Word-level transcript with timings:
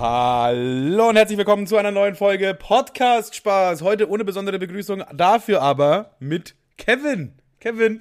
Hallo 0.00 1.10
und 1.10 1.16
herzlich 1.16 1.36
willkommen 1.36 1.66
zu 1.66 1.76
einer 1.76 1.90
neuen 1.90 2.14
Folge 2.14 2.54
Podcast 2.54 3.34
Spaß. 3.34 3.82
Heute 3.82 4.08
ohne 4.08 4.24
besondere 4.24 4.58
Begrüßung, 4.58 5.04
dafür 5.12 5.60
aber 5.60 6.16
mit 6.20 6.54
Kevin. 6.78 7.34
Kevin, 7.60 8.00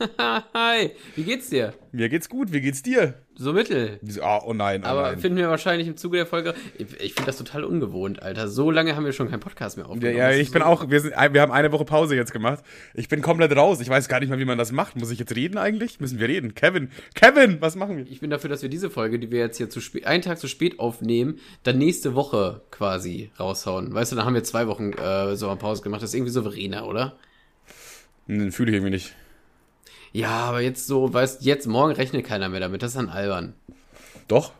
Hi, 0.54 0.90
wie 1.14 1.24
geht's 1.24 1.50
dir? 1.50 1.74
mir 1.92 2.08
geht's 2.08 2.28
gut. 2.28 2.52
Wie 2.52 2.60
geht's 2.60 2.82
dir? 2.82 3.14
So 3.34 3.52
mittel. 3.52 3.98
Ah, 4.22 4.40
oh 4.44 4.52
nein, 4.54 4.82
oh 4.84 4.88
Aber 4.88 5.02
nein. 5.02 5.18
finden 5.18 5.38
wir 5.38 5.48
wahrscheinlich 5.48 5.88
im 5.88 5.96
Zuge 5.96 6.16
der 6.18 6.26
Folge. 6.26 6.54
Ich, 6.78 7.14
finde 7.14 7.26
das 7.26 7.36
total 7.36 7.64
ungewohnt, 7.64 8.22
Alter. 8.22 8.48
So 8.48 8.70
lange 8.70 8.96
haben 8.96 9.04
wir 9.04 9.12
schon 9.12 9.28
keinen 9.30 9.40
Podcast 9.40 9.76
mehr 9.76 9.86
Ja, 9.86 9.90
aufgenommen. 9.92 10.16
ja, 10.18 10.28
Das 10.28 10.36
ich 10.38 10.50
bin 10.52 10.62
so- 10.62 10.68
auch, 10.68 10.88
wir, 10.90 11.00
sind, 11.00 11.12
wir 11.14 11.40
haben 11.42 11.52
eine 11.52 11.72
Woche 11.72 11.84
Pause 11.84 12.16
jetzt 12.16 12.32
gemacht. 12.32 12.62
Ich 12.94 13.08
bin 13.08 13.20
komplett 13.22 13.54
raus. 13.56 13.80
Ich 13.80 13.88
weiß 13.88 14.08
gar 14.08 14.20
nicht 14.20 14.28
mal, 14.30 14.38
wie 14.38 14.44
man 14.44 14.58
das 14.58 14.72
macht. 14.72 14.96
Muss 14.96 15.10
ich 15.10 15.18
jetzt 15.18 15.34
reden 15.34 15.58
eigentlich? 15.58 16.00
Müssen 16.00 16.18
wir 16.18 16.28
reden? 16.28 16.54
Kevin, 16.54 16.90
Kevin, 17.14 17.60
was 17.60 17.76
machen 17.76 17.96
wir? 17.96 18.06
Ich 18.06 18.20
bin 18.20 18.30
dafür, 18.30 18.48
dass 18.50 18.62
wir 18.62 18.68
diese 18.68 18.88
Folge, 18.90 19.18
die 19.18 19.30
wir 19.30 19.40
jetzt 19.40 19.56
hier 19.56 19.68
zu 19.70 19.80
spät, 19.80 20.06
einen 20.06 20.22
Tag 20.22 20.38
zu 20.38 20.48
spät 20.48 20.78
aufnehmen, 20.78 21.38
dann 21.62 21.78
nächste 21.78 22.14
Woche 22.14 22.62
quasi 22.70 23.30
raushauen. 23.38 23.92
Weißt 23.92 24.12
du, 24.12 24.16
dann 24.16 24.24
haben 24.26 24.34
wir 24.34 24.44
zwei 24.44 24.66
Wochen 24.66 24.92
äh, 24.92 25.34
Sommerpause 25.36 25.82
gemacht. 25.82 26.02
Das 26.02 26.10
ist 26.10 26.14
irgendwie 26.14 26.32
souveräner, 26.32 26.86
oder? 26.86 27.16
Hm, 28.28 28.52
Fühle 28.52 28.70
ich 28.70 28.76
irgendwie 28.76 28.92
nicht. 28.92 29.14
Ja, 30.12 30.40
aber 30.40 30.60
jetzt 30.60 30.86
so, 30.86 31.12
weißt 31.12 31.42
jetzt 31.42 31.66
morgen 31.66 31.92
rechnet 31.92 32.26
keiner 32.26 32.48
mehr 32.48 32.60
damit. 32.60 32.82
Das 32.82 32.90
ist 32.90 32.96
dann 32.96 33.08
albern. 33.08 33.54
Doch. 34.28 34.52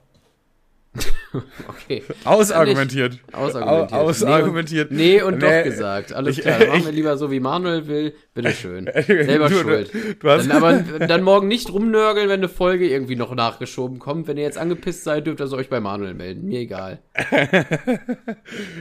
Okay. 1.68 2.02
Ausargumentiert. 2.24 3.20
Ausargumentiert. 3.32 3.92
Au- 3.92 3.96
Ausargumentiert. 4.08 4.90
Nee 4.90 5.22
und, 5.22 5.38
nee 5.38 5.44
und 5.44 5.50
Nee, 5.50 5.58
doch 5.62 5.64
gesagt. 5.70 6.12
Alles 6.12 6.38
ich- 6.38 6.42
klar. 6.42 6.58
Dann 6.58 6.68
machen 6.70 6.84
wir 6.86 6.92
lieber 6.92 7.16
so, 7.16 7.30
wie 7.30 7.38
Manuel 7.38 7.86
will. 7.86 8.14
Bitteschön. 8.34 8.90
Selber 9.06 9.48
Du- 9.48 9.54
schuld. 9.60 9.92
du 9.94 10.26
dann, 10.26 10.50
aber 10.50 10.72
dann 11.06 11.22
morgen 11.22 11.46
nicht 11.46 11.72
rumnörgeln, 11.72 12.28
wenn 12.28 12.40
eine 12.40 12.48
Folge 12.48 12.88
irgendwie 12.88 13.14
noch 13.14 13.32
nachgeschoben 13.32 14.00
kommt. 14.00 14.26
Wenn 14.26 14.38
ihr 14.38 14.42
jetzt 14.42 14.58
angepisst 14.58 15.04
seid, 15.04 15.28
dürft 15.28 15.40
ihr 15.40 15.52
euch 15.52 15.68
bei 15.68 15.78
Manuel 15.78 16.14
melden. 16.14 16.46
Mir 16.46 16.58
egal. 16.60 16.98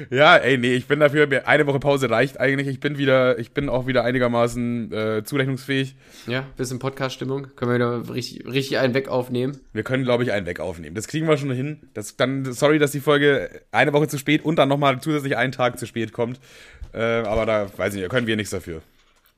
Ja, 0.10 0.38
ey, 0.38 0.58
nee, 0.58 0.74
ich 0.74 0.88
bin 0.88 1.00
dafür, 1.00 1.28
eine 1.48 1.68
Woche 1.68 1.80
Pause 1.80 2.10
reicht 2.10 2.40
eigentlich. 2.40 2.68
Ich 2.68 2.80
bin 2.80 2.98
wieder, 2.98 3.38
ich 3.38 3.52
bin 3.52 3.70
auch 3.70 3.86
wieder 3.88 4.04
einigermaßen 4.04 4.92
äh, 4.92 5.24
zurechnungsfähig. 5.24 5.96
Ja, 6.28 6.46
bisschen 6.58 6.80
Podcast-Stimmung. 6.80 7.48
Können 7.56 7.72
wir 7.72 7.76
wieder 7.76 8.14
richtig, 8.14 8.46
richtig 8.48 8.78
einen 8.80 8.94
weg 8.96 9.08
aufnehmen. 9.10 9.60
Wir 9.74 9.84
können, 9.84 10.04
glaube 10.04 10.24
ich, 10.24 10.32
einen 10.32 10.46
weg 10.48 10.60
aufnehmen. 10.60 10.96
Das 10.96 11.08
kriegen 11.08 11.28
wir 11.28 11.38
schon 11.38 11.52
hin. 11.52 11.82
Das 11.94 11.99
dann, 12.16 12.52
sorry, 12.54 12.80
dass 12.80 12.92
die 12.92 13.00
Folge 13.00 13.62
eine 13.72 13.94
Woche 13.94 14.08
zu 14.08 14.18
spät 14.18 14.44
und 14.46 14.58
dann 14.58 14.70
nochmal 14.70 15.00
zusätzlich 15.02 15.38
einen 15.38 15.52
Tag 15.52 15.80
zu 15.80 15.86
spät 15.86 16.14
kommt. 16.14 16.40
Äh, 16.94 17.02
aber 17.02 17.46
da, 17.46 17.68
weiß 17.78 17.94
ich 17.96 18.02
nicht, 18.02 18.10
können 18.10 18.28
wir 18.28 18.36
nichts 18.36 18.52
dafür. 18.52 18.82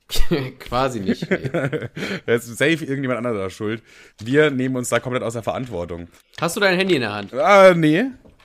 Quasi 0.58 1.00
nicht. 1.00 1.30
Nee. 1.30 1.38
Da 2.26 2.34
ist 2.34 2.46
safe 2.56 2.84
irgendjemand 2.84 3.18
anderes 3.24 3.52
schuld. 3.52 3.82
Wir 4.22 4.50
nehmen 4.50 4.76
uns 4.76 4.88
da 4.88 5.00
komplett 5.00 5.22
aus 5.22 5.32
der 5.32 5.42
Verantwortung. 5.42 6.08
Hast 6.40 6.56
du 6.56 6.60
dein 6.60 6.76
Handy 6.78 6.96
in 6.96 7.00
der 7.02 7.12
Hand? 7.14 7.32
Ah, 7.34 7.72
nee. 7.74 8.04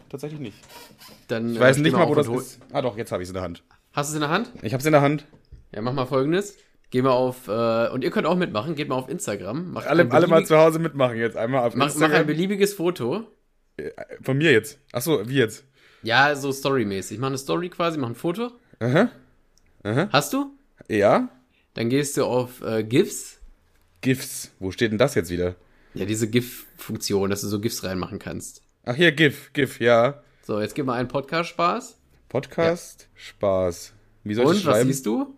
Tatsächlich 0.09 0.39
nicht. 0.39 0.57
Dann, 1.27 1.53
Ich 1.53 1.59
weiß 1.59 1.77
äh, 1.77 1.81
nicht 1.81 1.93
mal, 1.93 2.07
wo 2.07 2.15
das 2.15 2.27
ist. 2.27 2.59
Ah, 2.71 2.81
doch, 2.81 2.97
jetzt 2.97 3.11
habe 3.11 3.21
ich 3.21 3.27
es 3.27 3.31
in 3.31 3.35
der 3.35 3.43
Hand. 3.43 3.63
Hast 3.93 4.09
du 4.09 4.11
es 4.11 4.15
in 4.15 4.21
der 4.21 4.29
Hand? 4.29 4.51
Ich 4.61 4.73
habe 4.73 4.79
es 4.79 4.85
in 4.85 4.93
der 4.93 5.01
Hand. 5.01 5.25
Ja, 5.73 5.81
mach 5.81 5.93
mal 5.93 6.05
folgendes. 6.05 6.57
Geh 6.89 7.01
mal 7.01 7.11
auf, 7.11 7.49
äh, 7.49 7.89
und 7.89 8.03
ihr 8.05 8.11
könnt 8.11 8.25
auch 8.27 8.37
mitmachen, 8.37 8.75
geht 8.75 8.87
mal 8.87 8.95
auf 8.95 9.09
Instagram. 9.09 9.71
Macht 9.73 9.87
Alle, 9.87 10.09
alle 10.09 10.27
mal 10.27 10.45
zu 10.45 10.57
Hause 10.57 10.79
mitmachen 10.79 11.17
jetzt. 11.17 11.35
Einmal 11.35 11.65
auf 11.67 11.75
Mach, 11.75 11.87
mach 11.87 11.93
Instagram. 11.93 12.21
ein 12.21 12.27
beliebiges 12.27 12.75
Foto. 12.75 13.27
Von 14.21 14.37
mir 14.37 14.51
jetzt. 14.51 14.79
Ach 14.91 15.01
so, 15.01 15.27
wie 15.29 15.35
jetzt? 15.35 15.63
Ja, 16.03 16.35
so 16.35 16.51
storymäßig. 16.51 17.19
Mach 17.19 17.27
eine 17.27 17.37
Story 17.37 17.69
quasi, 17.69 17.97
mach 17.97 18.09
ein 18.09 18.15
Foto. 18.15 18.51
Aha. 18.79 19.09
Hast 20.11 20.33
du? 20.33 20.51
Ja. 20.87 21.29
Dann 21.73 21.89
gehst 21.89 22.17
du 22.17 22.25
auf 22.25 22.61
äh, 22.61 22.83
GIFs. 22.83 23.39
GIFs. 24.01 24.51
Wo 24.59 24.71
steht 24.71 24.91
denn 24.91 24.97
das 24.97 25.15
jetzt 25.15 25.29
wieder? 25.29 25.55
Ja, 25.93 26.05
diese 26.05 26.27
GIF-Funktion, 26.29 27.29
dass 27.29 27.41
du 27.41 27.47
so 27.47 27.59
GIFs 27.59 27.83
reinmachen 27.83 28.19
kannst. 28.19 28.61
Ach 28.83 28.95
hier, 28.95 29.11
GIF, 29.11 29.51
GIF, 29.53 29.79
ja. 29.79 30.21
So, 30.43 30.59
jetzt 30.61 30.75
gib 30.75 30.85
mal 30.85 30.93
einen 30.93 31.07
Podcast-Spaß. 31.07 31.97
Podcast, 32.29 33.09
Spaß. 33.15 33.93
Wie 34.23 34.33
soll 34.33 34.43
ich 34.45 34.49
Und, 34.49 34.55
was 34.57 34.63
schreiben? 34.63 34.87
siehst 34.89 35.05
du? 35.05 35.35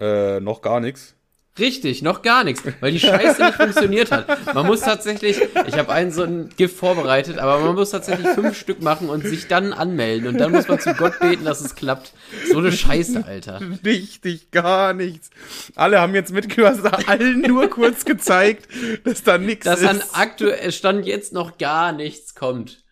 Äh, 0.00 0.40
noch 0.40 0.62
gar 0.62 0.80
nichts. 0.80 1.14
Richtig, 1.58 2.02
noch 2.02 2.22
gar 2.22 2.44
nichts, 2.44 2.62
weil 2.80 2.92
die 2.92 3.00
Scheiße 3.00 3.44
nicht 3.44 3.56
funktioniert 3.56 4.10
hat. 4.10 4.54
Man 4.54 4.66
muss 4.66 4.80
tatsächlich, 4.80 5.40
ich 5.66 5.74
habe 5.78 5.92
einen 5.92 6.12
so 6.12 6.22
ein 6.22 6.50
GIF 6.56 6.76
vorbereitet, 6.76 7.38
aber 7.38 7.58
man 7.58 7.74
muss 7.74 7.90
tatsächlich 7.90 8.28
fünf 8.28 8.58
Stück 8.58 8.82
machen 8.82 9.08
und 9.08 9.26
sich 9.26 9.48
dann 9.48 9.72
anmelden 9.72 10.28
und 10.28 10.38
dann 10.38 10.52
muss 10.52 10.68
man 10.68 10.80
zu 10.80 10.94
Gott 10.94 11.18
beten, 11.20 11.44
dass 11.44 11.60
es 11.60 11.74
klappt. 11.74 12.12
So 12.50 12.58
eine 12.58 12.72
Scheiße, 12.72 13.24
Alter. 13.26 13.60
Richtig, 13.84 14.50
gar 14.50 14.92
nichts. 14.94 15.30
Alle 15.74 16.00
haben 16.00 16.14
jetzt 16.14 16.32
mitgehört, 16.32 17.08
allen 17.08 17.40
nur 17.42 17.68
kurz 17.68 18.04
gezeigt, 18.04 18.68
dass 19.04 19.22
da 19.22 19.38
nichts 19.38 19.64
Dass 19.64 19.82
an 19.84 19.98
ist. 19.98 20.10
aktuell 20.12 20.72
Stand 20.72 21.06
jetzt 21.06 21.32
noch 21.32 21.58
gar 21.58 21.92
nichts 21.92 22.34
kommt. 22.34 22.82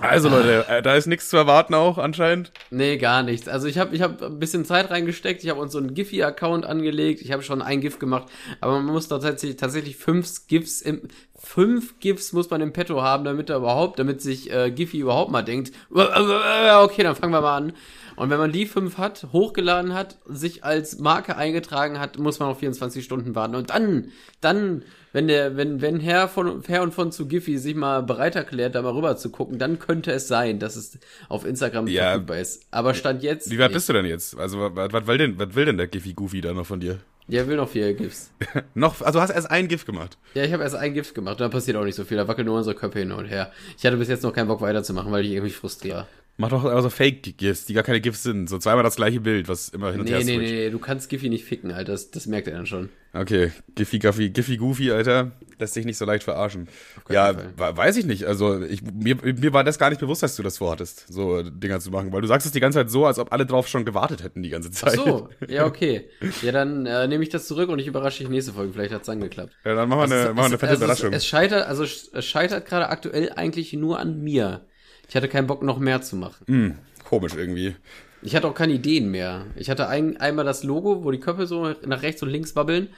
Also 0.00 0.28
Leute, 0.28 0.66
äh, 0.68 0.82
da 0.82 0.96
ist 0.96 1.06
nichts 1.06 1.28
zu 1.28 1.36
erwarten 1.36 1.72
auch 1.74 1.98
anscheinend. 1.98 2.50
Nee, 2.70 2.96
gar 2.96 3.22
nichts. 3.22 3.46
Also 3.46 3.68
ich 3.68 3.78
habe 3.78 3.94
ich 3.94 4.02
hab 4.02 4.20
ein 4.22 4.40
bisschen 4.40 4.64
Zeit 4.64 4.90
reingesteckt, 4.90 5.44
ich 5.44 5.50
habe 5.50 5.60
uns 5.60 5.72
so 5.72 5.78
einen 5.78 5.94
Giphy-Account 5.94 6.66
angelegt, 6.66 7.20
ich 7.20 7.30
habe 7.30 7.42
schon 7.42 7.62
ein 7.62 7.80
GIF 7.80 8.00
gemacht, 8.00 8.26
aber 8.60 8.72
man 8.80 8.86
muss 8.86 9.06
tatsächlich, 9.06 9.56
tatsächlich 9.56 9.96
fünf 9.96 10.48
GIFs 10.48 10.80
im, 10.80 11.02
fünf 11.36 12.00
GIFs 12.00 12.32
muss 12.32 12.50
man 12.50 12.60
im 12.60 12.72
Petto 12.72 13.02
haben, 13.02 13.24
damit 13.24 13.50
er 13.50 13.58
überhaupt, 13.58 14.00
damit 14.00 14.20
sich 14.20 14.52
äh, 14.52 14.72
Giphy 14.72 14.98
überhaupt 14.98 15.30
mal 15.30 15.42
denkt, 15.42 15.72
okay, 15.90 17.02
dann 17.04 17.14
fangen 17.14 17.32
wir 17.32 17.40
mal 17.40 17.56
an. 17.56 17.72
Und 18.16 18.30
wenn 18.30 18.38
man 18.38 18.52
die 18.52 18.66
fünf 18.66 18.98
hat, 18.98 19.26
hochgeladen 19.32 19.94
hat, 19.94 20.18
sich 20.26 20.64
als 20.64 20.98
Marke 20.98 21.36
eingetragen 21.36 21.98
hat, 21.98 22.18
muss 22.18 22.38
man 22.38 22.48
noch 22.48 22.58
24 22.58 23.04
Stunden 23.04 23.34
warten. 23.34 23.54
Und 23.54 23.70
dann, 23.70 24.12
dann, 24.40 24.84
wenn 25.12 25.26
der, 25.28 25.56
wenn, 25.56 25.80
wenn 25.80 26.00
Herr 26.00 26.28
von, 26.28 26.62
Herr 26.66 26.82
und 26.82 26.94
von 26.94 27.12
zu 27.12 27.26
Giphy 27.26 27.58
sich 27.58 27.74
mal 27.74 28.02
bereit 28.02 28.36
erklärt, 28.36 28.74
da 28.74 28.82
mal 28.82 28.92
rüber 28.92 29.16
zu 29.16 29.30
gucken, 29.30 29.58
dann 29.58 29.78
könnte 29.78 30.12
es 30.12 30.28
sein, 30.28 30.58
dass 30.58 30.76
es 30.76 30.98
auf 31.28 31.44
Instagram 31.44 31.86
Ja. 31.88 32.10
verfügbar 32.10 32.38
ist. 32.38 32.66
Aber 32.70 32.94
Stand 32.94 33.22
jetzt. 33.22 33.50
Wie 33.50 33.58
weit 33.58 33.72
bist 33.72 33.88
du 33.88 33.92
denn 33.92 34.06
jetzt? 34.06 34.38
Also 34.38 34.60
was, 34.74 34.92
was, 34.92 35.06
will 35.06 35.18
denn, 35.18 35.38
was 35.38 35.54
will 35.54 35.64
denn 35.64 35.76
der 35.76 35.88
Giffy 35.88 36.12
Goofy 36.14 36.40
da 36.40 36.52
noch 36.52 36.66
von 36.66 36.80
dir? 36.80 36.98
Der 37.26 37.48
will 37.48 37.56
noch 37.56 37.70
vier 37.70 37.94
GIFs. 37.94 38.30
noch, 38.74 39.00
also 39.00 39.18
du 39.18 39.22
hast 39.22 39.30
erst 39.30 39.50
ein 39.50 39.66
GIF 39.66 39.86
gemacht. 39.86 40.18
Ja, 40.34 40.44
ich 40.44 40.52
habe 40.52 40.62
erst 40.62 40.74
ein 40.76 40.92
GIF 40.92 41.14
gemacht, 41.14 41.40
da 41.40 41.48
passiert 41.48 41.76
auch 41.78 41.84
nicht 41.84 41.94
so 41.94 42.04
viel. 42.04 42.18
Da 42.18 42.28
wackeln 42.28 42.46
nur 42.46 42.56
unsere 42.58 42.76
Köpfe 42.76 42.98
hin 42.98 43.12
und 43.12 43.24
her. 43.24 43.50
Ich 43.78 43.86
hatte 43.86 43.96
bis 43.96 44.08
jetzt 44.08 44.22
noch 44.24 44.32
keinen 44.34 44.48
Bock 44.48 44.60
weiterzumachen, 44.60 45.10
weil 45.10 45.24
ich 45.24 45.32
irgendwie 45.32 45.50
frustriere. 45.50 46.06
Mach 46.36 46.48
doch 46.48 46.64
also 46.64 46.90
Fake-GIFs, 46.90 47.66
die 47.66 47.74
gar 47.74 47.84
keine 47.84 48.00
GIFs 48.00 48.24
sind. 48.24 48.48
So 48.48 48.58
zweimal 48.58 48.82
das 48.82 48.96
gleiche 48.96 49.20
Bild, 49.20 49.48
was 49.48 49.68
immer 49.68 49.92
hin 49.92 50.00
und 50.00 50.10
her 50.10 50.18
Nee, 50.18 50.36
nee, 50.36 50.38
nee, 50.38 50.70
du 50.70 50.80
kannst 50.80 51.08
Giphy 51.08 51.28
nicht 51.28 51.44
ficken, 51.44 51.70
Alter. 51.70 51.92
Das, 51.92 52.10
das 52.10 52.26
merkt 52.26 52.48
er 52.48 52.54
dann 52.54 52.66
schon. 52.66 52.88
Okay, 53.12 53.52
Giffy, 53.76 54.00
Giffy, 54.00 54.30
Giffy 54.30 54.56
Goofy, 54.56 54.90
Alter, 54.90 55.30
lässt 55.60 55.74
sich 55.74 55.84
nicht 55.84 55.96
so 55.96 56.04
leicht 56.04 56.24
verarschen. 56.24 56.66
Ja, 57.08 57.36
weiß 57.56 57.96
ich 57.96 58.06
nicht. 58.06 58.24
Also 58.24 58.60
ich, 58.62 58.82
mir, 58.82 59.14
mir 59.22 59.52
war 59.52 59.62
das 59.62 59.78
gar 59.78 59.90
nicht 59.90 60.00
bewusst, 60.00 60.24
dass 60.24 60.34
du 60.34 60.42
das 60.42 60.58
vorhattest, 60.58 61.06
so 61.06 61.42
Dinger 61.42 61.78
zu 61.78 61.92
machen, 61.92 62.12
weil 62.12 62.20
du 62.20 62.26
sagst 62.26 62.46
es 62.46 62.52
die 62.52 62.58
ganze 62.58 62.80
Zeit 62.80 62.90
so, 62.90 63.06
als 63.06 63.20
ob 63.20 63.32
alle 63.32 63.46
drauf 63.46 63.68
schon 63.68 63.84
gewartet 63.84 64.24
hätten 64.24 64.42
die 64.42 64.50
ganze 64.50 64.70
Ach 64.70 64.74
Zeit. 64.74 64.94
so, 64.94 65.28
ja, 65.46 65.66
okay. 65.66 66.08
Ja, 66.42 66.50
dann 66.50 66.86
äh, 66.86 67.06
nehme 67.06 67.22
ich 67.22 67.30
das 67.30 67.46
zurück 67.46 67.68
und 67.68 67.78
ich 67.78 67.86
überrasche 67.86 68.18
dich 68.18 68.28
nächste 68.28 68.52
Folge. 68.52 68.72
Vielleicht 68.72 68.92
hat's 68.92 69.06
dann 69.06 69.20
geklappt. 69.20 69.52
Ja, 69.64 69.76
dann 69.76 69.88
machen 69.88 70.10
wir 70.10 70.16
eine, 70.16 70.34
machen 70.34 70.36
wir 70.36 70.44
eine 70.46 70.58
fette 70.58 70.72
also 70.72 70.84
Überraschung. 70.84 71.12
Es, 71.12 71.18
es 71.18 71.26
scheitert, 71.26 71.68
also 71.68 71.84
es 71.84 72.24
scheitert 72.24 72.66
gerade 72.66 72.88
aktuell 72.88 73.30
eigentlich 73.36 73.72
nur 73.74 74.00
an 74.00 74.20
mir. 74.20 74.66
Ich 75.08 75.16
hatte 75.16 75.28
keinen 75.28 75.46
Bock, 75.46 75.62
noch 75.62 75.78
mehr 75.78 76.02
zu 76.02 76.16
machen. 76.16 76.44
Hm, 76.46 76.74
komisch 77.04 77.34
irgendwie. 77.34 77.76
Ich 78.22 78.34
hatte 78.34 78.48
auch 78.48 78.54
keine 78.54 78.72
Ideen 78.72 79.10
mehr. 79.10 79.46
Ich 79.56 79.68
hatte 79.70 79.88
ein, 79.88 80.16
einmal 80.16 80.44
das 80.44 80.64
Logo, 80.64 81.04
wo 81.04 81.10
die 81.10 81.20
Köpfe 81.20 81.46
so 81.46 81.74
nach 81.86 82.02
rechts 82.02 82.22
und 82.22 82.30
links 82.30 82.56
wabbeln, 82.56 82.88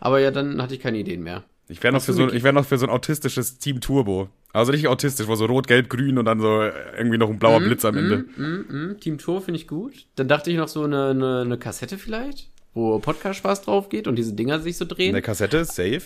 aber 0.00 0.20
ja, 0.20 0.30
dann 0.30 0.62
hatte 0.62 0.74
ich 0.74 0.80
keine 0.80 0.98
Ideen 0.98 1.22
mehr. 1.22 1.44
Ich 1.68 1.82
wäre 1.82 1.92
noch, 1.92 2.02
für 2.02 2.12
so, 2.12 2.30
ich 2.32 2.44
wär 2.44 2.52
noch 2.52 2.64
für 2.64 2.78
so 2.78 2.86
ein 2.86 2.90
autistisches 2.90 3.58
Team 3.58 3.80
Turbo. 3.80 4.28
Also 4.52 4.70
richtig 4.70 4.88
autistisch, 4.88 5.26
wo 5.26 5.34
so 5.34 5.46
rot, 5.46 5.66
gelb, 5.66 5.90
grün 5.90 6.16
und 6.16 6.24
dann 6.24 6.40
so 6.40 6.62
irgendwie 6.96 7.18
noch 7.18 7.28
ein 7.28 7.40
blauer 7.40 7.58
Blitz 7.60 7.84
am 7.84 7.96
Ende. 7.96 8.24
Mm, 8.36 8.92
mm, 8.92 9.00
Team 9.00 9.18
Tour 9.18 9.42
finde 9.42 9.58
ich 9.58 9.66
gut. 9.66 10.06
Dann 10.14 10.28
dachte 10.28 10.50
ich 10.52 10.56
noch 10.56 10.68
so 10.68 10.84
eine, 10.84 11.10
eine, 11.10 11.40
eine 11.40 11.58
Kassette 11.58 11.98
vielleicht, 11.98 12.50
wo 12.72 12.98
Podcast-Spaß 13.00 13.62
drauf 13.62 13.88
geht 13.88 14.06
und 14.06 14.14
diese 14.16 14.32
Dinger 14.32 14.60
sich 14.60 14.76
so 14.76 14.84
drehen. 14.84 15.10
Eine 15.14 15.22
Kassette, 15.22 15.64
safe. 15.64 16.02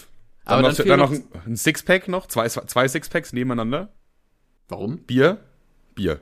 Dann 0.46 0.58
Aber 0.60 0.68
noch, 0.68 0.74
dann 0.74 0.88
dann 0.88 0.98
noch- 1.00 1.10
ein, 1.12 1.24
ein 1.46 1.56
Sixpack 1.56 2.08
noch, 2.08 2.26
zwei, 2.26 2.48
zwei 2.48 2.88
Sixpacks 2.88 3.34
nebeneinander. 3.34 3.92
Warum? 4.68 4.98
Bier, 5.00 5.38
Bier. 6.00 6.20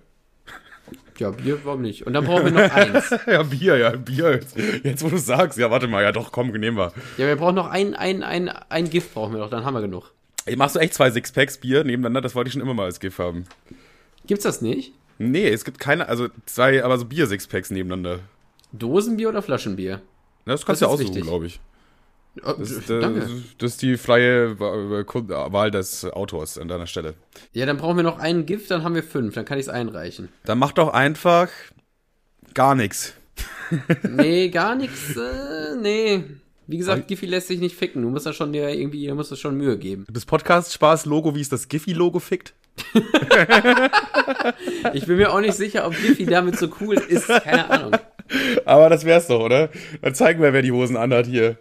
Ja, 1.19 1.31
Bier, 1.31 1.61
warum 1.65 1.83
nicht? 1.83 2.05
Und 2.05 2.13
dann 2.15 2.25
brauchen 2.25 2.47
wir 2.47 2.51
noch 2.51 2.75
eins. 2.75 3.15
Ja, 3.27 3.45
Bier, 3.45 3.77
ja, 3.77 3.91
Bier. 3.91 4.33
Jetzt, 4.33 4.57
jetzt, 4.83 5.05
wo 5.05 5.09
du 5.09 5.19
sagst, 5.19 5.57
ja, 5.57 5.71
warte 5.71 5.87
mal, 5.87 6.03
ja 6.03 6.11
doch, 6.11 6.33
komm, 6.33 6.51
nehmen 6.51 6.77
wir. 6.77 6.93
Ja, 7.17 7.27
wir 7.29 7.37
brauchen 7.37 7.55
noch 7.55 7.69
ein, 7.69 7.95
ein, 7.95 8.25
ein, 8.25 8.49
ein 8.49 8.91
Gift 8.91 9.15
brauchen 9.15 9.35
wir 9.35 9.39
noch, 9.39 9.51
dann 9.51 9.65
haben 9.65 9.75
wir 9.75 9.81
genug. 9.81 10.13
Ey, 10.47 10.57
machst 10.57 10.75
du 10.75 10.81
echt 10.81 10.95
zwei 10.95 11.13
Sixpacks 11.13 11.59
Bier 11.59 11.85
nebeneinander? 11.85 12.23
Das 12.23 12.35
wollte 12.35 12.49
ich 12.49 12.55
schon 12.55 12.63
immer 12.63 12.75
mal 12.75 12.87
als 12.87 12.99
GIF 12.99 13.19
haben. 13.19 13.45
Gibt's 14.27 14.43
das 14.45 14.63
nicht? 14.63 14.95
Nee, 15.19 15.49
es 15.49 15.65
gibt 15.65 15.79
keine, 15.79 16.09
also 16.09 16.29
zwei, 16.47 16.83
aber 16.83 16.99
so 16.99 17.05
Bier-Sixpacks 17.05 17.71
nebeneinander. 17.71 18.21
Dosenbier 18.73 19.29
oder 19.29 19.43
Flaschenbier? 19.43 20.01
Das 20.45 20.67
kannst 20.67 20.83
du 20.83 20.87
ist 20.87 20.93
aussuchen, 20.93 21.23
glaube 21.23 21.47
ich. 21.47 21.61
Das 22.43 22.89
äh, 22.91 23.01
das 23.59 23.73
ist 23.73 23.83
die 23.83 23.97
freie 23.97 24.59
Wa- 24.61 25.05
Wahl 25.53 25.71
des 25.71 26.05
Autors 26.05 26.59
an 26.59 26.69
deiner 26.69 26.87
Stelle. 26.87 27.15
Ja, 27.53 27.67
dann 27.67 27.77
brauchen 27.77 27.97
wir 27.97 28.05
noch 28.05 28.19
einen 28.19 28.47
Gift, 28.47 28.71
dann 28.71 28.83
haben 28.85 28.95
wir 28.95 29.03
fünf, 29.03 29.35
dann 29.35 29.45
kann 29.45 29.59
ich 29.59 29.67
es 29.67 29.69
einreichen. 29.69 30.29
Dann 30.45 30.59
mach 30.59 30.73
doch 30.73 30.89
einfach 30.93 31.49
gar 32.55 32.75
nichts. 32.75 33.15
Nee, 34.03 34.49
gar 34.49 34.75
nichts, 34.75 35.15
äh, 35.17 35.77
nee. 35.81 36.25
Wie 36.67 36.79
gesagt, 36.79 37.07
Giffy 37.09 37.27
lässt 37.27 37.49
sich 37.49 37.61
nicht 37.61 37.77
ficken. 37.77 38.01
Du 38.03 38.09
musst 38.11 38.25
da 38.27 38.33
schon 38.33 38.53
dir 38.53 38.69
irgendwie, 38.71 39.07
du 39.07 39.15
musst 39.15 39.31
das 39.31 39.39
schon 39.41 39.57
Mühe 39.57 39.77
geben. 39.79 40.07
Das 40.11 40.25
Podcast-Spaß-Logo, 40.27 41.35
wie 41.35 41.41
es 41.43 41.49
das 41.51 41.69
Giphy-Logo 41.69 42.19
fickt? 42.19 42.55
ich 44.95 45.07
bin 45.07 45.17
mir 45.17 45.33
auch 45.33 45.41
nicht 45.41 45.55
sicher, 45.55 45.87
ob 45.87 45.95
Giffy 45.97 46.27
damit 46.27 46.59
so 46.59 46.69
cool 46.81 46.95
ist. 46.97 47.29
Keine 47.29 47.71
Ahnung. 47.71 47.93
Aber 48.65 48.89
das 48.91 49.05
wär's 49.05 49.27
doch, 49.29 49.41
oder? 49.41 49.71
Dann 50.03 50.15
zeigen 50.15 50.43
wir, 50.43 50.53
wer 50.53 50.63
die 50.63 50.73
Hosen 50.73 50.97
anhat 50.97 51.27
hier. 51.27 51.57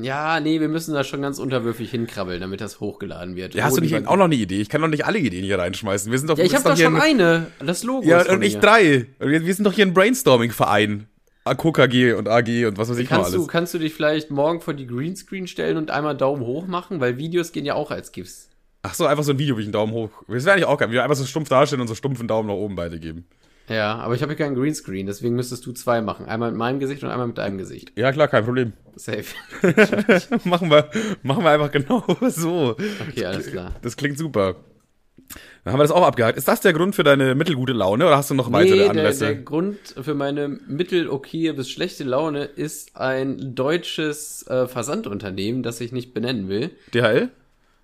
Ja, 0.00 0.40
nee, 0.40 0.60
wir 0.60 0.68
müssen 0.68 0.92
da 0.92 1.04
schon 1.04 1.22
ganz 1.22 1.38
unterwürfig 1.38 1.90
hinkrabbeln, 1.90 2.40
damit 2.40 2.60
das 2.60 2.80
hochgeladen 2.80 3.36
wird. 3.36 3.54
Ja, 3.54 3.64
hast 3.64 3.76
du 3.76 3.80
nicht 3.80 3.94
auch 3.94 4.16
noch 4.16 4.24
eine 4.24 4.34
Idee? 4.34 4.60
Ich 4.60 4.68
kann 4.68 4.80
doch 4.80 4.88
nicht 4.88 5.06
alle 5.06 5.18
Ideen 5.18 5.44
hier 5.44 5.58
reinschmeißen. 5.58 6.10
Wir 6.10 6.18
sind 6.18 6.28
doch, 6.28 6.36
ja, 6.36 6.44
ich 6.44 6.54
habe 6.54 6.68
doch 6.68 6.76
schon 6.76 6.96
ein, 6.96 7.02
eine. 7.02 7.46
Das 7.64 7.84
Logo. 7.84 8.06
Ja, 8.06 8.28
und 8.28 8.42
ich 8.42 8.58
drei. 8.58 9.06
Wir, 9.20 9.54
sind 9.54 9.64
doch 9.64 9.72
hier 9.72 9.86
ein 9.86 9.94
Brainstorming-Verein. 9.94 11.06
KKG 11.44 12.14
und 12.14 12.26
AG 12.26 12.66
und 12.66 12.78
was 12.78 12.88
weiß 12.88 12.96
ich 12.96 13.08
kannst 13.08 13.10
noch 13.10 13.24
alles. 13.26 13.32
Du, 13.34 13.46
kannst 13.46 13.74
du 13.74 13.78
dich 13.78 13.92
vielleicht 13.92 14.30
morgen 14.30 14.62
vor 14.62 14.72
die 14.72 14.86
Greenscreen 14.86 15.46
stellen 15.46 15.76
und 15.76 15.90
einmal 15.90 16.16
Daumen 16.16 16.42
hoch 16.42 16.66
machen? 16.66 17.00
Weil 17.00 17.18
Videos 17.18 17.52
gehen 17.52 17.66
ja 17.66 17.74
auch 17.74 17.90
als 17.90 18.12
GIFs. 18.12 18.48
Ach 18.82 18.94
so, 18.94 19.06
einfach 19.06 19.24
so 19.24 19.32
ein 19.32 19.38
Video, 19.38 19.56
wie 19.56 19.60
ich 19.60 19.66
einen 19.66 19.72
Daumen 19.72 19.92
hoch. 19.92 20.10
Das 20.26 20.44
wäre 20.44 20.54
eigentlich 20.54 20.66
auch 20.66 20.78
geil. 20.78 20.90
Wir 20.90 21.02
einfach 21.02 21.16
so 21.16 21.26
stumpf 21.26 21.50
darstellen 21.50 21.82
und 21.82 21.88
so 21.88 21.94
stumpfen 21.94 22.26
Daumen 22.26 22.48
nach 22.48 22.54
oben 22.54 22.76
beide 22.76 22.98
geben. 22.98 23.26
Ja, 23.68 23.96
aber 23.96 24.14
ich 24.14 24.22
habe 24.22 24.34
hier 24.34 24.44
keinen 24.44 24.54
Greenscreen, 24.54 25.06
deswegen 25.06 25.34
müsstest 25.34 25.64
du 25.64 25.72
zwei 25.72 26.02
machen. 26.02 26.26
Einmal 26.26 26.50
mit 26.50 26.58
meinem 26.58 26.80
Gesicht 26.80 27.02
und 27.02 27.10
einmal 27.10 27.26
mit 27.26 27.38
deinem 27.38 27.58
Gesicht. 27.58 27.92
Ja, 27.96 28.12
klar, 28.12 28.28
kein 28.28 28.44
Problem. 28.44 28.72
Safe. 28.96 29.24
machen, 30.44 30.70
wir, 30.70 30.90
machen 31.22 31.44
wir 31.44 31.50
einfach 31.50 31.72
genau 31.72 32.04
so. 32.28 32.76
Okay, 33.08 33.24
alles 33.24 33.50
klar. 33.50 33.72
Das 33.82 33.96
klingt 33.96 34.18
super. 34.18 34.56
Dann 35.64 35.72
haben 35.72 35.80
wir 35.80 35.84
das 35.84 35.92
auch 35.92 36.06
abgehakt. 36.06 36.36
Ist 36.36 36.46
das 36.46 36.60
der 36.60 36.74
Grund 36.74 36.94
für 36.94 37.04
deine 37.04 37.34
mittelgute 37.34 37.72
Laune 37.72 38.06
oder 38.06 38.18
hast 38.18 38.30
du 38.30 38.34
noch 38.34 38.52
weitere 38.52 38.76
nee, 38.76 38.88
Anlässe? 38.88 39.24
Der, 39.24 39.34
der 39.34 39.42
Grund 39.44 39.78
für 40.00 40.14
meine 40.14 40.48
mittelokaye 40.48 41.54
bis 41.54 41.70
schlechte 41.70 42.04
Laune 42.04 42.44
ist 42.44 42.96
ein 42.96 43.54
deutsches 43.54 44.46
äh, 44.46 44.68
Versandunternehmen, 44.68 45.62
das 45.62 45.80
ich 45.80 45.90
nicht 45.90 46.12
benennen 46.12 46.48
will. 46.48 46.70
DHL? 46.92 47.30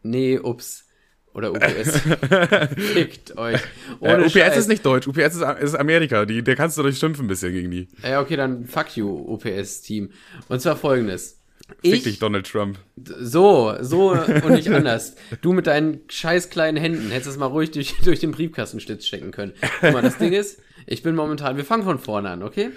Nee, 0.03 0.39
ups. 0.39 0.85
Oder 1.33 1.53
UPS. 1.53 2.01
Fickt 2.77 3.37
euch. 3.39 3.61
Ohne 4.01 4.23
äh, 4.23 4.25
UPS 4.25 4.33
Scheiß. 4.33 4.57
ist 4.57 4.69
nicht 4.69 4.85
deutsch, 4.85 5.07
UPS 5.07 5.37
ist, 5.37 5.43
ist 5.61 5.75
Amerika. 5.77 6.25
Die, 6.25 6.43
der 6.43 6.57
kannst 6.57 6.77
du 6.77 6.83
durchschimpfen 6.83 7.27
ein 7.27 7.29
bisschen 7.29 7.53
gegen 7.53 7.71
die. 7.71 7.89
Ja, 8.03 8.21
okay, 8.21 8.37
dann 8.37 8.67
fuck 8.67 8.97
you, 8.97 9.09
UPS-Team. 9.09 10.11
Und 10.49 10.61
zwar 10.61 10.77
folgendes. 10.77 11.41
Fick 11.83 11.95
ich, 11.95 12.03
dich, 12.03 12.19
Donald 12.19 12.51
Trump. 12.51 12.79
So, 12.97 13.75
so 13.81 14.11
und 14.11 14.51
nicht 14.51 14.69
anders. 14.71 15.15
Du 15.41 15.53
mit 15.53 15.67
deinen 15.67 16.01
scheiß 16.09 16.51
kleinen 16.51 16.77
Händen 16.77 17.11
hättest 17.11 17.31
es 17.31 17.37
mal 17.37 17.47
ruhig 17.47 17.71
durch, 17.71 17.95
durch 18.05 18.19
den 18.19 18.33
Briefkastenstitz 18.33 19.07
stecken 19.07 19.31
können. 19.31 19.53
Guck 19.81 19.93
mal, 19.93 20.03
das 20.03 20.19
Ding 20.19 20.33
ist, 20.33 20.61
ich 20.87 21.03
bin 21.03 21.15
momentan, 21.15 21.57
wir 21.57 21.65
fangen 21.65 21.85
von 21.85 21.99
vorne 21.99 22.31
an, 22.31 22.43
okay? 22.43 22.71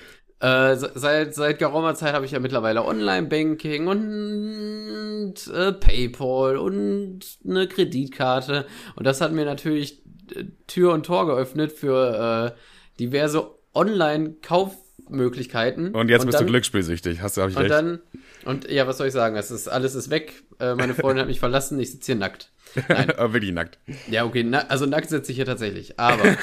Äh, 0.44 0.76
seit, 0.76 1.34
seit 1.34 1.58
geraumer 1.58 1.96
Zeit 1.96 2.14
habe 2.14 2.26
ich 2.26 2.32
ja 2.32 2.40
mittlerweile 2.42 2.84
Online-Banking 2.84 3.88
und 3.88 5.36
äh, 5.48 5.72
PayPal 5.72 6.58
und 6.58 7.22
eine 7.48 7.70
Kreditkarte. 7.70 8.66
Und 8.98 9.08
das 9.08 9.22
hat 9.22 9.32
mir 9.32 9.46
natürlich 9.46 10.02
äh, 10.36 10.44
Tür 10.68 10.92
und 10.92 11.06
Tor 11.06 11.28
geöffnet 11.28 11.72
für 11.72 12.54
äh, 12.54 12.60
diverse 13.00 13.52
Online-Kaufmöglichkeiten. 13.74 15.96
Und 15.96 16.10
jetzt 16.10 16.24
und 16.24 16.26
bist 16.26 16.40
dann, 16.40 16.46
du 16.46 16.52
glücksspielsüchtig, 16.52 17.22
hast 17.22 17.38
du, 17.38 17.42
hab 17.42 17.50
ich 17.50 17.56
und 17.56 17.62
recht. 17.62 17.72
Dann, 17.72 18.00
und 18.44 18.70
ja, 18.70 18.86
was 18.86 18.98
soll 18.98 19.08
ich 19.08 19.14
sagen? 19.14 19.38
Es 19.38 19.50
ist, 19.50 19.70
alles 19.70 19.96
ist 19.96 20.10
weg. 20.10 20.44
Äh, 20.60 20.76
meine 20.76 20.94
Freundin 20.94 21.22
hat 21.22 21.28
mich 21.28 21.40
verlassen, 21.40 21.80
ich 21.80 21.94
sitze 21.94 22.08
hier 22.08 22.20
nackt. 22.20 22.52
Nein. 22.90 23.08
Wirklich 23.32 23.54
nackt. 23.54 23.80
Ja, 24.10 24.26
okay, 24.26 24.44
na, 24.44 24.66
also 24.68 24.88
nackt 24.88 25.10
sitze 25.10 25.32
ich 25.32 25.38
hier 25.38 25.46
tatsächlich. 25.46 25.98
Aber. 25.98 26.26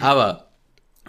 aber 0.00 0.47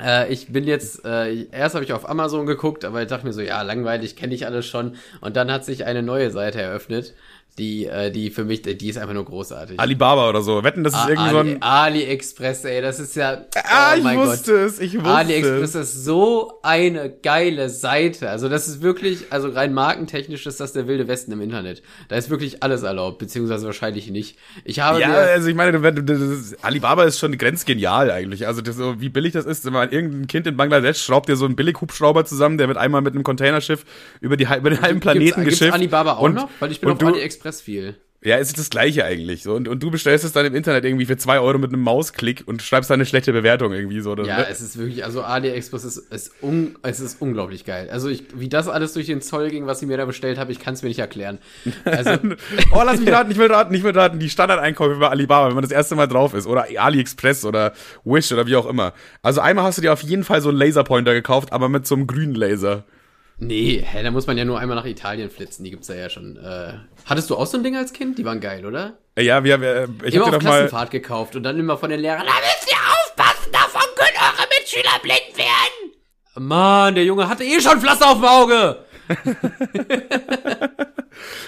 äh, 0.02 0.32
ich 0.32 0.48
bin 0.48 0.66
jetzt, 0.66 1.06
äh, 1.06 1.46
erst 1.52 1.76
habe 1.76 1.86
ich 1.86 1.94
auf 1.94 2.10
Amazon 2.10 2.46
geguckt, 2.46 2.86
aber 2.86 3.02
ich 3.02 3.08
dachte 3.08 3.26
mir 3.26 3.34
so, 3.34 3.42
ja, 3.42 3.62
langweilig, 3.62 4.16
kenne 4.16 4.34
ich 4.34 4.46
alles 4.46 4.66
schon. 4.66 4.96
Und 5.22 5.36
dann 5.36 5.52
hat 5.52 5.66
sich 5.66 5.86
eine 5.86 6.04
neue 6.04 6.32
Seite 6.32 6.62
eröffnet, 6.62 7.14
die, 7.60 7.86
äh, 7.86 8.10
die 8.10 8.32
für 8.32 8.46
mich, 8.46 8.62
die 8.64 8.90
ist 8.90 8.98
einfach 8.98 9.14
nur 9.14 9.26
großartig. 9.26 9.80
Alibaba 9.80 10.30
oder 10.30 10.42
so. 10.42 10.64
Wetten, 10.64 10.84
das 10.84 10.94
ist 10.94 11.10
irgendwie 11.10 11.30
Ali, 11.30 11.32
so 11.32 11.40
ein. 11.40 11.62
AliExpress, 11.62 12.66
ey, 12.66 12.82
das 12.82 13.00
ist 13.00 13.16
ja. 13.16 13.46
Ah, 13.66 13.94
oh 13.94 13.98
ich 13.98 14.18
wusste 14.18 14.52
Gott. 14.54 14.62
es, 14.62 14.80
ich 14.80 14.96
wusste 14.96 15.10
AliExpress 15.10 15.76
ist 15.76 16.06
so 16.06 16.60
eine 16.64 17.10
geile 17.10 17.70
Seite. 17.70 18.30
Also, 18.30 18.50
das 18.50 18.68
ist 18.68 18.82
wirklich, 18.82 19.26
also 19.30 19.50
rein 19.50 19.74
markentechnisch 19.74 20.46
ist 20.46 20.60
das 20.60 20.74
der 20.74 20.88
wilde 20.88 21.08
Westen 21.08 21.32
im 21.32 21.42
Internet. 21.42 21.84
Da 22.08 22.16
ist 22.16 22.30
wirklich 22.30 22.64
alles 22.64 22.84
erlaubt, 22.84 23.20
beziehungsweise 23.20 23.66
wahrscheinlich 23.66 24.10
nicht. 24.10 24.38
Ich 24.64 24.80
habe. 24.80 25.02
Ja, 25.02 25.14
also 25.14 25.50
ich 25.50 25.56
meine, 25.56 25.78
ist, 25.78 26.64
Alibaba 26.64 27.04
ist 27.04 27.20
schon 27.20 27.38
grenzgenial 27.38 28.10
eigentlich. 28.10 28.48
Also, 28.48 28.62
das, 28.62 28.78
wie 28.80 29.10
billig 29.10 29.34
das 29.34 29.46
ist, 29.46 29.66
wenn 29.66 29.74
man 29.74 29.92
irgendein 29.92 30.28
Kind 30.28 30.48
in 30.48 30.58
Bangladesch 30.58 31.04
schraubt 31.04 31.30
dir 31.30 31.36
so 31.36 31.46
einen 31.46 31.56
Billighubschrauber 31.56 32.26
zusammen, 32.26 32.58
der 32.58 32.68
wird 32.68 32.78
einmal 32.78 33.02
mit 33.02 33.14
einem 33.14 33.24
Containerschiff 33.24 33.86
über, 34.22 34.38
die, 34.38 34.46
über 34.46 34.70
den 34.70 34.82
halben 34.82 35.00
Planeten 35.00 35.26
gibt's, 35.44 35.60
geschifft. 35.60 35.60
Gibt's 35.60 35.76
Alibaba 35.76 36.14
auch 36.14 36.22
und, 36.22 36.36
noch? 36.36 36.50
Weil 36.60 36.72
ich 36.72 36.80
bin 36.82 36.90
auf 36.92 36.98
du, 36.98 37.14
AliExpress 37.50 37.62
viel. 37.62 37.96
Ja, 38.22 38.38
es 38.38 38.50
ist 38.50 38.60
das 38.60 38.70
gleiche 38.70 39.06
eigentlich. 39.06 39.44
So. 39.44 39.54
Und, 39.56 39.70
und 39.70 39.82
du 39.82 39.90
bestellst 39.92 40.26
es 40.26 40.34
dann 40.34 40.46
im 40.46 40.54
Internet 40.54 40.84
irgendwie 40.84 41.06
für 41.06 41.16
zwei 41.16 41.40
Euro 41.40 41.58
mit 41.58 41.72
einem 41.72 41.82
Mausklick 41.82 42.44
und 42.46 42.62
schreibst 42.62 42.90
dann 42.90 42.96
eine 42.96 43.06
schlechte 43.06 43.32
Bewertung 43.32 43.72
irgendwie 43.72 44.02
so. 44.02 44.12
Oder, 44.12 44.26
ja, 44.26 44.42
es 44.42 44.60
ist 44.60 44.78
wirklich, 44.78 45.06
also 45.06 45.22
AliExpress 45.22 45.86
ist, 45.86 45.98
ist, 46.12 46.32
un, 46.44 46.78
es 46.82 47.00
ist 47.00 47.22
unglaublich 47.22 47.64
geil. 47.64 47.88
Also 47.90 48.10
ich, 48.10 48.26
wie 48.36 48.50
das 48.50 48.68
alles 48.68 48.92
durch 48.92 49.06
den 49.06 49.22
Zoll 49.22 49.50
ging, 49.52 49.68
was 49.68 49.82
ich 49.82 49.88
mir 49.88 49.96
da 49.96 50.04
bestellt 50.04 50.38
habe, 50.38 50.52
ich 50.52 50.60
kann 50.60 50.74
es 50.74 50.82
mir 50.82 50.90
nicht 50.90 51.00
erklären. 51.00 51.40
Also, 51.86 52.10
oh, 52.74 52.82
lass 52.86 53.00
mich 53.00 53.10
raten, 53.10 53.32
ich 53.32 53.38
will 53.38 53.50
raten, 53.50 53.74
ich 53.74 53.84
will 53.84 53.98
raten, 53.98 54.20
die 54.20 54.30
Standardeinkäufe 54.30 55.00
bei 55.00 55.08
Alibaba, 55.08 55.48
wenn 55.48 55.56
man 55.56 55.64
das 55.64 55.72
erste 55.72 55.96
Mal 55.96 56.08
drauf 56.08 56.34
ist. 56.34 56.46
Oder 56.46 56.66
AliExpress 56.76 57.46
oder 57.46 57.72
Wish 58.04 58.34
oder 58.34 58.46
wie 58.48 58.58
auch 58.58 58.66
immer. 58.66 58.92
Also 59.22 59.40
einmal 59.40 59.64
hast 59.64 59.78
du 59.78 59.82
dir 59.82 59.94
auf 59.94 60.04
jeden 60.04 60.26
Fall 60.26 60.42
so 60.42 60.50
einen 60.50 60.58
Laserpointer 60.58 61.14
gekauft, 61.14 61.54
aber 61.54 61.70
mit 61.70 61.88
so 61.88 61.96
einem 61.96 62.06
grünen 62.06 62.36
Laser. 62.36 62.84
Nee, 63.42 63.82
hä, 63.86 64.04
da 64.04 64.12
muss 64.12 64.28
man 64.28 64.38
ja 64.38 64.44
nur 64.44 64.60
einmal 64.60 64.76
nach 64.76 64.86
Italien 64.86 65.30
flitzen. 65.30 65.64
Die 65.64 65.72
gibt's 65.72 65.88
ja, 65.88 65.96
ja 65.96 66.10
schon. 66.10 66.36
Äh, 66.38 66.74
hattest 67.06 67.30
du 67.30 67.38
auch 67.38 67.46
so 67.46 67.58
ein 67.58 67.64
Ding 67.64 67.78
als 67.78 67.94
Kind? 67.94 68.18
Die 68.18 68.26
waren 68.26 68.42
geil, 68.42 68.66
oder? 68.66 68.98
Ja, 69.18 69.44
wir, 69.44 69.62
wir 69.62 69.88
ich 70.04 70.14
immer 70.14 70.28
hab 70.28 70.36
auf 70.36 70.40
Klassenfahrt 70.40 70.92
gekauft 70.92 71.36
und 71.38 71.44
dann 71.44 71.58
immer 71.58 71.78
von 71.78 71.90
den 71.90 72.02
Lehrern. 72.02 72.26
Da 72.26 72.34
müsst 72.34 72.70
ihr 72.70 72.78
aufpassen, 72.78 73.52
davon 73.52 73.82
können 73.96 74.18
eure 74.18 74.48
Mitschüler 74.60 75.00
blind 75.02 75.38
werden. 75.38 76.48
Mann, 76.48 76.96
der 76.96 77.06
Junge 77.06 77.30
hatte 77.30 77.44
eh 77.44 77.62
schon 77.62 77.80
Pflaster 77.80 78.10
auf 78.10 78.18
dem 78.18 78.26
Auge. 78.26 78.86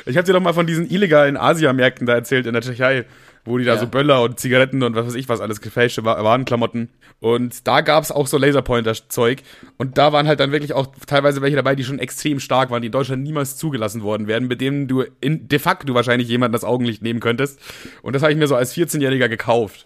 ich 0.06 0.18
hab 0.18 0.26
dir 0.26 0.34
doch 0.34 0.40
mal 0.40 0.54
von 0.54 0.66
diesen 0.66 0.90
illegalen 0.90 1.38
Asiamärkten 1.38 2.08
da 2.08 2.14
erzählt 2.14 2.48
in 2.48 2.54
der 2.54 2.62
Tschechei 2.62 3.06
wo 3.46 3.58
die 3.58 3.66
da 3.66 3.74
ja. 3.74 3.80
so 3.80 3.88
Böller 3.88 4.22
und 4.22 4.40
Zigaretten 4.40 4.84
und 4.84 4.96
was 4.96 5.08
weiß 5.08 5.16
ich 5.16 5.30
was 5.30 5.42
alles 5.42 5.62
gefälschte 5.62 6.04
Warenklamotten. 6.04 6.90
Und 7.20 7.68
da 7.68 7.82
gab's 7.82 8.12
auch 8.12 8.28
so 8.28 8.38
Laserpointer-Zeug. 8.38 9.44
Und 9.78 9.98
da 9.98 10.12
waren 10.12 10.28
halt 10.28 10.40
dann 10.40 10.52
wirklich 10.52 10.74
auch 10.74 10.88
teilweise 11.06 11.42
welche 11.42 11.56
dabei, 11.56 11.76
die 11.76 11.84
schon 11.84 12.00
extrem 12.00 12.40
stark 12.40 12.72
waren, 12.72 12.82
die 12.82 12.88
in 12.88 12.92
Deutschland 12.92 13.24
niemals 13.24 13.58
zugelassen 13.58 14.02
worden 14.02 14.28
wären, 14.28 14.48
mit 14.48 14.62
denen 14.62 14.88
du 14.88 15.04
in, 15.22 15.48
de 15.48 15.60
facto 15.60 15.94
wahrscheinlich 15.94 16.28
jemanden 16.28 16.54
das 16.54 16.64
Augenlicht 16.64 17.02
nehmen 17.04 17.20
könntest. 17.20 17.60
Und 18.02 18.14
das 18.14 18.24
habe 18.24 18.32
ich 18.32 18.38
mir 18.38 18.48
so 18.48 18.56
als 18.56 18.76
14-Jähriger 18.76 19.30
gekauft. 19.30 19.86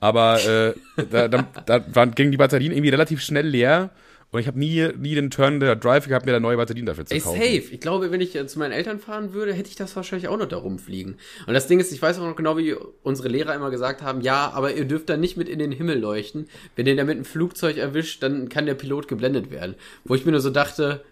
Aber 0.00 0.42
äh, 0.44 0.72
da, 1.10 1.28
da, 1.28 1.46
da 1.66 1.84
waren, 1.94 2.12
gingen 2.12 2.30
die 2.30 2.38
Batterien 2.38 2.72
irgendwie 2.72 2.90
relativ 2.90 3.20
schnell 3.20 3.46
leer. 3.46 3.90
Und 4.32 4.38
ich 4.40 4.46
habe 4.46 4.58
nie, 4.58 4.88
nie 4.96 5.16
den 5.16 5.30
Turn 5.30 5.58
der 5.58 5.74
Drive 5.74 6.06
gehabt, 6.06 6.24
mir 6.24 6.32
da 6.32 6.40
neue 6.40 6.56
Batterien 6.56 6.86
dafür 6.86 7.04
zu 7.04 7.14
Ey, 7.14 7.20
kaufen. 7.20 7.40
safe. 7.40 7.74
Ich 7.74 7.80
glaube, 7.80 8.12
wenn 8.12 8.20
ich 8.20 8.38
zu 8.46 8.58
meinen 8.60 8.70
Eltern 8.72 9.00
fahren 9.00 9.32
würde, 9.32 9.52
hätte 9.52 9.68
ich 9.68 9.74
das 9.74 9.96
wahrscheinlich 9.96 10.28
auch 10.28 10.38
noch 10.38 10.46
da 10.46 10.56
rumfliegen. 10.56 11.16
Und 11.46 11.54
das 11.54 11.66
Ding 11.66 11.80
ist, 11.80 11.90
ich 11.92 12.00
weiß 12.00 12.18
auch 12.18 12.26
noch 12.26 12.36
genau, 12.36 12.56
wie 12.56 12.76
unsere 13.02 13.28
Lehrer 13.28 13.54
immer 13.54 13.70
gesagt 13.70 14.02
haben, 14.02 14.20
ja, 14.20 14.50
aber 14.54 14.74
ihr 14.74 14.84
dürft 14.84 15.08
da 15.08 15.16
nicht 15.16 15.36
mit 15.36 15.48
in 15.48 15.58
den 15.58 15.72
Himmel 15.72 15.98
leuchten. 15.98 16.48
Wenn 16.76 16.86
ihr 16.86 16.94
damit 16.94 17.18
ein 17.18 17.24
Flugzeug 17.24 17.76
erwischt, 17.76 18.22
dann 18.22 18.48
kann 18.48 18.66
der 18.66 18.74
Pilot 18.74 19.08
geblendet 19.08 19.50
werden. 19.50 19.74
Wo 20.04 20.14
ich 20.14 20.24
mir 20.24 20.32
nur 20.32 20.40
so 20.40 20.50
dachte, 20.50 21.02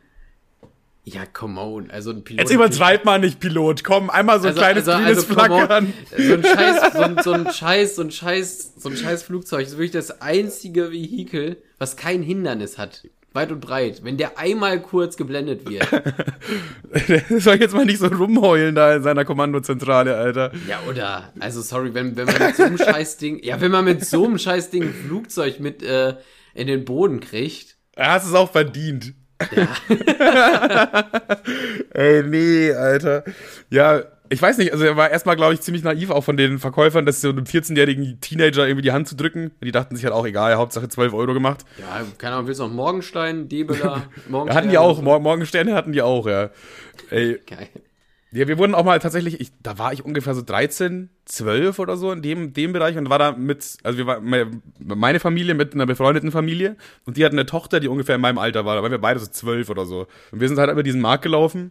ja, 1.04 1.24
come 1.26 1.60
on, 1.60 1.90
also 1.90 2.10
ein 2.10 2.22
Pilot. 2.22 2.40
Jetzt 2.40 2.52
übertreibt 2.52 3.04
man 3.04 3.22
nicht 3.22 3.40
Pilot, 3.40 3.82
komm, 3.82 4.10
einmal 4.10 4.40
so 4.40 4.48
ein 4.48 4.48
also, 4.48 4.60
kleines 4.60 4.88
also, 4.88 5.02
grünes 5.02 5.18
also, 5.18 5.34
Flackern. 5.34 5.92
So 6.16 6.34
ein 6.34 6.42
Scheiß, 6.44 6.92
so 6.92 7.00
ein, 7.00 7.22
so 7.22 7.32
ein 7.32 7.52
Scheiß, 7.52 7.96
so 7.96 8.02
ein 8.02 8.10
Scheiß, 8.10 8.72
so 8.76 8.88
ein 8.90 8.96
Scheiß 8.96 9.22
Flugzeug 9.22 9.66
ist 9.66 9.72
wirklich 9.72 9.92
das 9.92 10.20
einzige 10.20 10.92
Vehikel, 10.92 11.56
was 11.78 11.96
kein 11.96 12.22
Hindernis 12.22 12.78
hat 12.78 13.04
weit 13.34 13.52
und 13.52 13.60
breit, 13.60 14.02
wenn 14.04 14.16
der 14.16 14.38
einmal 14.38 14.80
kurz 14.80 15.16
geblendet 15.16 15.68
wird. 15.68 15.86
Soll 17.42 17.54
ich 17.54 17.60
jetzt 17.60 17.74
mal 17.74 17.84
nicht 17.84 17.98
so 17.98 18.06
rumheulen 18.06 18.74
da 18.74 18.96
in 18.96 19.02
seiner 19.02 19.24
Kommandozentrale, 19.24 20.16
Alter. 20.16 20.50
Ja, 20.66 20.80
oder, 20.88 21.32
also 21.38 21.60
sorry, 21.60 21.94
wenn, 21.94 22.16
wenn 22.16 22.26
man 22.26 22.38
mit 22.38 22.56
so 22.56 22.64
einem 22.64 22.78
Scheißding, 22.78 23.44
ja, 23.44 23.60
wenn 23.60 23.70
man 23.70 23.84
mit 23.84 24.04
so 24.04 24.24
einem 24.24 24.38
Scheißding 24.38 24.82
ein 24.82 24.94
Flugzeug 24.94 25.60
mit 25.60 25.82
äh, 25.82 26.16
in 26.54 26.66
den 26.66 26.84
Boden 26.84 27.20
kriegt. 27.20 27.76
Er 27.94 28.12
hat 28.12 28.24
es 28.24 28.34
auch 28.34 28.50
verdient. 28.50 29.14
Ja. 29.54 29.68
Ey, 31.94 32.22
nee, 32.24 32.72
Alter. 32.72 33.24
Ja, 33.70 34.02
ich 34.30 34.42
weiß 34.42 34.58
nicht, 34.58 34.72
also 34.72 34.84
er 34.84 34.96
war 34.96 35.10
erstmal, 35.10 35.36
glaube 35.36 35.54
ich, 35.54 35.60
ziemlich 35.60 35.82
naiv 35.82 36.10
auch 36.10 36.22
von 36.22 36.36
den 36.36 36.58
Verkäufern, 36.58 37.06
dass 37.06 37.20
so 37.20 37.30
einem 37.30 37.44
14-jährigen 37.44 38.20
Teenager 38.20 38.66
irgendwie 38.66 38.82
die 38.82 38.92
Hand 38.92 39.08
zu 39.08 39.16
drücken. 39.16 39.52
Die 39.62 39.72
dachten 39.72 39.96
sich 39.96 40.04
halt 40.04 40.14
auch, 40.14 40.26
egal, 40.26 40.56
Hauptsache 40.56 40.88
12 40.88 41.14
Euro 41.14 41.32
gemacht. 41.34 41.64
Ja, 41.78 42.02
keine 42.18 42.34
Ahnung, 42.34 42.46
willst 42.46 42.60
du 42.60 42.64
noch 42.64 42.72
Morgenstein, 42.72 43.48
Debeler, 43.48 44.04
Morgenstein? 44.28 44.56
hatten 44.56 44.70
die 44.70 44.78
auch, 44.78 45.00
Mor 45.00 45.20
Morgensterne 45.20 45.74
hatten 45.74 45.92
die 45.92 46.02
auch, 46.02 46.26
ja. 46.26 46.50
Ey. 47.10 47.40
Geil. 47.46 47.68
Ja, 48.30 48.46
wir 48.46 48.58
wurden 48.58 48.74
auch 48.74 48.84
mal 48.84 48.98
tatsächlich, 48.98 49.40
ich, 49.40 49.52
da 49.62 49.78
war 49.78 49.92
ich 49.94 50.04
ungefähr 50.04 50.34
so 50.34 50.42
13, 50.42 51.08
12 51.24 51.78
oder 51.78 51.96
so 51.96 52.12
in 52.12 52.20
dem, 52.20 52.52
dem 52.52 52.74
Bereich 52.74 52.98
und 52.98 53.08
war 53.08 53.18
da 53.18 53.32
mit, 53.32 53.78
also 53.82 53.96
wir 53.96 54.06
waren, 54.06 54.62
meine 54.78 55.18
Familie 55.18 55.54
mit 55.54 55.72
einer 55.72 55.86
befreundeten 55.86 56.30
Familie 56.30 56.76
und 57.06 57.16
die 57.16 57.24
hatten 57.24 57.36
eine 57.38 57.46
Tochter, 57.46 57.80
die 57.80 57.88
ungefähr 57.88 58.16
in 58.16 58.20
meinem 58.20 58.36
Alter 58.36 58.66
war, 58.66 58.76
da 58.76 58.82
waren 58.82 58.90
wir 58.90 58.98
beide 58.98 59.18
so 59.18 59.26
12 59.26 59.70
oder 59.70 59.86
so. 59.86 60.06
Und 60.30 60.40
wir 60.40 60.48
sind 60.48 60.58
halt 60.58 60.70
über 60.70 60.82
diesen 60.82 61.00
Markt 61.00 61.22
gelaufen 61.22 61.70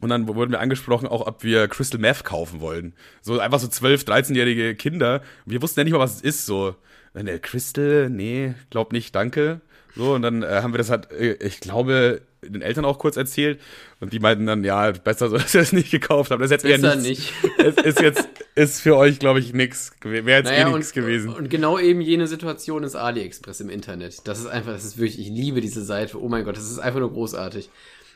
Und 0.00 0.10
dann 0.10 0.28
wurden 0.28 0.52
wir 0.52 0.60
angesprochen, 0.60 1.08
auch 1.08 1.26
ob 1.26 1.42
wir 1.42 1.66
Crystal 1.68 2.00
Meth 2.00 2.24
kaufen 2.24 2.60
wollen. 2.60 2.94
So 3.20 3.40
einfach 3.40 3.58
so 3.58 3.66
12, 3.68 4.04
13-jährige 4.04 4.76
Kinder. 4.76 5.22
Wir 5.44 5.60
wussten 5.62 5.80
ja 5.80 5.84
nicht 5.84 5.92
mal, 5.92 5.98
was 5.98 6.16
es 6.16 6.22
ist. 6.22 6.46
So, 6.46 6.76
ne, 7.14 7.40
Crystal, 7.40 8.08
nee, 8.10 8.54
glaub 8.70 8.92
nicht, 8.92 9.14
danke. 9.16 9.60
So, 9.96 10.14
und 10.14 10.22
dann 10.22 10.42
äh, 10.44 10.60
haben 10.62 10.72
wir 10.72 10.78
das 10.78 10.90
halt, 10.90 11.10
äh, 11.10 11.34
ich 11.44 11.58
glaube, 11.60 12.22
den 12.52 12.62
Eltern 12.62 12.84
auch 12.84 12.98
kurz 12.98 13.16
erzählt. 13.16 13.60
Und 14.00 14.12
die 14.12 14.20
meinten 14.20 14.46
dann, 14.46 14.64
ja, 14.64 14.90
besser 14.92 15.28
so, 15.28 15.38
dass 15.38 15.54
ihr 15.54 15.60
es 15.60 15.72
nicht 15.74 15.90
gekauft 15.90 16.30
habt. 16.30 16.40
Das 16.40 16.50
ist 16.50 16.62
jetzt 16.62 16.64
eher 16.64 16.96
nichts. 16.96 17.02
nicht. 17.02 17.32
Es 17.58 17.76
ist 17.76 18.00
jetzt, 18.00 18.28
ist 18.54 18.80
für 18.80 18.96
euch, 18.96 19.18
glaube 19.18 19.40
ich, 19.40 19.52
nix. 19.52 19.92
Wäre 20.02 20.28
jetzt 20.28 20.46
naja, 20.46 20.68
eh 20.68 20.72
nichts 20.72 20.92
gewesen. 20.92 21.34
Und 21.34 21.50
genau 21.50 21.78
eben 21.78 22.00
jene 22.00 22.26
Situation 22.26 22.82
ist 22.84 22.94
AliExpress 22.96 23.60
im 23.60 23.70
Internet. 23.70 24.26
Das 24.26 24.38
ist 24.38 24.46
einfach, 24.46 24.72
das 24.72 24.84
ist 24.84 24.98
wirklich, 24.98 25.18
ich 25.18 25.28
liebe 25.28 25.60
diese 25.60 25.84
Seite. 25.84 26.20
Oh 26.20 26.28
mein 26.28 26.44
Gott, 26.44 26.56
das 26.56 26.70
ist 26.70 26.78
einfach 26.78 27.00
nur 27.00 27.12
großartig. 27.12 27.70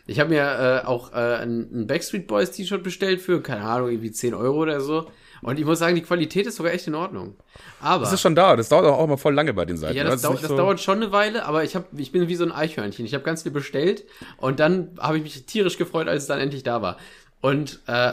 Ich 0.07 0.19
habe 0.19 0.31
mir 0.31 0.83
äh, 0.85 0.87
auch 0.87 1.13
äh, 1.13 1.37
ein, 1.37 1.69
ein 1.73 1.87
Backstreet 1.87 2.27
Boys 2.27 2.51
T-Shirt 2.51 2.83
bestellt 2.83 3.21
für, 3.21 3.41
keine 3.41 3.63
Ahnung, 3.63 3.91
irgendwie 3.91 4.11
10 4.11 4.35
Euro 4.35 4.63
oder 4.63 4.81
so. 4.81 5.11
Und 5.43 5.59
ich 5.59 5.65
muss 5.65 5.81
sagen, 5.81 5.97
die 5.97 6.03
Qualität 6.03 6.47
ist 6.47 6.57
sogar 6.57 6.73
echt 6.73 6.87
in 6.87 6.95
Ordnung. 6.95 7.35
Aber. 7.81 8.05
Das 8.05 8.13
ist 8.13 8.21
schon 8.21 8.37
da. 8.37 8.55
Das 8.55 8.69
dauert 8.69 8.87
auch 8.87 9.07
mal 9.07 9.17
voll 9.17 9.35
lange 9.35 9.53
bei 9.53 9.65
den 9.65 9.77
Seiten. 9.77 9.97
Ja, 9.97 10.05
das, 10.05 10.23
das, 10.23 10.41
das 10.41 10.49
so 10.49 10.57
dauert 10.57 10.81
schon 10.81 11.03
eine 11.03 11.11
Weile, 11.11 11.45
aber 11.45 11.65
ich, 11.65 11.75
hab, 11.75 11.87
ich 11.99 12.13
bin 12.13 12.29
wie 12.29 12.37
so 12.37 12.45
ein 12.45 12.53
Eichhörnchen. 12.53 13.05
Ich 13.05 13.13
habe 13.13 13.25
ganz 13.25 13.43
viel 13.43 13.51
bestellt 13.53 14.05
und 14.37 14.61
dann 14.61 14.93
habe 14.99 15.17
ich 15.19 15.23
mich 15.25 15.45
tierisch 15.47 15.79
gefreut, 15.79 16.07
als 16.07 16.23
es 16.23 16.29
dann 16.29 16.39
endlich 16.39 16.63
da 16.63 16.81
war. 16.81 16.97
Und 17.41 17.81
äh, 17.89 18.13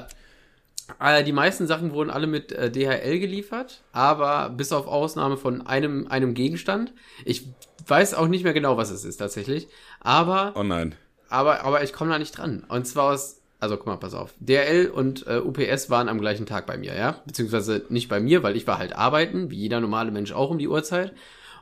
äh 1.00 1.24
die 1.24 1.32
meisten 1.32 1.68
Sachen 1.68 1.94
wurden 1.94 2.10
alle 2.10 2.26
mit 2.26 2.52
äh, 2.52 2.72
DHL 2.72 3.20
geliefert, 3.20 3.84
aber 3.94 4.50
bis 4.50 4.72
auf 4.72 4.88
Ausnahme 4.88 5.38
von 5.38 5.66
einem, 5.68 6.08
einem 6.08 6.34
Gegenstand. 6.34 6.94
Ich 7.26 7.48
weiß 7.86 8.16
auch 8.16 8.28
nicht 8.28 8.44
mehr 8.44 8.54
genau, 8.54 8.76
was 8.78 8.90
es 8.90 9.06
ist 9.06 9.18
tatsächlich. 9.18 9.68
Aber. 10.02 10.54
Oh 10.56 10.64
nein 10.64 10.96
aber, 11.30 11.64
aber 11.64 11.84
ich 11.84 11.94
komme 11.94 12.12
da 12.12 12.20
nicht 12.20 12.38
dran. 12.38 12.66
Und 12.68 12.88
zwar 12.88 13.14
aus, 13.14 13.39
also 13.60 13.78
guck 13.78 13.88
mal, 13.88 13.98
pass 13.98 14.14
auf. 14.14 14.34
DRL 14.40 14.88
und 14.88 15.28
äh, 15.28 15.40
UPS 15.40 15.90
waren 15.90 16.08
am 16.08 16.20
gleichen 16.20 16.46
Tag 16.46 16.66
bei 16.66 16.78
mir, 16.78 16.96
ja? 16.96 17.22
Beziehungsweise 17.26 17.86
nicht 17.90 18.08
bei 18.08 18.20
mir, 18.20 18.42
weil 18.42 18.56
ich 18.56 18.68
war 18.68 18.78
halt 18.78 18.96
arbeiten, 18.96 19.52
wie 19.52 19.58
jeder 19.58 19.80
normale 19.82 20.12
Mensch 20.12 20.32
auch 20.32 20.50
um 20.50 20.58
die 20.58 20.68
Uhrzeit. 20.68 21.14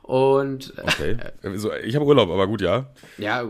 Und 0.02 0.72
okay. 0.82 1.18
Also, 1.42 1.70
ich 1.74 1.94
habe 1.94 2.06
Urlaub, 2.06 2.30
aber 2.30 2.46
gut, 2.46 2.62
ja. 2.62 2.86
Ja, 3.18 3.44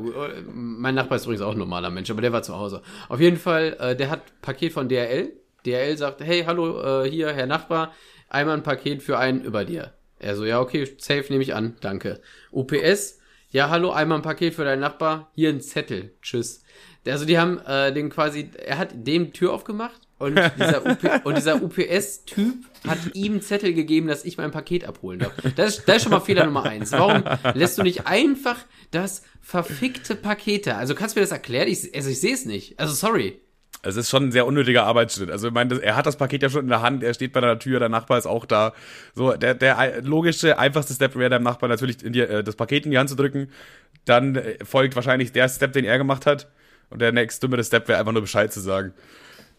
mein 0.53 0.95
Nachbar 0.95 1.17
ist 1.17 1.25
übrigens 1.25 1.43
auch 1.43 1.53
ein 1.53 1.59
normaler 1.59 1.91
Mensch, 1.91 2.11
aber 2.11 2.21
der 2.21 2.33
war 2.33 2.43
zu 2.43 2.57
Hause. 2.57 2.83
Auf 3.09 3.21
jeden 3.21 3.37
Fall, 3.37 3.77
äh, 3.79 3.95
der 3.95 4.11
hat 4.11 4.23
Paket 4.43 4.73
von 4.73 4.89
DRL. 4.89 5.33
DRL 5.65 5.97
sagt, 5.97 6.21
hey, 6.21 6.45
hallo, 6.45 7.05
äh, 7.05 7.09
hier, 7.09 7.33
Herr 7.33 7.47
Nachbar, 7.47 7.93
einmal 8.29 8.57
ein 8.57 8.65
Paket 8.65 9.03
für 9.03 9.19
einen 9.19 9.43
über 9.43 9.65
dir. 9.65 9.93
Er 10.19 10.35
so, 10.35 10.45
ja, 10.45 10.61
okay, 10.61 10.85
safe 10.99 11.27
nehme 11.29 11.43
ich 11.43 11.55
an, 11.55 11.77
danke. 11.81 12.21
UPS, 12.51 13.21
ja, 13.51 13.71
hallo, 13.71 13.93
einmal 13.93 14.19
ein 14.19 14.23
Paket 14.23 14.55
für 14.55 14.65
deinen 14.65 14.81
Nachbar, 14.81 15.31
hier 15.35 15.51
ein 15.51 15.61
Zettel, 15.61 16.15
tschüss. 16.23 16.65
Also 17.07 17.25
die 17.25 17.39
haben 17.39 17.59
äh, 17.67 17.93
den 17.93 18.11
quasi, 18.11 18.51
er 18.65 18.79
hat 18.79 18.91
dem 18.95 19.33
Tür 19.33 19.53
aufgemacht 19.53 20.01
und 20.19 20.41
dieser, 20.59 20.85
UP, 20.85 21.35
dieser 21.37 21.63
UPS-Typ 21.63 22.55
hat 22.87 22.99
ihm 23.15 23.33
einen 23.33 23.43
Zettel 23.43 23.73
gegeben, 23.73 24.09
dass 24.09 24.25
ich 24.25 24.37
mein 24.37 24.51
Paket 24.51 24.85
abholen 24.85 25.21
darf. 25.21 25.33
Das 25.57 25.79
ist, 25.79 25.89
das 25.89 25.99
ist 25.99 26.03
schon 26.03 26.13
mal 26.13 26.21
Fehler 26.21 26.45
Nummer 26.45 26.65
eins. 26.65 26.93
Warum 26.93 27.23
lässt 27.55 27.79
du 27.79 27.83
nicht 27.83 28.07
einfach 28.07 28.57
das 28.91 29.23
verfickte 29.41 30.17
Paket 30.17 30.67
da? 30.67 30.77
Also 30.77 30.95
kannst 30.95 31.15
du 31.15 31.21
mir 31.21 31.25
das 31.25 31.33
erklären? 31.33 31.69
Ich, 31.69 31.95
also 31.95 32.11
ich 32.11 32.21
sehe 32.21 32.35
es 32.35 32.45
nicht. 32.47 32.79
Also 32.81 32.95
sorry. 32.95 33.41
Es 33.83 33.97
ist 33.97 34.11
schon 34.11 34.25
ein 34.25 34.33
sehr 34.33 34.45
unnötiger 34.45 34.85
Arbeitsschritt. 34.85 35.31
Also 35.31 35.49
ich 35.49 35.55
meine, 35.55 35.81
er 35.81 35.95
hat 35.95 36.05
das 36.05 36.17
Paket 36.17 36.43
ja 36.43 36.51
schon 36.51 36.63
in 36.63 36.69
der 36.69 36.83
Hand, 36.83 37.05
er 37.05 37.15
steht 37.15 37.33
bei 37.33 37.41
der 37.41 37.61
Tür, 37.61 37.79
der 37.79 37.89
Nachbar 37.89 38.19
ist 38.19 38.27
auch 38.27 38.45
da. 38.45 38.73
So, 39.15 39.35
der, 39.35 39.55
der 39.55 40.03
logische, 40.03 40.59
einfachste 40.59 40.95
Step 40.95 41.15
wäre 41.15 41.31
dem 41.31 41.45
Nachbar 41.45 41.69
natürlich 41.69 41.99
die, 41.99 42.21
äh, 42.21 42.43
das 42.43 42.57
Paket 42.57 42.87
in 42.87 42.91
die 42.91 42.99
Hand 42.99 43.09
zu 43.09 43.15
drücken. 43.15 43.53
Dann 44.05 44.35
äh, 44.35 44.65
folgt 44.65 44.97
wahrscheinlich 44.97 45.31
der 45.31 45.49
Step, 45.49 45.73
den 45.75 45.85
er 45.85 45.97
gemacht 45.97 46.27
hat. 46.27 46.49
Und 46.91 47.01
der 47.01 47.13
nächste 47.13 47.47
dümmere 47.47 47.65
Step 47.65 47.89
wäre 47.89 47.99
einfach 47.99 48.13
nur 48.13 48.23
Bescheid 48.23 48.53
zu 48.53 48.61
sagen. 48.61 48.93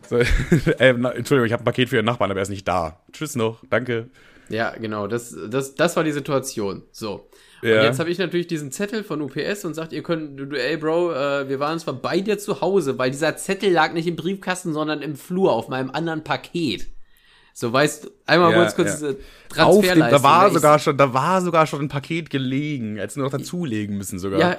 So, 0.07 0.17
äh, 0.79 0.89
Entschuldigung, 0.89 1.45
ich 1.45 1.53
habe 1.53 1.61
ein 1.61 1.65
Paket 1.65 1.89
für 1.89 1.97
Ihren 1.97 2.05
Nachbarn, 2.05 2.31
aber 2.31 2.39
er 2.39 2.43
ist 2.43 2.49
nicht 2.49 2.67
da. 2.67 3.01
Tschüss 3.11 3.35
noch, 3.35 3.63
danke. 3.69 4.09
Ja, 4.49 4.71
genau, 4.71 5.07
das, 5.07 5.35
das, 5.49 5.75
das 5.75 5.95
war 5.95 6.03
die 6.03 6.11
Situation. 6.11 6.83
So. 6.91 7.29
Ja. 7.61 7.79
Und 7.79 7.85
jetzt 7.85 7.99
habe 7.99 8.09
ich 8.09 8.17
natürlich 8.17 8.47
diesen 8.47 8.71
Zettel 8.71 9.03
von 9.03 9.21
UPS 9.21 9.65
und 9.65 9.75
sagt, 9.75 9.93
ihr 9.93 10.01
könnt, 10.01 10.39
du, 10.39 10.55
ey 10.55 10.77
Bro, 10.77 11.13
äh, 11.13 11.49
wir 11.49 11.59
waren 11.59 11.77
zwar 11.77 11.93
bei 11.93 12.19
dir 12.19 12.39
zu 12.39 12.61
Hause, 12.61 12.97
weil 12.97 13.11
dieser 13.11 13.35
Zettel 13.37 13.71
lag 13.71 13.93
nicht 13.93 14.07
im 14.07 14.15
Briefkasten, 14.15 14.73
sondern 14.73 15.01
im 15.01 15.15
Flur 15.15 15.51
auf 15.51 15.67
meinem 15.67 15.91
anderen 15.91 16.23
Paket. 16.23 16.87
So 17.59 17.73
weißt 17.73 18.05
du, 18.05 18.09
einmal 18.25 18.53
ja, 18.53 18.57
kurz, 18.57 18.73
kurz 18.73 19.01
ja. 19.01 19.09
Transferleistung. 19.49 19.99
Dem, 19.99 20.11
da 20.11 20.23
war 20.23 20.49
sogar 20.49 20.79
schon, 20.79 20.97
da 20.97 21.13
war 21.13 21.41
sogar 21.41 21.67
schon 21.67 21.81
ein 21.81 21.89
Paket 21.89 22.29
gelegen, 22.29 23.01
als 23.01 23.17
nur 23.17 23.25
noch 23.25 23.37
dazulegen 23.37 23.97
müssen 23.97 24.17
sogar. 24.17 24.39
Ja, 24.39 24.57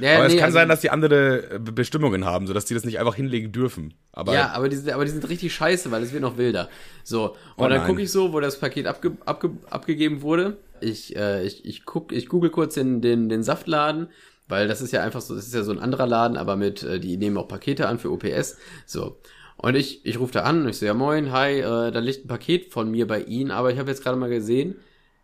ja, 0.00 0.16
aber 0.16 0.26
nee, 0.26 0.34
es 0.34 0.40
kann 0.40 0.46
also, 0.46 0.54
sein, 0.54 0.68
dass 0.68 0.80
die 0.80 0.90
andere 0.90 1.48
äh, 1.48 1.58
Bestimmungen 1.60 2.24
haben, 2.24 2.48
sodass 2.48 2.64
die 2.64 2.74
das 2.74 2.84
nicht 2.84 2.98
einfach 2.98 3.14
hinlegen 3.14 3.52
dürfen. 3.52 3.94
Aber 4.10 4.34
ja, 4.34 4.50
aber 4.50 4.68
die, 4.68 4.74
sind, 4.74 4.90
aber 4.90 5.04
die 5.04 5.12
sind 5.12 5.28
richtig 5.28 5.54
scheiße, 5.54 5.92
weil 5.92 6.02
es 6.02 6.12
wird 6.12 6.22
noch 6.22 6.38
wilder. 6.38 6.68
So, 7.04 7.36
und 7.54 7.66
oh 7.66 7.68
dann 7.68 7.86
gucke 7.86 8.02
ich 8.02 8.10
so, 8.10 8.32
wo 8.32 8.40
das 8.40 8.58
Paket 8.58 8.88
abge, 8.88 9.12
abge, 9.26 9.50
abgegeben 9.70 10.20
wurde. 10.22 10.56
Ich, 10.80 11.14
äh, 11.14 11.44
ich, 11.44 11.64
ich, 11.64 11.84
guck, 11.84 12.10
ich 12.10 12.28
google 12.28 12.50
kurz 12.50 12.74
den, 12.74 13.00
den, 13.00 13.28
den 13.28 13.44
Saftladen, 13.44 14.08
weil 14.48 14.66
das 14.66 14.82
ist 14.82 14.92
ja 14.92 15.04
einfach 15.04 15.20
so, 15.20 15.36
das 15.36 15.46
ist 15.46 15.54
ja 15.54 15.62
so 15.62 15.70
ein 15.70 15.78
anderer 15.78 16.08
Laden, 16.08 16.36
aber 16.36 16.56
mit, 16.56 16.82
äh, 16.82 16.98
die 16.98 17.16
nehmen 17.16 17.36
auch 17.36 17.46
Pakete 17.46 17.86
an 17.86 18.00
für 18.00 18.10
OPS. 18.10 18.56
So. 18.86 19.18
Und 19.62 19.74
ich, 19.74 20.04
ich 20.06 20.18
rufe 20.18 20.32
da 20.32 20.42
an 20.42 20.62
und 20.62 20.68
ich 20.70 20.78
so, 20.78 20.86
ja 20.86 20.94
moin, 20.94 21.32
hi, 21.32 21.58
äh, 21.58 21.90
da 21.90 21.98
liegt 21.98 22.24
ein 22.24 22.28
Paket 22.28 22.72
von 22.72 22.90
mir 22.90 23.06
bei 23.06 23.22
Ihnen, 23.22 23.50
aber 23.50 23.70
ich 23.70 23.78
habe 23.78 23.90
jetzt 23.90 24.02
gerade 24.02 24.16
mal 24.16 24.30
gesehen, 24.30 24.76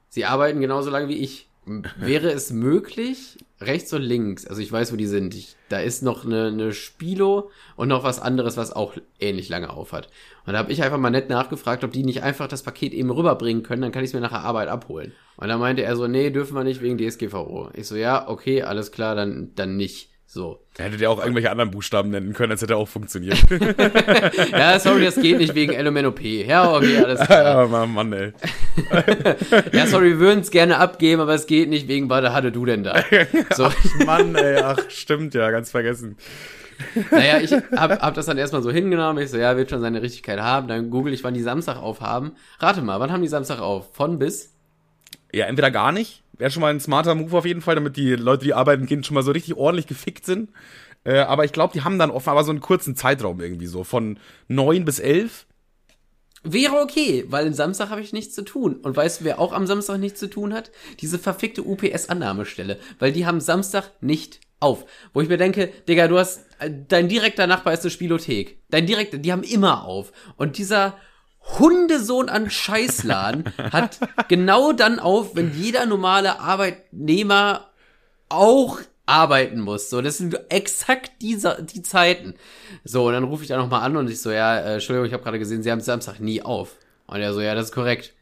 Sie 0.08 0.24
arbeiten 0.24 0.60
genauso 0.60 0.90
lange 0.90 1.08
wie 1.08 1.16
ich. 1.18 1.48
Wäre 1.98 2.30
es 2.30 2.52
möglich, 2.52 3.38
rechts 3.60 3.92
und 3.92 4.02
links, 4.02 4.46
also 4.46 4.62
ich 4.62 4.70
weiß, 4.70 4.92
wo 4.92 4.96
die 4.96 5.06
sind, 5.06 5.34
ich, 5.34 5.56
da 5.68 5.80
ist 5.80 6.02
noch 6.02 6.24
eine, 6.24 6.46
eine 6.46 6.72
Spilo 6.72 7.50
und 7.74 7.88
noch 7.88 8.04
was 8.04 8.20
anderes, 8.20 8.56
was 8.56 8.72
auch 8.72 8.94
ähnlich 9.18 9.48
lange 9.48 9.70
aufhat. 9.70 10.08
Und 10.44 10.52
da 10.52 10.60
habe 10.60 10.70
ich 10.70 10.84
einfach 10.84 10.98
mal 10.98 11.10
nett 11.10 11.28
nachgefragt, 11.28 11.82
ob 11.82 11.90
die 11.90 12.04
nicht 12.04 12.22
einfach 12.22 12.46
das 12.46 12.62
Paket 12.62 12.92
eben 12.92 13.10
rüberbringen 13.10 13.64
können, 13.64 13.82
dann 13.82 13.90
kann 13.90 14.04
ich 14.04 14.10
es 14.10 14.14
mir 14.14 14.20
nach 14.20 14.30
der 14.30 14.44
Arbeit 14.44 14.68
abholen. 14.68 15.12
Und 15.38 15.48
da 15.48 15.58
meinte 15.58 15.82
er 15.82 15.96
so, 15.96 16.06
nee, 16.06 16.30
dürfen 16.30 16.54
wir 16.54 16.62
nicht 16.62 16.82
wegen 16.82 16.98
DSGVO. 16.98 17.70
Ich 17.74 17.88
so, 17.88 17.96
ja, 17.96 18.28
okay, 18.28 18.62
alles 18.62 18.92
klar, 18.92 19.16
dann, 19.16 19.50
dann 19.56 19.76
nicht. 19.76 20.10
So. 20.28 20.60
Er 20.76 20.86
hätte 20.86 21.02
ja 21.02 21.08
auch 21.08 21.20
irgendwelche 21.20 21.50
anderen 21.50 21.70
Buchstaben 21.70 22.10
nennen 22.10 22.32
können, 22.32 22.50
als 22.50 22.60
hätte 22.60 22.76
auch 22.76 22.88
funktioniert. 22.88 23.38
ja, 24.50 24.78
sorry, 24.80 25.04
das 25.04 25.14
geht 25.14 25.38
nicht 25.38 25.54
wegen 25.54 25.72
LMNOP. 25.72 26.20
Ja, 26.20 26.74
okay, 26.74 26.98
alles 26.98 27.20
klar. 27.20 27.44
Ja, 27.44 27.66
Mann, 27.66 27.94
Mann 27.94 28.12
ey. 28.12 28.32
ja, 29.72 29.86
sorry, 29.86 30.10
wir 30.10 30.18
würden 30.18 30.40
es 30.40 30.50
gerne 30.50 30.78
abgeben, 30.78 31.22
aber 31.22 31.34
es 31.34 31.46
geht 31.46 31.68
nicht 31.68 31.86
wegen, 31.86 32.10
warte, 32.10 32.32
hatte 32.32 32.50
du 32.50 32.66
denn 32.66 32.82
da? 32.82 33.02
So. 33.54 33.66
Ach, 33.66 34.04
Mann, 34.04 34.34
ey, 34.34 34.58
ach, 34.58 34.78
stimmt 34.88 35.32
ja, 35.34 35.50
ganz 35.50 35.70
vergessen. 35.70 36.16
naja, 37.10 37.38
ich 37.40 37.52
hab, 37.52 38.02
hab 38.02 38.14
das 38.14 38.26
dann 38.26 38.36
erstmal 38.36 38.62
so 38.62 38.70
hingenommen. 38.70 39.22
Ich 39.22 39.30
so, 39.30 39.38
ja, 39.38 39.56
wird 39.56 39.70
schon 39.70 39.80
seine 39.80 40.02
Richtigkeit 40.02 40.40
haben. 40.40 40.66
Dann 40.66 40.90
google 40.90 41.14
ich, 41.14 41.24
wann 41.24 41.34
die 41.34 41.40
Samstag 41.40 41.76
aufhaben. 41.76 42.32
Rate 42.58 42.82
mal, 42.82 43.00
wann 43.00 43.12
haben 43.12 43.22
die 43.22 43.28
Samstag 43.28 43.60
auf? 43.60 43.94
Von 43.94 44.18
bis? 44.18 44.54
Ja, 45.32 45.46
entweder 45.46 45.70
gar 45.70 45.92
nicht 45.92 46.22
Wäre 46.38 46.50
schon 46.50 46.60
mal 46.60 46.72
ein 46.72 46.80
smarter 46.80 47.14
Move 47.14 47.36
auf 47.36 47.46
jeden 47.46 47.62
Fall, 47.62 47.74
damit 47.74 47.96
die 47.96 48.14
Leute, 48.14 48.44
die 48.44 48.54
arbeiten 48.54 48.86
gehen, 48.86 49.04
schon 49.04 49.14
mal 49.14 49.22
so 49.22 49.32
richtig 49.32 49.56
ordentlich 49.56 49.86
gefickt 49.86 50.24
sind. 50.24 50.50
Äh, 51.04 51.18
aber 51.18 51.44
ich 51.44 51.52
glaube, 51.52 51.72
die 51.72 51.82
haben 51.82 51.98
dann 51.98 52.10
offen 52.10 52.30
aber 52.30 52.44
so 52.44 52.50
einen 52.50 52.60
kurzen 52.60 52.96
Zeitraum 52.96 53.40
irgendwie 53.40 53.66
so 53.66 53.84
von 53.84 54.18
neun 54.48 54.84
bis 54.84 54.98
elf. 54.98 55.46
Wäre 56.42 56.76
okay, 56.76 57.24
weil 57.28 57.46
am 57.46 57.54
Samstag 57.54 57.90
habe 57.90 58.00
ich 58.00 58.12
nichts 58.12 58.34
zu 58.34 58.42
tun. 58.42 58.76
Und 58.76 58.96
weißt 58.96 59.20
du, 59.20 59.24
wer 59.24 59.40
auch 59.40 59.52
am 59.52 59.66
Samstag 59.66 59.98
nichts 59.98 60.20
zu 60.20 60.28
tun 60.28 60.52
hat? 60.52 60.70
Diese 61.00 61.18
verfickte 61.18 61.64
UPS-Annahmestelle. 61.64 62.78
Weil 62.98 63.12
die 63.12 63.26
haben 63.26 63.40
Samstag 63.40 63.90
nicht 64.00 64.40
auf. 64.60 64.84
Wo 65.12 65.20
ich 65.20 65.28
mir 65.28 65.38
denke, 65.38 65.72
Digga, 65.88 66.08
du 66.08 66.18
hast, 66.18 66.46
äh, 66.58 66.70
dein 66.88 67.08
direkter 67.08 67.46
Nachbar 67.46 67.72
ist 67.72 67.82
eine 67.82 67.90
Spielothek. 67.90 68.62
Dein 68.70 68.86
direkter, 68.86 69.18
die 69.18 69.32
haben 69.32 69.42
immer 69.42 69.84
auf. 69.84 70.12
Und 70.36 70.58
dieser 70.58 70.96
Hundesohn 71.58 72.28
an 72.28 72.50
Scheißladen 72.50 73.44
hat 73.72 73.98
genau 74.28 74.72
dann 74.72 74.98
auf, 74.98 75.36
wenn 75.36 75.54
jeder 75.54 75.86
normale 75.86 76.40
Arbeitnehmer 76.40 77.70
auch 78.28 78.80
arbeiten 79.06 79.60
muss. 79.60 79.88
So, 79.88 80.02
das 80.02 80.18
sind 80.18 80.38
exakt 80.50 81.12
diese 81.22 81.62
die 81.62 81.82
Zeiten. 81.82 82.34
So, 82.84 83.06
und 83.06 83.12
dann 83.12 83.24
rufe 83.24 83.42
ich 83.42 83.48
da 83.48 83.56
nochmal 83.56 83.82
an 83.82 83.96
und 83.96 84.10
ich 84.10 84.20
so, 84.20 84.30
ja, 84.30 84.58
äh, 84.58 84.74
Entschuldigung, 84.74 85.06
ich 85.06 85.12
habe 85.12 85.22
gerade 85.22 85.38
gesehen, 85.38 85.62
Sie 85.62 85.70
haben 85.70 85.80
Samstag 85.80 86.20
nie 86.20 86.42
auf. 86.42 86.76
Und 87.06 87.20
er 87.20 87.32
so, 87.32 87.40
ja, 87.40 87.54
das 87.54 87.66
ist 87.66 87.74
korrekt. 87.74 88.14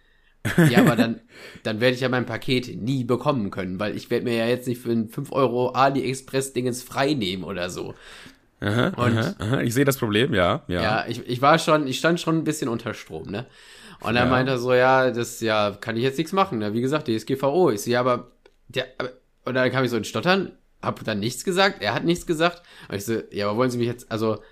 ja, 0.71 0.81
aber 0.81 0.95
dann, 0.95 1.23
dann 1.63 1.81
werde 1.81 1.95
ich 1.95 2.03
ja 2.03 2.11
mein 2.11 2.27
Paket 2.27 2.83
nie 2.83 3.05
bekommen 3.05 3.51
können, 3.51 3.81
weil 3.81 3.97
ich 3.97 4.11
werde 4.11 4.27
mir 4.27 4.37
ja 4.37 4.47
jetzt 4.47 4.69
nicht 4.69 4.83
für 4.83 4.93
ein 4.93 5.09
5 5.09 5.33
Euro 5.33 5.71
AliExpress-Dingens 5.71 6.83
frei 6.83 7.15
nehmen 7.15 7.45
oder 7.45 7.71
so. 7.71 7.95
Aha, 8.65 8.89
und 8.97 9.19
aha, 9.19 9.35
aha. 9.39 9.61
Ich 9.61 9.75
sehe 9.75 9.85
das 9.85 9.99
Problem, 9.99 10.33
ja. 10.33 10.63
Ja, 10.69 10.83
ja 10.83 11.05
ich, 11.07 11.27
ich 11.29 11.43
war 11.43 11.59
schon, 11.59 11.87
ich 11.87 11.99
stand 11.99 12.19
schon 12.19 12.39
ein 12.39 12.45
bisschen 12.45 12.69
unter 12.69 12.95
Strom, 12.95 13.31
ne? 13.31 13.47
Und 14.01 14.17
er 14.17 14.27
meinte 14.27 14.59
so, 14.59 14.75
ja, 14.75 15.11
das, 15.11 15.41
ja, 15.41 15.77
kann 15.81 15.97
ich 15.97 16.03
jetzt 16.03 16.19
nichts 16.19 16.33
machen, 16.33 16.59
ne? 16.59 16.75
Wie 16.75 16.81
gesagt, 16.81 17.09
DSGVO. 17.09 17.71
Ich 17.71 17.83
so, 17.83 17.91
ja, 17.91 18.01
aber, 18.01 18.33
der, 18.69 18.87
und 19.45 19.55
dann 19.55 19.71
kam 19.71 19.85
ich 19.85 19.91
so 19.91 19.97
in 19.97 20.05
Stottern, 20.05 20.53
hab 20.83 21.03
dann 21.05 21.21
nichts 21.21 21.45
gesagt, 21.45 21.83
er 21.83 21.95
hat 21.95 22.05
nichts 22.05 22.27
gesagt. 22.27 22.63
Und 22.89 22.97
ich 22.97 23.05
so, 23.05 23.21
ja, 23.31 23.49
aber 23.49 23.57
wollen 23.57 23.71
Sie 23.71 23.79
mich 23.79 23.87
jetzt, 23.87 24.11
also, 24.11 24.43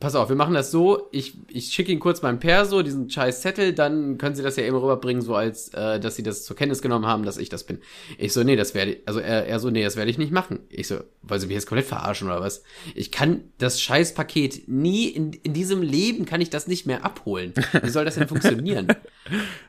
pass 0.00 0.14
auf, 0.14 0.28
wir 0.28 0.36
machen 0.36 0.54
das 0.54 0.70
so, 0.70 1.08
ich, 1.10 1.34
ich 1.48 1.72
schicke 1.72 1.90
Ihnen 1.90 2.00
kurz 2.00 2.22
meinen 2.22 2.38
Perso, 2.38 2.82
diesen 2.82 3.10
scheiß 3.10 3.42
Zettel, 3.42 3.72
dann 3.72 4.18
können 4.18 4.34
Sie 4.34 4.42
das 4.42 4.56
ja 4.56 4.64
eben 4.64 4.76
rüberbringen, 4.76 5.22
so 5.22 5.34
als, 5.34 5.68
äh, 5.74 5.98
dass 5.98 6.16
Sie 6.16 6.22
das 6.22 6.44
zur 6.44 6.56
Kenntnis 6.56 6.82
genommen 6.82 7.06
haben, 7.06 7.24
dass 7.24 7.36
ich 7.36 7.48
das 7.48 7.64
bin. 7.64 7.80
Ich 8.16 8.32
so, 8.32 8.44
nee, 8.44 8.56
das 8.56 8.74
werde 8.74 8.92
ich, 8.92 8.98
also 9.06 9.20
er, 9.20 9.46
er 9.46 9.58
so, 9.58 9.70
nee, 9.70 9.82
das 9.82 9.96
werde 9.96 10.10
ich 10.10 10.18
nicht 10.18 10.32
machen. 10.32 10.60
Ich 10.68 10.86
so, 10.88 11.00
weil 11.22 11.40
Sie 11.40 11.46
mich 11.46 11.54
jetzt 11.54 11.66
komplett 11.66 11.86
verarschen 11.86 12.28
oder 12.28 12.40
was? 12.40 12.62
Ich 12.94 13.10
kann 13.10 13.44
das 13.58 13.80
scheiß 13.80 14.14
Paket 14.14 14.68
nie, 14.68 15.08
in, 15.08 15.32
in 15.32 15.52
diesem 15.52 15.82
Leben 15.82 16.24
kann 16.24 16.40
ich 16.40 16.50
das 16.50 16.68
nicht 16.68 16.86
mehr 16.86 17.04
abholen. 17.04 17.52
Wie 17.82 17.90
soll 17.90 18.04
das 18.04 18.14
denn 18.14 18.28
funktionieren? 18.28 18.88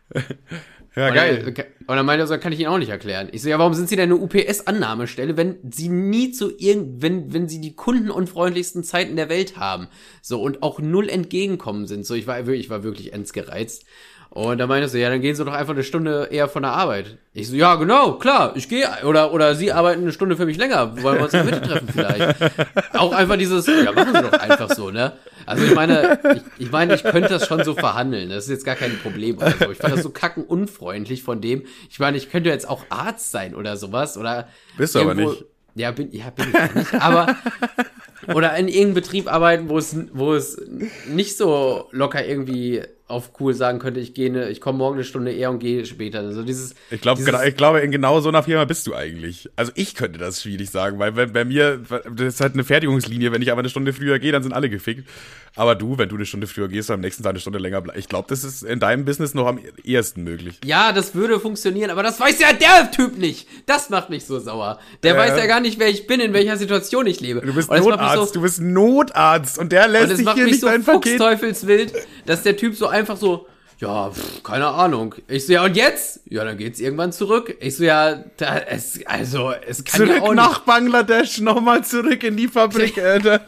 Ja, 0.96 1.10
geil. 1.12 1.54
Dann, 1.56 1.66
und 1.88 1.96
dann 1.96 2.06
meinte 2.06 2.24
er 2.24 2.28
so, 2.28 2.38
kann 2.38 2.52
ich 2.52 2.60
Ihnen 2.60 2.70
auch 2.70 2.78
nicht 2.78 2.90
erklären. 2.90 3.30
Ich 3.32 3.42
so, 3.42 3.50
ja, 3.50 3.60
warum 3.60 3.74
sind 3.74 3.90
Sie 3.90 3.96
denn 3.96 4.12
eine 4.12 4.22
UPS-Annahmestelle, 4.22 5.38
wenn 5.38 5.58
Sie 5.72 5.90
nie 5.90 6.32
zu 6.32 6.52
irgend, 6.58 7.02
wenn, 7.02 7.34
wenn 7.34 7.48
Sie 7.48 7.62
die 7.62 7.76
kundenunfreundlichsten 7.76 8.84
Zeiten 8.84 9.16
der 9.16 9.30
Welt 9.30 9.58
haben, 9.58 9.88
so, 10.22 10.42
und 10.42 10.64
auch 10.64 10.80
null 10.80 11.10
entgegenkommen 11.10 11.88
sind, 11.88 12.06
so, 12.06 12.16
ich 12.16 12.28
war 12.28 12.46
wirklich, 12.46 12.66
ich 12.66 12.70
war 12.70 12.84
wirklich 12.84 13.14
ends 13.14 13.34
gereizt. 13.34 13.86
Und 14.32 14.60
da 14.60 14.68
meinte 14.68 14.88
so, 14.88 14.98
ja, 14.98 15.10
dann 15.10 15.22
gehen 15.22 15.34
Sie 15.34 15.44
doch 15.44 15.54
einfach 15.54 15.74
eine 15.74 15.84
Stunde 15.84 16.28
eher 16.30 16.48
von 16.48 16.62
der 16.62 16.74
Arbeit. 16.74 17.18
Ich 17.34 17.50
so, 17.50 17.56
ja, 17.56 17.76
genau, 17.76 18.14
klar, 18.14 18.54
ich 18.56 18.70
gehe, 18.70 18.88
oder, 19.04 19.34
oder 19.34 19.56
Sie 19.56 19.72
arbeiten 19.72 20.04
eine 20.04 20.12
Stunde 20.12 20.38
für 20.38 20.46
mich 20.46 20.58
länger, 20.58 21.02
wollen 21.02 21.18
wir 21.18 21.24
uns 21.24 21.34
in 21.34 21.48
der 21.48 21.56
Mitte 21.56 21.68
treffen 21.68 21.88
vielleicht. 21.92 22.36
Auch 22.94 23.12
einfach 23.12 23.38
dieses, 23.38 23.66
ja, 23.66 23.92
machen 23.92 24.14
Sie 24.14 24.22
doch 24.22 24.34
einfach 24.34 24.70
so, 24.70 24.92
ne? 24.92 25.14
Also 25.48 25.66
ich 25.66 25.74
meine, 25.74 26.20
ich, 26.36 26.66
ich 26.66 26.72
meine, 26.72 26.94
ich 26.94 27.04
könnte 27.04 27.30
das 27.30 27.48
schon 27.48 27.64
so 27.64 27.74
verhandeln, 27.74 28.30
das 28.30 28.44
ist 28.44 28.52
jetzt 28.52 28.66
gar 28.66 28.76
kein 28.76 29.00
Problem 29.00 29.38
oder 29.38 29.52
so. 29.60 29.72
Ich 29.72 29.80
fand 29.80 29.96
das 29.96 30.04
so 30.04 30.12
kacken 30.12 30.44
unfreundlich 30.44 31.24
von 31.24 31.42
dem. 31.42 31.64
Ich 31.90 31.98
meine, 31.98 32.16
ich 32.16 32.30
könnte 32.30 32.50
jetzt 32.50 32.70
auch 32.70 32.84
Arzt 32.90 33.32
sein 33.32 33.56
oder 33.56 33.78
sowas, 33.78 34.16
oder. 34.16 34.48
Bist 34.78 34.94
du 34.94 35.00
aber 35.00 35.16
nicht. 35.16 35.46
Ja, 35.74 35.92
bin, 35.92 36.12
ja, 36.12 36.30
bin 36.30 36.50
ich 36.50 36.56
auch 36.56 36.76
nicht, 36.76 36.94
aber, 36.94 37.36
oder 38.34 38.56
in 38.58 38.68
irgendeinem 38.68 38.94
Betrieb 38.96 39.32
arbeiten, 39.32 39.70
wo 39.70 39.78
es, 39.78 39.96
wo 40.14 40.34
es 40.34 40.62
nicht 41.08 41.36
so 41.38 41.88
locker 41.92 42.24
irgendwie 42.26 42.84
auf 43.10 43.32
cool 43.40 43.56
sagen 43.56 43.80
könnte, 43.80 44.00
ich 44.00 44.14
gehe 44.14 44.32
ne, 44.32 44.50
ich 44.50 44.62
komme 44.62 44.78
morgen 44.78 44.96
eine 44.96 45.04
Stunde 45.04 45.34
eher 45.34 45.50
und 45.50 45.60
gehe 45.60 45.86
später. 45.86 46.20
Also 46.20 46.44
dieses. 46.44 46.76
Ich 46.92 47.02
glaube, 47.02 47.18
dieses, 47.18 47.44
ich 47.44 47.58
glaube, 47.58 47.80
in 47.80 47.90
genau 47.90 48.22
so 48.22 48.30
einer 48.30 48.44
Firma 48.44 48.66
bist 48.66 48.86
du 48.86 48.94
eigentlich. 48.96 49.50
Also 49.56 49.72
ich 49.76 49.96
könnte 49.96 50.20
das 50.20 50.44
schwierig 50.44 50.70
sagen, 50.70 51.00
weil 51.00 51.12
bei, 51.14 51.26
bei 51.26 51.44
mir, 51.44 51.82
das 51.90 52.36
ist 52.36 52.42
halt 52.42 52.54
eine 52.54 52.64
Fertigungslinie, 52.64 53.32
wenn 53.32 53.42
ich 53.42 53.52
aber 53.52 53.60
eine 53.60 53.70
Stunde 53.70 53.94
früher 53.94 54.20
gehe, 54.20 54.32
dann 54.32 54.44
sind 54.44 54.54
alle 54.54 54.70
gefickt. 54.70 55.10
Aber 55.56 55.76
du, 55.76 55.98
wenn 55.98 56.10
du 56.10 56.16
eine 56.16 56.26
Stunde 56.26 56.48
früher 56.48 56.68
gehst, 56.68 56.92
am 56.92 57.02
nächsten 57.02 57.24
Tag 57.24 57.32
eine 57.32 57.40
Stunde 57.40 57.60
länger 57.60 57.82
bleibst. 57.82 58.00
Ich 58.00 58.08
glaube, 58.08 58.28
das 58.30 58.44
ist 58.44 58.64
in 58.64 58.80
deinem 58.80 59.06
Business 59.06 59.34
noch 59.34 59.48
am 59.48 59.60
ehesten 59.84 60.24
möglich. 60.24 60.60
Ja, 60.64 60.92
das 60.92 61.16
würde 61.16 61.40
funktionieren, 61.40 61.92
aber 61.92 62.04
das 62.04 62.20
weiß 62.20 62.40
ja 62.40 62.54
der 62.54 62.92
Typ 62.92 63.18
nicht. 63.18 63.48
Das 63.66 63.90
macht 63.90 64.10
mich 64.10 64.26
so 64.26 64.40
sauer. 64.40 64.80
Der 65.04 65.16
äh, 65.16 65.18
weiß 65.18 65.38
ja 65.38 65.48
gar 65.48 65.60
nicht, 65.60 65.80
wer 65.80 65.90
ich 65.90 66.08
bin, 66.08 66.20
in 66.20 66.34
welcher 66.34 66.58
Situation 66.58 67.08
ich 67.08 67.20
lebe. 67.20 67.42
Du 67.42 67.54
bist 67.54 67.72
Notarzt, 67.72 68.28
so, 68.28 68.34
du 68.36 68.42
bist 68.42 68.62
Notarzt 68.62 69.58
und 69.58 69.72
der 69.72 69.88
lässt 69.88 70.18
sich 70.18 70.32
hier 70.34 70.46
nicht 70.46 70.62
so 70.62 70.68
dein 70.68 70.84
Paket. 70.84 71.18
Teufelswild, 71.18 71.94
dass 72.26 72.44
der 72.44 72.56
Typ 72.56 72.76
so 72.76 72.88
einfach 72.88 73.18
so 73.18 73.48
ja, 73.80 74.10
pff, 74.10 74.44
keine 74.44 74.68
Ahnung. 74.68 75.16
Ich 75.30 75.46
so, 75.46 75.54
ja, 75.54 75.64
und 75.64 75.78
jetzt? 75.78 76.20
Ja, 76.26 76.44
dann 76.44 76.58
geht's 76.58 76.82
irgendwann 76.82 77.14
zurück. 77.14 77.56
Ich 77.62 77.78
so, 77.78 77.86
ja, 77.86 78.26
da, 78.36 78.58
es, 78.58 79.00
also, 79.06 79.54
es 79.66 79.86
kann 79.86 80.02
zurück 80.02 80.18
ja 80.18 80.22
auch 80.22 80.34
nach 80.34 80.60
Bangladesch, 80.60 81.40
nochmal 81.40 81.86
zurück 81.86 82.22
in 82.24 82.36
die 82.36 82.50
Fabrik, 82.50 82.98
Alter. 83.02 83.42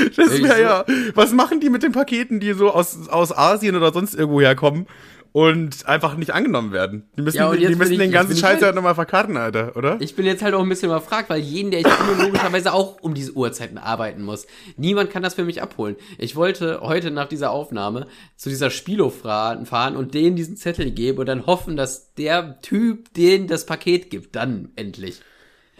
Das 0.16 0.42
wäre 0.42 0.60
ja, 0.60 0.84
was 1.14 1.32
machen 1.32 1.60
die 1.60 1.70
mit 1.70 1.82
den 1.82 1.92
Paketen, 1.92 2.40
die 2.40 2.52
so 2.52 2.70
aus, 2.70 3.08
aus 3.08 3.36
Asien 3.36 3.76
oder 3.76 3.92
sonst 3.92 4.14
irgendwo 4.14 4.40
herkommen? 4.40 4.86
und 5.32 5.86
einfach 5.86 6.16
nicht 6.16 6.32
angenommen 6.32 6.72
werden. 6.72 7.08
Die 7.16 7.22
müssen, 7.22 7.36
ja, 7.36 7.52
die, 7.52 7.66
die 7.66 7.74
müssen 7.76 7.92
ich, 7.92 7.98
den 7.98 8.10
ganzen 8.10 8.36
Scheiß 8.36 8.62
halt 8.62 8.74
nochmal 8.74 8.94
verkarten, 8.94 9.36
Alter, 9.36 9.76
oder? 9.76 9.96
Ich 10.00 10.16
bin 10.16 10.26
jetzt 10.26 10.42
halt 10.42 10.54
auch 10.54 10.62
ein 10.62 10.68
bisschen 10.68 10.88
überfragt, 10.88 11.30
weil 11.30 11.40
jeden, 11.40 11.70
der 11.70 11.80
ich 11.80 11.86
kenne, 11.86 12.24
logischerweise 12.24 12.72
auch 12.72 13.00
um 13.00 13.14
diese 13.14 13.32
Uhrzeiten 13.32 13.78
arbeiten 13.78 14.22
muss. 14.22 14.46
Niemand 14.76 15.10
kann 15.10 15.22
das 15.22 15.34
für 15.34 15.44
mich 15.44 15.62
abholen. 15.62 15.96
Ich 16.18 16.34
wollte 16.34 16.80
heute 16.82 17.10
nach 17.10 17.28
dieser 17.28 17.52
Aufnahme 17.52 18.06
zu 18.36 18.48
dieser 18.48 18.70
Spilo 18.70 19.10
fahren 19.10 19.96
und 19.96 20.14
denen 20.14 20.36
diesen 20.36 20.56
Zettel 20.56 20.90
geben 20.90 21.18
und 21.18 21.26
dann 21.26 21.46
hoffen, 21.46 21.76
dass 21.76 22.14
der 22.14 22.60
Typ 22.60 23.14
denen 23.14 23.46
das 23.46 23.66
Paket 23.66 24.10
gibt, 24.10 24.34
dann 24.34 24.70
endlich. 24.76 25.20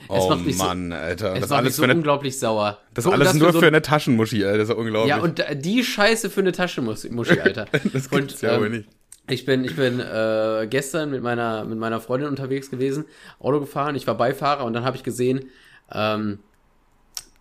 Es 0.08 0.24
oh 0.24 0.36
Mann, 0.58 0.90
so, 0.90 0.96
Alter. 0.96 1.34
Es 1.34 1.40
das 1.40 1.50
macht 1.50 1.64
mich 1.64 1.74
so 1.74 1.82
eine, 1.82 1.94
unglaublich 1.94 2.38
sauer. 2.38 2.78
Das 2.94 3.06
ist 3.06 3.12
alles 3.12 3.28
das 3.28 3.36
nur 3.36 3.48
für, 3.48 3.52
so, 3.52 3.60
für, 3.60 3.66
eine 3.66 3.82
Taschenmuschi, 3.82 4.44
Alter. 4.44 4.58
Das 4.58 4.68
ist 4.68 4.74
unglaublich. 4.74 5.10
Ja, 5.10 5.20
und 5.20 5.42
die 5.54 5.84
Scheiße 5.84 6.30
für 6.30 6.40
eine 6.40 6.52
Taschenmuschi, 6.52 7.40
Alter. 7.40 7.66
das 7.92 8.10
gibt's 8.10 8.34
und, 8.34 8.42
ja 8.42 8.54
ähm, 8.54 8.60
wohl 8.60 8.70
nicht. 8.70 8.88
Ich 9.28 9.44
bin, 9.44 9.64
ich 9.64 9.76
bin 9.76 10.00
äh, 10.00 10.66
gestern 10.68 11.10
mit 11.10 11.22
meiner, 11.22 11.64
mit 11.64 11.78
meiner 11.78 12.00
Freundin 12.00 12.28
unterwegs 12.28 12.70
gewesen, 12.70 13.04
Auto 13.38 13.60
gefahren, 13.60 13.94
ich 13.94 14.06
war 14.06 14.16
Beifahrer 14.16 14.64
und 14.64 14.72
dann 14.72 14.84
habe 14.84 14.96
ich 14.96 15.04
gesehen, 15.04 15.44
ähm, 15.92 16.40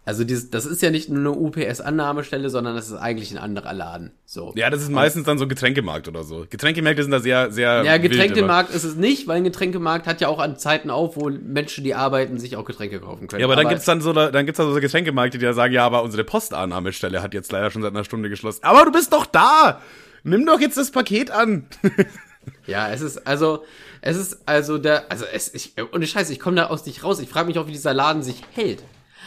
also 0.06 0.24
dieses, 0.24 0.50
das 0.50 0.66
ist 0.66 0.82
ja 0.82 0.90
nicht 0.90 1.10
nur 1.10 1.20
eine 1.20 1.32
UPS-Annahmestelle, 1.32 2.50
sondern 2.50 2.76
das 2.76 2.88
ist 2.88 2.96
eigentlich 2.96 3.32
ein 3.32 3.38
anderer 3.38 3.74
Laden. 3.74 4.12
So. 4.26 4.54
Ja, 4.56 4.70
das 4.70 4.82
ist 4.82 4.90
meistens 4.90 5.26
dann 5.26 5.38
so 5.38 5.48
Getränkemarkt 5.48 6.08
oder 6.08 6.24
so. 6.24 6.48
Getränkemärkte 6.50 7.04
sind 7.04 7.12
da 7.12 7.20
sehr, 7.20 7.52
sehr. 7.52 7.84
Ja, 7.84 7.98
Getränkemarkt 7.98 8.74
ist 8.74 8.86
es 8.86 8.96
nicht, 8.96 9.28
weil 9.28 9.38
ein 9.38 9.44
Getränkemarkt 9.44 10.08
hat 10.08 10.20
ja 10.22 10.28
auch 10.28 10.40
an 10.40 10.58
Zeiten 10.58 10.90
auf, 10.90 11.16
wo 11.16 11.30
Menschen, 11.30 11.84
die 11.84 11.94
arbeiten, 11.94 12.40
sich 12.40 12.56
auch 12.56 12.66
Getränke 12.66 13.00
kaufen 13.02 13.28
können. 13.28 13.42
Ja, 13.42 13.46
aber, 13.46 13.54
aber 13.54 13.64
dann 13.64 13.70
gibt's 13.70 13.86
dann 13.86 14.02
so, 14.02 14.14
dann 14.14 14.46
gibt's 14.46 14.58
dann 14.58 14.74
so 14.74 14.80
Getränkemärkte, 14.80 15.38
die 15.38 15.46
da 15.46 15.54
sagen, 15.54 15.74
ja, 15.74 15.86
aber 15.86 16.02
unsere 16.02 16.24
Postannahmestelle 16.24 17.22
hat 17.22 17.34
jetzt 17.34 17.52
leider 17.52 17.70
schon 17.70 17.82
seit 17.82 17.92
einer 17.92 18.04
Stunde 18.04 18.30
geschlossen. 18.30 18.64
Aber 18.64 18.86
du 18.86 18.92
bist 18.92 19.14
doch 19.14 19.26
da! 19.26 19.82
Nimm 20.24 20.46
doch 20.46 20.60
jetzt 20.60 20.78
das 20.78 20.92
Paket 20.92 21.32
an. 21.32 21.68
ja, 22.66 22.90
es 22.90 23.02
ist 23.02 23.28
also, 23.28 23.64
es 24.02 24.18
ist 24.18 24.40
also 24.46 24.78
der, 24.78 25.12
also 25.12 25.26
es, 25.32 25.54
ich, 25.54 25.74
und 25.92 26.06
Scheiße, 26.06 26.34
ich 26.34 26.40
komme 26.40 26.56
da 26.56 26.68
aus 26.68 26.86
nicht 26.86 27.04
raus. 27.04 27.20
Ich 27.20 27.30
frage 27.30 27.48
mich 27.48 27.58
auch, 27.58 27.68
wie 27.68 27.74
dieser 27.74 27.94
Laden 27.94 28.24
sich 28.24 28.42
hält. 28.54 28.84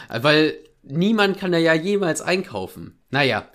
Weil 0.08 0.54
niemand 0.82 1.38
kann 1.38 1.52
da 1.52 1.58
ja 1.58 1.74
jemals 1.74 2.20
einkaufen. 2.20 2.98
Naja. 3.10 3.48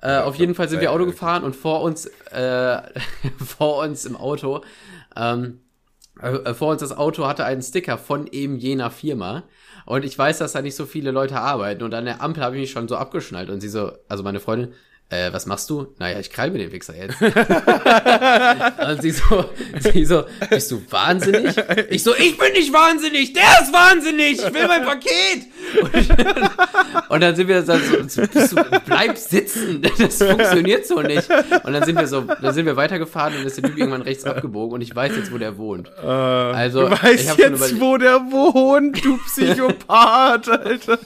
Äh, 0.00 0.18
auf 0.18 0.36
jeden 0.36 0.54
Fall 0.54 0.68
sind 0.68 0.80
wir 0.80 0.92
Auto 0.92 1.06
gefahren 1.06 1.42
und 1.42 1.56
vor 1.56 1.82
uns, 1.82 2.06
äh, 2.30 2.82
vor 3.44 3.82
uns 3.82 4.04
im 4.04 4.16
Auto, 4.16 4.62
ähm, 5.16 5.60
äh, 6.20 6.54
vor 6.54 6.70
uns 6.70 6.80
das 6.80 6.96
Auto 6.96 7.26
hatte 7.26 7.44
einen 7.44 7.62
Sticker 7.62 7.98
von 7.98 8.28
eben 8.28 8.56
jener 8.56 8.90
Firma. 8.90 9.44
Und 9.86 10.04
ich 10.04 10.16
weiß, 10.16 10.38
dass 10.38 10.52
da 10.52 10.62
nicht 10.62 10.76
so 10.76 10.86
viele 10.86 11.10
Leute 11.10 11.40
arbeiten. 11.40 11.82
Und 11.82 11.94
an 11.94 12.04
der 12.04 12.22
Ampel 12.22 12.44
habe 12.44 12.56
ich 12.56 12.60
mich 12.60 12.70
schon 12.70 12.88
so 12.88 12.96
abgeschnallt. 12.96 13.50
Und 13.50 13.60
sie 13.60 13.68
so, 13.68 13.92
also 14.08 14.22
meine 14.22 14.38
Freundin, 14.38 14.74
äh, 15.10 15.32
was 15.32 15.46
machst 15.46 15.70
du? 15.70 15.94
Naja, 15.98 16.20
ich 16.20 16.30
krall 16.30 16.50
mir 16.50 16.58
den 16.58 16.70
Wichser 16.70 16.94
jetzt. 16.94 17.20
und 17.22 19.02
sie 19.02 19.10
so, 19.10 19.46
sie 19.78 20.04
so, 20.04 20.24
bist 20.50 20.70
du 20.70 20.82
wahnsinnig? 20.90 21.56
Ich 21.88 22.02
so, 22.02 22.14
ich 22.14 22.36
bin 22.36 22.52
nicht 22.52 22.70
wahnsinnig, 22.74 23.32
der 23.32 23.44
ist 23.62 23.72
wahnsinnig, 23.72 24.32
ich 24.32 24.52
will 24.52 24.66
mein 24.66 24.84
Paket. 24.84 25.46
Und, 25.80 27.10
und 27.10 27.20
dann 27.22 27.34
sind 27.34 27.48
wir 27.48 27.62
so, 27.62 27.72
so 28.06 28.20
bist 28.20 28.52
du, 28.52 28.62
bleib 28.84 29.16
sitzen, 29.16 29.80
das 29.80 30.18
funktioniert 30.18 30.86
so 30.86 31.00
nicht. 31.00 31.28
Und 31.64 31.72
dann 31.72 31.84
sind 31.84 31.98
wir 31.98 32.06
so, 32.06 32.20
dann 32.20 32.52
sind 32.52 32.66
wir 32.66 32.76
weitergefahren 32.76 33.34
und 33.38 33.46
ist 33.46 33.56
der 33.56 33.64
Typ 33.64 33.78
irgendwann 33.78 34.02
rechts 34.02 34.24
abgebogen 34.24 34.74
und 34.74 34.82
ich 34.82 34.94
weiß 34.94 35.16
jetzt, 35.16 35.32
wo 35.32 35.38
der 35.38 35.56
wohnt. 35.56 35.90
Uh, 36.02 36.06
also, 36.06 36.86
du 36.86 36.90
weißt 36.90 37.38
jetzt, 37.38 37.80
wo 37.80 37.96
der 37.96 38.20
wohnt, 38.30 39.02
du 39.02 39.16
Psychopath, 39.24 40.48
Alter. 40.48 40.98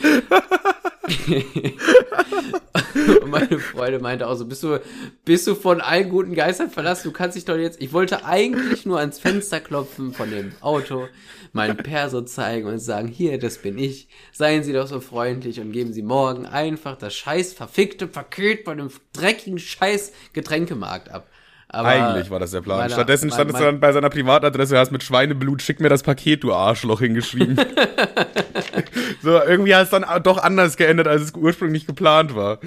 und 3.22 3.30
meine 3.30 3.58
Freundin 3.58 4.02
meinte 4.02 4.26
auch 4.26 4.34
so, 4.34 4.46
bist 4.46 4.62
du, 4.62 4.80
bist 5.24 5.46
du 5.46 5.54
von 5.54 5.80
allen 5.80 6.08
guten 6.08 6.34
Geistern 6.34 6.70
verlassen? 6.70 7.08
Du 7.08 7.12
kannst 7.12 7.36
dich 7.36 7.44
doch 7.44 7.56
jetzt, 7.56 7.80
ich 7.80 7.92
wollte 7.92 8.24
eigentlich 8.24 8.86
nur 8.86 8.98
ans 8.98 9.18
Fenster 9.18 9.60
klopfen 9.60 10.12
von 10.12 10.30
dem 10.30 10.52
Auto, 10.60 11.08
meinen 11.52 11.76
Perso 11.76 12.22
zeigen 12.22 12.68
und 12.68 12.78
sagen, 12.78 13.08
hier, 13.08 13.38
das 13.38 13.58
bin 13.58 13.78
ich. 13.78 14.08
Seien 14.32 14.62
Sie 14.62 14.72
doch 14.72 14.86
so 14.86 15.00
freundlich 15.00 15.60
und 15.60 15.72
geben 15.72 15.92
Sie 15.92 16.02
morgen 16.02 16.46
einfach 16.46 16.96
das 16.96 17.14
scheiß 17.14 17.54
verfickte 17.54 18.06
Paket 18.06 18.64
bei 18.64 18.74
dem 18.74 18.90
dreckigen 19.12 19.58
scheiß 19.58 20.12
Getränkemarkt 20.32 21.10
ab. 21.10 21.28
Aber 21.70 21.88
Eigentlich 21.88 22.30
war 22.30 22.38
das 22.38 22.52
der 22.52 22.62
Plan. 22.62 22.78
Meiner, 22.78 22.94
Stattdessen 22.94 23.30
standest 23.30 23.60
du 23.60 23.64
dann 23.64 23.78
bei 23.78 23.92
seiner 23.92 24.08
Privatadresse, 24.08 24.78
hast 24.78 24.90
mit 24.90 25.02
Schweineblut, 25.02 25.60
schick 25.60 25.80
mir 25.80 25.90
das 25.90 26.02
Paket, 26.02 26.42
du 26.42 26.52
Arschloch, 26.54 27.00
hingeschrieben. 27.00 27.56
so, 29.22 29.42
irgendwie 29.42 29.74
hat 29.74 29.84
es 29.84 29.90
dann 29.90 30.06
doch 30.22 30.38
anders 30.38 30.78
geendet, 30.78 31.06
als 31.06 31.22
es 31.22 31.34
ursprünglich 31.34 31.86
geplant 31.86 32.34
war. 32.34 32.58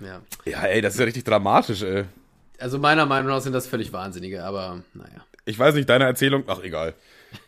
Ja. 0.00 0.20
Ja, 0.44 0.62
ey, 0.64 0.80
das 0.80 0.94
ist 0.94 0.98
ja 0.98 1.04
richtig 1.04 1.24
dramatisch, 1.24 1.82
ey. 1.82 2.04
Also 2.58 2.78
meiner 2.78 3.06
Meinung 3.06 3.30
nach 3.30 3.40
sind 3.40 3.52
das 3.52 3.68
völlig 3.68 3.92
Wahnsinnige, 3.92 4.44
aber 4.44 4.82
naja. 4.94 5.24
Ich 5.44 5.58
weiß 5.58 5.74
nicht, 5.76 5.88
deine 5.88 6.04
Erzählung, 6.04 6.44
ach 6.48 6.62
egal. 6.62 6.94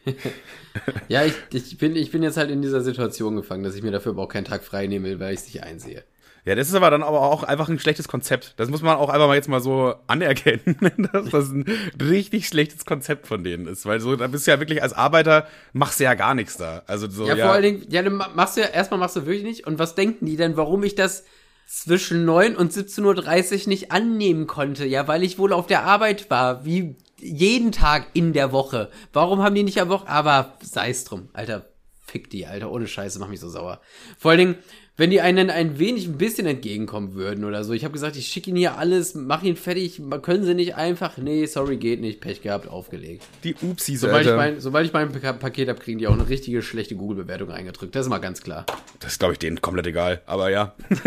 ja, 1.09 1.25
ich, 1.25 1.35
ich, 1.53 1.79
bin, 1.79 1.97
ich 1.97 2.13
bin 2.13 2.23
jetzt 2.23 2.37
halt 2.37 2.51
in 2.51 2.63
dieser 2.63 2.81
Situation 2.81 3.35
gefangen, 3.35 3.65
dass 3.65 3.75
ich 3.75 3.83
mir 3.83 3.91
dafür 3.91 4.13
aber 4.13 4.23
auch 4.23 4.29
keinen 4.29 4.45
Tag 4.45 4.63
frei 4.63 4.87
nehme, 4.87 5.19
weil 5.19 5.35
ich 5.35 5.41
es 5.41 5.47
nicht 5.47 5.65
einsehe. 5.65 6.05
Ja, 6.45 6.57
das 6.57 6.69
ist 6.69 6.75
aber 6.75 6.91
dann 6.91 7.05
aber 7.05 7.21
auch 7.21 7.45
einfach 7.45 7.69
ein 7.69 7.79
schlechtes 7.79 8.09
Konzept. 8.09 8.55
Das 8.57 8.69
muss 8.69 8.83
man 8.83 8.97
auch 8.97 9.09
einfach 9.09 9.29
mal 9.29 9.37
jetzt 9.37 9.49
mal 9.49 9.61
so 9.61 9.95
anerkennen, 10.09 10.77
dass 11.13 11.31
das 11.31 11.51
ein 11.51 11.65
richtig 12.01 12.49
schlechtes 12.49 12.85
Konzept 12.85 13.29
von 13.29 13.45
denen 13.45 13.67
ist. 13.67 13.87
Weil 13.87 14.01
so, 14.01 14.17
da 14.17 14.27
bist 14.27 14.47
du 14.47 14.51
ja 14.51 14.59
wirklich 14.59 14.83
als 14.83 14.93
Arbeiter, 14.93 15.47
machst 15.73 16.01
du 16.01 16.05
ja 16.05 16.15
gar 16.15 16.35
nichts 16.35 16.57
da. 16.57 16.83
Also 16.89 17.09
so, 17.09 17.27
ja, 17.27 17.37
ja. 17.37 17.45
vor 17.45 17.55
allen 17.55 17.63
Dingen, 17.63 17.87
ja, 17.91 18.03
dann 18.03 18.17
machst 18.17 18.57
du 18.57 18.61
ja, 18.61 18.67
erstmal 18.67 18.99
machst 18.99 19.15
du 19.15 19.25
wirklich 19.25 19.45
nicht. 19.45 19.67
Und 19.69 19.79
was 19.79 19.95
denken 19.95 20.27
die 20.27 20.37
denn, 20.37 20.57
warum 20.57 20.83
ich 20.83 20.97
das 20.97 21.25
zwischen 21.67 22.25
9 22.25 22.57
und 22.57 22.73
17.30 22.73 23.63
Uhr 23.63 23.69
nicht 23.69 23.93
annehmen 23.93 24.49
konnte? 24.49 24.85
Ja, 24.85 25.07
weil 25.07 25.23
ich 25.23 25.39
wohl 25.39 25.53
auf 25.53 25.69
der 25.69 25.85
Arbeit 25.85 26.29
war, 26.29 26.65
wie 26.65 26.97
jeden 27.19 27.71
Tag 27.71 28.09
in 28.15 28.33
der 28.33 28.51
Woche. 28.51 28.91
Warum 29.13 29.43
haben 29.43 29.55
die 29.55 29.63
nicht 29.63 29.81
am 29.81 29.91
Woche? 29.91 30.09
Aber 30.09 30.55
sei 30.61 30.91
es 30.91 31.05
drum, 31.05 31.29
Alter, 31.35 31.67
fick 32.05 32.31
die, 32.31 32.47
Alter, 32.47 32.71
ohne 32.73 32.89
Scheiße, 32.89 33.21
mach 33.21 33.29
mich 33.29 33.41
so 33.41 33.49
sauer. 33.49 33.81
Vor 34.19 34.33
allen 34.33 34.39
Dingen, 34.39 34.59
wenn 34.97 35.11
die 35.11 35.23
einen 35.23 35.49
ein 35.49 35.79
wenig 35.79 36.07
ein 36.07 36.19
bisschen 36.19 36.47
entgegenkommen 36.47 37.15
würden 37.15 37.45
oder 37.45 37.65
so. 37.65 37.73
Ich 37.73 37.85
habe 37.85 37.93
gesagt, 37.93 38.17
ich 38.17 38.27
schicke 38.27 38.51
ihnen 38.51 38.59
hier 38.59 38.77
alles, 38.77 39.15
mach 39.15 39.43
ihn 39.43 39.57
fertig, 39.57 40.03
können 40.21 40.45
sie 40.45 40.55
nicht 40.55 40.77
einfach, 40.77 41.17
nee, 41.17 41.47
sorry, 41.47 41.79
geht 41.79 42.01
nicht, 42.01 42.21
Pech 42.21 42.43
gehabt, 42.43 42.69
aufgelegt. 42.69 43.25
Die 43.43 43.55
Upsis, 43.63 44.03
sobald 44.03 44.27
Ich 44.27 44.35
mein, 44.35 44.61
sobald 44.61 44.87
ich 44.87 44.93
mein 44.93 45.11
Paket 45.11 45.71
habe, 45.71 45.81
kriegen 45.81 45.99
die 45.99 46.07
auch 46.07 46.13
eine 46.13 46.29
richtige 46.29 46.61
schlechte 46.61 46.95
Google-Bewertung 46.95 47.51
eingedrückt. 47.51 47.95
Das 47.95 48.05
ist 48.07 48.11
mal 48.11 48.19
ganz 48.19 48.43
klar. 48.43 48.67
Das 49.01 49.13
ist, 49.13 49.19
glaube 49.19 49.33
ich, 49.33 49.39
denen 49.39 49.63
komplett 49.63 49.87
egal, 49.87 50.21
aber 50.27 50.51
ja. 50.51 50.75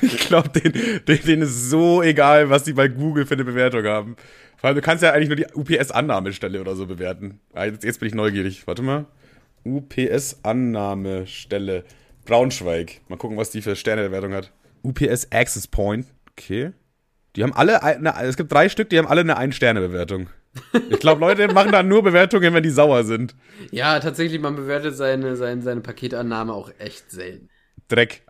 ich 0.00 0.18
glaube, 0.20 0.48
denen, 0.48 1.00
denen 1.06 1.42
ist 1.42 1.68
so 1.68 2.02
egal, 2.02 2.48
was 2.48 2.64
die 2.64 2.72
bei 2.72 2.88
Google 2.88 3.26
für 3.26 3.34
eine 3.34 3.44
Bewertung 3.44 3.84
haben. 3.84 4.16
Vor 4.56 4.68
allem, 4.68 4.76
du 4.76 4.82
kannst 4.82 5.02
ja 5.02 5.12
eigentlich 5.12 5.28
nur 5.28 5.36
die 5.36 5.46
UPS-Annahmestelle 5.54 6.60
oder 6.60 6.76
so 6.76 6.86
bewerten. 6.86 7.40
Ah, 7.52 7.66
jetzt, 7.66 7.84
jetzt 7.84 8.00
bin 8.00 8.08
ich 8.08 8.14
neugierig. 8.14 8.66
Warte 8.66 8.82
mal. 8.82 9.04
UPS-Annahmestelle. 9.64 11.84
Braunschweig. 12.24 13.00
Mal 13.08 13.16
gucken, 13.16 13.36
was 13.36 13.50
die 13.50 13.62
für 13.62 13.76
Sternebewertung 13.76 14.34
hat. 14.34 14.52
UPS 14.82 15.28
Access 15.30 15.66
Point. 15.66 16.06
Okay. 16.32 16.72
Die 17.36 17.42
haben 17.42 17.52
alle, 17.52 17.82
eine, 17.82 18.14
es 18.22 18.36
gibt 18.36 18.52
drei 18.52 18.68
Stück, 18.68 18.90
die 18.90 18.98
haben 18.98 19.06
alle 19.06 19.20
eine 19.20 19.36
Ein-Sterne-Bewertung. 19.36 20.30
Ich 20.90 20.98
glaube, 20.98 21.20
Leute 21.20 21.52
machen 21.52 21.70
da 21.70 21.82
nur 21.82 22.02
Bewertungen, 22.02 22.52
wenn 22.54 22.62
die 22.62 22.70
sauer 22.70 23.04
sind. 23.04 23.36
Ja, 23.70 24.00
tatsächlich, 24.00 24.40
man 24.40 24.56
bewertet 24.56 24.96
seine, 24.96 25.36
seine, 25.36 25.62
seine 25.62 25.80
Paketannahme 25.80 26.52
auch 26.52 26.72
echt 26.78 27.10
selten. 27.10 27.48
Dreck. 27.88 28.22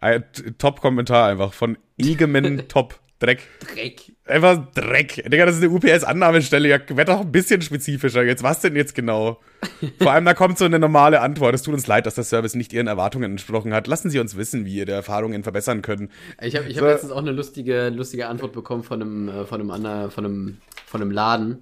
Top-Kommentar 0.59 1.29
einfach 1.29 1.53
von 1.53 1.79
Egeman 1.99 2.69
Top. 2.69 3.01
Dreck. 3.21 3.43
Dreck. 3.75 4.13
Einfach 4.25 4.73
Dreck. 4.73 5.23
Digga, 5.31 5.45
das 5.45 5.57
ist 5.57 5.63
eine 5.63 5.71
UPS-Annahmestelle. 5.71 6.69
Ja, 6.69 6.79
werd 6.89 7.11
doch 7.11 7.21
ein 7.21 7.31
bisschen 7.31 7.61
spezifischer. 7.61 8.23
Jetzt, 8.23 8.43
was 8.43 8.61
denn 8.61 8.75
jetzt 8.75 8.95
genau? 8.95 9.41
Vor 10.01 10.13
allem, 10.13 10.25
da 10.25 10.33
kommt 10.33 10.57
so 10.57 10.65
eine 10.65 10.79
normale 10.79 11.21
Antwort. 11.21 11.55
Es 11.55 11.61
tut 11.61 11.75
uns 11.75 11.87
leid, 11.87 12.07
dass 12.07 12.15
der 12.15 12.25
Service 12.25 12.55
nicht 12.55 12.73
Ihren 12.73 12.87
Erwartungen 12.87 13.33
entsprochen 13.33 13.75
hat. 13.75 13.87
Lassen 13.89 14.09
Sie 14.09 14.19
uns 14.19 14.39
wissen, 14.39 14.65
wie 14.65 14.77
Ihre 14.77 14.93
Erfahrungen 14.93 15.43
verbessern 15.43 15.83
können. 15.83 16.11
Ich 16.41 16.57
habe 16.57 16.67
ich 16.67 16.79
hab 16.79 16.85
so. 16.85 16.87
letztens 16.87 17.13
auch 17.13 17.19
eine 17.19 17.33
lustige, 17.33 17.91
lustige 17.91 18.27
Antwort 18.27 18.55
bekommen 18.55 18.85
von 18.85 19.03
einem, 19.03 19.29
äh, 19.29 19.45
von 19.45 19.61
einem, 19.61 19.71
anderen, 19.71 20.11
von 20.11 20.25
einem, 20.25 20.59
von 20.87 21.03
einem 21.03 21.11
Laden. 21.11 21.59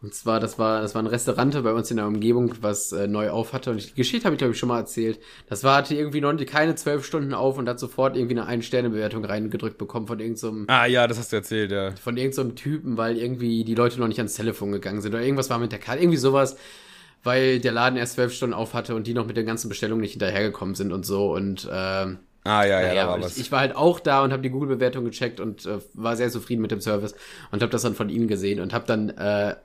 Und 0.00 0.14
zwar, 0.14 0.38
das 0.38 0.60
war, 0.60 0.80
das 0.80 0.94
war 0.94 1.02
ein 1.02 1.08
Restaurant 1.08 1.60
bei 1.64 1.72
uns 1.72 1.90
in 1.90 1.96
der 1.96 2.06
Umgebung, 2.06 2.54
was 2.60 2.92
äh, 2.92 3.08
neu 3.08 3.30
auf 3.30 3.52
hatte. 3.52 3.72
Und 3.72 3.84
die 3.84 3.94
Geschichte 3.94 4.26
habe 4.26 4.34
ich, 4.34 4.38
glaube 4.38 4.52
ich, 4.52 4.58
schon 4.58 4.68
mal 4.68 4.78
erzählt. 4.78 5.18
Das 5.48 5.64
war, 5.64 5.78
hatte 5.78 5.96
irgendwie 5.96 6.20
noch 6.20 6.36
keine 6.46 6.76
zwölf 6.76 7.04
Stunden 7.04 7.34
auf 7.34 7.58
und 7.58 7.68
hat 7.68 7.80
sofort 7.80 8.16
irgendwie 8.16 8.36
eine 8.36 8.46
Ein-Sterne-Bewertung 8.46 9.24
reingedrückt 9.24 9.76
bekommen 9.76 10.06
von 10.06 10.20
irgendeinem. 10.20 10.66
So 10.68 10.72
ah 10.72 10.86
ja, 10.86 11.08
das 11.08 11.18
hast 11.18 11.32
du 11.32 11.36
erzählt, 11.36 11.72
ja. 11.72 11.96
Von 11.96 12.16
irgendeinem 12.16 12.50
so 12.50 12.54
Typen, 12.54 12.96
weil 12.96 13.16
irgendwie 13.16 13.64
die 13.64 13.74
Leute 13.74 13.98
noch 13.98 14.06
nicht 14.06 14.20
ans 14.20 14.34
Telefon 14.34 14.70
gegangen 14.70 15.00
sind. 15.00 15.14
Oder 15.14 15.24
irgendwas 15.24 15.50
war 15.50 15.58
mit 15.58 15.72
der 15.72 15.80
Karte, 15.80 16.00
irgendwie 16.00 16.18
sowas. 16.18 16.56
Weil 17.24 17.58
der 17.58 17.72
Laden 17.72 17.98
erst 17.98 18.14
zwölf 18.14 18.32
Stunden 18.32 18.54
auf 18.54 18.74
hatte 18.74 18.94
und 18.94 19.08
die 19.08 19.14
noch 19.14 19.26
mit 19.26 19.36
den 19.36 19.46
ganzen 19.46 19.68
Bestellungen 19.68 20.02
nicht 20.02 20.12
hinterhergekommen 20.12 20.76
sind 20.76 20.92
und 20.92 21.04
so. 21.04 21.34
Und 21.34 21.64
äh, 21.64 22.06
Ah 22.44 22.64
ja, 22.64 22.80
ja, 22.80 22.88
naja, 22.88 23.08
war 23.08 23.20
was. 23.20 23.36
Ich, 23.36 23.46
ich, 23.46 23.52
war 23.52 23.60
halt 23.60 23.74
auch 23.74 23.98
da 23.98 24.22
und 24.22 24.32
habe 24.32 24.42
die 24.42 24.48
Google-Bewertung 24.48 25.04
gecheckt 25.04 25.40
und 25.40 25.66
äh, 25.66 25.80
war 25.94 26.16
sehr 26.16 26.30
zufrieden 26.30 26.62
mit 26.62 26.70
dem 26.70 26.80
Service 26.80 27.14
und 27.50 27.60
habe 27.60 27.70
das 27.70 27.82
dann 27.82 27.94
von 27.94 28.08
ihnen 28.08 28.28
gesehen 28.28 28.60
und 28.60 28.72
habe 28.72 28.86
dann 28.86 29.10
äh, 29.10 29.56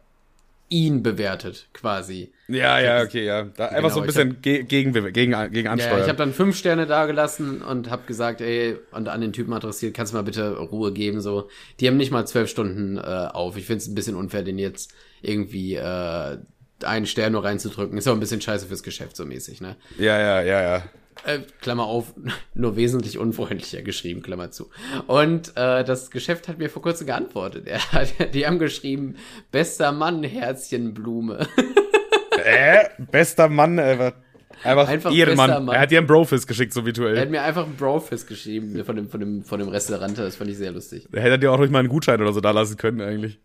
ihn 0.74 1.04
bewertet, 1.04 1.68
quasi. 1.72 2.34
Ja, 2.48 2.80
ja, 2.80 3.04
okay, 3.04 3.24
ja. 3.24 3.44
Da 3.44 3.68
genau, 3.68 3.78
einfach 3.78 3.92
so 3.92 4.02
ein 4.02 4.08
bisschen 4.08 4.32
hab, 4.32 4.42
gegen, 4.42 4.68
gegen, 4.68 5.14
gegen 5.14 5.34
Ansteuern. 5.36 5.98
Ja, 5.98 6.02
ich 6.02 6.08
habe 6.08 6.18
dann 6.18 6.34
fünf 6.34 6.58
Sterne 6.58 6.88
dagelassen 6.88 7.62
und 7.62 7.92
habe 7.92 8.04
gesagt, 8.08 8.42
ey, 8.42 8.78
und 8.92 9.08
an 9.08 9.22
den 9.22 9.34
Typen 9.34 9.54
adressiert, 9.54 9.94
kannst 9.94 10.14
du 10.14 10.18
mal 10.18 10.24
bitte 10.24 10.58
Ruhe 10.58 10.92
geben, 10.92 11.22
so. 11.22 11.48
Die 11.80 11.88
haben 11.88 11.98
nicht 11.98 12.12
mal 12.12 12.26
zwölf 12.26 12.50
Stunden 12.50 12.98
äh, 12.98 13.02
auf. 13.02 13.56
Ich 13.56 13.68
finde 13.68 13.78
es 13.78 13.88
ein 13.88 13.94
bisschen 13.94 14.16
unfair, 14.16 14.42
den 14.42 14.58
jetzt 14.58 14.94
irgendwie 15.22 15.76
äh, 15.76 16.38
einen 16.84 17.06
Stern 17.06 17.34
nur 17.34 17.44
reinzudrücken. 17.44 17.96
Ist 17.98 18.08
auch 18.08 18.14
ein 18.14 18.20
bisschen 18.20 18.42
scheiße 18.42 18.66
fürs 18.66 18.82
Geschäft, 18.82 19.16
so 19.16 19.26
mäßig, 19.26 19.62
ne? 19.62 19.76
Ja, 20.00 20.20
ja, 20.20 20.42
ja, 20.42 20.62
ja. 20.62 20.84
Äh, 21.26 21.40
Klammer 21.62 21.86
auf, 21.86 22.14
nur 22.54 22.76
wesentlich 22.76 23.18
unfreundlicher 23.18 23.82
geschrieben, 23.82 24.22
Klammer 24.22 24.52
zu. 24.52 24.70
Und 25.08 25.50
äh, 25.56 25.84
das 25.84 26.12
Geschäft 26.12 26.48
hat 26.48 26.58
mir 26.58 26.70
vor 26.70 26.82
kurzem 26.82 27.08
geantwortet. 27.08 27.68
Er 27.68 27.80
hat, 27.92 28.14
die 28.34 28.46
haben 28.46 28.60
geschrieben, 28.60 29.16
bester 29.52 29.92
Mann, 29.92 30.24
Herzchenblume. 30.24 31.48
äh, 32.44 32.86
bester 33.12 33.48
Mann, 33.48 33.78
äh, 33.78 34.12
einfach, 34.64 34.88
einfach 34.88 35.14
Ehrenmann. 35.14 35.68
Er 35.70 35.80
hat 35.80 35.92
dir 35.92 36.00
einen 36.00 36.08
Brofist 36.08 36.48
geschickt, 36.48 36.74
so 36.74 36.86
virtuell. 36.86 37.16
Er 37.16 37.22
hat 37.22 37.30
mir 37.30 37.42
einfach 37.42 37.66
einen 37.66 37.78
Brofist 37.78 38.28
geschrieben 38.28 38.84
von 38.84 38.96
dem, 38.96 39.08
von 39.08 39.20
dem, 39.20 39.44
von 39.44 39.60
dem 39.60 39.70
Restaurant. 39.70 40.18
Das 40.18 40.36
fand 40.36 40.50
ich 40.50 40.58
sehr 40.58 40.72
lustig. 40.72 41.08
Er 41.12 41.22
hätte 41.22 41.40
dir 41.40 41.52
auch 41.54 41.60
ruhig 41.60 41.72
mal 41.72 41.80
einen 41.80 41.90
Gutschein 41.90 42.22
oder 42.22 42.34
so 42.34 42.42
da 42.42 42.52
lassen 42.52 42.76
können, 42.76 43.00
eigentlich. 43.00 43.40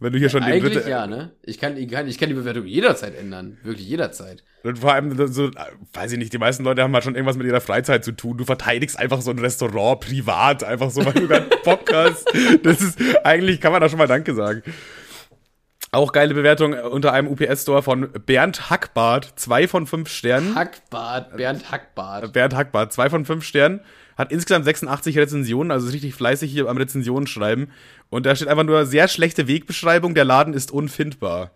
Wenn 0.00 0.12
du 0.12 0.18
hier 0.18 0.28
schon 0.28 0.44
Eigentlich 0.44 0.80
den 0.80 0.88
ja, 0.88 1.08
ne? 1.08 1.32
Ich 1.42 1.58
kann, 1.58 1.76
ich, 1.76 1.90
kann, 1.90 2.06
ich 2.06 2.18
kann 2.18 2.28
die 2.28 2.34
Bewertung 2.34 2.66
jederzeit 2.66 3.18
ändern. 3.18 3.58
Wirklich 3.64 3.88
jederzeit. 3.88 4.44
Und 4.62 4.78
vor 4.78 4.92
allem, 4.92 5.16
so, 5.26 5.50
weiß 5.92 6.12
ich 6.12 6.18
nicht, 6.18 6.32
die 6.32 6.38
meisten 6.38 6.62
Leute 6.62 6.82
haben 6.82 6.94
halt 6.94 7.02
schon 7.02 7.16
irgendwas 7.16 7.36
mit 7.36 7.48
ihrer 7.48 7.60
Freizeit 7.60 8.04
zu 8.04 8.12
tun. 8.12 8.38
Du 8.38 8.44
verteidigst 8.44 8.96
einfach 8.96 9.20
so 9.20 9.32
ein 9.32 9.40
Restaurant 9.40 10.00
privat, 10.00 10.62
einfach 10.62 10.90
so, 10.90 11.04
weil 11.04 11.14
du 11.14 11.26
gerade 11.26 11.48
Bock 11.64 11.92
hast. 11.92 12.26
Das 12.62 12.80
ist, 12.80 12.98
eigentlich 13.24 13.60
kann 13.60 13.72
man 13.72 13.80
da 13.80 13.88
schon 13.88 13.98
mal 13.98 14.06
Danke 14.06 14.34
sagen. 14.34 14.62
Auch 15.90 16.12
geile 16.12 16.34
Bewertung 16.34 16.74
unter 16.74 17.12
einem 17.12 17.28
UPS-Store 17.28 17.82
von 17.82 18.10
Bernd 18.26 18.68
Hackbart. 18.68 19.32
Zwei 19.36 19.66
von 19.66 19.86
fünf 19.86 20.10
Sternen. 20.10 20.54
Hackbart, 20.54 21.36
Bernd 21.36 21.70
Hackbart. 21.70 22.32
Bernd 22.32 22.54
Hackbart, 22.54 22.92
zwei 22.92 23.08
von 23.08 23.24
fünf 23.24 23.44
Sternen. 23.44 23.80
Hat 24.16 24.30
insgesamt 24.30 24.64
86 24.64 25.16
Rezensionen, 25.16 25.70
also 25.70 25.86
ist 25.86 25.94
richtig 25.94 26.14
fleißig 26.14 26.50
hier 26.50 26.68
am 26.68 26.76
Rezensionen 26.76 27.26
schreiben. 27.26 27.70
Und 28.10 28.26
da 28.26 28.34
steht 28.34 28.48
einfach 28.48 28.64
nur 28.64 28.84
sehr 28.84 29.08
schlechte 29.08 29.46
Wegbeschreibung, 29.46 30.14
der 30.14 30.24
Laden 30.24 30.54
ist 30.54 30.72
unfindbar. 30.72 31.52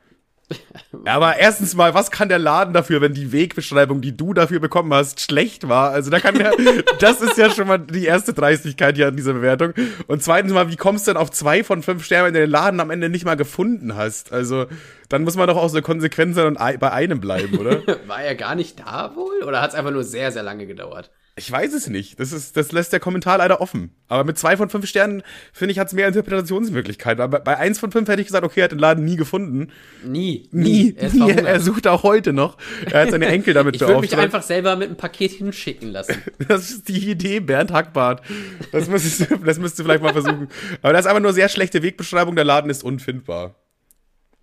Aber 1.04 1.36
erstens 1.36 1.74
mal, 1.74 1.94
was 1.94 2.10
kann 2.10 2.28
der 2.28 2.38
Laden 2.38 2.74
dafür, 2.74 3.00
wenn 3.00 3.14
die 3.14 3.32
Wegbeschreibung, 3.32 4.00
die 4.00 4.16
du 4.16 4.34
dafür 4.34 4.60
bekommen 4.60 4.92
hast, 4.92 5.20
schlecht 5.20 5.68
war? 5.68 5.90
Also 5.90 6.10
da 6.10 6.20
kann 6.20 6.36
der, 6.36 6.52
das 7.00 7.20
ist 7.20 7.38
ja 7.38 7.50
schon 7.50 7.68
mal 7.68 7.78
die 7.78 8.04
erste 8.04 8.32
Dreistigkeit 8.32 8.96
hier 8.96 9.08
an 9.08 9.16
dieser 9.16 9.34
Bewertung. 9.34 9.74
Und 10.06 10.22
zweitens 10.22 10.52
mal, 10.52 10.70
wie 10.70 10.76
kommst 10.76 11.06
du 11.06 11.12
denn 11.12 11.20
auf 11.20 11.30
zwei 11.30 11.64
von 11.64 11.82
fünf 11.82 12.04
Sternen, 12.04 12.26
wenn 12.26 12.34
du 12.34 12.40
den 12.40 12.50
Laden 12.50 12.80
am 12.80 12.90
Ende 12.90 13.08
nicht 13.08 13.24
mal 13.24 13.36
gefunden 13.36 13.96
hast? 13.96 14.32
Also 14.32 14.66
dann 15.08 15.24
muss 15.24 15.36
man 15.36 15.46
doch 15.46 15.56
auch 15.56 15.68
so 15.68 15.82
konsequent 15.82 16.34
sein 16.34 16.46
und 16.46 16.58
bei 16.58 16.92
einem 16.92 17.20
bleiben, 17.20 17.58
oder? 17.58 17.86
War 18.06 18.22
er 18.22 18.34
gar 18.34 18.54
nicht 18.54 18.80
da 18.80 19.12
wohl? 19.14 19.42
Oder 19.46 19.60
hat 19.60 19.70
es 19.70 19.76
einfach 19.76 19.90
nur 19.90 20.04
sehr, 20.04 20.32
sehr 20.32 20.42
lange 20.42 20.66
gedauert? 20.66 21.10
Ich 21.34 21.50
weiß 21.50 21.72
es 21.72 21.88
nicht. 21.88 22.20
Das, 22.20 22.30
ist, 22.30 22.58
das 22.58 22.72
lässt 22.72 22.92
der 22.92 23.00
Kommentar 23.00 23.38
leider 23.38 23.62
offen. 23.62 23.94
Aber 24.08 24.22
mit 24.22 24.36
zwei 24.36 24.58
von 24.58 24.68
fünf 24.68 24.86
Sternen, 24.86 25.22
finde 25.54 25.72
ich, 25.72 25.78
hat 25.78 25.86
es 25.86 25.94
mehr 25.94 26.06
Interpretationsmöglichkeiten. 26.06 27.22
Aber 27.22 27.40
bei 27.40 27.56
eins 27.56 27.78
von 27.78 27.90
fünf 27.90 28.06
hätte 28.08 28.20
ich 28.20 28.26
gesagt, 28.26 28.44
okay, 28.44 28.60
er 28.60 28.64
hat 28.64 28.72
den 28.72 28.78
Laden 28.78 29.02
nie 29.06 29.16
gefunden. 29.16 29.72
Nie. 30.04 30.46
Nie. 30.52 30.94
Er, 30.94 31.08
nie. 31.12 31.30
er 31.30 31.60
sucht 31.60 31.86
auch 31.86 32.02
heute 32.02 32.34
noch. 32.34 32.58
Er 32.90 33.02
hat 33.02 33.12
seine 33.12 33.28
Enkel 33.28 33.54
damit 33.54 33.72
beauftragt. 33.78 34.04
Ich 34.04 34.10
würde 34.10 34.16
mich 34.16 34.24
einfach 34.24 34.42
selber 34.42 34.76
mit 34.76 34.88
einem 34.88 34.98
Paket 34.98 35.32
hinschicken 35.32 35.90
lassen. 35.90 36.16
Das 36.48 36.70
ist 36.70 36.88
die 36.88 37.10
Idee, 37.10 37.40
Bernd 37.40 37.72
Hackbart. 37.72 38.20
Das 38.72 38.88
müsstest, 38.88 39.30
du, 39.30 39.36
das 39.38 39.58
müsstest 39.58 39.78
du 39.78 39.84
vielleicht 39.84 40.02
mal 40.02 40.12
versuchen. 40.12 40.48
Aber 40.82 40.92
das 40.92 41.02
ist 41.02 41.06
einfach 41.06 41.22
nur 41.22 41.32
sehr 41.32 41.48
schlechte 41.48 41.82
Wegbeschreibung. 41.82 42.36
Der 42.36 42.44
Laden 42.44 42.70
ist 42.70 42.84
unfindbar. 42.84 43.54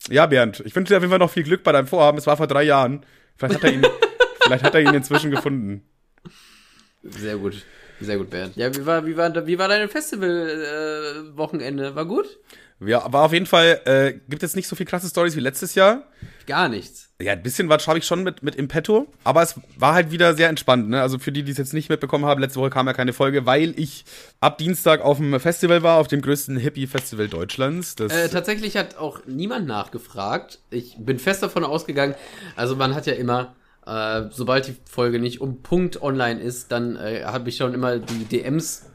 Ja, 0.10 0.26
Bernd, 0.26 0.64
ich 0.66 0.76
wünsche 0.76 0.94
dir 0.94 0.98
auf 0.98 1.04
jeden 1.04 1.12
Fall 1.12 1.20
noch 1.20 1.30
viel 1.30 1.44
Glück 1.44 1.64
bei 1.64 1.72
deinem 1.72 1.88
Vorhaben. 1.88 2.18
Es 2.18 2.26
war 2.26 2.38
vor 2.38 2.48
drei 2.48 2.64
Jahren. 2.64 3.06
Vielleicht 3.38 3.56
hat 3.56 3.64
er 3.64 3.74
ihn, 3.74 3.86
vielleicht 4.42 4.64
hat 4.64 4.74
er 4.74 4.82
ihn 4.82 4.94
inzwischen 4.94 5.30
gefunden. 5.30 5.84
Sehr 7.04 7.38
gut. 7.38 7.64
Sehr 8.02 8.18
gut, 8.18 8.30
Bernd. 8.30 8.56
Ja, 8.56 8.74
wie 8.74 8.86
war, 8.86 9.06
wie 9.06 9.18
war, 9.18 9.46
wie 9.46 9.60
war 9.60 9.68
dein 9.68 9.90
Festival-Wochenende? 9.90 11.88
Äh, 11.88 11.96
war 11.96 12.06
gut? 12.06 12.40
Ja, 12.80 13.12
war 13.12 13.26
auf 13.26 13.34
jeden 13.34 13.46
Fall, 13.46 13.82
äh, 13.86 14.14
gibt 14.30 14.42
jetzt 14.42 14.56
nicht 14.56 14.68
so 14.68 14.76
viel 14.78 14.86
krasse 14.86 15.10
Stories 15.10 15.36
wie 15.36 15.42
letztes 15.42 15.76
Jahr. 15.76 16.04
Gar 16.48 16.70
nichts. 16.70 17.10
Ja, 17.22 17.34
ein 17.34 17.44
bisschen 17.44 17.68
was 17.68 17.86
habe 17.88 18.00
ich 18.00 18.06
schon 18.06 18.24
mit, 18.24 18.42
mit 18.44 18.56
im 18.56 18.70
Petto, 18.70 19.12
aber 19.26 19.42
es 19.44 19.56
war 19.78 19.94
halt 19.94 20.12
wieder 20.12 20.34
sehr 20.36 20.48
entspannt, 20.48 20.88
ne? 20.88 21.02
Also 21.02 21.20
für 21.20 21.34
die, 21.34 21.44
die 21.44 21.52
es 21.52 21.58
jetzt 21.58 21.74
nicht 21.74 21.90
mitbekommen 21.90 22.24
haben, 22.24 22.40
letzte 22.40 22.62
Woche 22.62 22.70
kam 22.70 22.88
ja 22.88 22.94
keine 22.94 23.12
Folge, 23.12 23.46
weil 23.46 23.78
ich 23.78 24.06
ab 24.40 24.58
Dienstag 24.58 25.02
auf 25.02 25.18
dem 25.18 25.38
Festival 25.42 25.84
war, 25.84 25.98
auf 25.98 26.08
dem 26.08 26.22
größten 26.22 26.56
Hippie-Festival 26.56 27.28
Deutschlands. 27.28 27.96
Äh, 28.00 28.30
tatsächlich 28.30 28.78
hat 28.78 28.98
auch 28.98 29.20
niemand 29.26 29.68
nachgefragt. 29.68 30.60
Ich 30.70 30.96
bin 30.98 31.20
fest 31.20 31.44
davon 31.44 31.66
ausgegangen, 31.66 32.16
also 32.56 32.78
man 32.78 32.96
hat 32.96 33.06
ja 33.06 33.14
immer 33.14 33.54
äh, 33.86 34.24
sobald 34.32 34.68
die 34.68 34.76
Folge 34.90 35.20
nicht 35.20 35.42
um 35.42 35.62
Punkt 35.62 36.02
online 36.02 36.40
ist, 36.40 36.72
dann 36.72 36.96
äh, 36.96 37.24
habe 37.26 37.50
ich 37.50 37.58
schon 37.58 37.74
immer 37.74 38.00
die 38.00 38.26
DMs 38.26 38.90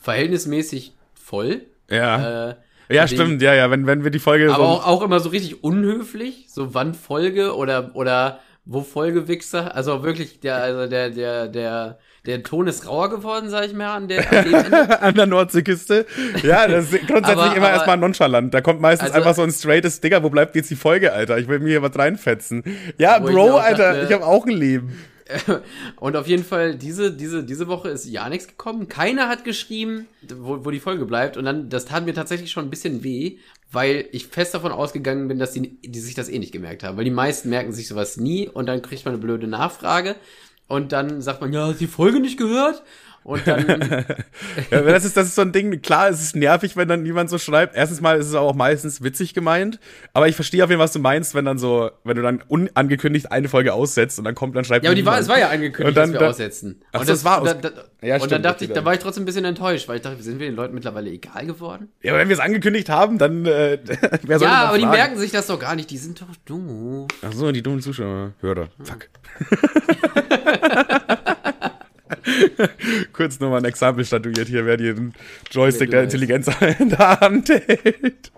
verhältnismäßig 0.00 0.94
voll. 1.14 1.62
Ja. 1.90 2.50
Äh, 2.50 2.54
ja, 2.88 3.08
stimmt, 3.08 3.42
ja, 3.42 3.54
ja, 3.54 3.70
wenn, 3.70 3.86
wenn 3.86 4.04
wir 4.04 4.10
die 4.10 4.20
Folge. 4.20 4.52
Aber 4.52 4.64
so 4.64 4.70
auch, 4.70 4.86
auch 4.86 5.02
immer 5.02 5.18
so 5.20 5.30
richtig 5.30 5.64
unhöflich, 5.64 6.46
so 6.48 6.74
wann 6.74 6.94
Folge 6.94 7.56
oder, 7.56 7.96
oder 7.96 8.40
wo 8.64 8.82
Folgewichser. 8.82 9.74
Also 9.74 10.02
wirklich, 10.02 10.40
der, 10.40 10.56
also 10.56 10.86
der, 10.88 11.10
der, 11.10 11.48
der, 11.48 11.98
der 12.26 12.42
Ton 12.42 12.66
ist 12.66 12.86
rauer 12.86 13.08
geworden, 13.10 13.48
sag 13.48 13.66
ich 13.66 13.72
mal, 13.72 13.94
an 13.94 14.08
der, 14.08 14.30
an, 14.32 14.54
an 15.00 15.14
der 15.14 15.26
Nordseeküste. 15.26 16.06
Ja, 16.42 16.66
das 16.66 16.92
ist 16.92 17.06
grundsätzlich 17.06 17.38
aber, 17.38 17.56
immer 17.56 17.66
aber, 17.66 17.74
erstmal 17.76 17.96
nonchalant. 17.96 18.52
Da 18.52 18.60
kommt 18.60 18.80
meistens 18.80 19.10
also, 19.10 19.18
einfach 19.18 19.34
so 19.34 19.42
ein 19.42 19.52
straightes 19.52 20.00
Digger, 20.00 20.22
wo 20.22 20.30
bleibt 20.30 20.56
jetzt 20.56 20.70
die 20.70 20.76
Folge, 20.76 21.12
Alter? 21.12 21.38
Ich 21.38 21.48
will 21.48 21.60
mir 21.60 21.68
hier 21.68 21.82
was 21.82 21.96
reinfetzen. 21.96 22.64
Ja, 22.98 23.18
Bro, 23.18 23.58
ich 23.58 23.62
Alter, 23.62 23.92
dachte, 23.92 24.06
ich 24.06 24.12
habe 24.12 24.26
auch 24.26 24.44
ein 24.46 24.52
Leben. 24.52 24.98
Und 25.96 26.16
auf 26.16 26.26
jeden 26.26 26.44
Fall, 26.44 26.76
diese, 26.76 27.12
diese, 27.12 27.44
diese 27.44 27.68
Woche 27.68 27.88
ist 27.88 28.06
ja 28.06 28.28
nichts 28.28 28.46
gekommen. 28.46 28.88
Keiner 28.88 29.28
hat 29.28 29.44
geschrieben, 29.44 30.06
wo, 30.34 30.64
wo 30.64 30.70
die 30.70 30.80
Folge 30.80 31.04
bleibt. 31.04 31.36
Und 31.36 31.44
dann, 31.44 31.68
das 31.68 31.86
tat 31.86 32.04
mir 32.04 32.14
tatsächlich 32.14 32.50
schon 32.50 32.64
ein 32.64 32.70
bisschen 32.70 33.02
weh, 33.02 33.38
weil 33.72 34.08
ich 34.12 34.28
fest 34.28 34.54
davon 34.54 34.72
ausgegangen 34.72 35.28
bin, 35.28 35.38
dass 35.38 35.52
die, 35.52 35.80
die 35.80 35.98
sich 35.98 36.14
das 36.14 36.28
eh 36.28 36.38
nicht 36.38 36.52
gemerkt 36.52 36.84
haben. 36.84 36.96
Weil 36.96 37.04
die 37.04 37.10
meisten 37.10 37.50
merken 37.50 37.72
sich 37.72 37.88
sowas 37.88 38.16
nie 38.16 38.48
und 38.48 38.66
dann 38.66 38.82
kriegt 38.82 39.04
man 39.04 39.14
eine 39.14 39.22
blöde 39.22 39.46
Nachfrage. 39.46 40.16
Und 40.68 40.92
dann 40.92 41.22
sagt 41.22 41.40
man, 41.40 41.52
ja, 41.52 41.66
hast 41.66 41.80
die 41.80 41.86
Folge 41.86 42.20
nicht 42.20 42.38
gehört? 42.38 42.82
Und 43.26 43.44
dann. 43.44 43.66
ja, 44.70 44.82
das 44.82 45.04
ist, 45.04 45.16
das 45.16 45.26
ist 45.26 45.34
so 45.34 45.42
ein 45.42 45.50
Ding. 45.50 45.82
Klar, 45.82 46.10
es 46.10 46.22
ist 46.22 46.36
nervig, 46.36 46.76
wenn 46.76 46.86
dann 46.86 47.04
jemand 47.04 47.28
so 47.28 47.38
schreibt. 47.38 47.74
Erstens 47.74 48.00
mal 48.00 48.16
ist 48.16 48.28
es 48.28 48.34
auch 48.36 48.54
meistens 48.54 49.02
witzig 49.02 49.34
gemeint. 49.34 49.80
Aber 50.12 50.28
ich 50.28 50.36
verstehe 50.36 50.62
auf 50.62 50.70
jeden 50.70 50.78
Fall, 50.78 50.84
was 50.84 50.92
du 50.92 51.00
meinst, 51.00 51.34
wenn 51.34 51.44
dann 51.44 51.58
so, 51.58 51.90
wenn 52.04 52.14
du 52.16 52.22
dann 52.22 52.40
unangekündigt 52.46 53.32
eine 53.32 53.48
Folge 53.48 53.74
aussetzt 53.74 54.20
und 54.20 54.26
dann 54.26 54.36
kommt, 54.36 54.54
dann 54.54 54.64
schreibt 54.64 54.84
Ja, 54.84 54.90
aber 54.90 54.94
die 54.94 55.04
war, 55.04 55.18
es 55.18 55.26
war 55.26 55.40
ja 55.40 55.48
angekündigt, 55.48 55.96
dann, 55.96 56.12
dass 56.12 56.12
wir 56.12 56.20
dann, 56.20 56.28
aussetzen. 56.30 56.82
Ach, 56.92 57.00
und 57.00 57.08
das, 57.08 57.18
das 57.18 57.24
war 57.24 57.42
aus, 57.42 57.48
da, 57.48 57.54
da, 57.54 57.70
ja, 58.00 58.14
Und 58.14 58.20
stimmt, 58.20 58.32
dann 58.32 58.42
dachte 58.44 58.64
ich, 58.64 58.70
da 58.70 58.84
war 58.84 58.94
ich 58.94 59.00
trotzdem 59.00 59.24
ein 59.24 59.26
bisschen 59.26 59.44
enttäuscht, 59.44 59.88
weil 59.88 59.96
ich 59.96 60.02
dachte, 60.02 60.22
sind 60.22 60.38
wir 60.38 60.46
den 60.46 60.54
Leuten 60.54 60.74
mittlerweile 60.76 61.10
egal 61.10 61.46
geworden? 61.46 61.88
Ja, 62.02 62.12
aber 62.12 62.20
wenn 62.20 62.28
wir 62.28 62.34
es 62.34 62.40
angekündigt 62.40 62.88
haben, 62.88 63.18
dann, 63.18 63.44
äh, 63.44 63.80
wer 64.22 64.38
soll 64.38 64.46
Ja, 64.46 64.66
aber 64.66 64.78
fragen? 64.78 64.82
die 64.82 64.86
merken 64.86 65.18
sich 65.18 65.32
das 65.32 65.48
doch 65.48 65.58
gar 65.58 65.74
nicht. 65.74 65.90
Die 65.90 65.98
sind 65.98 66.20
doch 66.20 66.28
dumm. 66.44 67.08
Ach 67.22 67.32
so, 67.32 67.50
die 67.50 67.62
dummen 67.62 67.80
Zuschauer. 67.80 68.34
Hörer. 68.40 68.68
Fuck. 68.84 69.08
Kurz 73.12 73.40
nochmal 73.40 73.60
ein 73.60 73.64
Exempel 73.64 74.04
statuiert 74.04 74.48
hier, 74.48 74.66
wer 74.66 74.76
den 74.76 75.14
Joystick 75.50 75.90
der 75.90 76.04
Intelligenz 76.04 76.48
in 76.78 76.90
der 76.90 77.20
Hand 77.20 77.48
hält. 77.48 78.32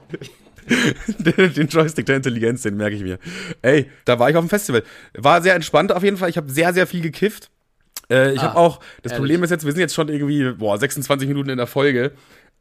den 1.56 1.68
Joystick 1.68 2.06
der 2.06 2.16
Intelligenz, 2.16 2.62
den 2.62 2.76
merke 2.76 2.96
ich 2.96 3.02
mir. 3.02 3.18
Ey, 3.62 3.90
da 4.04 4.18
war 4.18 4.30
ich 4.30 4.36
auf 4.36 4.44
dem 4.44 4.50
Festival. 4.50 4.82
War 5.14 5.42
sehr 5.42 5.54
entspannt 5.54 5.92
auf 5.92 6.02
jeden 6.02 6.16
Fall. 6.16 6.28
Ich 6.30 6.36
habe 6.36 6.50
sehr, 6.50 6.72
sehr 6.74 6.86
viel 6.86 7.00
gekifft. 7.00 7.50
Äh, 8.10 8.32
ich 8.32 8.40
ah, 8.40 8.44
habe 8.44 8.56
auch, 8.56 8.80
das 9.02 9.12
ehrlich? 9.12 9.22
Problem 9.22 9.42
ist 9.44 9.50
jetzt, 9.50 9.64
wir 9.64 9.72
sind 9.72 9.80
jetzt 9.80 9.94
schon 9.94 10.08
irgendwie, 10.08 10.52
boah, 10.52 10.78
26 10.78 11.28
Minuten 11.28 11.50
in 11.50 11.58
der 11.58 11.66
Folge. 11.66 12.12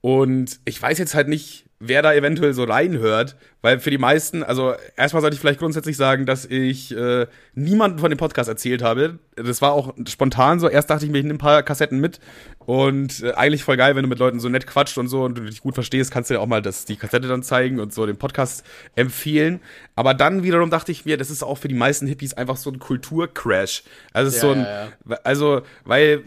Und 0.02 0.60
ich 0.66 0.82
weiß 0.82 0.98
jetzt 0.98 1.16
halt 1.16 1.28
nicht, 1.28 1.67
wer 1.80 2.02
da 2.02 2.14
eventuell 2.14 2.54
so 2.54 2.64
reinhört, 2.64 3.36
weil 3.62 3.80
für 3.80 3.92
die 3.92 3.98
meisten, 3.98 4.44
also 4.44 4.74
erstmal 4.96 5.22
sollte 5.22 5.36
ich 5.36 5.40
vielleicht 5.40 5.60
grundsätzlich 5.60 5.96
sagen, 5.96 6.26
dass 6.26 6.46
ich 6.46 6.96
äh, 6.96 7.28
niemanden 7.54 8.00
von 8.00 8.10
dem 8.10 8.18
Podcast 8.18 8.50
erzählt 8.50 8.82
habe. 8.82 9.20
Das 9.36 9.62
war 9.62 9.74
auch 9.74 9.94
spontan 10.08 10.60
so. 10.60 10.70
Erst 10.70 10.90
dachte 10.90 11.06
ich 11.06 11.12
mir, 11.12 11.20
ich 11.20 11.24
nehme 11.24 11.36
ein 11.36 11.40
paar 11.40 11.62
Kassetten 11.64 12.00
mit 12.00 12.20
und 12.68 13.24
äh, 13.24 13.32
eigentlich 13.32 13.64
voll 13.64 13.78
geil, 13.78 13.96
wenn 13.96 14.04
du 14.04 14.10
mit 14.10 14.20
Leuten 14.20 14.42
so 14.42 14.50
nett 14.50 14.68
quatscht 14.68 14.98
und 14.98 15.08
so 15.08 15.24
und 15.24 15.38
du 15.38 15.46
dich 15.46 15.62
gut 15.62 15.74
verstehst, 15.74 16.12
kannst 16.12 16.30
du 16.30 16.34
ja 16.34 16.42
auch 16.42 16.48
mal 16.48 16.62
das, 16.62 16.84
die 16.84 16.98
Kassette 16.98 17.30
dann 17.30 17.42
zeigen 17.42 17.80
und 17.80 17.94
so 17.94 18.06
den 18.06 18.18
Podcast 18.18 18.66
empfehlen. 18.94 19.62
Aber 19.96 20.14
dann 20.14 20.44
wiederum 20.44 20.70
dachte 20.70 20.92
ich 20.92 21.06
mir, 21.06 21.16
das 21.16 21.30
ist 21.30 21.44
auch 21.44 21.58
für 21.58 21.70
die 21.70 21.76
meisten 21.76 22.08
Hippies 22.08 22.34
einfach 22.34 22.58
so 22.58 22.70
ein 22.70 22.80
Kulturcrash. 22.80 23.84
Also 24.12 24.36
ja, 24.36 24.42
so 24.42 24.52
ein, 24.52 24.60
ja, 24.60 24.86
ja. 25.10 25.18
also 25.24 25.62
weil 25.86 26.26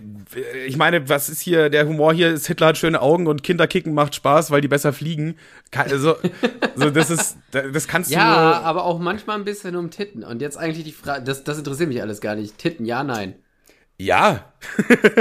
ich 0.66 0.79
meine, 0.79 1.11
was 1.11 1.29
ist 1.29 1.42
hier 1.42 1.68
der 1.68 1.87
Humor 1.87 2.14
hier? 2.14 2.31
Ist 2.31 2.46
Hitler 2.46 2.68
hat 2.68 2.79
schöne 2.79 3.03
Augen 3.03 3.26
und 3.26 3.42
Kinderkicken 3.42 3.92
macht 3.92 4.14
Spaß, 4.14 4.50
weil 4.50 4.62
die 4.62 4.68
besser 4.68 4.94
fliegen. 4.94 5.37
Also, 5.76 6.16
so, 6.74 6.88
das 6.88 7.11
ist, 7.11 7.37
das 7.50 7.87
kannst 7.87 8.11
du. 8.11 8.14
Ja, 8.14 8.62
aber 8.62 8.85
auch 8.85 8.98
manchmal 8.98 9.37
ein 9.37 9.44
bisschen 9.44 9.76
um 9.76 9.90
Titten. 9.90 10.24
Und 10.24 10.40
jetzt 10.40 10.57
eigentlich 10.57 10.87
die 10.87 10.92
Frage, 10.92 11.22
das, 11.22 11.44
das 11.44 11.59
interessiert 11.59 11.90
mich 11.90 12.00
alles 12.00 12.22
gar 12.22 12.35
nicht. 12.35 12.57
Titten, 12.57 12.87
ja, 12.87 13.05
nein. 13.05 13.35
Ja. 14.01 14.47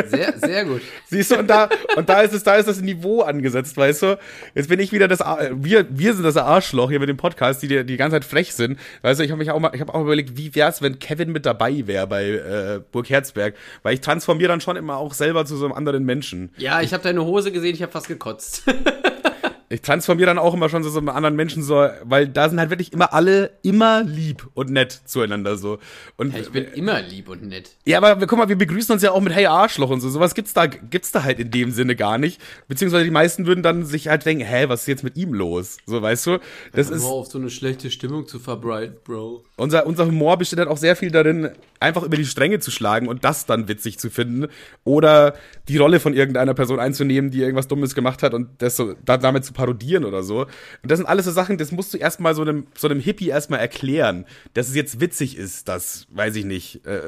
Sehr, 0.08 0.38
sehr 0.38 0.64
gut. 0.64 0.82
Siehst 1.08 1.32
du, 1.32 1.40
und 1.40 1.50
da, 1.50 1.68
und 1.98 2.08
da 2.08 2.22
ist 2.22 2.34
es, 2.34 2.44
da 2.44 2.56
ist 2.56 2.68
das 2.68 2.80
Niveau 2.80 3.22
angesetzt, 3.22 3.76
weißt 3.76 4.04
du? 4.04 4.20
Jetzt 4.56 4.70
bin 4.70 4.80
ich 4.80 4.94
wieder 4.94 5.10
das, 5.10 5.20
wir, 5.20 5.86
wir 5.90 6.14
sind 6.14 6.24
das 6.24 6.38
Arschloch 6.38 6.90
hier 6.90 7.00
mit 7.00 7.10
dem 7.10 7.18
Podcast, 7.18 7.62
die 7.62 7.68
die, 7.68 7.86
die 7.86 7.98
ganze 7.98 8.16
Zeit 8.16 8.26
frech 8.26 8.54
sind. 8.54 8.80
Weißt 9.02 9.20
du, 9.20 9.26
ich 9.26 9.32
habe 9.32 9.40
mich 9.40 9.52
auch 9.52 9.60
mal, 9.60 9.72
ich 9.74 9.82
habe 9.82 9.94
auch 9.94 10.02
überlegt, 10.02 10.38
wie 10.38 10.56
wär's, 10.56 10.82
wenn 10.82 10.98
Kevin 10.98 11.34
mit 11.34 11.46
dabei 11.46 11.88
wäre 11.88 12.08
bei 12.08 12.30
äh, 12.30 12.80
Burg 12.92 13.10
Herzberg? 13.10 13.54
Weil 13.84 13.96
ich 13.96 14.02
transformiere 14.02 14.48
dann 14.48 14.62
schon 14.62 14.78
immer 14.78 14.96
auch 14.96 15.14
selber 15.14 15.46
zu 15.46 15.58
so 15.58 15.66
einem 15.66 15.74
anderen 15.74 16.06
Menschen. 16.06 16.54
Ja, 16.58 16.82
ich 16.82 16.94
habe 16.94 17.04
deine 17.04 17.26
Hose 17.26 17.52
gesehen, 17.52 17.76
ich 17.76 17.82
habe 17.82 17.92
fast 17.92 18.08
gekotzt. 18.08 18.64
Ich 19.72 19.82
transformiere 19.82 20.26
dann 20.26 20.40
auch 20.40 20.56
immer 20.56 20.68
schon 20.68 20.84
so, 20.84 20.90
so 20.90 20.98
einen 20.98 21.10
anderen 21.10 21.36
Menschen 21.36 21.62
so, 21.62 21.88
weil 22.04 22.28
da 22.28 22.50
sind 22.50 22.60
halt 22.60 22.72
wirklich 22.72 22.92
immer 22.92 23.14
alle 23.14 23.52
immer 23.62 24.04
lieb 24.04 24.48
und 24.56 24.72
nett 24.72 25.00
zueinander 25.06 25.58
so. 25.58 25.78
Und 26.18 26.34
ja, 26.34 26.40
ich 26.40 26.50
bin 26.50 26.66
immer 26.66 27.00
lieb 27.02 27.30
und 27.30 27.44
nett. 27.44 27.76
Ja, 27.86 28.00
aber 28.02 28.16
guck 28.26 28.40
mal, 28.40 28.50
wir 28.50 28.58
begrüßen 28.58 28.94
uns 28.94 29.04
ja 29.04 29.12
auch 29.12 29.22
mit 29.22 29.34
Hey 29.34 29.46
Arschloch 29.46 29.92
und 29.92 30.02
so. 30.02 30.10
Sowas 30.10 30.34
gibt's 30.34 30.54
da 30.54 30.66
gibt's 30.66 31.12
da 31.12 31.24
halt 31.24 31.40
in 31.40 31.52
dem 31.52 31.70
Sinne 31.70 31.96
gar 31.96 32.18
nicht. 32.18 32.42
Beziehungsweise 32.68 33.04
die 33.04 33.12
meisten 33.12 33.46
würden 33.46 33.62
dann 33.62 33.86
sich 33.86 34.08
halt 34.08 34.26
denken, 34.26 34.44
hä, 34.44 34.66
was 34.70 34.82
ist 34.82 34.88
jetzt 34.88 35.04
mit 35.04 35.16
ihm 35.18 35.36
los? 35.36 35.78
So, 35.86 36.02
weißt 36.02 36.26
du? 36.26 36.40
Das 36.74 36.90
ist 36.90 37.04
auf 37.04 37.28
so 37.28 37.38
eine 37.38 37.52
schlechte 37.52 37.92
Stimmung 37.92 38.28
zu 38.28 38.40
verbreiten, 38.40 38.98
Bro. 39.04 39.44
Unser 39.56 39.86
unser 39.86 40.08
Humor 40.08 40.38
besteht 40.38 40.58
halt 40.58 40.70
auch 40.70 40.78
sehr 40.78 40.96
viel 40.96 41.12
darin, 41.12 41.52
einfach 41.80 42.04
über 42.04 42.18
die 42.18 42.26
Stränge 42.26 42.60
zu 42.60 42.72
schlagen 42.72 43.08
und 43.08 43.24
das 43.24 43.46
dann 43.46 43.68
witzig 43.68 44.00
zu 44.00 44.10
finden 44.10 44.48
oder 44.84 45.36
die 45.68 45.78
Rolle 45.78 46.00
von 46.00 46.14
irgendeiner 46.14 46.54
Person 46.54 46.80
einzunehmen, 46.80 47.32
die 47.32 47.40
irgendwas 47.40 47.68
dummes 47.68 47.96
gemacht 47.96 48.24
hat 48.24 48.34
und 48.34 48.62
das 48.62 48.76
so 48.76 48.96
da, 49.06 49.18
damit 49.18 49.46
zu 49.46 49.54
parodieren 49.54 50.06
oder 50.06 50.24
so. 50.24 50.42
Und 50.42 50.92
das 50.92 50.98
sind 50.98 51.06
alles 51.06 51.26
so 51.26 51.32
Sachen, 51.32 51.58
das 51.58 51.72
musst 51.72 51.94
du 51.94 51.98
erstmal 51.98 52.36
so 52.36 52.42
einem, 52.42 52.68
so 52.78 52.88
einem 52.88 53.00
Hippie 53.00 53.30
erstmal 53.30 53.60
erklären, 53.60 54.26
dass 54.54 54.70
es 54.70 54.76
jetzt 54.76 55.00
witzig 55.00 55.38
ist, 55.38 55.68
dass, 55.68 56.08
weiß 56.12 56.36
ich 56.36 56.46
nicht, 56.46 56.86
äh, 56.86 57.02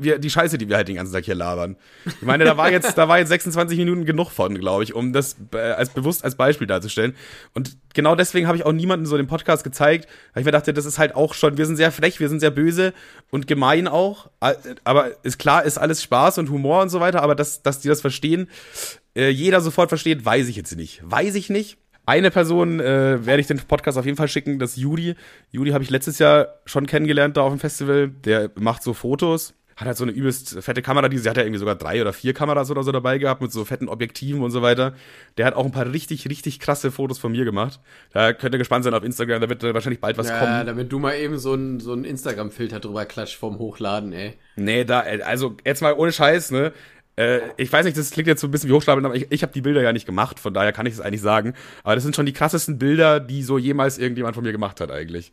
wir, 0.00 0.18
die 0.18 0.30
Scheiße, 0.30 0.58
die 0.58 0.68
wir 0.68 0.76
halt 0.76 0.88
den 0.88 0.96
ganzen 0.96 1.12
Tag 1.12 1.24
hier 1.24 1.34
labern. 1.34 1.76
Ich 2.06 2.22
meine, 2.22 2.44
da 2.44 2.56
war 2.56 2.70
jetzt, 2.70 2.96
da 2.96 3.08
war 3.08 3.18
jetzt 3.18 3.28
26 3.28 3.78
Minuten 3.78 4.04
genug 4.04 4.30
von, 4.30 4.54
glaube 4.54 4.84
ich, 4.84 4.94
um 4.94 5.12
das 5.12 5.36
äh, 5.52 5.58
als 5.58 5.90
bewusst 5.90 6.24
als 6.24 6.36
Beispiel 6.36 6.66
darzustellen. 6.66 7.14
Und 7.52 7.76
genau 7.94 8.14
deswegen 8.14 8.46
habe 8.46 8.56
ich 8.56 8.66
auch 8.66 8.72
niemanden 8.72 9.06
so 9.06 9.16
den 9.16 9.26
Podcast 9.26 9.64
gezeigt, 9.64 10.08
weil 10.32 10.42
ich 10.42 10.44
mir 10.44 10.52
dachte, 10.52 10.74
das 10.74 10.84
ist 10.84 10.98
halt 10.98 11.14
auch 11.14 11.34
schon, 11.34 11.56
wir 11.56 11.66
sind 11.66 11.76
sehr 11.76 11.92
frech, 11.92 12.20
wir 12.20 12.28
sind 12.28 12.40
sehr 12.40 12.50
böse 12.50 12.92
und 13.30 13.46
gemein 13.46 13.88
auch, 13.88 14.30
aber 14.84 15.12
ist 15.24 15.38
klar, 15.38 15.64
ist 15.64 15.78
alles 15.78 16.02
Spaß 16.02 16.38
und 16.38 16.50
Humor 16.50 16.82
und 16.82 16.90
so 16.90 17.00
weiter, 17.00 17.22
aber 17.22 17.34
dass, 17.34 17.62
dass 17.62 17.80
die 17.80 17.88
das 17.88 18.00
verstehen, 18.00 18.48
äh, 19.16 19.28
jeder 19.28 19.60
sofort 19.60 19.88
versteht, 19.88 20.24
weiß 20.24 20.48
ich 20.48 20.56
jetzt 20.56 20.76
nicht. 20.76 21.00
Weiß 21.04 21.34
ich 21.34 21.48
nicht. 21.48 21.78
Eine 22.06 22.30
Person 22.30 22.80
äh, 22.80 23.24
werde 23.24 23.40
ich 23.40 23.46
den 23.46 23.58
Podcast 23.58 23.96
auf 23.96 24.04
jeden 24.04 24.18
Fall 24.18 24.28
schicken, 24.28 24.58
das 24.58 24.72
ist 24.72 24.76
Judi. 24.76 25.14
Judi 25.50 25.70
habe 25.70 25.82
ich 25.84 25.90
letztes 25.90 26.18
Jahr 26.18 26.60
schon 26.66 26.86
kennengelernt 26.86 27.36
da 27.36 27.42
auf 27.42 27.52
dem 27.52 27.60
Festival. 27.60 28.08
Der 28.08 28.50
macht 28.56 28.82
so 28.82 28.92
Fotos. 28.92 29.54
Hat 29.76 29.86
halt 29.86 29.96
so 29.96 30.04
eine 30.04 30.12
übelst 30.12 30.62
fette 30.62 30.82
Kamera, 30.82 31.08
die 31.08 31.18
sie 31.18 31.28
hat 31.28 31.36
ja 31.36 31.42
irgendwie 31.42 31.58
sogar 31.58 31.74
drei 31.74 32.00
oder 32.00 32.12
vier 32.12 32.32
Kameras 32.32 32.70
oder 32.70 32.82
so 32.82 32.92
dabei 32.92 33.18
gehabt 33.18 33.40
mit 33.40 33.52
so 33.52 33.64
fetten 33.64 33.88
Objektiven 33.88 34.42
und 34.42 34.50
so 34.50 34.62
weiter. 34.62 34.94
Der 35.36 35.46
hat 35.46 35.54
auch 35.54 35.64
ein 35.64 35.72
paar 35.72 35.90
richtig, 35.90 36.28
richtig 36.28 36.60
krasse 36.60 36.90
Fotos 36.90 37.18
von 37.18 37.32
mir 37.32 37.44
gemacht. 37.44 37.80
Da 38.12 38.32
könnt 38.32 38.54
ihr 38.54 38.58
gespannt 38.58 38.84
sein 38.84 38.94
auf 38.94 39.02
Instagram, 39.02 39.40
da 39.40 39.48
wird 39.48 39.62
wahrscheinlich 39.62 40.00
bald 40.00 40.16
was 40.18 40.28
ja, 40.28 40.38
kommen. 40.38 40.52
Ja, 40.52 40.64
damit 40.64 40.92
du 40.92 40.98
mal 40.98 41.14
eben 41.16 41.38
so 41.38 41.54
ein, 41.54 41.80
so 41.80 41.92
ein 41.92 42.04
Instagram-Filter 42.04 42.80
drüber 42.80 43.04
klatscht 43.04 43.36
vom 43.36 43.58
Hochladen, 43.58 44.12
ey. 44.12 44.34
Nee, 44.56 44.84
da, 44.84 45.00
also 45.00 45.56
jetzt 45.64 45.82
mal 45.82 45.94
ohne 45.94 46.12
Scheiß, 46.12 46.50
ne? 46.52 46.72
Äh, 47.16 47.40
ich 47.56 47.72
weiß 47.72 47.84
nicht, 47.84 47.96
das 47.96 48.10
klingt 48.10 48.26
jetzt 48.26 48.40
so 48.40 48.48
ein 48.48 48.50
bisschen 48.50 48.68
wie 48.68 48.74
Hochstapeln, 48.74 49.04
aber 49.04 49.14
ich, 49.14 49.26
ich 49.30 49.42
habe 49.42 49.52
die 49.52 49.60
Bilder 49.60 49.82
ja 49.82 49.92
nicht 49.92 50.06
gemacht, 50.06 50.40
von 50.40 50.52
daher 50.52 50.72
kann 50.72 50.86
ich 50.86 50.94
es 50.94 51.00
eigentlich 51.00 51.20
sagen. 51.20 51.54
Aber 51.82 51.94
das 51.94 52.02
sind 52.02 52.16
schon 52.16 52.26
die 52.26 52.32
krassesten 52.32 52.78
Bilder, 52.78 53.20
die 53.20 53.42
so 53.42 53.58
jemals 53.58 53.98
irgendjemand 53.98 54.34
von 54.34 54.44
mir 54.44 54.52
gemacht 54.52 54.80
hat, 54.80 54.90
eigentlich. 54.90 55.32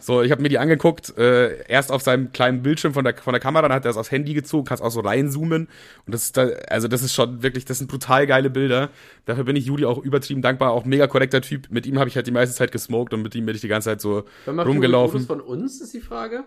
So, 0.00 0.22
ich 0.22 0.32
habe 0.32 0.40
mir 0.40 0.48
die 0.48 0.58
angeguckt, 0.58 1.16
äh, 1.18 1.62
erst 1.68 1.92
auf 1.92 2.02
seinem 2.02 2.32
kleinen 2.32 2.62
Bildschirm 2.62 2.94
von 2.94 3.04
der, 3.04 3.16
von 3.16 3.32
der 3.32 3.40
Kamera, 3.40 3.68
dann 3.68 3.76
hat 3.76 3.84
er 3.84 3.90
es 3.90 3.96
aufs 3.98 4.10
Handy 4.10 4.32
gezogen, 4.32 4.64
kannst 4.64 4.82
auch 4.82 4.90
so 4.90 5.00
reinzoomen. 5.00 5.68
Und 6.06 6.14
das 6.14 6.24
ist 6.24 6.36
da, 6.36 6.48
also 6.68 6.88
das 6.88 7.02
ist 7.02 7.14
schon 7.14 7.42
wirklich, 7.42 7.66
das 7.66 7.78
sind 7.78 7.90
brutal 7.90 8.26
geile 8.26 8.48
Bilder. 8.48 8.88
Dafür 9.26 9.44
bin 9.44 9.56
ich 9.56 9.66
Juli 9.66 9.84
auch 9.84 9.98
übertrieben 9.98 10.40
dankbar, 10.42 10.72
auch 10.72 10.84
mega 10.86 11.06
korrekter 11.06 11.42
Typ. 11.42 11.70
Mit 11.70 11.86
ihm 11.86 11.98
habe 11.98 12.08
ich 12.08 12.16
halt 12.16 12.26
die 12.26 12.32
meiste 12.32 12.54
Zeit 12.54 12.72
gesmoked 12.72 13.12
und 13.12 13.22
mit 13.22 13.34
ihm 13.34 13.44
bin 13.44 13.54
ich 13.54 13.60
die 13.60 13.68
ganze 13.68 13.90
Zeit 13.90 14.00
so 14.00 14.24
Wer 14.46 14.54
macht 14.54 14.66
rumgelaufen. 14.66 15.20
Fotos 15.20 15.26
von 15.26 15.40
uns, 15.40 15.80
ist 15.80 15.92
die 15.92 16.00
Frage? 16.00 16.44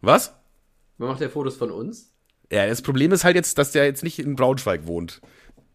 Was? 0.00 0.34
Wer 0.98 1.06
macht 1.06 1.20
der 1.20 1.30
Fotos 1.30 1.56
von 1.56 1.70
uns? 1.70 2.12
Ja, 2.50 2.66
das 2.66 2.82
Problem 2.82 3.12
ist 3.12 3.24
halt 3.24 3.36
jetzt, 3.36 3.58
dass 3.58 3.72
der 3.72 3.84
jetzt 3.84 4.02
nicht 4.02 4.18
in 4.18 4.36
Braunschweig 4.36 4.86
wohnt. 4.86 5.20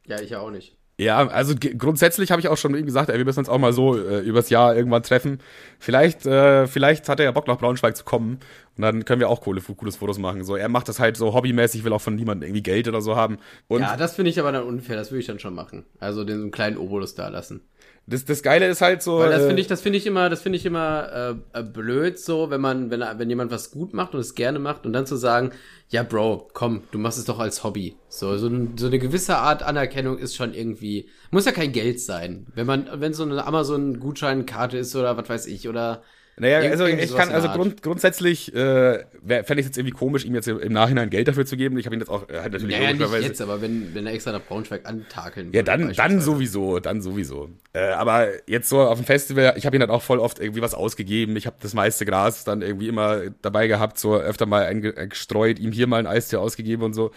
Ja, 0.06 0.20
ich 0.20 0.36
auch 0.36 0.52
nicht. 0.52 0.78
Ja, 1.02 1.28
also 1.28 1.56
grundsätzlich 1.56 2.30
habe 2.30 2.42
ich 2.42 2.48
auch 2.48 2.58
schon 2.58 2.76
eben 2.76 2.86
gesagt, 2.86 3.10
ey, 3.10 3.18
wir 3.18 3.26
müssen 3.26 3.40
uns 3.40 3.50
auch 3.50 3.58
mal 3.58 3.74
so 3.74 3.98
äh, 3.98 4.20
übers 4.20 4.52
Jahr 4.52 4.76
irgendwann 4.76 5.02
treffen. 5.02 5.40
Vielleicht, 5.80 6.28
äh, 6.28 6.68
vielleicht 6.68 7.10
hat 7.10 7.20
er 7.20 7.26
ja 7.26 7.32
Bock 7.32 7.48
nach 7.48 7.58
Braunschweig 7.58 7.98
zu 7.98 8.04
kommen 8.04 8.38
und 8.78 8.84
dann 8.84 9.04
können 9.04 9.20
wir 9.20 9.28
auch 9.28 9.42
coole, 9.42 9.62
cooles 9.62 9.96
Fotos 9.96 10.20
machen. 10.20 10.44
So, 10.44 10.56
er 10.56 10.70
macht 10.70 10.88
das 10.90 11.00
halt 11.00 11.18
so 11.18 11.34
hobbymäßig, 11.34 11.84
will 11.84 11.94
auch 11.94 12.02
von 12.02 12.14
niemandem 12.14 12.50
irgendwie 12.50 12.62
Geld 12.62 12.88
oder 12.88 13.02
so 13.02 13.16
haben. 13.16 13.40
Und 13.68 13.82
ja, 13.82 13.98
das 13.98 14.14
finde 14.14 14.30
ich 14.30 14.40
aber 14.40 14.52
dann 14.52 14.64
unfair. 14.64 14.96
Das 14.96 15.10
würde 15.10 15.22
ich 15.22 15.26
dann 15.26 15.40
schon 15.40 15.56
machen. 15.56 15.86
Also 16.00 16.24
den 16.24 16.52
kleinen 16.52 16.78
Obolus 16.78 17.16
da 17.16 17.30
lassen. 17.30 17.62
Das, 18.08 18.26
das 18.26 18.42
Geile 18.42 18.68
ist 18.68 18.82
halt 18.82 19.02
so. 19.02 19.20
Weil 19.20 19.30
das 19.30 19.44
finde 19.44 19.58
äh, 19.58 19.62
ich, 19.62 19.68
das 19.68 19.82
finde 19.82 19.98
ich 19.98 20.08
immer, 20.08 20.30
das 20.30 20.42
finde 20.42 20.58
ich 20.58 20.66
immer 20.66 21.38
äh, 21.54 21.60
äh, 21.60 21.64
blöd, 21.64 22.20
so, 22.20 22.50
wenn 22.50 22.60
man, 22.60 22.90
wenn, 22.90 23.02
wenn 23.02 23.30
jemand 23.30 23.52
was 23.52 23.72
gut 23.72 23.94
macht 23.94 24.14
und 24.14 24.20
es 24.20 24.36
gerne 24.36 24.60
macht 24.60 24.86
und 24.86 24.94
dann 24.94 25.06
zu 25.06 25.16
sagen, 25.16 25.52
ja, 25.90 26.04
Bro, 26.04 26.50
komm, 26.54 26.84
du 26.92 27.00
machst 27.00 27.20
es 27.20 27.26
doch 27.26 27.40
als 27.40 27.64
Hobby. 27.64 27.96
So, 28.10 28.38
so, 28.38 28.50
so 28.76 28.88
eine 28.88 29.00
gewisse 29.00 29.38
Art 29.38 29.64
Anerkennung 29.64 30.18
ist 30.18 30.36
schon 30.36 30.54
irgendwie, 30.54 31.10
muss 31.30 31.46
ja 31.46 31.52
kein 31.52 31.72
Geld 31.72 32.00
sein. 32.00 32.48
Wenn 32.56 32.66
man, 32.66 32.90
wenn 32.96 33.14
so 33.14 33.24
eine 33.24 33.46
Amazon-Gutscheinkarte 33.46 34.78
ist 34.78 34.96
oder 34.96 35.16
was 35.16 35.30
weiß 35.30 35.46
ich, 35.48 35.70
oder 35.70 36.02
naja, 36.38 36.60
also 36.72 36.86
ich 36.86 37.16
kann, 37.16 37.30
also 37.30 37.50
grund, 37.50 37.84
grundsätzlich 37.84 38.54
äh, 38.56 39.04
fände 39.28 39.54
ich 39.54 39.60
es 39.60 39.66
jetzt 39.66 39.78
irgendwie 39.78 39.96
komisch, 39.96 40.26
ihm 40.26 40.34
jetzt 40.34 40.48
im 40.48 40.74
Nachhinein 40.74 41.10
Geld 41.10 41.28
dafür 41.28 41.46
zu 41.46 41.58
geben. 41.58 41.78
Ich 41.78 41.86
habe 41.86 41.96
ihn 41.96 42.00
jetzt 42.00 42.10
auch 42.10 42.30
äh, 42.30 42.40
halt 42.40 42.54
natürlich 42.54 42.78
naja, 42.78 42.94
nicht 42.94 43.22
jetzt, 43.22 43.42
aber 43.42 43.62
wenn, 43.62 43.94
wenn 43.94 44.08
er 44.08 44.14
extra 44.14 44.32
nach 44.32 44.42
Braunschweig 44.42 44.88
antakeln 44.88 45.48
würde. 45.48 45.58
Ja, 45.58 45.64
dann, 45.64 45.94
dann 45.94 46.22
sowieso, 46.22 46.80
dann 46.80 47.02
sowieso. 47.02 47.50
Äh, 47.74 47.90
aber 47.92 48.28
jetzt 48.48 48.70
so 48.70 48.82
auf 48.82 48.98
dem 48.98 49.06
Festival, 49.06 49.54
ich 49.56 49.66
habe 49.66 49.76
ihn 49.76 49.82
halt 49.82 49.92
auch 49.92 50.02
voll 50.02 50.20
oft 50.20 50.40
irgendwie 50.40 50.62
was 50.62 50.74
ausgegeben. 50.74 51.36
Ich 51.36 51.46
habe 51.46 51.58
das 51.62 51.74
meiste 51.74 52.06
Gras 52.06 52.44
dann 52.44 52.62
irgendwie 52.62 52.88
immer 52.88 53.22
dabei 53.42 53.68
gehabt, 53.68 54.00
so 54.00 54.16
öfter 54.16 54.46
mal 54.46 54.66
eingestreut, 54.66 55.60
ihm 55.60 55.72
hier 55.72 55.88
mal 55.88 56.00
ein 56.00 56.08
Eistee 56.08 56.38
ausgegeben 56.38 56.84
und 56.84 56.94
so 56.94 57.12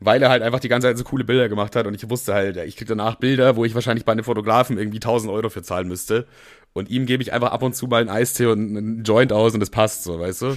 weil 0.00 0.22
er 0.22 0.30
halt 0.30 0.42
einfach 0.42 0.60
die 0.60 0.68
ganze 0.68 0.88
Zeit 0.88 0.98
so 0.98 1.04
coole 1.04 1.24
Bilder 1.24 1.48
gemacht 1.48 1.76
hat 1.76 1.86
und 1.86 1.94
ich 1.94 2.08
wusste 2.08 2.32
halt, 2.32 2.56
ich 2.56 2.76
krieg 2.76 2.88
danach 2.88 3.16
Bilder, 3.16 3.56
wo 3.56 3.64
ich 3.66 3.74
wahrscheinlich 3.74 4.06
bei 4.06 4.12
einem 4.12 4.24
Fotografen 4.24 4.78
irgendwie 4.78 4.96
1000 4.96 5.30
Euro 5.30 5.50
für 5.50 5.62
zahlen 5.62 5.88
müsste. 5.88 6.26
Und 6.72 6.88
ihm 6.90 7.06
gebe 7.06 7.22
ich 7.22 7.32
einfach 7.32 7.52
ab 7.52 7.62
und 7.62 7.74
zu 7.74 7.86
mal 7.86 8.00
einen 8.00 8.10
Eistee 8.10 8.46
und 8.46 8.76
einen 8.76 9.04
Joint 9.04 9.32
aus 9.32 9.54
und 9.54 9.62
es 9.62 9.70
passt 9.70 10.04
so, 10.04 10.20
weißt 10.20 10.42
du? 10.42 10.56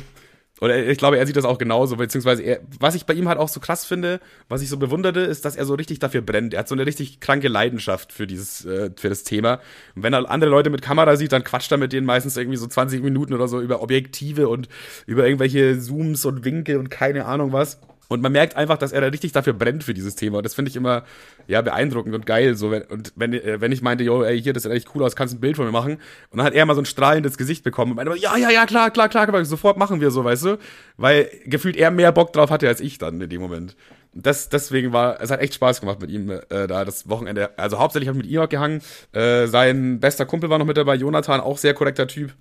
Oder 0.61 0.87
ich 0.87 0.97
glaube, 0.97 1.17
er 1.17 1.25
sieht 1.25 1.35
das 1.35 1.45
auch 1.45 1.57
genauso, 1.57 1.97
beziehungsweise 1.97 2.43
er, 2.43 2.61
was 2.79 2.95
ich 2.95 3.05
bei 3.05 3.13
ihm 3.13 3.27
halt 3.27 3.39
auch 3.39 3.49
so 3.49 3.59
krass 3.59 3.85
finde, 3.85 4.21
was 4.47 4.61
ich 4.61 4.69
so 4.69 4.77
bewunderte, 4.77 5.19
ist, 5.19 5.43
dass 5.43 5.55
er 5.55 5.65
so 5.65 5.73
richtig 5.73 5.99
dafür 5.99 6.21
brennt. 6.21 6.53
Er 6.53 6.59
hat 6.59 6.67
so 6.69 6.75
eine 6.75 6.85
richtig 6.85 7.19
kranke 7.19 7.47
Leidenschaft 7.49 8.13
für 8.13 8.27
dieses, 8.27 8.63
äh, 8.63 8.91
für 8.95 9.09
das 9.09 9.23
Thema. 9.23 9.59
Und 9.95 10.03
wenn 10.03 10.13
er 10.13 10.29
andere 10.29 10.51
Leute 10.51 10.69
mit 10.69 10.81
Kamera 10.81 11.17
sieht, 11.17 11.33
dann 11.33 11.43
quatscht 11.43 11.71
er 11.71 11.77
mit 11.77 11.91
denen 11.91 12.05
meistens 12.05 12.37
irgendwie 12.37 12.57
so 12.57 12.67
20 12.67 13.03
Minuten 13.03 13.33
oder 13.33 13.47
so 13.47 13.59
über 13.59 13.81
Objektive 13.81 14.47
und 14.47 14.69
über 15.07 15.25
irgendwelche 15.25 15.79
Zooms 15.79 16.23
und 16.23 16.45
Winkel 16.45 16.77
und 16.77 16.89
keine 16.89 17.25
Ahnung 17.25 17.51
was. 17.51 17.79
Und 18.13 18.21
man 18.21 18.31
merkt 18.31 18.55
einfach, 18.55 18.77
dass 18.77 18.91
er 18.91 19.01
da 19.01 19.07
richtig 19.07 19.31
dafür 19.31 19.53
brennt 19.53 19.83
für 19.83 19.95
dieses 19.95 20.15
Thema. 20.15 20.37
Und 20.37 20.45
das 20.45 20.53
finde 20.53 20.69
ich 20.69 20.75
immer, 20.75 21.03
ja, 21.47 21.61
beeindruckend 21.61 22.13
und 22.13 22.27
geil. 22.27 22.55
So, 22.55 22.69
wenn, 22.69 22.83
und 22.83 23.11
wenn, 23.15 23.33
äh, 23.33 23.59
wenn 23.59 23.71
ich 23.71 23.81
meinte, 23.81 24.03
yo, 24.03 24.23
ey, 24.23 24.39
hier, 24.39 24.53
das 24.53 24.63
sieht 24.63 24.71
echt 24.71 24.93
cool 24.93 25.03
aus, 25.03 25.15
kannst 25.15 25.33
ein 25.33 25.39
Bild 25.39 25.55
von 25.55 25.65
mir 25.65 25.71
machen. 25.71 25.93
Und 26.29 26.37
dann 26.37 26.45
hat 26.45 26.53
er 26.53 26.65
mal 26.65 26.75
so 26.75 26.81
ein 26.81 26.85
strahlendes 26.85 27.37
Gesicht 27.37 27.63
bekommen 27.63 27.91
und 27.91 27.95
meinte, 27.97 28.15
ja, 28.17 28.37
ja, 28.37 28.51
ja, 28.51 28.67
klar, 28.67 28.91
klar, 28.91 29.09
klar, 29.09 29.45
sofort 29.45 29.77
machen 29.77 29.99
wir 29.99 30.11
so, 30.11 30.23
weißt 30.23 30.45
du? 30.45 30.59
Weil 30.97 31.27
gefühlt 31.45 31.75
er 31.75 31.89
mehr 31.89 32.11
Bock 32.11 32.33
drauf 32.33 32.51
hatte 32.51 32.67
als 32.67 32.79
ich 32.79 32.99
dann 32.99 33.19
in 33.19 33.29
dem 33.29 33.41
Moment. 33.41 33.75
Das, 34.13 34.49
deswegen 34.49 34.93
war, 34.93 35.19
es 35.21 35.31
hat 35.31 35.41
echt 35.41 35.55
Spaß 35.55 35.79
gemacht 35.79 35.99
mit 35.99 36.11
ihm 36.11 36.29
äh, 36.29 36.67
da 36.67 36.85
das 36.85 37.09
Wochenende. 37.09 37.57
Also 37.57 37.79
hauptsächlich 37.79 38.07
habe 38.07 38.19
ich 38.19 38.25
mit 38.25 38.31
ihm 38.31 38.47
gehangen. 38.47 38.81
Äh, 39.11 39.47
sein 39.47 39.99
bester 39.99 40.27
Kumpel 40.27 40.51
war 40.51 40.59
noch 40.59 40.67
mit 40.67 40.77
dabei, 40.77 40.95
Jonathan, 40.95 41.41
auch 41.41 41.57
sehr 41.57 41.73
korrekter 41.73 42.07
Typ. 42.07 42.33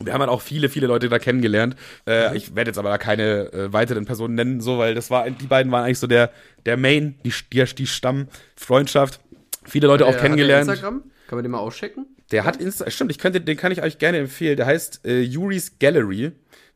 Wir 0.00 0.12
haben 0.12 0.20
halt 0.20 0.30
auch 0.30 0.42
viele, 0.42 0.68
viele 0.68 0.86
Leute 0.86 1.08
da 1.08 1.18
kennengelernt. 1.18 1.76
Äh, 2.06 2.30
mhm. 2.30 2.36
Ich 2.36 2.54
werde 2.54 2.70
jetzt 2.70 2.78
aber 2.78 2.96
keine 2.98 3.52
äh, 3.52 3.72
weiteren 3.72 4.04
Personen 4.04 4.34
nennen, 4.34 4.60
so, 4.60 4.78
weil 4.78 4.94
das 4.94 5.10
war, 5.10 5.28
die 5.30 5.46
beiden 5.46 5.70
waren 5.70 5.84
eigentlich 5.84 5.98
so 5.98 6.06
der, 6.06 6.30
der 6.66 6.76
Main, 6.76 7.16
die, 7.24 7.32
die, 7.52 7.64
die 7.64 7.86
Stammfreundschaft. 7.86 9.20
Viele 9.64 9.86
Leute 9.86 10.06
auch 10.06 10.16
kennengelernt. 10.16 10.68
Instagram? 10.68 11.04
Kann 11.28 11.36
man 11.36 11.42
den 11.42 11.52
mal 11.52 11.58
auschecken? 11.58 12.06
Der 12.32 12.44
hat 12.44 12.56
Insta, 12.56 12.90
stimmt, 12.90 13.10
ich 13.10 13.18
könnte, 13.18 13.40
den 13.40 13.56
kann 13.56 13.72
ich 13.72 13.82
euch 13.82 13.98
gerne 13.98 14.18
empfehlen. 14.18 14.56
Der 14.56 14.66
heißt 14.66 15.06
äh, 15.06 15.20
Juris 15.20 15.78
Gallery. 15.78 16.32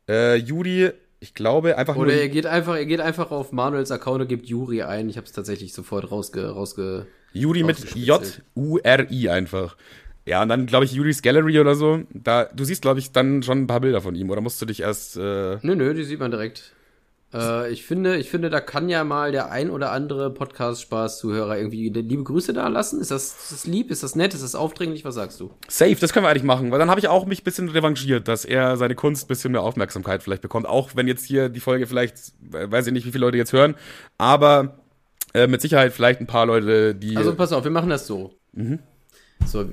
Äh, 0.07 0.35
Juri, 0.37 0.91
ich 1.19 1.33
glaube, 1.33 1.77
einfach 1.77 1.95
Oder 1.95 2.13
nur. 2.13 2.21
er 2.21 2.29
geht 2.29 2.45
einfach, 2.45 2.75
er 2.75 2.85
geht 2.85 3.01
einfach 3.01 3.31
auf 3.31 3.51
Manuels 3.51 3.91
Account 3.91 4.21
und 4.21 4.27
gibt 4.27 4.47
Juri 4.47 4.83
ein. 4.83 5.09
Ich 5.09 5.17
habe 5.17 5.25
es 5.25 5.33
tatsächlich 5.33 5.73
sofort 5.73 6.11
rausge, 6.11 6.49
rausge 6.49 7.07
Juri 7.33 7.63
mit 7.63 7.95
J-U-R-I 7.95 9.29
einfach. 9.29 9.75
Ja, 10.29 10.43
und 10.43 10.49
dann, 10.49 10.67
glaube 10.67 10.85
ich, 10.85 10.91
Juris 10.91 11.23
Gallery 11.23 11.59
oder 11.59 11.73
so. 11.73 12.01
Da, 12.13 12.45
du 12.45 12.63
siehst, 12.63 12.83
glaube 12.83 12.99
ich, 12.99 13.11
dann 13.11 13.41
schon 13.41 13.63
ein 13.63 13.67
paar 13.67 13.79
Bilder 13.79 13.99
von 13.99 14.13
ihm, 14.13 14.29
oder 14.29 14.41
musst 14.41 14.61
du 14.61 14.67
dich 14.67 14.81
erst. 14.81 15.17
Äh 15.17 15.57
nö, 15.63 15.75
nö, 15.75 15.95
die 15.95 16.03
sieht 16.03 16.19
man 16.19 16.29
direkt. 16.29 16.75
Äh, 17.33 17.71
ich 17.71 17.83
finde, 17.83 18.15
ich 18.17 18.29
finde, 18.29 18.51
da 18.51 18.59
kann 18.61 18.89
ja 18.89 19.03
mal 19.03 19.31
der 19.31 19.49
ein 19.49 19.71
oder 19.71 19.91
andere 19.91 20.31
Podcast-Spaß-Zuhörer 20.31 21.57
irgendwie 21.57 21.89
liebe 21.89 22.23
Grüße 22.23 22.53
da 22.53 22.67
lassen. 22.67 23.01
Ist 23.01 23.09
das, 23.09 23.37
ist 23.41 23.51
das 23.51 23.65
lieb? 23.65 23.89
Ist 23.89 24.03
das 24.03 24.15
nett? 24.15 24.35
Ist 24.35 24.43
das 24.43 24.53
aufdringlich? 24.53 25.03
Was 25.03 25.15
sagst 25.15 25.39
du? 25.39 25.49
Safe, 25.67 25.95
das 25.95 26.13
können 26.13 26.25
wir 26.27 26.29
eigentlich 26.29 26.43
machen, 26.43 26.69
weil 26.69 26.77
dann 26.77 26.91
habe 26.91 26.99
ich 26.99 27.07
auch 27.07 27.25
mich 27.25 27.41
ein 27.41 27.45
bisschen 27.45 27.69
revanchiert, 27.69 28.27
dass 28.27 28.45
er 28.45 28.77
seine 28.77 28.93
Kunst 28.93 29.25
ein 29.25 29.29
bisschen 29.29 29.51
mehr 29.51 29.63
Aufmerksamkeit 29.63 30.21
vielleicht 30.21 30.43
bekommt. 30.43 30.67
Auch 30.67 30.91
wenn 30.93 31.07
jetzt 31.07 31.25
hier 31.25 31.49
die 31.49 31.59
Folge 31.59 31.87
vielleicht, 31.87 32.33
weiß 32.51 32.85
ich 32.85 32.93
nicht, 32.93 33.07
wie 33.07 33.11
viele 33.11 33.25
Leute 33.25 33.37
jetzt 33.37 33.53
hören, 33.53 33.73
aber 34.19 34.77
äh, 35.33 35.47
mit 35.47 35.59
Sicherheit 35.61 35.91
vielleicht 35.91 36.21
ein 36.21 36.27
paar 36.27 36.45
Leute, 36.45 36.93
die. 36.93 37.17
Also 37.17 37.33
pass 37.33 37.51
auf, 37.51 37.63
wir 37.63 37.71
machen 37.71 37.89
das 37.89 38.05
so. 38.05 38.35
Mhm. 38.53 38.77
So, 39.45 39.65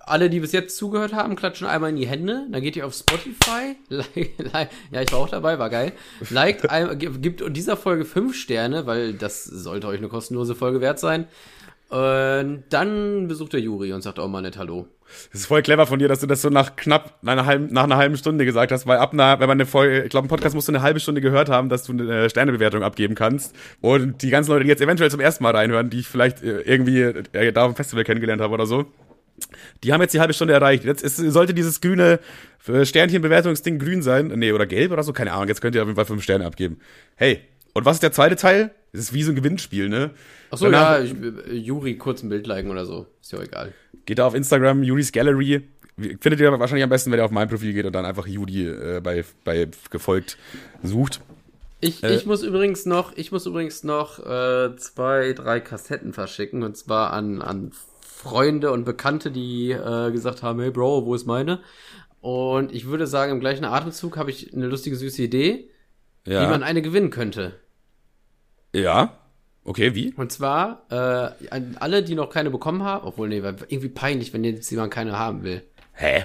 alle, 0.00 0.30
die 0.30 0.40
bis 0.40 0.52
jetzt 0.52 0.76
zugehört 0.76 1.12
haben, 1.12 1.34
klatschen 1.34 1.66
einmal 1.66 1.90
in 1.90 1.96
die 1.96 2.06
Hände. 2.06 2.46
Dann 2.50 2.62
geht 2.62 2.76
ihr 2.76 2.86
auf 2.86 2.94
Spotify. 2.94 3.76
Ja, 4.90 5.02
ich 5.02 5.12
war 5.12 5.18
auch 5.18 5.28
dabei, 5.28 5.58
war 5.58 5.70
geil. 5.70 5.92
Liked, 6.30 6.66
gibt 6.98 7.42
dieser 7.56 7.76
Folge 7.76 8.04
fünf 8.04 8.36
Sterne, 8.36 8.86
weil 8.86 9.12
das 9.12 9.44
sollte 9.44 9.86
euch 9.88 9.98
eine 9.98 10.08
kostenlose 10.08 10.54
Folge 10.54 10.80
wert 10.80 10.98
sein. 10.98 11.26
Und 11.88 12.64
dann 12.68 13.28
besucht 13.28 13.54
der 13.54 13.60
Juri 13.60 13.92
und 13.92 14.02
sagt 14.02 14.18
auch 14.18 14.28
mal 14.28 14.42
nett 14.42 14.58
Hallo. 14.58 14.86
Das 15.32 15.40
ist 15.40 15.46
voll 15.46 15.62
clever 15.62 15.86
von 15.86 15.98
dir, 15.98 16.06
dass 16.06 16.20
du 16.20 16.26
das 16.26 16.42
so 16.42 16.50
nach 16.50 16.76
knapp 16.76 17.18
einer 17.24 17.46
halben, 17.46 17.72
nach 17.72 17.84
einer 17.84 17.96
halben 17.96 18.18
Stunde 18.18 18.44
gesagt 18.44 18.72
hast, 18.72 18.86
weil 18.86 18.98
ab 18.98 19.14
einer, 19.14 19.40
wenn 19.40 19.48
man 19.48 19.56
eine 19.56 19.64
Folge, 19.64 20.02
ich 20.02 20.10
glaube, 20.10 20.26
ein 20.26 20.28
Podcast 20.28 20.54
musst 20.54 20.68
du 20.68 20.72
eine 20.72 20.82
halbe 20.82 21.00
Stunde 21.00 21.22
gehört 21.22 21.48
haben, 21.48 21.70
dass 21.70 21.84
du 21.84 21.92
eine 21.92 22.28
Sternebewertung 22.28 22.82
abgeben 22.82 23.14
kannst. 23.14 23.56
Und 23.80 24.20
die 24.20 24.28
ganzen 24.28 24.50
Leute, 24.50 24.64
die 24.64 24.70
jetzt 24.70 24.82
eventuell 24.82 25.10
zum 25.10 25.20
ersten 25.20 25.44
Mal 25.44 25.56
reinhören, 25.56 25.88
die 25.88 26.00
ich 26.00 26.08
vielleicht 26.08 26.42
äh, 26.42 26.60
irgendwie 26.60 27.00
äh, 27.00 27.52
da 27.52 27.64
auf 27.64 27.72
dem 27.72 27.76
Festival 27.76 28.04
kennengelernt 28.04 28.42
habe 28.42 28.52
oder 28.52 28.66
so, 28.66 28.84
die 29.82 29.92
haben 29.94 30.02
jetzt 30.02 30.12
die 30.12 30.20
halbe 30.20 30.34
Stunde 30.34 30.52
erreicht. 30.52 30.84
Jetzt 30.84 31.02
ist, 31.02 31.16
sollte 31.16 31.54
dieses 31.54 31.80
grüne 31.80 32.20
äh, 32.66 32.84
Sternchenbewertungsding 32.84 33.78
grün 33.78 34.02
sein. 34.02 34.26
Nee, 34.26 34.52
oder 34.52 34.66
gelb 34.66 34.92
oder 34.92 35.02
so, 35.02 35.14
keine 35.14 35.32
Ahnung. 35.32 35.48
Jetzt 35.48 35.62
könnt 35.62 35.74
ihr 35.74 35.82
auf 35.82 35.88
jeden 35.88 35.96
Fall 35.96 36.04
fünf 36.04 36.22
Sterne 36.22 36.44
abgeben. 36.44 36.80
Hey, 37.16 37.40
und 37.72 37.86
was 37.86 37.96
ist 37.96 38.02
der 38.02 38.12
zweite 38.12 38.36
Teil? 38.36 38.72
Das 38.92 39.02
ist 39.02 39.14
wie 39.14 39.22
so 39.22 39.32
ein 39.32 39.36
Gewinnspiel, 39.36 39.88
ne? 39.88 40.10
Achso, 40.50 40.70
ja, 40.70 41.00
Juri 41.00 41.96
kurz 41.96 42.22
ein 42.22 42.28
Bild 42.28 42.46
liken 42.46 42.70
oder 42.70 42.86
so. 42.86 43.06
Ist 43.20 43.32
ja 43.32 43.40
egal. 43.40 43.72
Geht 44.06 44.18
da 44.18 44.26
auf 44.26 44.34
Instagram, 44.34 44.82
Juris 44.82 45.12
Gallery. 45.12 45.68
Findet 45.96 46.40
ihr 46.40 46.58
wahrscheinlich 46.58 46.84
am 46.84 46.90
besten, 46.90 47.10
wenn 47.10 47.18
ihr 47.18 47.24
auf 47.24 47.30
mein 47.30 47.48
Profil 47.48 47.72
geht 47.72 47.84
und 47.84 47.92
dann 47.92 48.04
einfach 48.04 48.26
Juri 48.26 48.66
äh, 48.66 49.00
bei, 49.02 49.24
bei 49.44 49.68
gefolgt 49.90 50.38
sucht. 50.82 51.20
Ich, 51.80 52.02
äh, 52.02 52.14
ich 52.14 52.26
muss 52.26 52.42
übrigens 52.42 52.86
noch, 52.86 53.16
ich 53.16 53.32
muss 53.32 53.46
übrigens 53.46 53.84
noch 53.84 54.18
äh, 54.18 54.76
zwei, 54.76 55.32
drei 55.32 55.60
Kassetten 55.60 56.12
verschicken 56.12 56.62
und 56.62 56.76
zwar 56.76 57.12
an, 57.12 57.42
an 57.42 57.72
Freunde 58.00 58.72
und 58.72 58.84
Bekannte, 58.84 59.30
die 59.30 59.70
äh, 59.70 60.10
gesagt 60.10 60.42
haben, 60.42 60.60
hey 60.60 60.70
Bro, 60.70 61.06
wo 61.06 61.14
ist 61.14 61.26
meine? 61.26 61.60
Und 62.20 62.74
ich 62.74 62.86
würde 62.86 63.06
sagen, 63.06 63.32
im 63.32 63.40
gleichen 63.40 63.64
Atemzug 63.64 64.16
habe 64.16 64.30
ich 64.30 64.52
eine 64.52 64.66
lustige, 64.66 64.96
süße 64.96 65.22
Idee, 65.22 65.70
ja. 66.26 66.42
wie 66.42 66.50
man 66.50 66.64
eine 66.64 66.82
gewinnen 66.82 67.10
könnte. 67.10 67.54
Ja. 68.74 69.18
Okay, 69.68 69.94
wie? 69.94 70.14
Und 70.16 70.32
zwar, 70.32 70.86
äh, 70.90 71.50
an 71.50 71.76
alle, 71.78 72.02
die 72.02 72.14
noch 72.14 72.30
keine 72.30 72.48
bekommen 72.48 72.84
haben, 72.84 73.06
obwohl, 73.06 73.28
nee, 73.28 73.42
irgendwie 73.68 73.90
peinlich, 73.90 74.32
wenn 74.32 74.42
jetzt 74.42 74.70
jemand 74.70 74.94
keine 74.94 75.18
haben 75.18 75.42
will. 75.44 75.62
Hä? 75.92 76.24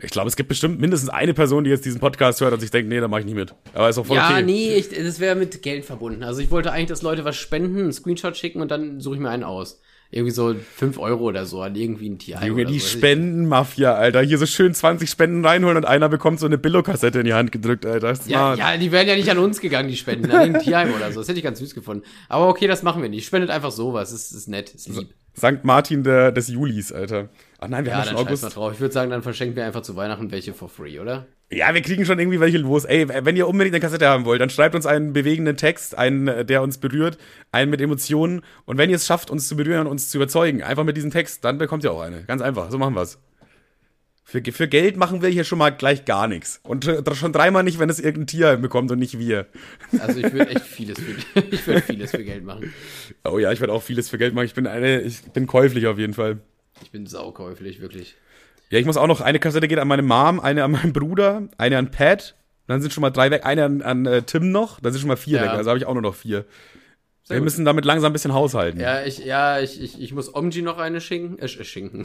Ich 0.00 0.10
glaube, 0.10 0.28
es 0.28 0.36
gibt 0.36 0.48
bestimmt 0.48 0.80
mindestens 0.80 1.10
eine 1.10 1.34
Person, 1.34 1.64
die 1.64 1.68
jetzt 1.68 1.84
diesen 1.84 2.00
Podcast 2.00 2.40
hört 2.40 2.54
und 2.54 2.60
sich 2.60 2.70
denkt, 2.70 2.88
nee, 2.88 2.98
da 2.98 3.06
mache 3.06 3.20
ich 3.20 3.26
nicht 3.26 3.34
mit. 3.34 3.54
Aber 3.74 3.90
ist 3.90 3.98
auch 3.98 4.06
voll 4.06 4.16
ja, 4.16 4.28
okay. 4.28 4.40
Ja, 4.40 4.42
nee, 4.42 4.74
ich, 4.76 4.88
das 4.88 5.20
wäre 5.20 5.36
mit 5.36 5.60
Geld 5.60 5.84
verbunden. 5.84 6.22
Also 6.22 6.40
ich 6.40 6.50
wollte 6.50 6.72
eigentlich, 6.72 6.88
dass 6.88 7.02
Leute 7.02 7.26
was 7.26 7.36
spenden, 7.36 7.80
einen 7.80 7.92
Screenshot 7.92 8.34
schicken 8.38 8.62
und 8.62 8.70
dann 8.70 8.98
suche 8.98 9.16
ich 9.16 9.20
mir 9.20 9.28
einen 9.28 9.44
aus 9.44 9.82
irgendwie 10.12 10.32
so 10.32 10.54
fünf 10.74 10.98
Euro 10.98 11.24
oder 11.24 11.46
so 11.46 11.62
an 11.62 11.76
irgendwie 11.76 12.08
ein 12.10 12.18
Tierheim. 12.18 12.48
Junge, 12.48 12.64
die 12.64 12.80
so. 12.80 12.86
Spendenmafia, 12.88 13.94
Alter. 13.94 14.22
Hier 14.22 14.38
so 14.38 14.46
schön 14.46 14.74
20 14.74 15.08
Spenden 15.08 15.44
reinholen 15.44 15.76
und 15.76 15.84
einer 15.84 16.08
bekommt 16.08 16.40
so 16.40 16.46
eine 16.46 16.58
Billo-Kassette 16.58 17.20
in 17.20 17.26
die 17.26 17.34
Hand 17.34 17.52
gedrückt, 17.52 17.86
Alter. 17.86 18.14
Ja, 18.26 18.54
ja, 18.54 18.76
die 18.76 18.90
wären 18.90 19.06
ja 19.06 19.14
nicht 19.14 19.30
an 19.30 19.38
uns 19.38 19.60
gegangen, 19.60 19.88
die 19.88 19.96
Spenden, 19.96 20.30
an 20.32 20.52
den 20.52 20.62
Tierheim 20.62 20.92
oder 20.94 21.12
so. 21.12 21.20
Das 21.20 21.28
hätte 21.28 21.38
ich 21.38 21.44
ganz 21.44 21.60
süß 21.60 21.74
gefunden. 21.74 22.04
Aber 22.28 22.48
okay, 22.48 22.66
das 22.66 22.82
machen 22.82 23.02
wir 23.02 23.08
nicht. 23.08 23.24
Spendet 23.24 23.50
einfach 23.50 23.70
sowas. 23.70 24.10
Das 24.10 24.20
ist, 24.20 24.32
ist 24.32 24.48
nett, 24.48 24.74
ist 24.74 24.88
lieb. 24.88 25.14
St. 25.36 25.62
Martin 25.62 26.02
der, 26.02 26.32
des 26.32 26.48
Julis, 26.48 26.90
Alter. 26.90 27.28
Ach 27.58 27.68
nein, 27.68 27.84
wir 27.84 27.92
ja, 27.92 27.98
haben 27.98 28.08
schon 28.08 28.16
August. 28.16 28.42
Mal 28.42 28.48
drauf. 28.50 28.72
Ich 28.72 28.80
würde 28.80 28.92
sagen, 28.92 29.10
dann 29.10 29.22
verschenken 29.22 29.54
wir 29.54 29.64
einfach 29.64 29.82
zu 29.82 29.94
Weihnachten 29.94 30.32
welche 30.32 30.54
for 30.54 30.68
free, 30.68 30.98
oder? 30.98 31.26
Ja, 31.52 31.74
wir 31.74 31.82
kriegen 31.82 32.06
schon 32.06 32.20
irgendwie 32.20 32.38
welche 32.38 32.58
los. 32.58 32.84
Ey, 32.84 33.08
wenn 33.08 33.36
ihr 33.36 33.48
unbedingt 33.48 33.74
eine 33.74 33.80
Kassette 33.80 34.06
haben 34.06 34.24
wollt, 34.24 34.40
dann 34.40 34.50
schreibt 34.50 34.76
uns 34.76 34.86
einen 34.86 35.12
bewegenden 35.12 35.56
Text, 35.56 35.98
einen, 35.98 36.28
äh, 36.28 36.44
der 36.44 36.62
uns 36.62 36.78
berührt, 36.78 37.18
einen 37.50 37.70
mit 37.70 37.80
Emotionen. 37.80 38.42
Und 38.66 38.78
wenn 38.78 38.88
ihr 38.88 38.96
es 38.96 39.06
schafft, 39.06 39.30
uns 39.30 39.48
zu 39.48 39.56
berühren 39.56 39.80
und 39.80 39.88
uns 39.88 40.10
zu 40.10 40.18
überzeugen, 40.18 40.62
einfach 40.62 40.84
mit 40.84 40.96
diesem 40.96 41.10
Text, 41.10 41.44
dann 41.44 41.58
bekommt 41.58 41.82
ihr 41.82 41.90
auch 41.90 42.02
eine. 42.02 42.22
Ganz 42.22 42.40
einfach. 42.40 42.70
So 42.70 42.78
machen 42.78 42.94
wir's. 42.94 43.18
Für, 44.22 44.40
für 44.52 44.68
Geld 44.68 44.96
machen 44.96 45.22
wir 45.22 45.28
hier 45.28 45.42
schon 45.42 45.58
mal 45.58 45.70
gleich 45.70 46.04
gar 46.04 46.28
nichts. 46.28 46.60
Und 46.62 46.88
schon 47.14 47.32
dreimal 47.32 47.64
nicht, 47.64 47.80
wenn 47.80 47.90
es 47.90 47.98
irgendein 47.98 48.28
Tier 48.28 48.56
bekommt 48.58 48.92
und 48.92 49.00
nicht 49.00 49.18
wir. 49.18 49.46
Also 49.98 50.20
ich 50.20 50.32
würde 50.32 50.50
echt 50.50 50.64
vieles 50.64 51.00
für, 51.00 51.40
ich 51.50 51.66
würde 51.66 51.82
vieles 51.82 52.12
für 52.12 52.22
Geld 52.22 52.44
machen. 52.44 52.72
Oh 53.24 53.40
ja, 53.40 53.50
ich 53.50 53.58
würde 53.58 53.72
auch 53.72 53.82
vieles 53.82 54.08
für 54.08 54.18
Geld 54.18 54.32
machen. 54.32 54.46
Ich 54.46 54.54
bin 54.54 54.68
eine, 54.68 55.00
ich 55.00 55.22
bin 55.22 55.48
käuflich 55.48 55.88
auf 55.88 55.98
jeden 55.98 56.14
Fall. 56.14 56.38
Ich 56.80 56.92
bin 56.92 57.06
saukäuflich, 57.06 57.80
wirklich. 57.80 58.14
Ja, 58.70 58.78
ich 58.78 58.86
muss 58.86 58.96
auch 58.96 59.08
noch, 59.08 59.20
eine 59.20 59.40
Kassette 59.40 59.66
geht 59.66 59.78
an 59.78 59.88
meine 59.88 60.02
Mom, 60.02 60.38
eine 60.40 60.62
an 60.64 60.70
meinen 60.70 60.92
Bruder, 60.92 61.48
eine 61.58 61.76
an 61.76 61.90
Pat, 61.90 62.36
dann 62.68 62.80
sind 62.80 62.92
schon 62.92 63.02
mal 63.02 63.10
drei 63.10 63.30
weg, 63.30 63.44
eine 63.44 63.64
an, 63.64 63.82
an 63.82 64.06
äh, 64.06 64.22
Tim 64.22 64.52
noch, 64.52 64.78
dann 64.80 64.92
sind 64.92 65.00
schon 65.00 65.08
mal 65.08 65.16
vier 65.16 65.38
ja. 65.38 65.44
weg, 65.44 65.50
also 65.50 65.70
habe 65.70 65.78
ich 65.78 65.86
auch 65.86 65.92
nur 65.92 66.02
noch 66.02 66.14
vier. 66.14 66.44
Sehr 67.24 67.36
Wir 67.36 67.40
gut. 67.40 67.44
müssen 67.44 67.64
damit 67.64 67.84
langsam 67.84 68.10
ein 68.10 68.12
bisschen 68.12 68.32
haushalten. 68.32 68.80
Ja, 68.80 69.02
ich, 69.02 69.18
ja, 69.18 69.60
ich, 69.60 69.80
ich, 69.82 70.00
ich 70.00 70.12
muss 70.12 70.32
Omji 70.34 70.62
noch 70.62 70.78
eine 70.78 71.00
schinken, 71.00 71.38
äh, 71.40 71.48
schinken. 71.48 72.04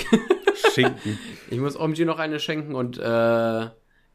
Schinken. 0.74 1.20
ich 1.52 1.60
muss 1.60 1.80
Omji 1.80 2.04
noch 2.04 2.18
eine 2.18 2.40
schenken 2.40 2.74
und 2.74 2.98
äh, 2.98 3.68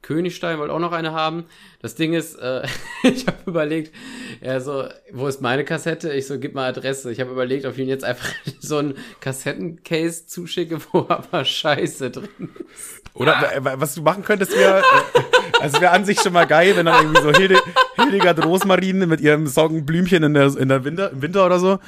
Königstein 0.02 0.58
wollte 0.58 0.72
auch 0.72 0.78
noch 0.78 0.92
eine 0.92 1.12
haben. 1.12 1.44
Das 1.82 1.94
Ding 1.94 2.14
ist, 2.14 2.36
äh, 2.36 2.62
ich 3.02 3.26
habe 3.26 3.38
überlegt, 3.46 3.94
er 4.40 4.60
so, 4.60 4.84
wo 5.12 5.26
ist 5.26 5.40
meine 5.40 5.64
Kassette? 5.64 6.12
Ich 6.12 6.26
so, 6.26 6.38
gib 6.38 6.54
mal 6.54 6.68
Adresse. 6.68 7.12
Ich 7.12 7.20
habe 7.20 7.30
überlegt, 7.30 7.66
ob 7.66 7.74
ich 7.74 7.80
ihn 7.80 7.88
jetzt 7.88 8.04
einfach 8.04 8.28
so 8.60 8.78
ein 8.78 8.94
Kassettencase 9.20 10.26
zuschicke, 10.26 10.78
wo 10.92 11.00
aber 11.08 11.44
Scheiße 11.44 12.10
drin 12.10 12.28
ist. 12.74 13.00
Oder 13.14 13.60
was 13.62 13.94
du 13.96 14.02
machen 14.02 14.24
könntest, 14.24 14.56
wäre, 14.56 14.80
äh, 14.80 15.20
also 15.60 15.80
wäre 15.80 15.92
an 15.92 16.04
sich 16.04 16.20
schon 16.20 16.32
mal 16.32 16.46
geil, 16.46 16.76
wenn 16.76 16.86
dann 16.86 17.02
irgendwie 17.02 17.22
so 17.22 17.32
Hilde, 17.32 17.60
Hildegard 17.96 18.44
Rosmarin 18.44 19.08
mit 19.08 19.20
ihrem 19.20 19.46
Song 19.46 19.84
in 19.86 20.34
der, 20.34 20.56
in 20.56 20.68
der 20.68 20.84
Winter, 20.84 21.10
im 21.10 21.20
Winter 21.20 21.44
oder 21.44 21.58
so. 21.58 21.78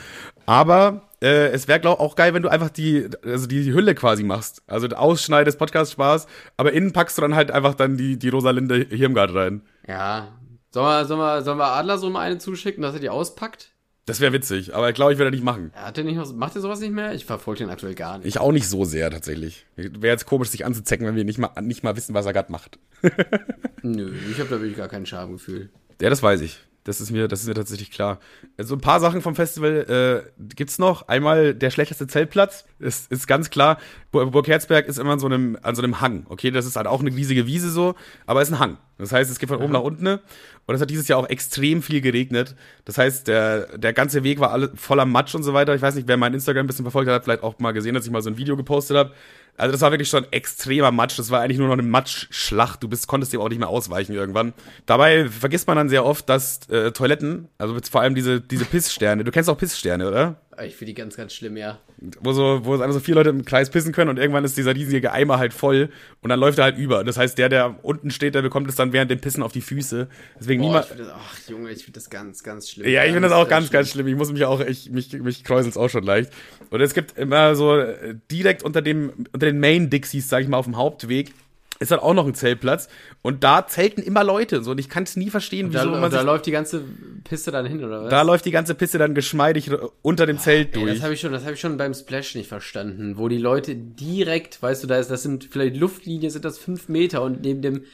Aber 0.47 1.03
äh, 1.23 1.51
es 1.51 1.69
wäre 1.69 1.81
glaube 1.81 2.01
auch 2.01 2.17
geil, 2.17 2.35
wenn 2.35 2.43
du 2.43 2.51
einfach 2.51 2.71
die, 2.71 3.09
also 3.25 3.47
die 3.47 3.73
Hülle 3.73 3.95
quasi 3.95 4.25
machst. 4.25 4.63
Also 4.67 4.89
ausschneidest, 4.89 5.59
Podcast 5.59 5.93
Spaß, 5.93 6.27
aber 6.57 6.73
innen 6.73 6.93
packst 6.93 7.17
du 7.17 7.23
dann 7.23 7.37
halt 7.37 7.51
einfach 7.51 7.75
dann 7.75 7.97
die, 7.97 8.19
die 8.19 8.29
Rosalinde 8.29 8.87
Hirmgard 8.91 9.33
rein. 9.35 9.63
Ja. 9.87 10.37
Sollen 10.71 10.87
wir, 10.87 11.05
sollen 11.05 11.21
wir, 11.21 11.43
sollen 11.43 11.59
wir 11.59 11.67
Adler 11.67 11.99
so 11.99 12.11
mal 12.11 12.21
eine 12.21 12.39
zuschicken, 12.39 12.83
dass 12.83 12.95
er 12.95 13.01
die 13.01 13.11
auspackt? 13.11 13.73
Das 14.07 14.19
wäre 14.19 14.33
witzig, 14.33 14.75
aber 14.75 14.93
glaube 14.93 15.13
ich, 15.13 15.19
werde 15.19 15.29
er 15.29 15.33
nicht 15.33 15.45
machen. 15.45 15.71
Hat 15.77 15.97
er 15.97 16.03
nicht, 16.03 16.35
macht 16.35 16.57
er 16.57 16.61
sowas 16.61 16.81
nicht 16.81 16.93
mehr? 16.93 17.15
Ich 17.15 17.25
verfolge 17.25 17.61
den 17.61 17.71
aktuell 17.71 17.95
gar 17.95 18.19
nicht. 18.19 18.27
Ich 18.27 18.41
auch 18.41 18.51
nicht 18.51 18.69
so 18.69 18.85
sehr 18.85 19.09
tatsächlich. 19.11 19.67
Wäre 19.77 20.13
jetzt 20.13 20.27
komisch, 20.27 20.49
sich 20.49 20.67
anzuzecken, 20.67 21.07
wenn 21.07 21.15
wir 21.15 21.25
nicht 21.25 21.39
mal, 21.39 21.53
nicht 21.61 21.85
mal 21.85 21.97
wissen, 21.97 22.13
was 22.13 22.27
er 22.27 22.33
gerade 22.33 22.51
macht. 22.51 22.81
Nö, 23.83 24.13
ich 24.29 24.41
habe 24.41 24.49
da 24.49 24.57
wirklich 24.61 24.77
gar 24.77 24.89
kein 24.89 25.07
Schamgefühl. 25.07 25.71
Ja, 26.01 26.11
das 26.11 26.21
weiß 26.21 26.41
ich. 26.41 26.59
Das 26.85 27.01
ist 27.01 27.11
mir, 27.13 27.29
das 27.29 27.43
ist 27.43 27.47
mir 27.47 27.55
tatsächlich 27.55 27.91
klar. 27.93 28.19
So 28.43 28.49
also 28.59 28.75
ein 28.77 28.81
paar 28.81 28.99
Sachen 28.99 29.23
vom 29.23 29.37
Festival 29.37 30.25
äh, 30.37 30.45
gibt's 30.55 30.79
noch. 30.79 31.07
Einmal 31.09 31.55
der 31.55 31.71
schlechteste 31.71 32.09
Zeltplatz. 32.09 32.65
Ist, 32.81 33.11
ist 33.13 33.29
ganz 33.29 33.51
klar. 33.51 33.79
Burg 34.11 34.49
Herzberg 34.49 34.87
ist 34.87 34.99
immer 34.99 35.13
an 35.13 35.21
so 35.21 35.27
einem, 35.27 35.57
an 35.63 35.77
so 35.77 35.83
einem 35.83 36.01
Hang. 36.01 36.27
Okay, 36.29 36.51
das 36.51 36.67
ist 36.67 36.77
halt 36.77 36.89
auch 36.89 37.01
eine 37.01 37.15
riesige 37.15 37.47
Wiese 37.47 37.71
so, 37.71 37.95
aber 38.27 38.43
es 38.43 38.49
ist 38.49 38.55
ein 38.55 38.61
Hang. 38.61 38.79
Das 38.99 39.13
heißt, 39.13 39.31
es 39.31 39.39
geht 39.39 39.49
von 39.49 39.61
oben 39.61 39.73
nach 39.73 39.81
unten. 39.81 40.19
Und 40.67 40.75
es 40.75 40.81
hat 40.81 40.91
dieses 40.91 41.09
Jahr 41.09 41.19
auch 41.19 41.29
extrem 41.29 41.83
viel 41.83 42.01
geregnet. 42.01 42.55
Das 42.85 42.97
heißt, 42.97 43.27
der, 43.27 43.79
der 43.79 43.93
ganze 43.93 44.23
Weg 44.23 44.39
war 44.39 44.53
alle 44.53 44.71
voller 44.77 45.05
Matsch 45.05 45.35
und 45.35 45.43
so 45.43 45.55
weiter. 45.55 45.75
Ich 45.75 45.83
weiß 45.83 45.97
nicht, 45.97 46.07
wer 46.07 46.17
mein 46.17 46.35
Instagram 46.35 46.65
ein 46.65 46.67
bisschen 46.69 46.85
verfolgt 46.85 47.09
hat, 47.09 47.17
hat 47.17 47.25
vielleicht 47.25 47.43
auch 47.43 47.59
mal 47.59 47.73
gesehen, 47.73 47.95
dass 47.95 48.07
ich 48.07 48.13
mal 48.13 48.23
so 48.23 48.31
ein 48.31 48.37
Video 48.37 48.57
gepostet 48.57 48.97
habe. 48.97 49.13
Also 49.57 49.73
das 49.73 49.81
war 49.83 49.91
wirklich 49.91 50.09
schon 50.09 50.25
extremer 50.33 50.93
Matsch. 50.93 51.19
Das 51.19 51.31
war 51.31 51.41
eigentlich 51.41 51.59
nur 51.59 51.67
noch 51.67 51.75
eine 51.75 51.83
Matschschlacht. 51.83 52.83
Du 52.83 52.89
bist, 52.89 53.07
konntest 53.07 53.33
dem 53.33 53.41
auch 53.41 53.49
nicht 53.49 53.59
mehr 53.59 53.69
ausweichen 53.69 54.15
irgendwann. 54.15 54.55
Dabei 54.87 55.29
vergisst 55.29 55.67
man 55.67 55.77
dann 55.77 55.89
sehr 55.89 56.05
oft, 56.05 56.29
dass 56.29 56.69
äh, 56.69 56.93
Toiletten, 56.93 57.49
also 57.59 57.77
vor 57.91 58.01
allem 58.01 58.15
diese, 58.15 58.41
diese 58.41 58.65
Pisssterne, 58.65 59.25
du 59.25 59.31
kennst 59.31 59.51
auch 59.51 59.59
Pisssterne, 59.59 60.09
oder? 60.09 60.37
Ich 60.65 60.77
finde 60.77 60.93
die 60.93 60.95
ganz, 60.95 61.17
ganz 61.17 61.35
schlimm, 61.35 61.57
ja. 61.57 61.79
Wo 62.21 62.33
so, 62.33 62.61
wo 62.65 62.75
einfach 62.75 62.93
so 62.93 63.01
vier 63.01 63.15
Leute 63.15 63.31
im 63.31 63.45
Kreis 63.45 63.71
pissen 63.71 63.93
können 63.93 64.11
und 64.11 64.19
irgendwann 64.19 64.45
ist 64.45 64.57
dieser 64.57 64.75
riesige 64.75 65.13
Eimer 65.13 65.39
halt 65.39 65.53
voll 65.53 65.91
und 66.21 66.31
dann 66.31 66.41
läuft 66.41 66.59
er 66.59 66.65
halt 66.65 66.79
über. 66.79 67.05
Das 67.05 67.17
heißt, 67.17 67.39
der, 67.39 67.49
der 67.49 67.77
unten 67.83 68.11
steht, 68.11 68.35
der 68.35 68.43
bekommt 68.43 68.69
es 68.69 68.75
dann 68.77 68.93
während 68.93 69.11
dem 69.11 69.21
Pissen 69.21 69.43
auf 69.43 69.53
die 69.53 69.61
Füße. 69.61 70.09
Deswegen 70.39 70.63
Boah, 70.63 70.87
niemand. 70.91 71.13
ach, 71.15 71.49
Junge, 71.49 71.71
ich 71.71 71.85
finde 71.85 71.93
das 71.93 72.11
ganz, 72.11 72.43
ganz 72.43 72.71
schlimm. 72.71 72.91
Ja, 72.91 73.05
ich 73.05 73.13
finde 73.13 73.29
das 73.29 73.33
auch 73.33 73.49
ganz, 73.49 73.71
ganz 73.71 73.91
schlimm. 73.91 74.07
Ich 74.09 74.17
muss 74.17 74.33
mich 74.33 74.45
auch, 74.45 74.61
ich, 74.61 74.91
mich, 74.91 75.13
mich 75.13 75.45
kräuselt's 75.45 75.77
auch 75.77 75.89
schon 75.89 76.05
leicht. 76.05 76.33
Und 76.71 76.81
es 76.81 76.95
gibt 76.95 77.17
immer 77.19 77.55
so 77.55 77.77
äh, 77.77 78.15
direkt 78.31 78.63
unter 78.63 78.83
dem, 78.83 79.13
unter 79.33 79.47
den 79.47 79.61
Main 79.61 79.91
Dixies, 79.91 80.29
sag 80.29 80.43
ich 80.43 80.49
mal, 80.49 80.57
auf 80.57 80.65
dem 80.67 80.77
Hauptweg, 80.77 81.33
ist 81.79 81.91
halt 81.91 82.03
auch 82.03 82.15
noch 82.15 82.27
ein 82.27 82.35
Zeltplatz 82.35 82.89
und 83.23 83.45
da 83.45 83.67
zelten 83.67 84.03
immer 84.03 84.25
Leute 84.25 84.63
so 84.63 84.73
und 84.73 84.79
ich 84.79 84.89
kann 84.89 85.03
es 85.03 85.17
nie 85.17 85.31
verstehen, 85.31 85.67
und 85.67 85.75
wieso 85.75 85.91
da, 85.91 86.01
man 86.01 86.11
da 86.11 86.23
läuft 86.23 86.47
die 86.47 86.51
ganze 86.51 86.83
Piste 87.25 87.51
dann 87.51 87.67
hin 87.67 87.85
oder 87.85 88.05
was? 88.05 88.11
Da 88.11 88.23
läuft 88.23 88.45
die 88.45 88.51
ganze 88.51 88.75
Piste 88.75 88.99
dann 88.99 89.15
geschmeidig 89.15 89.71
unter 90.03 90.27
dem 90.27 90.39
Zelt 90.39 90.77
durch. 90.77 90.89
Ey, 90.89 90.95
das 90.95 91.03
habe 91.03 91.15
ich 91.15 91.21
schon, 91.21 91.33
das 91.33 91.43
habe 91.43 91.55
ich 91.55 91.61
schon 91.61 91.77
beim 91.77 91.95
Splash 91.95 92.35
nicht 92.35 92.49
verstanden, 92.49 93.19
wo 93.19 93.29
die 93.29 93.39
Leute 93.39 93.75
direkt, 93.75 94.63
weißt 94.63 94.83
du, 94.83 94.87
da 94.87 94.99
ist, 94.99 95.11
das 95.11 95.23
sind 95.23 95.49
vielleicht 95.51 95.77
Luftlinie, 95.77 96.31
sind 96.31 96.45
das 96.45 96.59
fünf 96.59 96.89
Meter 96.89 97.23
und 97.23 97.43
neben 97.43 97.63
dem, 97.63 97.85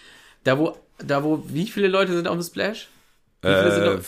da 0.45 0.59
wo, 0.59 0.77
da 0.99 1.25
wo, 1.25 1.45
wie 1.49 1.67
viele 1.67 1.89
Leute 1.89 2.13
sind 2.13 2.29
auf 2.29 2.37
dem 2.37 2.43
Splash? 2.43 2.89
Wie 3.43 3.49
äh, 3.49 3.99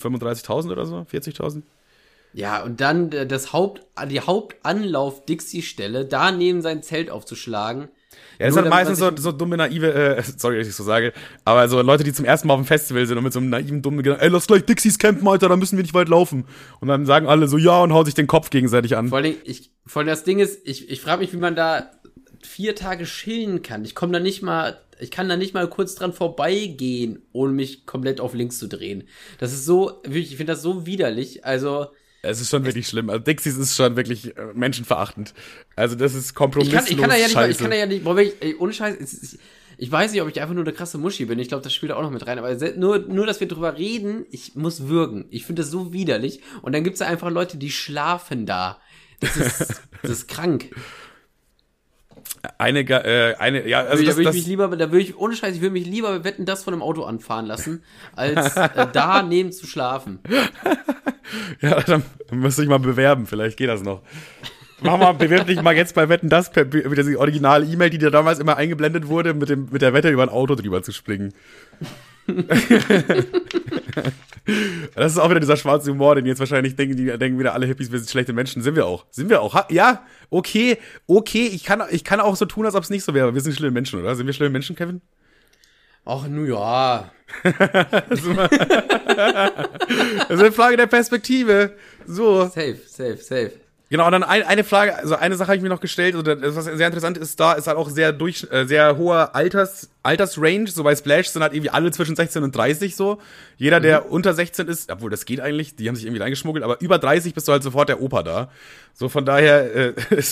35.000 0.00 0.70
oder 0.70 0.84
so, 0.86 1.06
40.000? 1.10 1.62
Ja, 2.32 2.64
und 2.64 2.80
dann 2.80 3.10
das 3.10 3.52
Haupt, 3.52 3.82
die 4.10 4.20
Hauptanlauf-Dixie-Stelle, 4.20 6.04
da 6.04 6.32
neben 6.32 6.62
sein 6.62 6.82
Zelt 6.82 7.08
aufzuschlagen. 7.10 7.88
Ja, 8.38 8.46
das 8.46 8.54
sind 8.54 8.68
meistens 8.68 8.98
so, 8.98 9.10
so 9.16 9.32
dumme, 9.32 9.56
naive, 9.56 9.92
äh, 9.92 10.22
sorry, 10.36 10.58
dass 10.58 10.68
ich 10.68 10.74
so 10.74 10.84
sage, 10.84 11.12
aber 11.44 11.68
so 11.68 11.80
Leute, 11.82 12.04
die 12.04 12.12
zum 12.12 12.24
ersten 12.24 12.48
Mal 12.48 12.54
auf 12.54 12.60
dem 12.60 12.66
Festival 12.66 13.06
sind 13.06 13.16
und 13.16 13.24
mit 13.24 13.32
so 13.32 13.38
einem 13.38 13.50
naiven, 13.50 13.82
dummen 13.82 14.02
Gedanken, 14.02 14.24
ey, 14.24 14.30
lass 14.30 14.46
gleich 14.46 14.64
Dixies 14.64 14.98
campen, 14.98 15.26
Alter, 15.28 15.48
da 15.48 15.56
müssen 15.56 15.76
wir 15.76 15.82
nicht 15.82 15.94
weit 15.94 16.08
laufen. 16.08 16.44
Und 16.80 16.88
dann 16.88 17.06
sagen 17.06 17.26
alle 17.26 17.48
so, 17.48 17.58
ja, 17.58 17.82
und 17.82 17.92
hauen 17.92 18.04
sich 18.04 18.14
den 18.14 18.26
Kopf 18.26 18.50
gegenseitig 18.50 18.96
an. 18.96 19.08
Vor 19.08 19.18
allem, 19.18 19.36
ich, 19.44 19.70
vor 19.86 20.00
allem 20.00 20.08
das 20.08 20.24
Ding 20.24 20.38
ist, 20.38 20.66
ich, 20.66 20.90
ich 20.90 21.00
frage 21.00 21.20
mich, 21.22 21.32
wie 21.32 21.38
man 21.38 21.54
da 21.54 21.90
vier 22.42 22.74
Tage 22.74 23.04
chillen 23.04 23.62
kann. 23.62 23.84
Ich 23.84 23.94
komme 23.94 24.12
da 24.12 24.20
nicht 24.20 24.42
mal, 24.42 24.78
ich 24.98 25.10
kann 25.10 25.28
da 25.28 25.36
nicht 25.36 25.54
mal 25.54 25.68
kurz 25.68 25.94
dran 25.94 26.12
vorbeigehen, 26.12 27.22
ohne 27.32 27.52
mich 27.52 27.86
komplett 27.86 28.20
auf 28.20 28.34
links 28.34 28.58
zu 28.58 28.68
drehen. 28.68 29.04
Das 29.38 29.52
ist 29.52 29.64
so, 29.64 30.02
ich 30.08 30.36
finde 30.36 30.52
das 30.52 30.62
so 30.62 30.86
widerlich. 30.86 31.44
Also, 31.44 31.88
es 32.24 32.40
ist 32.40 32.50
schon 32.50 32.64
wirklich 32.64 32.88
schlimm. 32.88 33.10
Also 33.10 33.22
Dixies 33.22 33.56
ist 33.56 33.76
schon 33.76 33.96
wirklich 33.96 34.36
äh, 34.36 34.52
menschenverachtend. 34.54 35.34
Also 35.76 35.94
das 35.94 36.14
ist 36.14 36.34
kompromisslos 36.34 36.90
ich 36.90 36.96
kann, 36.96 36.96
ich 36.96 37.00
kann 37.00 37.10
da 37.10 37.16
ja 37.16 37.24
nicht, 37.24 37.32
Scheiße. 37.34 37.50
Ich 37.50 37.58
kann 37.58 37.70
da 37.70 37.76
ja 37.76 37.86
nicht, 37.86 38.04
boah, 38.04 38.18
ich, 38.18 38.34
ey, 38.40 38.54
ohne 38.58 38.72
Scheiß, 38.72 38.96
ich, 39.00 39.38
ich 39.76 39.90
weiß 39.90 40.12
nicht, 40.12 40.22
ob 40.22 40.28
ich 40.28 40.40
einfach 40.40 40.54
nur 40.54 40.64
eine 40.64 40.72
krasse 40.72 40.98
Muschi 40.98 41.24
bin. 41.24 41.38
Ich 41.38 41.48
glaube, 41.48 41.62
das 41.62 41.74
spielt 41.74 41.92
auch 41.92 42.02
noch 42.02 42.10
mit 42.10 42.26
rein. 42.26 42.38
Aber 42.38 42.54
nur, 42.76 42.98
nur, 42.98 43.26
dass 43.26 43.40
wir 43.40 43.48
drüber 43.48 43.76
reden, 43.76 44.24
ich 44.30 44.54
muss 44.54 44.88
würgen. 44.88 45.26
Ich 45.30 45.44
finde 45.44 45.62
das 45.62 45.70
so 45.70 45.92
widerlich. 45.92 46.40
Und 46.62 46.74
dann 46.74 46.84
gibt's 46.84 47.00
da 47.00 47.06
einfach 47.06 47.30
Leute, 47.30 47.56
die 47.56 47.70
schlafen 47.70 48.46
da. 48.46 48.80
Das 49.20 49.36
ist, 49.36 49.82
das 50.02 50.10
ist 50.10 50.28
krank. 50.28 50.70
Eine, 52.64 52.80
äh, 52.80 53.34
eine, 53.36 53.68
ja, 53.68 53.80
also 53.80 54.02
da 54.02 54.08
das, 54.08 54.16
würde 54.16 54.30
ich 54.30 54.36
mich 54.36 54.46
lieber, 54.46 54.68
da 54.68 54.90
würde 54.90 55.02
ich, 55.02 55.18
ohne 55.18 55.36
Scheiß, 55.36 55.54
ich 55.54 55.60
würde 55.60 55.74
mich 55.74 55.84
lieber 55.84 56.24
wetten, 56.24 56.46
das 56.46 56.64
von 56.64 56.72
einem 56.72 56.82
Auto 56.82 57.04
anfahren 57.04 57.44
lassen, 57.44 57.82
als 58.16 58.56
äh, 58.56 58.86
da 58.90 59.22
neben 59.22 59.52
zu 59.52 59.66
schlafen. 59.66 60.20
ja, 61.60 61.78
dann 61.82 62.02
müsste 62.30 62.62
ich 62.62 62.68
mal 62.70 62.78
bewerben, 62.78 63.26
vielleicht 63.26 63.58
geht 63.58 63.68
das 63.68 63.82
noch. 63.82 64.00
Mach 64.80 64.98
mal, 64.98 65.12
bewirb 65.12 65.46
dich 65.46 65.60
mal 65.60 65.76
jetzt 65.76 65.94
bei 65.94 66.08
Wetten 66.08 66.30
das 66.30 66.50
per, 66.52 66.64
mit 66.64 66.96
der 66.96 67.20
originale 67.20 67.66
E-Mail, 67.66 67.90
die 67.90 67.98
dir 67.98 68.10
damals 68.10 68.38
immer 68.38 68.56
eingeblendet 68.56 69.08
wurde, 69.08 69.34
mit 69.34 69.50
dem, 69.50 69.68
mit 69.70 69.82
der 69.82 69.92
Wette 69.92 70.08
über 70.08 70.22
ein 70.22 70.30
Auto 70.30 70.54
drüber 70.54 70.82
zu 70.82 70.92
springen. 70.92 71.34
das 74.94 75.12
ist 75.12 75.18
auch 75.18 75.28
wieder 75.28 75.40
dieser 75.40 75.56
schwarze 75.56 75.90
Humor, 75.90 76.14
den 76.14 76.26
jetzt 76.26 76.38
wahrscheinlich 76.38 76.76
denken, 76.76 76.96
die 76.96 77.06
denken 77.18 77.38
wieder 77.38 77.54
alle 77.54 77.66
Hippies, 77.66 77.92
wir 77.92 77.98
sind 77.98 78.10
schlechte 78.10 78.32
Menschen. 78.32 78.62
Sind 78.62 78.76
wir 78.76 78.86
auch. 78.86 79.04
Sind 79.10 79.28
wir 79.28 79.42
auch. 79.42 79.54
Ha 79.54 79.66
ja, 79.70 80.06
okay, 80.30 80.78
okay, 81.06 81.46
ich 81.46 81.64
kann, 81.64 81.82
ich 81.90 82.04
kann 82.04 82.20
auch 82.20 82.36
so 82.36 82.46
tun, 82.46 82.64
als 82.64 82.74
ob 82.74 82.82
es 82.82 82.90
nicht 82.90 83.04
so 83.04 83.14
wäre, 83.14 83.34
wir 83.34 83.40
sind 83.40 83.54
schlimme 83.54 83.72
Menschen, 83.72 84.00
oder? 84.00 84.14
Sind 84.14 84.26
wir 84.26 84.32
schlimme 84.32 84.50
Menschen, 84.50 84.76
Kevin? 84.76 85.00
Ach, 86.06 86.26
nu 86.26 86.46
ja. 86.46 87.10
das 87.42 88.20
ist 88.20 88.28
eine 90.28 90.52
Frage 90.52 90.76
der 90.76 90.86
Perspektive. 90.86 91.72
So. 92.06 92.44
Safe, 92.44 92.78
safe, 92.86 93.16
safe. 93.16 93.63
Genau, 93.90 94.06
und 94.06 94.12
dann 94.12 94.22
ein, 94.22 94.42
eine 94.42 94.64
Frage, 94.64 94.96
also 94.96 95.14
eine 95.14 95.36
Sache 95.36 95.48
habe 95.48 95.56
ich 95.56 95.62
mir 95.62 95.68
noch 95.68 95.80
gestellt, 95.80 96.14
also 96.14 96.34
das, 96.34 96.56
was 96.56 96.64
sehr 96.64 96.86
interessant 96.86 97.18
ist, 97.18 97.38
da 97.38 97.52
ist 97.52 97.66
halt 97.66 97.76
auch 97.76 97.90
sehr 97.90 98.12
durch, 98.12 98.46
äh, 98.50 98.64
sehr 98.64 98.96
hoher 98.96 99.34
Alters, 99.34 99.90
Altersrange, 100.02 100.68
so 100.68 100.82
bei 100.82 100.96
Splash 100.96 101.28
sind 101.28 101.42
halt 101.42 101.52
irgendwie 101.52 101.70
alle 101.70 101.90
zwischen 101.90 102.16
16 102.16 102.42
und 102.42 102.56
30 102.56 102.96
so. 102.96 103.20
Jeder, 103.56 103.80
der 103.80 104.02
mhm. 104.02 104.10
unter 104.10 104.34
16 104.34 104.68
ist, 104.68 104.90
obwohl 104.90 105.10
das 105.10 105.24
geht 105.24 105.40
eigentlich, 105.40 105.76
die 105.76 105.88
haben 105.88 105.96
sich 105.96 106.04
irgendwie 106.04 106.22
reingeschmuggelt, 106.22 106.64
aber 106.64 106.80
über 106.80 106.98
30 106.98 107.34
bist 107.34 107.48
du 107.48 107.52
halt 107.52 107.62
sofort 107.62 107.88
der 107.88 108.00
Opa 108.00 108.22
da. 108.22 108.48
So 108.92 109.08
von 109.08 109.24
daher 109.24 109.74
äh, 109.74 109.94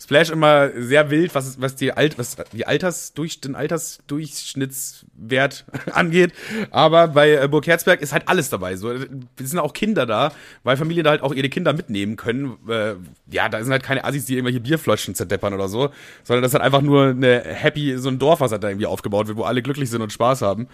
Splash 0.00 0.30
immer 0.30 0.70
sehr 0.76 1.10
wild, 1.10 1.34
was 1.34 1.60
was 1.60 1.76
die 1.76 1.92
Alt 1.92 2.18
was 2.18 2.36
die 2.52 2.66
Alters 2.66 3.14
durch 3.14 3.40
den 3.40 3.54
Altersdurchschnittswert 3.54 5.64
angeht, 5.92 6.32
aber 6.70 7.08
bei 7.08 7.34
äh, 7.34 7.48
Burg 7.48 7.66
Herzberg 7.66 8.00
ist 8.00 8.12
halt 8.12 8.28
alles 8.28 8.50
dabei. 8.50 8.76
So 8.76 8.90
es 8.90 9.06
sind 9.36 9.60
auch 9.60 9.72
Kinder 9.72 10.04
da, 10.04 10.32
weil 10.64 10.76
Familien 10.76 11.04
da 11.04 11.10
halt 11.10 11.22
auch 11.22 11.32
ihre 11.32 11.48
Kinder 11.48 11.72
mitnehmen 11.72 12.16
können. 12.16 12.56
Äh, 12.68 12.94
ja, 13.30 13.48
da 13.48 13.62
sind 13.62 13.70
halt 13.72 13.84
keine 13.84 14.04
Assis, 14.04 14.24
die 14.24 14.34
irgendwelche 14.34 14.60
Bierflaschen 14.60 15.14
zerdeppern 15.14 15.54
oder 15.54 15.68
so, 15.68 15.90
sondern 16.24 16.42
das 16.42 16.50
ist 16.50 16.54
halt 16.54 16.64
einfach 16.64 16.82
nur 16.82 17.10
eine 17.10 17.42
happy 17.44 17.96
so 17.98 18.08
ein 18.08 18.18
Dorf, 18.18 18.40
was 18.40 18.50
halt 18.50 18.64
da 18.64 18.68
irgendwie 18.68 18.86
aufgebaut 18.86 19.28
wird, 19.28 19.38
wo 19.38 19.44
alle 19.44 19.62
glücklich 19.62 19.90
sind 19.90 20.02
und 20.02 20.12
Spaß 20.12 20.42
haben. 20.42 20.66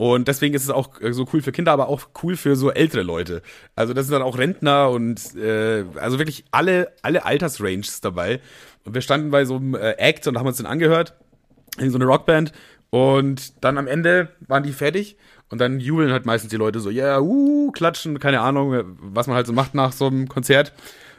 Und 0.00 0.28
deswegen 0.28 0.54
ist 0.54 0.64
es 0.64 0.70
auch 0.70 0.98
äh, 1.02 1.12
so 1.12 1.26
cool 1.30 1.42
für 1.42 1.52
Kinder, 1.52 1.72
aber 1.72 1.90
auch 1.90 2.08
cool 2.22 2.34
für 2.34 2.56
so 2.56 2.70
ältere 2.70 3.02
Leute. 3.02 3.42
Also 3.76 3.92
das 3.92 4.06
sind 4.06 4.14
dann 4.14 4.22
auch 4.22 4.38
Rentner 4.38 4.88
und 4.88 5.36
äh, 5.36 5.84
also 5.96 6.18
wirklich 6.18 6.46
alle, 6.52 6.90
alle 7.02 7.26
Altersranges 7.26 8.00
dabei. 8.00 8.40
Und 8.86 8.94
wir 8.94 9.02
standen 9.02 9.30
bei 9.30 9.44
so 9.44 9.56
einem 9.56 9.74
äh, 9.74 9.90
Act 9.98 10.26
und 10.26 10.38
haben 10.38 10.46
uns 10.46 10.56
den 10.56 10.64
angehört. 10.64 11.16
In 11.76 11.90
so 11.90 11.98
eine 11.98 12.06
Rockband. 12.06 12.52
Und 12.88 13.62
dann 13.62 13.76
am 13.76 13.86
Ende 13.86 14.30
waren 14.48 14.62
die 14.62 14.72
fertig. 14.72 15.18
Und 15.50 15.60
dann 15.60 15.80
jubeln 15.80 16.12
halt 16.12 16.24
meistens 16.24 16.48
die 16.48 16.56
Leute 16.56 16.80
so, 16.80 16.88
ja, 16.88 17.04
yeah, 17.04 17.20
uh, 17.20 17.70
klatschen, 17.70 18.18
keine 18.20 18.40
Ahnung, 18.40 18.96
was 19.02 19.26
man 19.26 19.36
halt 19.36 19.46
so 19.46 19.52
macht 19.52 19.74
nach 19.74 19.92
so 19.92 20.06
einem 20.06 20.28
Konzert. 20.28 20.72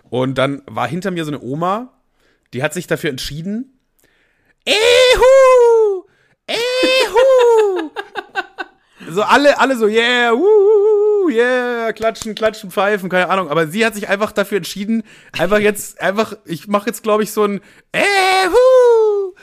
Und 0.09 0.39
dann 0.39 0.63
war 0.65 0.87
hinter 0.87 1.11
mir 1.11 1.23
so 1.23 1.29
eine 1.29 1.41
Oma, 1.41 1.93
die 2.51 2.63
hat 2.63 2.73
sich 2.73 2.87
dafür 2.87 3.11
entschieden! 3.11 3.77
Ehu! 4.65 5.70
So 9.11 9.23
alle, 9.23 9.59
alle 9.59 9.77
so, 9.77 9.87
yeah, 9.87 10.31
woo, 10.33 11.29
yeah, 11.29 11.91
klatschen, 11.93 12.35
klatschen, 12.35 12.71
pfeifen, 12.71 13.09
keine 13.09 13.29
Ahnung. 13.29 13.49
Aber 13.49 13.67
sie 13.67 13.85
hat 13.85 13.95
sich 13.95 14.09
einfach 14.09 14.31
dafür 14.31 14.57
entschieden, 14.57 15.03
einfach 15.37 15.59
jetzt, 15.59 16.01
einfach, 16.01 16.35
ich 16.45 16.67
mache 16.67 16.87
jetzt, 16.87 17.03
glaube 17.03 17.23
ich, 17.23 17.31
so 17.31 17.43
ein, 17.43 17.61
äh, 17.91 18.01
hu. 18.47 19.33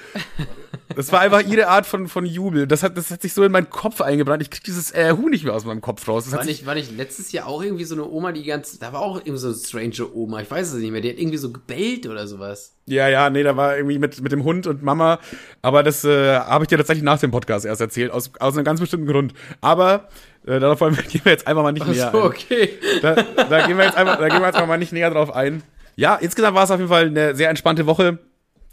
Das 0.97 1.12
war 1.12 1.20
einfach 1.20 1.43
ihre 1.43 1.68
Art 1.68 1.86
von, 1.86 2.09
von 2.09 2.24
Jubel. 2.24 2.66
Das 2.66 2.82
hat, 2.82 2.97
das 2.97 3.11
hat 3.11 3.22
sich 3.22 3.34
so 3.34 3.43
in 3.45 3.53
meinen 3.53 3.70
Kopf 3.70 4.01
eingebrannt. 4.01 4.43
Ich 4.43 4.51
krieg 4.51 4.64
dieses 4.64 4.91
äh, 4.91 5.14
Hu 5.16 5.28
nicht 5.28 5.45
mehr 5.45 5.55
aus 5.55 5.64
meinem 5.64 5.80
Kopf 5.80 6.07
raus. 6.09 6.24
Das 6.24 6.34
war, 6.34 6.45
nicht, 6.45 6.66
war 6.66 6.74
nicht 6.74 6.97
letztes 6.97 7.32
Jahr 7.32 7.47
auch 7.47 7.62
irgendwie 7.62 7.84
so 7.84 7.95
eine 7.95 8.09
Oma, 8.09 8.32
die 8.32 8.45
ganz, 8.45 8.78
da 8.78 8.93
war 8.93 9.01
auch 9.01 9.16
irgendwie 9.16 9.39
so 9.39 9.49
eine 9.49 9.57
strange 9.57 10.14
Oma, 10.14 10.41
ich 10.41 10.51
weiß 10.51 10.72
es 10.72 10.80
nicht 10.80 10.91
mehr, 10.91 11.01
die 11.01 11.11
hat 11.11 11.18
irgendwie 11.18 11.39
so 11.39 11.53
gebellt 11.53 12.07
oder 12.07 12.26
sowas. 12.26 12.74
Ja, 12.86 13.09
ja, 13.09 13.28
nee, 13.28 13.43
da 13.43 13.57
war 13.57 13.76
irgendwie 13.76 13.99
mit, 13.99 14.20
mit 14.22 14.32
dem 14.32 14.45
Hund 14.45 14.66
und 14.66 14.82
Mama. 14.82 15.18
Aber 15.61 15.82
das 15.82 16.05
äh, 16.05 16.39
habe 16.39 16.64
ich 16.64 16.68
dir 16.68 16.78
tatsächlich 16.78 17.05
nach 17.05 17.20
dem 17.20 17.30
Podcast 17.30 17.66
erst 17.66 17.80
erzählt, 17.80 18.11
aus, 18.11 18.30
aus 18.41 18.57
einem 18.57 18.64
ganz 18.64 18.80
bestimmten 18.80 19.07
Grund. 19.07 19.34
Aber 19.61 20.09
äh, 20.47 20.59
darauf 20.59 20.78
gehen 20.78 21.20
wir 21.24 21.32
jetzt 21.32 21.47
einfach 21.47 21.62
mal 21.62 21.72
nicht 21.72 21.82
Ach 21.82 21.93
näher 21.93 22.11
so, 22.11 22.22
ein. 22.22 22.26
okay. 22.26 22.70
Da, 23.03 23.14
da, 23.14 23.66
gehen 23.66 23.76
wir 23.76 23.84
jetzt 23.84 23.97
einfach, 23.97 24.18
da 24.18 24.28
gehen 24.28 24.41
wir 24.41 24.47
jetzt 24.47 24.66
mal 24.66 24.78
nicht 24.78 24.93
näher 24.93 25.11
drauf 25.11 25.34
ein. 25.34 25.62
Ja, 25.97 26.14
insgesamt 26.14 26.57
war 26.57 26.64
es 26.64 26.70
auf 26.70 26.78
jeden 26.78 26.91
Fall 26.91 27.07
eine 27.07 27.34
sehr 27.34 27.51
entspannte 27.51 27.84
Woche. 27.86 28.18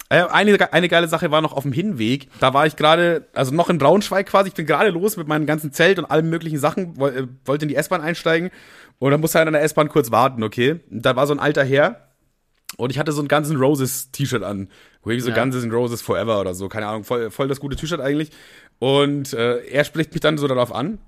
Äh, 0.10 0.24
eine, 0.24 0.74
eine 0.74 0.88
geile 0.88 1.08
Sache 1.08 1.32
war 1.32 1.42
noch 1.42 1.54
auf 1.54 1.64
dem 1.64 1.72
Hinweg. 1.72 2.30
Da 2.40 2.54
war 2.54 2.68
ich 2.68 2.76
gerade, 2.76 3.28
also 3.34 3.54
noch 3.54 3.70
in 3.70 3.78
Braunschweig 3.78 4.28
quasi. 4.28 4.50
Ich 4.50 4.56
bin 4.56 4.66
gerade 4.66 4.90
los 4.90 5.18
mit 5.18 5.28
meinem 5.28 5.46
ganzen 5.46 5.72
Zelt 5.72 6.00
und 6.00 6.06
allen 6.06 6.30
möglichen 6.30 6.60
Sachen, 6.60 7.00
äh, 7.02 7.28
wollte 7.46 7.66
in 7.66 7.70
die 7.70 7.76
S-Bahn 7.76 8.02
einsteigen. 8.02 8.52
Und 9.00 9.12
dann 9.12 9.22
musste 9.22 9.40
halt 9.40 9.48
an 9.48 9.54
der 9.54 9.64
S-Bahn 9.64 9.90
kurz 9.90 10.12
warten, 10.12 10.44
okay? 10.44 10.80
Und 10.90 11.06
da 11.06 11.16
war 11.16 11.28
so 11.28 11.34
ein 11.34 11.40
alter 11.40 11.64
Herr, 11.64 12.06
und 12.78 12.90
ich 12.90 13.00
hatte 13.00 13.12
so 13.12 13.22
ein 13.22 13.28
Guns 13.28 13.50
N' 13.50 13.58
Roses 13.58 14.12
T-Shirt 14.12 14.44
an. 14.44 14.70
Irgendwie 15.02 15.22
so 15.22 15.30
ja. 15.30 15.36
Guns 15.36 15.56
N' 15.56 15.72
Roses 15.72 16.02
Forever 16.02 16.42
oder 16.42 16.54
so. 16.54 16.68
Keine 16.68 16.88
Ahnung, 16.88 17.04
voll, 17.04 17.32
voll 17.32 17.48
das 17.48 17.60
gute 17.60 17.76
T-Shirt 17.76 18.02
eigentlich. 18.02 18.32
Und 18.80 19.34
äh, 19.34 19.60
er 19.66 19.84
spricht 19.86 20.12
mich 20.12 20.22
dann 20.22 20.38
so 20.38 20.48
darauf 20.48 20.74
an. 20.74 21.00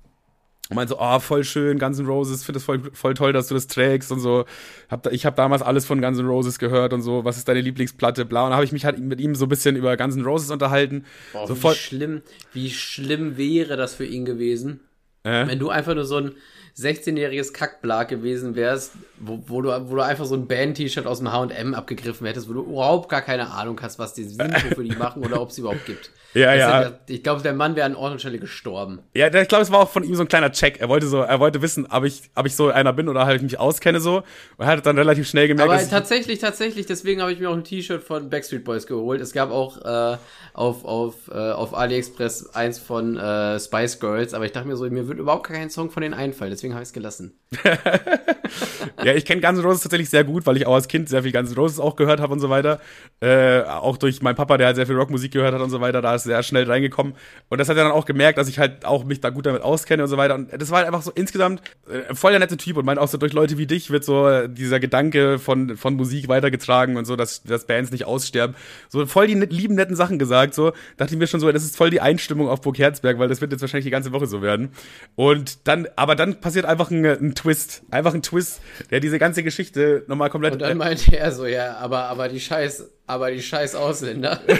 Und 0.70 0.76
meint 0.76 0.90
so, 0.90 0.96
oh, 0.98 1.18
voll 1.18 1.44
schön, 1.44 1.78
Guns 1.78 1.98
N' 1.98 2.06
Roses, 2.06 2.44
finde 2.44 2.58
es 2.58 2.64
voll, 2.64 2.82
voll 2.92 3.14
toll, 3.14 3.32
dass 3.32 3.48
du 3.48 3.54
das 3.54 3.68
trägst 3.68 4.12
und 4.12 4.20
so. 4.20 4.44
Hab 4.90 5.02
da, 5.02 5.10
ich 5.10 5.24
habe 5.24 5.34
damals 5.34 5.62
alles 5.62 5.86
von 5.86 6.02
Guns 6.02 6.18
N' 6.18 6.26
Roses 6.26 6.58
gehört 6.58 6.92
und 6.92 7.00
so, 7.00 7.24
was 7.24 7.38
ist 7.38 7.48
deine 7.48 7.62
Lieblingsplatte, 7.62 8.26
bla. 8.26 8.46
Und 8.46 8.52
habe 8.52 8.64
ich 8.64 8.72
mich 8.72 8.84
halt 8.84 8.98
mit 8.98 9.20
ihm 9.20 9.34
so 9.34 9.46
ein 9.46 9.48
bisschen 9.48 9.76
über 9.76 9.96
Guns 9.96 10.16
N' 10.16 10.24
Roses 10.24 10.50
unterhalten. 10.50 11.04
Boah, 11.32 11.46
so 11.46 11.56
wie 11.56 11.60
voll, 11.60 11.74
schlimm, 11.74 12.22
wie 12.52 12.70
schlimm 12.70 13.38
wäre 13.38 13.76
das 13.76 13.94
für 13.94 14.04
ihn 14.04 14.26
gewesen, 14.26 14.80
äh? 15.22 15.46
wenn 15.46 15.58
du 15.58 15.70
einfach 15.70 15.94
nur 15.94 16.04
so 16.04 16.18
ein 16.18 16.34
16-jähriges 16.76 17.52
Kackblag 17.52 18.08
gewesen 18.08 18.54
wärst, 18.54 18.92
wo, 19.20 19.42
wo, 19.46 19.62
du, 19.62 19.90
wo 19.90 19.96
du 19.96 20.02
einfach 20.02 20.24
so 20.24 20.34
ein 20.34 20.46
Band-T-Shirt 20.46 21.06
aus 21.06 21.18
dem 21.18 21.32
H&M 21.32 21.74
abgegriffen 21.74 22.26
hättest, 22.26 22.48
wo 22.48 22.52
du 22.54 22.62
überhaupt 22.62 23.08
gar 23.08 23.22
keine 23.22 23.50
Ahnung 23.50 23.78
hast, 23.82 23.98
was 23.98 24.14
die 24.14 24.24
sind, 24.24 24.40
wofür 24.52 24.84
die 24.84 24.94
machen 24.96 25.24
oder 25.24 25.40
ob 25.40 25.50
es 25.50 25.58
überhaupt 25.58 25.84
gibt. 25.86 26.10
Ja, 26.34 26.46
Das 26.52 26.58
ja. 26.58 26.80
hätte- 26.84 26.98
Ich 27.08 27.22
glaube, 27.22 27.42
der 27.42 27.54
Mann 27.54 27.74
wäre 27.74 27.86
an 27.86 27.94
Ort 27.96 28.12
und 28.12 28.20
Stelle 28.20 28.38
gestorben. 28.38 29.00
Ja, 29.14 29.26
ich 29.32 29.48
glaube, 29.48 29.62
es 29.62 29.70
war 29.72 29.80
auch 29.80 29.88
von 29.88 30.04
ihm 30.04 30.14
so 30.14 30.22
ein 30.22 30.28
kleiner 30.28 30.52
Check. 30.52 30.78
Er 30.78 30.88
wollte 30.90 31.06
so, 31.06 31.20
er 31.20 31.40
wollte 31.40 31.62
wissen, 31.62 31.86
ob 31.90 32.04
ich, 32.04 32.30
ob 32.34 32.44
ich 32.46 32.54
so 32.54 32.68
einer 32.68 32.92
bin 32.92 33.08
oder 33.08 33.24
halt 33.24 33.42
mich 33.42 33.58
auskenne 33.58 33.98
so. 34.00 34.18
Und 34.18 34.24
er 34.58 34.66
hat 34.66 34.84
dann 34.86 34.98
relativ 34.98 35.26
schnell 35.26 35.48
gemerkt, 35.48 35.68
Aber 35.70 35.76
dass 35.78 35.86
ich, 35.86 35.90
tatsächlich, 35.90 36.38
tatsächlich, 36.38 36.84
deswegen 36.86 37.22
habe 37.22 37.32
ich 37.32 37.40
mir 37.40 37.48
auch 37.48 37.54
ein 37.54 37.64
T-Shirt 37.64 38.02
von 38.02 38.28
Backstreet 38.28 38.62
Boys 38.64 38.86
geholt. 38.86 39.20
Es 39.22 39.32
gab 39.32 39.50
auch 39.50 39.78
äh, 39.84 40.18
auf, 40.52 40.84
auf, 40.84 41.14
äh, 41.32 41.34
auf 41.52 41.74
AliExpress 41.74 42.54
eins 42.54 42.78
von 42.78 43.16
äh, 43.16 43.58
Spice 43.58 43.98
Girls, 43.98 44.34
aber 44.34 44.44
ich 44.44 44.52
dachte 44.52 44.68
mir 44.68 44.76
so, 44.76 44.84
mir 44.90 45.08
wird 45.08 45.18
überhaupt 45.18 45.46
kein 45.46 45.70
Song 45.70 45.90
von 45.90 46.02
denen 46.02 46.14
einfallen, 46.14 46.50
deswegen 46.50 46.74
habe 46.74 46.82
ich 46.82 46.88
es 46.90 46.92
gelassen. 46.92 47.38
ja, 49.08 49.14
ich 49.14 49.24
kenne 49.24 49.40
Guns 49.40 49.58
N' 49.58 49.64
Roses 49.64 49.82
tatsächlich 49.82 50.10
sehr 50.10 50.22
gut, 50.22 50.44
weil 50.44 50.56
ich 50.58 50.66
auch 50.66 50.74
als 50.74 50.86
Kind 50.86 51.08
sehr 51.08 51.22
viel 51.22 51.32
Guns 51.32 51.50
N' 51.50 51.56
Roses 51.56 51.80
auch 51.80 51.96
gehört 51.96 52.20
habe 52.20 52.32
und 52.32 52.40
so 52.40 52.50
weiter. 52.50 52.78
Äh, 53.20 53.62
auch 53.62 53.96
durch 53.96 54.20
meinen 54.20 54.36
Papa, 54.36 54.58
der 54.58 54.66
halt 54.66 54.76
sehr 54.76 54.86
viel 54.86 54.96
Rockmusik 54.96 55.32
gehört 55.32 55.54
hat 55.54 55.62
und 55.62 55.70
so 55.70 55.80
weiter, 55.80 56.02
da 56.02 56.14
ist 56.14 56.24
sehr 56.24 56.42
schnell 56.42 56.64
reingekommen. 56.64 57.14
Und 57.48 57.58
das 57.58 57.70
hat 57.70 57.76
er 57.78 57.84
dann 57.84 57.92
auch 57.92 58.04
gemerkt, 58.04 58.38
dass 58.38 58.48
ich 58.48 58.58
halt 58.58 58.84
auch 58.84 59.04
mich 59.04 59.20
da 59.20 59.30
gut 59.30 59.46
damit 59.46 59.62
auskenne 59.62 60.02
und 60.02 60.08
so 60.10 60.18
weiter. 60.18 60.34
Und 60.34 60.50
das 60.52 60.70
war 60.70 60.78
halt 60.78 60.86
einfach 60.86 61.02
so 61.02 61.10
insgesamt 61.14 61.62
äh, 61.88 62.14
voll 62.14 62.32
der 62.32 62.40
nette 62.40 62.58
Typ 62.58 62.76
und 62.76 62.84
meint 62.84 62.98
auch 62.98 63.08
so 63.08 63.16
durch 63.16 63.32
Leute 63.32 63.56
wie 63.56 63.66
dich 63.66 63.90
wird 63.90 64.04
so 64.04 64.28
äh, 64.28 64.48
dieser 64.48 64.78
Gedanke 64.78 65.38
von, 65.38 65.78
von 65.78 65.94
Musik 65.94 66.28
weitergetragen 66.28 66.96
und 66.98 67.06
so, 67.06 67.16
dass, 67.16 67.42
dass 67.42 67.66
Bands 67.66 67.90
nicht 67.90 68.04
aussterben. 68.04 68.54
So 68.90 69.06
voll 69.06 69.26
die 69.26 69.34
lieben, 69.34 69.74
netten 69.74 69.96
Sachen 69.96 70.18
gesagt, 70.18 70.52
so. 70.52 70.72
Dachte 70.98 71.14
ich 71.14 71.18
mir 71.18 71.26
schon 71.26 71.40
so, 71.40 71.50
das 71.50 71.64
ist 71.64 71.76
voll 71.76 71.90
die 71.90 72.00
Einstimmung 72.00 72.48
auf 72.48 72.60
Burg 72.60 72.78
Herzberg, 72.78 73.18
weil 73.18 73.28
das 73.28 73.40
wird 73.40 73.52
jetzt 73.52 73.62
wahrscheinlich 73.62 73.86
die 73.86 73.90
ganze 73.90 74.12
Woche 74.12 74.26
so 74.26 74.42
werden. 74.42 74.70
Und 75.16 75.66
dann, 75.66 75.88
aber 75.96 76.14
dann 76.14 76.40
passiert 76.40 76.66
einfach 76.66 76.90
ein, 76.90 77.04
ein 77.04 77.34
Twist. 77.34 77.82
Einfach 77.90 78.14
ein 78.14 78.22
Twist, 78.22 78.60
der 78.90 78.97
diese 79.00 79.18
ganze 79.18 79.42
Geschichte 79.42 80.04
nochmal 80.06 80.30
komplett. 80.30 80.54
Und 80.54 80.62
dann 80.62 80.76
meinte 80.76 81.16
er 81.16 81.32
so, 81.32 81.46
ja, 81.46 81.76
aber, 81.76 82.04
aber 82.04 82.28
die 82.28 82.40
scheiß, 82.40 82.90
aber 83.06 83.30
die 83.30 83.42
scheiß 83.42 83.74
Ausländer. 83.74 84.40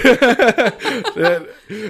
Äh, 1.17 1.41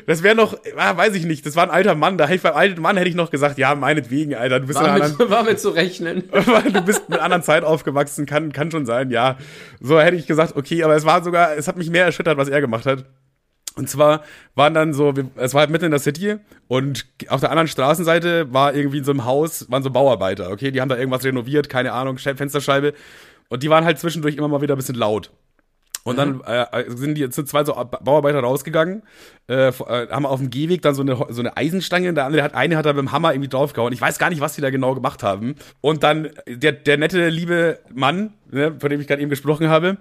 das 0.07 0.22
wäre 0.22 0.34
noch, 0.34 0.59
ah, 0.76 0.96
weiß 0.96 1.14
ich 1.14 1.26
nicht, 1.26 1.44
das 1.44 1.55
war 1.55 1.64
ein 1.64 1.70
alter 1.70 1.94
Mann. 1.94 2.16
Da 2.16 2.24
hätte 2.24 2.36
ich 2.36 2.42
beim 2.42 2.55
alten 2.55 2.80
Mann 2.80 2.96
hätte 2.96 3.09
ich 3.09 3.14
noch 3.14 3.30
gesagt, 3.30 3.59
ja, 3.59 3.74
meinetwegen, 3.74 4.34
Alter, 4.34 4.61
du 4.61 4.66
bist, 4.66 4.78
War 4.78 4.86
einer 4.86 5.05
anderen, 5.05 5.18
mit, 5.18 5.30
war 5.30 5.42
mit 5.44 5.61
zu 5.61 5.70
rechnen. 5.70 6.24
du 6.72 6.80
bist 6.82 7.09
mit 7.09 7.18
anderen 7.18 7.42
Zeit 7.42 7.62
aufgewachsen, 7.62 8.24
kann, 8.24 8.53
kann 8.53 8.70
schon 8.70 8.86
sein, 8.86 9.11
ja. 9.11 9.36
So 9.80 10.01
hätte 10.01 10.16
ich 10.16 10.26
gesagt, 10.26 10.57
okay, 10.57 10.82
aber 10.82 10.96
es 10.96 11.05
war 11.05 11.22
sogar, 11.22 11.57
es 11.57 11.68
hat 11.68 11.76
mich 11.76 11.90
mehr 11.90 12.07
erschüttert, 12.07 12.38
was 12.38 12.49
er 12.49 12.61
gemacht 12.61 12.86
hat. 12.86 13.05
Und 13.78 13.88
zwar 13.88 14.22
waren 14.56 14.74
dann 14.74 14.92
so, 14.92 15.14
es 15.36 15.54
war 15.54 15.60
halt 15.60 15.70
mitten 15.70 15.84
in 15.84 15.92
der 15.92 16.00
City 16.00 16.36
und 16.66 17.06
auf 17.28 17.40
der 17.40 17.50
anderen 17.50 17.68
Straßenseite 17.68 18.52
war 18.52 18.74
irgendwie 18.74 18.98
in 18.98 19.04
so 19.04 19.12
einem 19.12 19.24
Haus, 19.24 19.70
waren 19.70 19.84
so 19.84 19.90
Bauarbeiter, 19.90 20.50
okay, 20.50 20.72
die 20.72 20.80
haben 20.80 20.88
da 20.88 20.96
irgendwas 20.96 21.24
renoviert, 21.24 21.68
keine 21.68 21.92
Ahnung, 21.92 22.18
Schei- 22.18 22.34
Fensterscheibe. 22.34 22.92
Und 23.48 23.62
die 23.62 23.70
waren 23.70 23.84
halt 23.84 23.98
zwischendurch 23.98 24.36
immer 24.36 24.48
mal 24.48 24.60
wieder 24.60 24.74
ein 24.74 24.78
bisschen 24.78 24.96
laut. 24.96 25.30
Und 26.04 26.16
dann 26.16 26.40
äh, 26.40 26.84
sind 26.88 27.16
die 27.16 27.26
sind 27.30 27.48
zwei 27.48 27.64
so 27.64 27.72
Bauarbeiter 27.74 28.40
rausgegangen, 28.40 29.02
äh, 29.48 29.68
äh, 29.68 29.72
haben 30.08 30.26
auf 30.26 30.40
dem 30.40 30.48
Gehweg 30.48 30.80
dann 30.82 30.94
so 30.94 31.02
eine 31.02 31.16
so 31.28 31.40
eine 31.40 31.56
Eisenstange, 31.56 32.12
der 32.14 32.24
andere 32.24 32.42
hat 32.42 32.54
eine 32.54 32.76
hat 32.76 32.86
da 32.86 32.92
mit 32.94 33.02
dem 33.02 33.12
Hammer 33.12 33.32
irgendwie 33.32 33.50
draufgehauen. 33.50 33.92
Ich 33.92 34.00
weiß 34.00 34.18
gar 34.18 34.30
nicht, 34.30 34.40
was 34.40 34.54
die 34.54 34.62
da 34.62 34.70
genau 34.70 34.94
gemacht 34.94 35.22
haben. 35.22 35.54
Und 35.82 36.02
dann 36.02 36.30
der 36.46 36.72
der 36.72 36.96
nette 36.96 37.28
liebe 37.28 37.78
Mann, 37.94 38.32
ne, 38.50 38.74
von 38.80 38.88
dem 38.90 39.00
ich 39.00 39.06
gerade 39.06 39.20
eben 39.20 39.30
gesprochen 39.30 39.68
habe, 39.68 39.98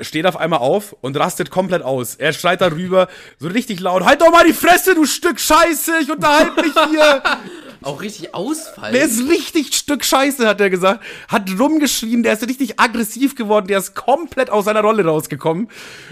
steht 0.00 0.26
auf 0.26 0.36
einmal 0.36 0.58
auf 0.58 0.96
und 1.00 1.16
rastet 1.16 1.50
komplett 1.50 1.82
aus. 1.82 2.16
Er 2.16 2.32
schreit 2.32 2.60
darüber 2.60 3.08
so 3.38 3.48
richtig 3.48 3.80
laut: 3.80 4.04
Halt 4.04 4.20
doch 4.20 4.30
mal 4.30 4.44
die 4.44 4.52
Fresse, 4.52 4.94
du 4.94 5.04
Stück 5.06 5.38
Scheiße! 5.38 5.92
Ich 6.02 6.10
unterhalte 6.10 6.62
mich 6.62 6.74
hier. 6.90 7.22
Auch 7.82 8.02
richtig 8.02 8.34
ausfallen. 8.34 8.92
Der 8.92 9.04
ist 9.04 9.28
richtig 9.28 9.74
Stück 9.74 10.04
Scheiße, 10.04 10.48
hat 10.48 10.60
er 10.60 10.68
gesagt. 10.68 11.04
Hat 11.28 11.48
rumgeschrien, 11.58 12.24
der 12.24 12.32
ist 12.32 12.46
richtig 12.46 12.80
aggressiv 12.80 13.36
geworden, 13.36 13.68
der 13.68 13.78
ist 13.78 13.94
komplett 13.94 14.50
aus 14.50 14.64
seiner 14.64 14.80
Rolle 14.80 15.04
rausgekommen. 15.04 15.68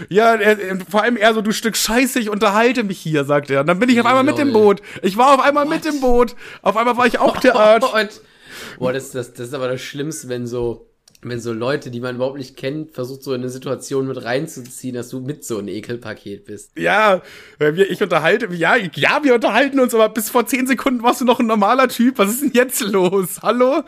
Ja, 0.07 0.35
er, 0.35 0.57
vor 0.89 1.03
allem 1.03 1.17
er 1.17 1.33
so, 1.33 1.41
du 1.41 1.51
Stück 1.51 1.75
Scheiße, 1.75 2.19
ich 2.19 2.29
unterhalte 2.29 2.85
mich 2.85 2.99
hier, 2.99 3.25
sagt 3.25 3.49
er. 3.49 3.61
Und 3.61 3.67
dann 3.67 3.79
bin 3.79 3.89
ich 3.89 3.99
auf 3.99 4.05
einmal 4.05 4.23
mit 4.23 4.39
im 4.39 4.49
Lol. 4.49 4.75
Boot. 4.75 4.81
Ich 5.01 5.17
war 5.17 5.33
auf 5.33 5.41
einmal 5.41 5.65
mit 5.65 5.85
im 5.85 5.99
Boot. 5.99 6.35
Auf 6.61 6.77
einmal 6.77 6.95
war 6.95 7.05
ich 7.05 7.19
auch 7.19 7.37
der 7.37 7.55
Arsch. 7.55 7.83
Boah, 8.79 8.93
das, 8.93 9.11
das, 9.11 9.33
das 9.33 9.49
ist 9.49 9.53
aber 9.53 9.67
das 9.67 9.81
Schlimmste, 9.81 10.29
wenn 10.29 10.47
so, 10.47 10.86
wenn 11.21 11.39
so 11.39 11.51
Leute, 11.51 11.89
die 11.89 11.99
man 11.99 12.15
überhaupt 12.15 12.37
nicht 12.37 12.55
kennt, 12.55 12.91
versucht 12.91 13.23
so 13.23 13.33
in 13.33 13.41
eine 13.41 13.49
Situation 13.49 14.07
mit 14.07 14.23
reinzuziehen, 14.23 14.95
dass 14.95 15.09
du 15.09 15.19
mit 15.19 15.43
so 15.43 15.57
ein 15.57 15.67
Ekelpaket 15.67 16.45
bist. 16.45 16.77
Ja, 16.77 17.21
wir, 17.57 17.89
ich 17.89 18.01
unterhalte, 18.01 18.53
ja, 18.53 18.75
ja, 18.75 19.19
wir 19.23 19.33
unterhalten 19.35 19.79
uns, 19.79 19.93
aber 19.95 20.09
bis 20.09 20.29
vor 20.29 20.45
zehn 20.45 20.67
Sekunden 20.67 21.01
warst 21.01 21.21
du 21.21 21.25
noch 21.25 21.39
ein 21.39 21.47
normaler 21.47 21.87
Typ. 21.87 22.19
Was 22.19 22.29
ist 22.29 22.43
denn 22.43 22.51
jetzt 22.53 22.81
los? 22.81 23.41
Hallo? 23.41 23.83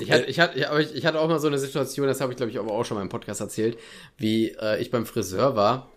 Ich 0.00 0.10
hatte, 0.10 0.24
ich, 0.24 0.40
hatte, 0.40 0.58
ich, 0.80 0.94
ich 0.94 1.06
hatte 1.06 1.20
auch 1.20 1.28
mal 1.28 1.38
so 1.38 1.48
eine 1.48 1.58
Situation, 1.58 2.06
das 2.06 2.20
habe 2.20 2.32
ich 2.32 2.36
glaube 2.36 2.50
ich 2.50 2.58
aber 2.58 2.72
auch 2.72 2.84
schon 2.84 2.96
mal 2.96 3.02
im 3.02 3.10
Podcast 3.10 3.40
erzählt, 3.40 3.76
wie 4.16 4.48
äh, 4.60 4.80
ich 4.80 4.90
beim 4.90 5.04
Friseur 5.04 5.54
war 5.54 5.90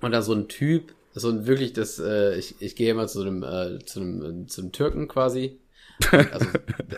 und 0.00 0.12
da 0.12 0.22
so 0.22 0.32
ein 0.32 0.48
Typ, 0.48 0.94
so 1.12 1.28
ein 1.28 1.46
wirklich 1.46 1.74
das, 1.74 1.98
äh, 1.98 2.36
ich, 2.38 2.54
ich 2.60 2.74
gehe 2.74 2.90
immer 2.90 3.06
zu 3.06 3.20
einem, 3.20 3.42
äh, 3.42 3.84
zu 3.84 4.00
einem, 4.00 4.44
äh, 4.44 4.46
zu 4.46 4.62
einem 4.62 4.72
Türken 4.72 5.08
quasi. 5.08 5.58
Also, 6.10 6.46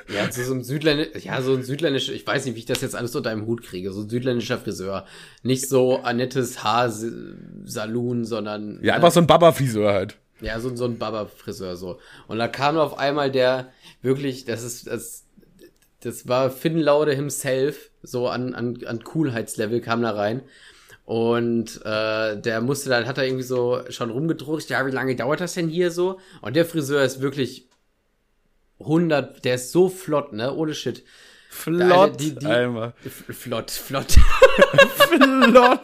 ja, 0.09 0.31
so 0.31 0.53
einem 0.53 0.63
Südländisch, 0.63 1.25
ja, 1.25 1.41
so 1.43 1.55
ein 1.55 1.63
südländischer, 1.63 2.13
ich 2.13 2.27
weiß 2.27 2.45
nicht, 2.45 2.55
wie 2.55 2.61
ich 2.61 2.67
das 2.67 2.81
jetzt 2.81 2.97
alles 2.97 3.15
unter 3.15 3.31
einem 3.31 3.47
Hut 3.47 3.63
kriege, 3.63 3.93
so 3.93 4.03
ein 4.03 4.09
südländischer 4.09 4.59
Friseur. 4.59 5.07
Nicht 5.43 5.69
so 5.69 5.99
Annettes 5.99 6.65
Haarsaloon, 6.65 8.25
sondern. 8.25 8.81
Ja, 8.83 8.95
einfach 8.95 9.13
so 9.13 9.21
ein 9.21 9.27
Baba-Friseur 9.27 9.93
halt. 9.93 10.17
Ja, 10.41 10.61
so, 10.61 10.75
so 10.75 10.85
ein 10.85 10.99
Baba-Friseur 10.99 11.77
so. 11.77 11.99
Und 12.27 12.39
da 12.39 12.49
kam 12.49 12.79
auf 12.79 12.99
einmal 12.99 13.31
der, 13.31 13.73
wirklich, 14.03 14.45
das 14.45 14.63
ist, 14.63 14.87
das, 14.87 15.25
das 16.01 16.29
war 16.29 16.51
Finn 16.51 16.79
Laude 16.79 17.15
himself, 17.15 17.91
so 18.03 18.29
an, 18.29 18.55
an, 18.55 18.79
an 18.87 19.03
Coolheitslevel 19.03 19.81
kam 19.81 20.03
da 20.03 20.11
rein. 20.11 20.43
Und 21.05 21.81
äh, 21.85 22.41
der 22.41 22.61
musste 22.61 22.91
dann, 22.91 23.07
hat 23.07 23.17
er 23.17 23.25
irgendwie 23.25 23.45
so 23.45 23.81
schon 23.91 24.11
rumgedruckt, 24.11 24.69
ja, 24.69 24.85
wie 24.87 24.91
lange 24.91 25.15
dauert 25.15 25.41
das 25.41 25.55
denn 25.55 25.69
hier 25.69 25.91
so? 25.91 26.19
Und 26.43 26.57
der 26.57 26.67
Friseur 26.67 27.03
ist 27.05 27.21
wirklich 27.21 27.69
100, 28.81 29.45
der 29.45 29.55
ist 29.57 29.73
so 29.73 29.89
flott, 29.89 30.33
ne, 30.33 30.53
ohne 30.55 30.75
Shit. 30.75 31.05
Flott, 31.49 32.21
Die- 32.21 32.35
die- 32.35 32.47
einmal. 32.47 32.93
F- 33.05 33.25
Flott, 33.37 33.71
flott. 33.71 34.13
Flott. 34.97 35.81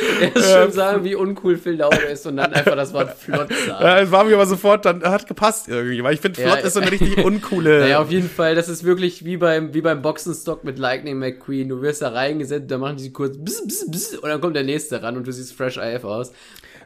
Er 0.20 0.36
ist 0.36 0.50
schon 0.52 0.72
sagen, 0.72 1.04
wie 1.04 1.14
uncool 1.14 1.56
Phil 1.56 1.74
Laude 1.76 1.96
ist 1.98 2.26
und 2.26 2.36
dann 2.36 2.52
einfach 2.52 2.76
das 2.76 2.92
Wort 2.92 3.14
flott 3.18 3.48
sagen. 3.66 3.84
Ja, 3.84 4.00
es 4.00 4.10
war 4.10 4.24
mir 4.24 4.34
aber 4.34 4.46
sofort, 4.46 4.84
dann 4.84 5.02
hat 5.02 5.26
gepasst 5.26 5.68
irgendwie, 5.68 6.02
weil 6.02 6.14
ich 6.14 6.20
finde, 6.20 6.40
Ja, 6.40 6.48
Flott 6.52 6.64
ist 6.64 6.74
so 6.74 6.80
eine 6.80 6.90
richtig 6.90 7.18
uncoole. 7.24 7.80
Naja, 7.80 8.00
auf 8.00 8.10
jeden 8.10 8.28
Fall, 8.30 8.54
das 8.54 8.68
ist 8.68 8.84
wirklich 8.84 9.24
wie 9.24 9.36
beim, 9.36 9.74
wie 9.74 9.80
beim 9.80 10.02
Boxenstock 10.02 10.64
mit 10.64 10.78
Lightning 10.78 11.18
McQueen. 11.18 11.68
Du 11.68 11.82
wirst 11.82 12.02
da 12.02 12.08
reingesetzt, 12.10 12.70
dann 12.70 12.80
machen 12.80 12.96
die 12.96 13.12
kurz 13.12 13.36
bzz, 13.38 13.66
bzz, 13.66 13.90
bzz, 13.90 14.14
und 14.18 14.28
dann 14.28 14.40
kommt 14.40 14.56
der 14.56 14.64
nächste 14.64 15.02
ran 15.02 15.16
und 15.16 15.26
du 15.26 15.32
siehst 15.32 15.52
fresh 15.54 15.78
AF 15.78 16.04
aus. 16.04 16.32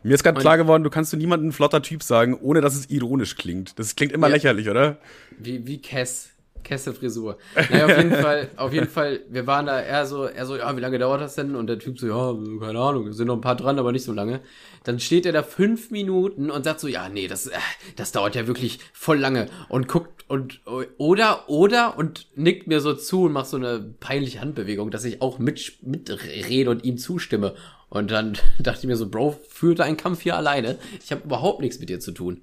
Mir 0.02 0.14
ist 0.14 0.22
gerade 0.22 0.38
klar 0.38 0.58
geworden, 0.58 0.84
du 0.84 0.90
kannst 0.90 1.10
zu 1.12 1.16
niemandem 1.16 1.50
flotter 1.52 1.80
Typ 1.80 2.02
sagen, 2.02 2.36
ohne 2.40 2.60
dass 2.60 2.74
es 2.74 2.90
ironisch 2.90 3.36
klingt. 3.36 3.78
Das 3.78 3.96
klingt 3.96 4.12
immer 4.12 4.28
Ja. 4.28 4.34
lächerlich, 4.34 4.68
oder? 4.68 4.98
Wie, 5.38 5.66
wie 5.66 5.80
Kess. 5.80 6.28
Kesse-Frisur. 6.64 7.38
Naja, 7.70 7.84
auf 7.84 7.96
jeden 7.96 8.14
Fall, 8.14 8.50
auf 8.56 8.72
jeden 8.72 8.88
Fall, 8.88 9.20
wir 9.28 9.46
waren 9.46 9.66
da 9.66 9.80
eher 9.80 10.06
so, 10.06 10.24
er 10.24 10.46
so, 10.46 10.56
ja, 10.56 10.76
wie 10.76 10.80
lange 10.80 10.98
dauert 10.98 11.20
das 11.20 11.36
denn? 11.36 11.54
Und 11.54 11.68
der 11.68 11.78
Typ 11.78 11.98
so, 11.98 12.06
ja, 12.08 12.34
keine 12.60 12.80
Ahnung, 12.80 13.12
sind 13.12 13.28
noch 13.28 13.36
ein 13.36 13.40
paar 13.40 13.56
dran, 13.56 13.78
aber 13.78 13.92
nicht 13.92 14.04
so 14.04 14.12
lange. 14.12 14.40
Dann 14.82 14.98
steht 14.98 15.26
er 15.26 15.32
da 15.32 15.42
fünf 15.42 15.90
Minuten 15.90 16.50
und 16.50 16.64
sagt 16.64 16.80
so, 16.80 16.88
ja, 16.88 17.08
nee, 17.08 17.28
das, 17.28 17.46
äh, 17.46 17.58
das 17.96 18.12
dauert 18.12 18.34
ja 18.34 18.46
wirklich 18.46 18.80
voll 18.92 19.18
lange. 19.18 19.46
Und 19.68 19.88
guckt 19.88 20.24
und, 20.28 20.62
oder, 20.96 21.48
oder, 21.48 21.98
und 21.98 22.26
nickt 22.34 22.66
mir 22.66 22.80
so 22.80 22.94
zu 22.94 23.24
und 23.24 23.32
macht 23.32 23.46
so 23.46 23.56
eine 23.56 23.94
peinliche 24.00 24.40
Handbewegung, 24.40 24.90
dass 24.90 25.04
ich 25.04 25.20
auch 25.20 25.38
mit, 25.38 25.78
mitrede 25.82 26.70
und 26.70 26.84
ihm 26.84 26.98
zustimme. 26.98 27.54
Und 27.88 28.10
dann 28.10 28.36
dachte 28.58 28.80
ich 28.80 28.86
mir 28.86 28.96
so, 28.96 29.08
Bro, 29.08 29.38
führt 29.48 29.80
einen 29.80 29.96
Kampf 29.96 30.22
hier 30.22 30.36
alleine. 30.36 30.78
Ich 31.02 31.10
habe 31.12 31.22
überhaupt 31.24 31.60
nichts 31.60 31.78
mit 31.78 31.88
dir 31.88 32.00
zu 32.00 32.12
tun. 32.12 32.42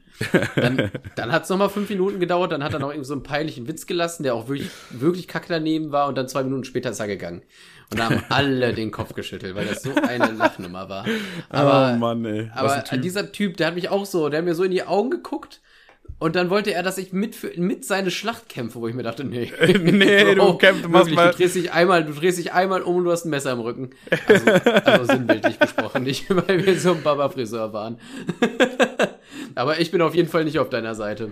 Dann, 0.55 0.91
dann 1.15 1.31
hat 1.31 1.43
es 1.43 1.49
nochmal 1.49 1.69
fünf 1.69 1.89
Minuten 1.89 2.19
gedauert, 2.19 2.51
dann 2.51 2.63
hat 2.63 2.73
er 2.73 2.79
noch 2.79 2.89
irgendwie 2.89 3.07
so 3.07 3.13
einen 3.13 3.23
peinlichen 3.23 3.67
Witz 3.67 3.85
gelassen, 3.85 4.23
der 4.23 4.35
auch 4.35 4.47
wirklich, 4.47 4.69
wirklich 4.91 5.27
kacke 5.27 5.47
daneben 5.49 5.91
war 5.91 6.07
und 6.07 6.17
dann 6.17 6.27
zwei 6.27 6.43
Minuten 6.43 6.63
später 6.63 6.91
ist 6.91 6.99
er 6.99 7.07
gegangen. 7.07 7.41
Und 7.91 7.99
da 7.99 8.05
haben 8.09 8.23
alle 8.29 8.73
den 8.73 8.91
Kopf 8.91 9.13
geschüttelt, 9.13 9.53
weil 9.53 9.65
das 9.65 9.83
so 9.83 9.93
eine 9.93 10.31
Lachnummer 10.31 10.87
war. 10.87 11.05
Aber, 11.49 11.93
oh 11.93 11.99
Mann, 11.99 12.23
ey. 12.23 12.49
Was 12.55 12.89
aber 12.89 12.97
dieser 12.97 13.33
Typ, 13.33 13.57
der 13.57 13.67
hat 13.67 13.75
mich 13.75 13.89
auch 13.89 14.05
so, 14.05 14.29
der 14.29 14.37
hat 14.39 14.45
mir 14.45 14.55
so 14.55 14.63
in 14.63 14.71
die 14.71 14.83
Augen 14.83 15.09
geguckt 15.09 15.59
und 16.21 16.35
dann 16.35 16.51
wollte 16.51 16.71
er, 16.71 16.83
dass 16.83 16.99
ich 16.99 17.13
mit, 17.13 17.35
für, 17.35 17.51
mit 17.59 17.83
seine 17.83 18.11
Schlacht 18.11 18.47
kämpfe, 18.47 18.79
wo 18.79 18.87
ich 18.87 18.93
mir 18.93 19.01
dachte, 19.01 19.23
nee. 19.23 19.51
Nee, 19.59 20.35
du 20.35 20.41
kämpfst- 20.51 20.87
machst 20.87 21.07
wirklich, 21.07 21.15
mal- 21.15 21.31
du 21.31 21.37
drehst 21.37 21.55
dich 21.55 21.71
einmal, 21.71 22.03
du 22.05 22.13
drehst 22.13 22.37
dich 22.37 22.53
einmal 22.53 22.83
um 22.83 22.97
und 22.97 23.05
du 23.05 23.11
hast 23.11 23.25
ein 23.25 23.31
Messer 23.31 23.51
im 23.53 23.59
Rücken. 23.59 23.89
Also, 24.27 24.45
also 24.85 25.05
sinnbildlich 25.13 25.57
gesprochen, 25.59 26.03
nicht 26.03 26.25
weil 26.29 26.63
wir 26.63 26.79
so 26.79 26.91
ein 26.93 27.01
Baba-Friseur 27.01 27.73
waren. 27.73 27.97
Aber 29.55 29.79
ich 29.79 29.89
bin 29.89 30.01
auf 30.01 30.13
jeden 30.13 30.29
Fall 30.29 30.43
nicht 30.43 30.59
auf 30.59 30.69
deiner 30.69 30.93
Seite. 30.95 31.31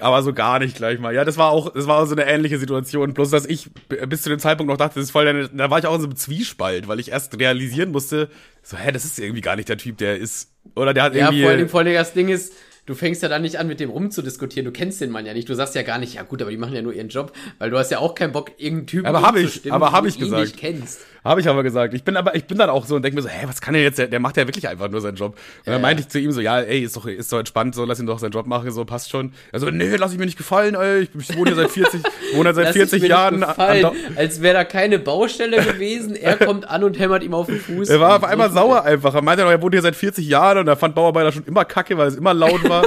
Aber 0.00 0.22
so 0.22 0.32
gar 0.32 0.60
nicht 0.60 0.76
gleich 0.76 1.00
mal. 1.00 1.12
Ja, 1.12 1.24
das 1.24 1.36
war 1.36 1.50
auch, 1.50 1.72
das 1.72 1.88
war 1.88 1.98
auch 1.98 2.06
so 2.06 2.14
eine 2.14 2.24
ähnliche 2.26 2.58
Situation. 2.58 3.14
Bloß, 3.14 3.30
dass 3.30 3.44
ich 3.44 3.68
bis 4.08 4.22
zu 4.22 4.28
dem 4.28 4.38
Zeitpunkt 4.38 4.70
noch 4.70 4.76
dachte, 4.76 4.94
das 4.96 5.06
ist 5.06 5.10
voll 5.10 5.24
deine, 5.24 5.48
da 5.48 5.68
war 5.70 5.80
ich 5.80 5.86
auch 5.86 5.94
in 5.96 6.00
so 6.00 6.06
einem 6.06 6.14
Zwiespalt, 6.16 6.86
weil 6.86 7.00
ich 7.00 7.10
erst 7.10 7.36
realisieren 7.40 7.90
musste, 7.90 8.28
so, 8.62 8.76
hä, 8.76 8.92
das 8.92 9.04
ist 9.04 9.18
irgendwie 9.18 9.40
gar 9.40 9.56
nicht 9.56 9.68
der 9.68 9.78
Typ, 9.78 9.98
der 9.98 10.16
ist. 10.16 10.52
Oder 10.76 10.94
der 10.94 11.02
hat 11.02 11.16
irgendwie. 11.16 11.40
Ja, 11.40 11.46
vor 11.46 11.50
allem, 11.56 11.68
vor 11.68 11.80
allem 11.80 11.94
das 11.94 12.12
Ding 12.12 12.28
ist, 12.28 12.52
du 12.88 12.94
fängst 12.94 13.22
ja 13.22 13.28
dann 13.28 13.42
nicht 13.42 13.56
an, 13.58 13.68
mit 13.68 13.80
dem 13.80 13.90
rumzudiskutieren. 13.90 14.64
Du 14.64 14.72
kennst 14.72 15.00
den 15.00 15.10
Mann 15.10 15.26
ja 15.26 15.34
nicht. 15.34 15.48
Du 15.48 15.54
sagst 15.54 15.74
ja 15.74 15.82
gar 15.82 15.98
nicht, 15.98 16.14
ja 16.14 16.22
gut, 16.22 16.40
aber 16.40 16.50
die 16.50 16.56
machen 16.56 16.74
ja 16.74 16.80
nur 16.80 16.94
ihren 16.94 17.08
Job, 17.08 17.32
weil 17.58 17.70
du 17.70 17.78
hast 17.78 17.90
ja 17.90 17.98
auch 17.98 18.14
keinen 18.14 18.32
Bock, 18.32 18.52
irgendeinen 18.56 18.86
Typen 18.86 19.06
aber 19.06 19.22
hab 19.22 19.36
ich, 19.36 19.70
aber 19.70 19.92
habe 19.92 20.08
ich 20.08 20.18
gesagt. 20.18 20.42
nicht 20.42 20.56
kennst. 20.56 21.00
Habe 21.24 21.40
ich 21.40 21.48
aber 21.48 21.62
gesagt. 21.62 21.92
Ich 21.92 22.04
bin 22.04 22.16
aber, 22.16 22.34
ich 22.34 22.46
bin 22.46 22.56
dann 22.56 22.70
auch 22.70 22.86
so 22.86 22.96
und 22.96 23.02
denke 23.02 23.16
mir 23.16 23.22
so, 23.22 23.28
hä, 23.28 23.44
was 23.46 23.60
kann 23.60 23.74
der 23.74 23.82
jetzt? 23.82 23.98
Der, 23.98 24.06
der 24.06 24.20
macht 24.20 24.36
ja 24.36 24.46
wirklich 24.46 24.66
einfach 24.68 24.88
nur 24.88 25.00
seinen 25.00 25.16
Job. 25.16 25.36
Und 25.66 25.72
dann 25.72 25.82
meinte 25.82 26.02
ich 26.02 26.08
zu 26.08 26.18
ihm 26.18 26.32
so, 26.32 26.40
ja, 26.40 26.60
ey, 26.60 26.80
ist 26.80 26.96
doch, 26.96 27.06
ist 27.06 27.30
doch 27.32 27.38
entspannt, 27.38 27.74
so 27.74 27.84
lass 27.84 28.00
ihn 28.00 28.06
doch 28.06 28.18
seinen 28.18 28.30
Job 28.30 28.46
machen, 28.46 28.70
so 28.70 28.84
passt 28.84 29.10
schon. 29.10 29.32
Also, 29.52 29.68
nee, 29.70 29.94
lass 29.96 30.12
ich 30.12 30.18
mir 30.18 30.24
nicht 30.24 30.38
gefallen, 30.38 30.74
ey, 30.74 31.00
ich, 31.00 31.10
ich 31.14 31.36
wohne 31.36 31.50
hier 31.50 31.56
seit 31.56 31.70
40, 31.70 32.00
wohne 32.34 32.54
seit 32.54 32.72
40 32.72 33.02
Jahren. 33.02 33.40
Gefallen, 33.40 33.84
an, 33.84 33.96
als 34.16 34.40
wäre 34.40 34.54
da 34.54 34.64
keine 34.64 34.98
Baustelle 34.98 35.62
gewesen. 35.62 36.14
Er 36.16 36.36
kommt 36.46 36.68
an 36.68 36.84
und 36.84 36.98
hämmert 36.98 37.22
ihm 37.22 37.34
auf 37.34 37.46
den 37.46 37.60
Fuß. 37.60 37.88
Er 37.90 38.00
war 38.00 38.16
auf 38.16 38.24
einmal 38.24 38.50
sauer 38.50 38.84
einfach. 38.84 39.14
Er 39.14 39.22
meinte, 39.22 39.42
er 39.42 39.60
wohnt 39.60 39.74
hier 39.74 39.82
seit 39.82 39.96
40 39.96 40.26
Jahren 40.26 40.58
und 40.58 40.68
er 40.68 40.76
fand 40.76 40.94
Bauarbeiter 40.94 41.32
schon 41.32 41.44
immer 41.44 41.64
kacke, 41.64 41.98
weil 41.98 42.08
es 42.08 42.16
immer 42.16 42.32
laut 42.32 42.62
war. 42.68 42.77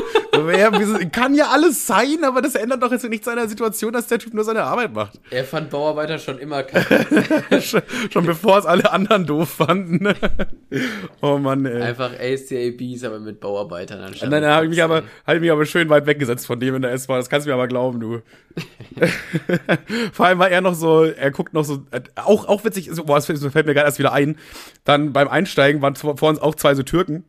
Kann 1.12 1.36
ja 1.36 1.50
alles 1.52 1.86
sein, 1.86 2.24
aber 2.24 2.42
das 2.42 2.56
ändert 2.56 2.82
doch 2.82 2.92
jetzt 2.92 3.08
nichts 3.10 3.28
an 3.28 3.36
der 3.36 3.48
Situation, 3.48 3.92
dass 3.94 4.08
der 4.08 4.20
Typ 4.20 4.34
nur 4.34 4.44
seine 4.44 4.64
Arbeit 4.64 4.94
macht. 4.94 5.20
Er 5.30 5.44
fand 5.44 5.70
Bauarbeiter 5.70 6.18
schon 6.20 6.38
immer 6.39 6.64
kacke. 6.64 7.06
schon, 7.62 7.82
schon 8.12 8.26
bevor 8.26 8.58
es 8.58 8.66
alle 8.66 8.92
anderen 8.92 9.26
doof 9.26 9.50
fanden. 9.50 10.14
oh 11.22 11.38
Mann, 11.38 11.66
ey. 11.66 11.82
Einfach 11.82 12.12
ACABs, 12.14 13.04
aber 13.04 13.20
mit 13.20 13.39
Bauarbeitern 13.39 14.02
anstatt. 14.02 14.30
Nein, 14.30 14.42
dann 14.44 14.52
habe 14.52 14.66
ich 14.66 14.70
mich 14.72 14.84
aber, 14.84 15.04
hab 15.26 15.36
ich 15.36 15.42
mich 15.42 15.52
aber 15.52 15.66
schön 15.66 15.89
weit 15.89 16.06
weggesetzt 16.06 16.46
von 16.48 16.60
dem 16.60 16.76
in 16.76 16.82
der 16.82 16.92
S-Bahn. 16.92 17.20
Das 17.20 17.30
kannst 17.30 17.46
du 17.46 17.50
mir 17.50 17.56
aber 17.56 17.68
glauben, 17.68 18.00
du. 18.00 18.22
Vor 20.14 20.26
allem 20.26 20.39
war 20.39 20.50
er 20.50 20.62
noch 20.62 20.76
so, 20.76 21.04
er 21.04 21.32
guckt 21.32 21.54
noch 21.54 21.64
so, 21.64 21.86
äh, 21.92 22.02
auch, 22.16 22.48
auch 22.48 22.64
witzig, 22.64 22.89
so, 22.92 23.06
boah, 23.06 23.16
das 23.16 23.26
fällt 23.26 23.68
mir 23.68 23.74
gerade 23.74 23.86
erst 23.86 24.00
wieder 24.00 24.14
ein. 24.14 24.38
Dann 24.84 25.14
beim 25.14 25.28
Einsteigen 25.28 25.82
waren 25.82 25.96
vor 25.96 26.30
uns 26.30 26.39
auch 26.39 26.56
zwei 26.56 26.76
so 26.76 26.84
Türken. 26.84 27.24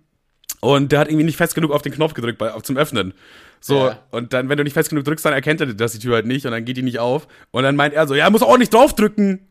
Und 0.64 0.92
der 0.92 1.00
hat 1.00 1.08
irgendwie 1.08 1.24
nicht 1.24 1.36
fest 1.36 1.56
genug 1.56 1.72
auf 1.72 1.82
den 1.82 1.92
Knopf 1.92 2.14
gedrückt 2.14 2.38
bei, 2.38 2.48
zum 2.60 2.76
Öffnen. 2.76 3.14
So, 3.64 3.76
ja. 3.86 3.98
und 4.10 4.32
dann, 4.32 4.48
wenn 4.48 4.58
du 4.58 4.64
nicht 4.64 4.72
fest 4.74 4.90
genug 4.90 5.04
drückst, 5.04 5.24
dann 5.24 5.32
erkennt 5.32 5.60
er 5.60 5.68
das 5.68 5.92
die 5.92 6.00
Tür 6.00 6.16
halt 6.16 6.26
nicht 6.26 6.44
und 6.44 6.50
dann 6.50 6.64
geht 6.64 6.76
die 6.76 6.82
nicht 6.82 6.98
auf. 6.98 7.28
Und 7.52 7.62
dann 7.62 7.76
meint 7.76 7.94
er 7.94 8.08
so, 8.08 8.14
ja, 8.16 8.28
muss 8.28 8.42
auch 8.42 8.58
nicht 8.58 8.74
draufdrücken. 8.74 9.46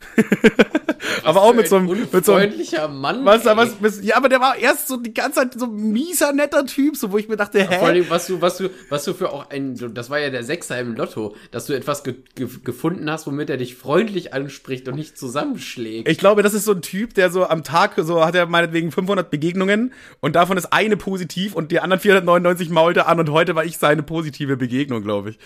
aber 1.24 1.41
auch 1.41 1.53
mit 1.53 1.70
so 1.70 1.78
einem, 1.78 1.88
mit 2.12 2.26
so 2.26 2.34
einem, 2.34 2.51
Mann. 2.99 3.24
Was, 3.24 3.45
was, 3.45 4.03
ja, 4.03 4.18
aber 4.18 4.28
der 4.28 4.41
war 4.41 4.57
erst 4.57 4.89
so 4.89 4.97
die 4.97 5.14
ganze 5.14 5.39
Zeit 5.39 5.53
so 5.57 5.66
ein 5.66 5.76
mieser, 5.93 6.34
netter 6.34 6.66
Typ, 6.66 6.97
so, 6.97 7.12
wo 7.14 7.18
ich 7.18 7.30
mir 7.30 7.38
dachte, 7.38 7.62
hä? 7.62 7.80
Vor 7.80 7.88
allem, 7.88 8.09
was 8.09 8.28
du, 8.28 8.41
was 8.41 8.57
du, 8.57 8.70
was 8.89 9.05
du 9.05 9.14
für 9.14 9.32
auch 9.32 9.49
ein, 9.49 9.93
das 9.93 10.09
war 10.09 10.20
ja 10.20 10.30
der 10.30 10.43
Sechser 10.43 10.78
im 10.80 10.95
Lotto, 10.95 11.36
dass 11.51 11.66
du 11.66 11.74
etwas 11.74 12.03
ge 12.03 12.16
ge 12.36 12.47
gefunden 12.64 13.09
hast, 13.09 13.28
womit 13.28 13.49
er 13.49 13.57
dich 13.57 13.76
freundlich 13.76 14.34
anspricht 14.34 14.88
und 14.88 14.95
nicht 14.95 15.18
zusammenschlägt. 15.18 16.09
Ich 16.09 16.18
glaube, 16.18 16.43
das 16.43 16.53
ist 16.53 16.66
so 16.66 16.74
ein 16.74 16.82
Typ, 16.82 17.14
der 17.14 17.32
so 17.32 17.45
am 17.45 17.64
Tag, 17.64 17.93
so 17.97 18.26
hat 18.26 18.36
er 18.36 18.45
meinetwegen 18.45 18.91
500 18.91 19.32
Begegnungen 19.32 19.93
und 20.20 20.36
davon 20.36 20.57
ist 20.57 20.74
eine 20.74 20.97
positiv 20.97 21.55
und 21.55 21.72
die 21.72 21.80
anderen 21.80 22.01
499 22.01 22.70
maulte 22.70 23.05
an 23.05 23.20
und 23.20 23.30
heute 23.30 23.55
war 23.55 23.64
ich 23.64 23.78
seine 23.78 24.01
eine 24.02 24.06
positive 24.06 24.58
Begegnung, 24.58 25.04
glaube 25.04 25.32
ich. 25.32 25.39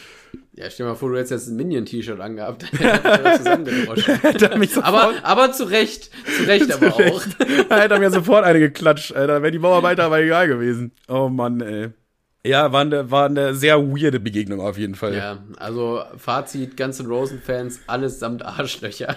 Ja, 0.54 0.70
stell 0.70 0.86
dir 0.86 0.92
mal 0.92 0.96
vor, 0.96 1.10
du 1.10 1.18
hättest 1.18 1.32
jetzt 1.32 1.48
ein 1.48 1.56
Minion-T-Shirt 1.58 2.20
angehabt. 2.20 2.66
aber, 4.82 5.14
aber 5.24 5.52
zu 5.52 5.66
Recht, 5.66 6.10
zu 6.38 6.44
Recht 6.44 6.72
aber 6.74 6.92
zu 6.92 7.04
auch. 7.04 7.24
da 7.70 7.80
hätte 7.80 7.96
er 7.96 8.00
mir 8.00 8.12
sofort 8.12 8.46
eine 8.46 8.60
geklatscht, 8.60 9.14
Alter. 9.14 9.42
Wäre 9.42 9.52
die 9.52 9.60
Bauarbeiter 9.60 10.06
aber 10.06 10.20
egal 10.20 10.48
gewesen. 10.48 10.92
Oh 11.08 11.30
Mann, 11.30 11.62
ey. 11.62 11.90
Ja, 12.46 12.72
war 12.72 12.82
eine, 12.82 13.12
war 13.12 13.26
eine 13.26 13.56
sehr 13.56 13.82
weirde 13.82 14.20
Begegnung 14.20 14.62
auf 14.62 14.78
jeden 14.78 14.96
Fall. 14.96 15.16
Ja, 15.16 15.44
also 15.58 16.04
Fazit, 16.18 16.78
ganze 16.78 17.08
Rosen-Fans, 17.08 17.82
alles 17.88 18.20
samt 18.20 18.46
Arschlöcher. 18.46 19.16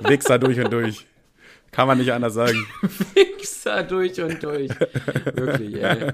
Wichser 0.00 0.38
durch 0.38 0.58
und 0.58 0.72
durch. 0.72 1.06
Kann 1.70 1.86
man 1.86 1.98
nicht 1.98 2.12
anders 2.12 2.34
sagen. 2.34 2.66
Wichser 3.14 3.84
durch 3.84 4.20
und 4.20 4.42
durch. 4.42 4.70
Wirklich, 5.34 5.82
ey. 5.82 6.12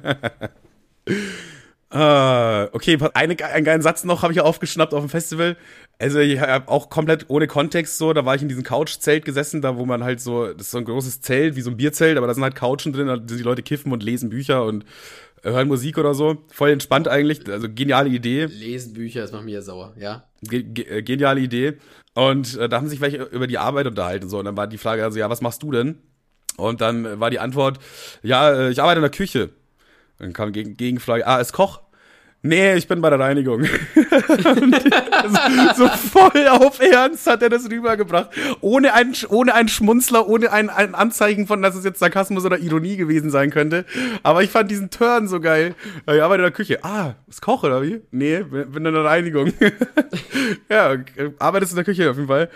Uh, 1.95 2.68
okay, 2.72 2.97
eine, 3.12 3.36
einen 3.45 3.64
geilen 3.64 3.82
Satz 3.82 4.05
noch 4.05 4.22
habe 4.22 4.32
ich 4.32 4.40
aufgeschnappt 4.40 4.95
auf 4.95 5.01
dem 5.01 5.11
Festival. 5.11 5.59
Also 5.99 6.20
ich 6.20 6.40
habe 6.40 6.68
auch 6.68 6.88
komplett 6.88 7.26
ohne 7.28 7.47
Kontext 7.47 7.99
so, 7.99 8.14
da 8.14 8.24
war 8.24 8.34
ich 8.34 8.40
in 8.40 8.49
diesem 8.49 8.62
Couchzelt 8.62 9.26
gesessen, 9.26 9.61
da 9.61 9.76
wo 9.76 9.84
man 9.84 10.03
halt 10.03 10.20
so, 10.20 10.53
das 10.53 10.62
ist 10.62 10.70
so 10.70 10.78
ein 10.78 10.86
großes 10.86 11.20
Zelt, 11.20 11.55
wie 11.55 11.61
so 11.61 11.70
ein 11.70 11.76
Bierzelt, 11.76 12.16
aber 12.16 12.26
da 12.26 12.34
sind 12.34 12.43
halt 12.43 12.55
Couchen 12.55 12.95
drin, 12.95 13.09
da 13.09 13.16
sind 13.16 13.38
die 13.38 13.43
Leute 13.43 13.62
kiffen 13.62 13.93
und 13.93 14.03
lesen 14.03 14.30
Bücher 14.30 14.64
und 14.64 14.86
hören 15.43 15.68
Musik 15.68 15.99
oder 15.99 16.14
so. 16.14 16.38
Voll 16.51 16.70
entspannt 16.70 17.09
eigentlich, 17.09 17.47
also 17.49 17.68
geniale 17.68 18.09
Idee. 18.09 18.47
Lesen 18.47 18.95
Bücher, 18.95 19.20
das 19.20 19.32
macht 19.32 19.45
mir 19.45 19.53
ja 19.53 19.62
sauer, 19.62 19.93
ja. 19.99 20.24
Ge 20.40 20.62
ge 20.62 20.86
äh, 20.86 21.03
geniale 21.03 21.40
Idee. 21.40 21.74
Und 22.14 22.57
äh, 22.57 22.68
da 22.68 22.78
haben 22.78 22.88
sich 22.88 23.01
welche 23.01 23.24
über 23.24 23.47
die 23.47 23.59
Arbeit 23.59 23.86
unterhalten 23.86 24.28
so 24.28 24.38
und 24.38 24.47
dann 24.47 24.57
war 24.57 24.66
die 24.66 24.78
Frage 24.78 25.05
also, 25.05 25.18
ja, 25.18 25.28
was 25.28 25.43
machst 25.43 25.62
du 25.62 25.72
denn? 25.72 25.99
Und 26.57 26.80
dann 26.80 27.20
war 27.20 27.30
die 27.30 27.38
Antwort, 27.38 27.78
ja, 28.22 28.51
äh, 28.53 28.70
ich 28.70 28.80
arbeite 28.80 28.99
in 28.99 29.03
der 29.03 29.11
Küche. 29.11 29.51
Dann 30.19 30.33
kam 30.33 30.53
gegen, 30.53 30.77
Gegenfrage, 30.77 31.27
ah, 31.27 31.41
ist 31.41 31.53
Koch? 31.53 31.81
Nee, 32.45 32.75
ich 32.75 32.89
bin 32.89 33.01
bei 33.01 33.09
der 33.09 33.21
Reinigung. 33.21 33.63
so 35.77 35.87
voll 35.87 36.49
auf 36.49 36.81
Ernst 36.81 37.29
hat 37.29 37.41
er 37.41 37.51
das 37.51 37.71
rübergebracht. 37.71 38.31
Ohne 38.61 38.95
ein, 38.95 39.15
ohne 39.29 39.55
ein 39.55 39.69
Schmunzler, 39.69 40.27
ohne 40.27 40.51
ein, 40.51 40.69
ein 40.69 40.97
Anzeichen 40.97 41.47
von, 41.47 41.63
dass 41.63 41.77
es 41.77 41.85
jetzt 41.85 42.01
Sarkasmus 42.01 42.45
oder 42.45 42.59
Ironie 42.59 42.97
gewesen 42.97 43.31
sein 43.31 43.51
könnte. 43.51 43.85
Aber 44.25 44.43
ich 44.43 44.51
fand 44.51 44.73
diesen 44.73 44.91
Turn 44.91 45.29
so 45.29 45.39
geil. 45.39 45.77
Ich 46.05 46.21
arbeite 46.21 46.43
in 46.43 46.47
der 46.47 46.51
Küche. 46.51 46.83
Ah, 46.83 47.15
ist 47.29 47.43
Koch 47.43 47.63
oder 47.63 47.81
wie? 47.81 48.01
Nee, 48.11 48.43
bin 48.43 48.87
in 48.87 48.93
der 48.93 49.05
Reinigung. 49.05 49.53
ja, 50.69 50.97
arbeitest 51.39 51.73
in 51.73 51.77
der 51.77 51.85
Küche 51.85 52.11
auf 52.11 52.17
jeden 52.17 52.29
Fall. 52.29 52.51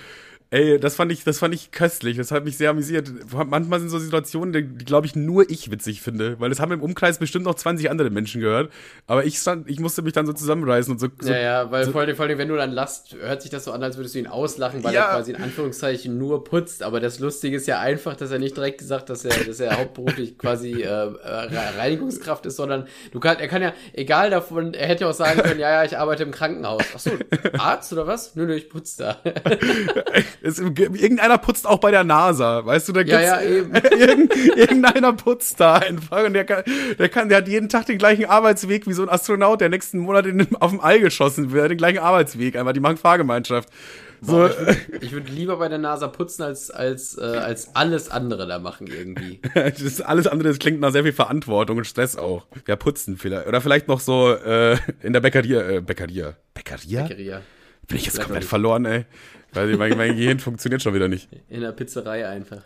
Ey, 0.51 0.79
das 0.79 0.95
fand 0.95 1.11
ich, 1.11 1.25
das 1.25 1.41
fand 1.41 1.55
ich 1.55 1.73
köstlich. 1.73 2.17
Das 2.17 2.31
hat 2.31 2.45
mich 2.45 2.57
sehr 2.57 2.71
amüsiert. 2.71 3.11
Manchmal 3.33 3.81
sind 3.81 3.89
so 3.89 3.99
Situationen, 3.99 4.53
die, 4.53 4.85
glaube 4.85 5.07
ich, 5.07 5.17
nur 5.17 5.51
ich 5.51 5.73
witzig 5.73 6.01
finde. 6.01 6.39
Weil 6.39 6.51
das 6.51 6.61
haben 6.61 6.71
im 6.71 6.83
Umkreis 6.83 7.19
bestimmt 7.19 7.45
noch 7.47 7.57
20 7.57 7.91
andere 7.91 8.11
Menschen 8.11 8.41
gehört. 8.41 8.71
Aber 9.09 9.25
ich 9.25 9.39
stand, 9.39 9.69
ich 9.69 9.81
musste 9.81 10.03
mich 10.03 10.13
dann 10.13 10.25
so 10.25 10.33
zusammenreißen 10.33 10.93
und 10.93 11.01
so. 11.01 11.09
so 11.21 11.33
ja, 11.33 11.39
ja, 11.39 11.71
weil 11.73 11.85
so, 11.85 11.91
vor, 11.91 12.03
allem, 12.03 12.15
vor 12.15 12.27
allem, 12.27 12.39
wenn 12.39 12.47
du 12.47 12.55
dann 12.55 12.71
lachst, 12.71 13.17
hört 13.21 13.43
sich 13.43 13.51
das 13.51 13.65
so 13.65 13.73
an, 13.73 13.83
als 13.83 13.97
würdest 13.97 14.15
du 14.15 14.21
ihn 14.21 14.29
auslachen, 14.29 14.85
weil 14.85 14.95
ja. 14.95 15.07
er 15.07 15.15
quasi 15.17 15.33
in 15.33 15.43
Anführungszeichen 15.43 16.17
nur 16.17 16.45
putzt. 16.45 16.85
Aber 16.85 17.01
das 17.01 17.19
Lustige 17.19 17.57
ist 17.57 17.67
ja 17.67 17.81
einfach, 17.81 18.15
dass 18.15 18.31
er 18.31 18.39
nicht 18.39 18.57
direkt 18.57 18.79
gesagt, 18.79 19.11
dass 19.11 19.25
er, 19.25 19.37
dass 19.45 19.59
er 19.59 19.77
hauptberuflich 19.77 20.39
quasi 20.39 20.83
äh, 20.83 20.89
Reinigungskraft 20.89 22.47
ist, 22.47 22.55
sondern 22.55 22.87
du 23.11 23.19
kann, 23.19 23.39
er 23.41 23.49
kann 23.49 23.63
ja, 23.63 23.73
egal 23.95 24.31
davon, 24.31 24.75
er 24.75 24.87
hätte 24.87 25.09
auch 25.09 25.15
sagen 25.15 25.43
können, 25.43 25.59
ja, 25.59 25.71
ja, 25.71 25.85
ich 25.85 25.99
arbeite 25.99 26.23
im 26.23 26.31
Krankenhaus. 26.31 26.85
Achso, 26.95 27.11
Arzt 27.59 27.93
oder 27.93 28.07
was? 28.07 28.37
Nö, 28.37 28.47
nö, 28.47 28.55
ich 28.55 28.69
putze 28.69 29.03
da. 29.03 29.17
Es, 30.43 30.59
irgendeiner 30.59 31.39
putzt 31.39 31.67
auch 31.67 31.79
bei 31.79 31.91
der 31.91 32.05
NASA, 32.05 32.65
weißt 32.65 32.89
du, 32.89 32.93
da 32.93 33.03
gibt's, 33.03 33.23
ja, 33.23 33.41
ja, 33.41 33.49
eben. 33.49 33.75
Irgend, 33.75 34.37
irgendeiner 34.57 35.13
putzt 35.13 35.61
da 35.61 35.77
einfach 35.77 36.25
und 36.25 36.35
der 36.35 36.45
kann, 36.45 36.63
der 36.99 37.09
kann, 37.09 37.29
der 37.29 37.39
hat 37.39 37.49
jeden 37.49 37.69
Tag 37.69 37.87
den 37.87 37.99
gleichen 37.99 38.27
Arbeitsweg 38.27 38.87
wie 38.87 38.93
so 38.93 39.03
ein 39.03 39.09
Astronaut, 39.09 39.61
der 39.61 39.69
nächsten 39.69 39.99
Monat 39.99 40.27
in, 40.27 40.55
auf 40.57 40.71
dem 40.71 40.81
All 40.81 41.01
geschossen 41.01 41.53
wird, 41.53 41.71
den 41.71 41.79
gleichen 41.79 41.99
Arbeitsweg, 41.99 42.57
einfach, 42.57 42.73
die 42.73 42.81
machen 42.81 42.97
Fahrgemeinschaft. 42.97 43.69
So. 44.21 44.47
ich 44.47 45.13
würde 45.13 45.13
würd 45.13 45.29
lieber 45.29 45.57
bei 45.59 45.69
der 45.69 45.79
NASA 45.79 46.09
putzen, 46.09 46.43
als, 46.43 46.71
als, 46.71 47.19
äh, 47.19 47.23
als 47.23 47.75
alles 47.75 48.11
andere 48.11 48.47
da 48.47 48.59
machen 48.59 48.87
irgendwie. 48.87 49.41
das 49.55 50.01
alles 50.01 50.27
andere, 50.27 50.49
das 50.49 50.59
klingt 50.59 50.81
nach 50.81 50.93
sehr 50.93 51.03
viel 51.03 51.13
Verantwortung 51.13 51.79
und 51.79 51.87
Stress 51.87 52.17
auch. 52.17 52.47
Ja, 52.67 52.77
putzen 52.77 53.17
vielleicht. 53.17 53.47
Oder 53.47 53.61
vielleicht 53.61 53.89
noch 53.89 54.01
so 54.01 54.33
äh, 54.33 54.79
in 55.03 55.13
der 55.13 55.21
Bäckeria. 55.21 55.69
Äh, 55.69 55.81
Bäckeria. 55.81 56.35
Bäckeria? 56.55 57.03
Bäckeria. 57.03 57.43
Bin 57.89 57.97
ich 57.97 58.07
jetzt 58.07 58.21
komplett 58.21 58.45
verloren, 58.45 58.85
ey. 58.85 59.05
Weil 59.53 59.77
mein, 59.77 59.97
mein 59.97 60.17
Gehirn 60.17 60.39
funktioniert 60.39 60.83
schon 60.83 60.95
wieder 60.95 61.09
nicht. 61.09 61.29
In 61.49 61.61
der 61.61 61.73
Pizzerei 61.73 62.29
einfach. 62.29 62.63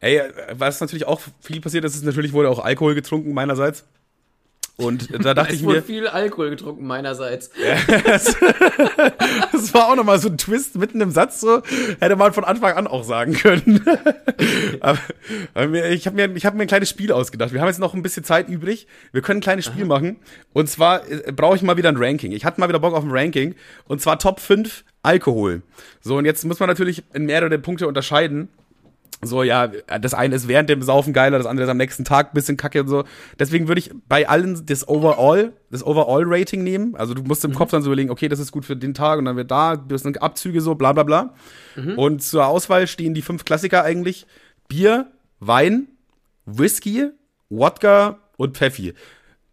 Ey, 0.00 0.20
was 0.52 0.80
natürlich 0.80 1.06
auch 1.06 1.20
viel 1.40 1.60
passiert 1.60 1.84
ist, 1.84 1.94
ist 1.94 2.04
natürlich 2.04 2.32
wurde 2.32 2.50
auch 2.50 2.58
Alkohol 2.58 2.94
getrunken 2.94 3.32
meinerseits. 3.32 3.84
Und 4.76 5.24
da 5.24 5.34
dachte 5.34 5.52
es 5.52 5.60
ich 5.60 5.66
mir. 5.66 5.82
Viel 5.82 6.08
Alkohol 6.08 6.50
getrunken 6.50 6.84
meinerseits. 6.84 7.50
das, 8.04 8.34
war 9.72 9.88
auch 9.88 9.94
nochmal 9.94 10.18
so 10.18 10.28
ein 10.28 10.36
Twist 10.36 10.74
mitten 10.76 11.00
im 11.00 11.12
Satz, 11.12 11.40
so. 11.40 11.62
Hätte 12.00 12.16
man 12.16 12.32
von 12.32 12.42
Anfang 12.42 12.72
an 12.72 12.88
auch 12.88 13.04
sagen 13.04 13.34
können. 13.34 13.84
aber, 14.80 14.98
aber 15.54 15.88
ich 15.90 16.06
habe 16.06 16.16
mir, 16.16 16.34
ich 16.34 16.44
hab 16.44 16.54
mir 16.54 16.62
ein 16.62 16.68
kleines 16.68 16.88
Spiel 16.88 17.12
ausgedacht. 17.12 17.52
Wir 17.52 17.60
haben 17.60 17.68
jetzt 17.68 17.78
noch 17.78 17.94
ein 17.94 18.02
bisschen 18.02 18.24
Zeit 18.24 18.48
übrig. 18.48 18.88
Wir 19.12 19.22
können 19.22 19.38
ein 19.38 19.42
kleines 19.42 19.66
Spiel 19.66 19.82
Aha. 19.82 19.88
machen. 19.88 20.16
Und 20.52 20.68
zwar 20.68 21.08
äh, 21.08 21.30
brauche 21.30 21.54
ich 21.54 21.62
mal 21.62 21.76
wieder 21.76 21.90
ein 21.90 21.96
Ranking. 21.96 22.32
Ich 22.32 22.44
hatte 22.44 22.60
mal 22.60 22.68
wieder 22.68 22.80
Bock 22.80 22.94
auf 22.94 23.04
ein 23.04 23.12
Ranking. 23.12 23.54
Und 23.86 24.00
zwar 24.00 24.18
Top 24.18 24.40
5 24.40 24.84
Alkohol. 25.04 25.62
So, 26.00 26.16
und 26.16 26.24
jetzt 26.24 26.44
muss 26.44 26.58
man 26.58 26.68
natürlich 26.68 27.04
in 27.12 27.26
mehrere 27.26 27.58
Punkte 27.60 27.86
unterscheiden. 27.86 28.48
So, 29.22 29.42
ja, 29.42 29.68
das 29.68 30.14
eine 30.14 30.34
ist 30.34 30.48
während 30.48 30.68
dem 30.68 30.82
Saufen 30.82 31.12
geiler, 31.12 31.38
das 31.38 31.46
andere 31.46 31.64
ist 31.64 31.70
am 31.70 31.76
nächsten 31.76 32.04
Tag 32.04 32.28
ein 32.28 32.34
bisschen 32.34 32.56
kacke 32.56 32.80
und 32.82 32.88
so. 32.88 33.04
Deswegen 33.38 33.68
würde 33.68 33.78
ich 33.78 33.90
bei 34.08 34.28
allen 34.28 34.66
das 34.66 34.86
Overall, 34.88 35.52
das 35.70 35.84
Overall-Rating 35.84 36.62
nehmen. 36.62 36.94
Also 36.96 37.14
du 37.14 37.22
musst 37.22 37.44
im 37.44 37.52
mhm. 37.52 37.54
Kopf 37.54 37.70
dann 37.70 37.82
so 37.82 37.88
überlegen, 37.88 38.10
okay, 38.10 38.28
das 38.28 38.38
ist 38.38 38.52
gut 38.52 38.64
für 38.64 38.76
den 38.76 38.94
Tag 38.94 39.18
und 39.18 39.24
dann 39.24 39.36
wird 39.36 39.50
da, 39.50 39.72
ein 39.72 39.88
bisschen 39.88 40.16
Abzüge 40.16 40.60
so, 40.60 40.74
bla 40.74 40.92
bla 40.92 41.04
bla. 41.04 41.34
Mhm. 41.76 41.98
Und 41.98 42.22
zur 42.22 42.46
Auswahl 42.46 42.86
stehen 42.86 43.14
die 43.14 43.22
fünf 43.22 43.44
Klassiker 43.44 43.82
eigentlich. 43.82 44.26
Bier, 44.68 45.10
Wein, 45.40 45.88
Whisky, 46.46 47.10
Wodka 47.48 48.18
und 48.36 48.56
Pfeffi. 48.56 48.94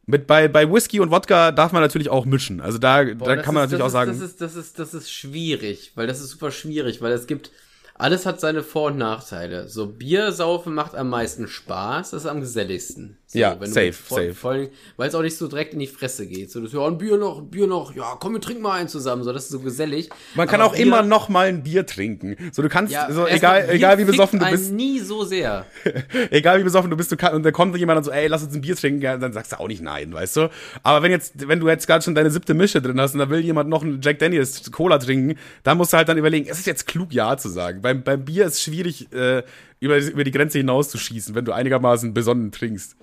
Mit 0.05 0.27
bei, 0.27 0.47
bei 0.47 0.71
Whisky 0.71 0.99
und 0.99 1.11
Wodka 1.11 1.51
darf 1.51 1.71
man 1.71 1.81
natürlich 1.81 2.09
auch 2.09 2.25
mischen. 2.25 2.59
Also 2.59 2.77
da, 2.77 3.03
Boah, 3.03 3.27
da 3.27 3.35
kann 3.37 3.53
man 3.53 3.63
ist, 3.63 3.71
natürlich 3.71 3.83
auch 3.83 3.87
ist, 3.87 3.93
sagen. 3.93 4.11
Das 4.11 4.21
ist, 4.21 4.41
das 4.41 4.55
ist, 4.55 4.79
das 4.79 4.93
ist 4.93 5.11
schwierig, 5.11 5.91
weil 5.95 6.07
das 6.07 6.19
ist 6.19 6.31
super 6.31 6.51
schwierig, 6.51 7.01
weil 7.01 7.13
es 7.13 7.27
gibt, 7.27 7.51
alles 8.01 8.25
hat 8.25 8.39
seine 8.39 8.63
Vor- 8.63 8.87
und 8.87 8.97
Nachteile. 8.97 9.69
So 9.69 9.85
Biersaufen 9.85 10.73
macht 10.73 10.95
am 10.95 11.09
meisten 11.09 11.47
Spaß, 11.47 12.13
ist 12.13 12.25
am 12.25 12.41
geselligsten. 12.41 13.19
So, 13.31 13.39
ja, 13.39 13.57
safe, 13.61 13.93
vor, 13.93 14.17
safe. 14.17 14.33
Vor 14.33 14.51
allem, 14.51 14.69
weil 14.97 15.07
es 15.07 15.15
auch 15.15 15.21
nicht 15.21 15.37
so 15.37 15.47
direkt 15.47 15.71
in 15.71 15.79
die 15.79 15.87
Fresse 15.87 16.27
geht. 16.27 16.51
So, 16.51 16.59
das, 16.59 16.73
ja, 16.73 16.85
ein 16.85 16.97
Bier 16.97 17.15
noch, 17.15 17.37
ein 17.37 17.49
Bier 17.49 17.65
noch, 17.65 17.95
ja, 17.95 18.17
komm, 18.19 18.33
wir 18.33 18.41
trinken 18.41 18.61
mal 18.61 18.73
einen 18.73 18.89
zusammen. 18.89 19.23
So, 19.23 19.31
das 19.31 19.45
ist 19.45 19.51
so 19.51 19.61
gesellig. 19.61 20.09
Man 20.35 20.49
kann 20.49 20.59
Aber 20.59 20.71
auch 20.71 20.75
Bier, 20.75 20.85
immer 20.85 21.01
noch 21.01 21.29
mal 21.29 21.47
ein 21.47 21.63
Bier 21.63 21.85
trinken. 21.85 22.35
So, 22.51 22.61
du 22.61 22.67
kannst, 22.67 22.91
ja, 22.91 23.09
so, 23.09 23.25
egal, 23.25 23.69
egal 23.69 23.97
wie 23.99 24.03
besoffen 24.03 24.37
du 24.37 24.49
bist. 24.49 24.73
nie 24.73 24.99
so 24.99 25.23
sehr. 25.23 25.65
egal 26.29 26.59
wie 26.59 26.65
besoffen 26.65 26.89
du 26.89 26.97
bist, 26.97 27.09
du 27.09 27.15
kann, 27.15 27.33
und 27.33 27.43
da 27.43 27.51
kommt 27.51 27.77
jemand 27.77 27.99
und 27.99 28.03
so, 28.03 28.11
ey, 28.11 28.27
lass 28.27 28.43
uns 28.43 28.53
ein 28.53 28.59
Bier 28.59 28.75
trinken, 28.75 29.01
ja, 29.01 29.15
dann 29.15 29.31
sagst 29.31 29.53
du 29.53 29.61
auch 29.61 29.67
nicht 29.69 29.81
nein, 29.81 30.11
weißt 30.11 30.35
du? 30.35 30.49
Aber 30.83 31.01
wenn 31.01 31.11
jetzt, 31.11 31.47
wenn 31.47 31.61
du 31.61 31.69
jetzt 31.69 31.87
gerade 31.87 32.03
schon 32.03 32.15
deine 32.15 32.31
siebte 32.31 32.53
Mische 32.53 32.81
drin 32.81 32.99
hast 32.99 33.13
und 33.13 33.19
da 33.19 33.29
will 33.29 33.39
jemand 33.39 33.69
noch 33.69 33.81
einen 33.81 34.01
Jack 34.01 34.19
Daniels 34.19 34.69
Cola 34.73 34.97
trinken, 34.97 35.39
dann 35.63 35.77
musst 35.77 35.93
du 35.93 35.97
halt 35.97 36.09
dann 36.09 36.17
überlegen, 36.17 36.47
ist 36.47 36.59
es 36.59 36.65
jetzt 36.65 36.85
klug, 36.85 37.13
ja 37.13 37.37
zu 37.37 37.47
sagen. 37.47 37.81
Beim, 37.81 38.03
beim 38.03 38.25
Bier 38.25 38.47
ist 38.47 38.61
schwierig, 38.61 39.09
äh, 39.13 39.43
über, 39.79 39.97
über 39.99 40.25
die 40.25 40.31
Grenze 40.31 40.57
hinaus 40.57 40.89
zu 40.89 40.97
schießen, 40.97 41.33
wenn 41.33 41.45
du 41.45 41.53
einigermaßen 41.53 42.13
besonnen 42.13 42.51
trinkst. 42.51 42.97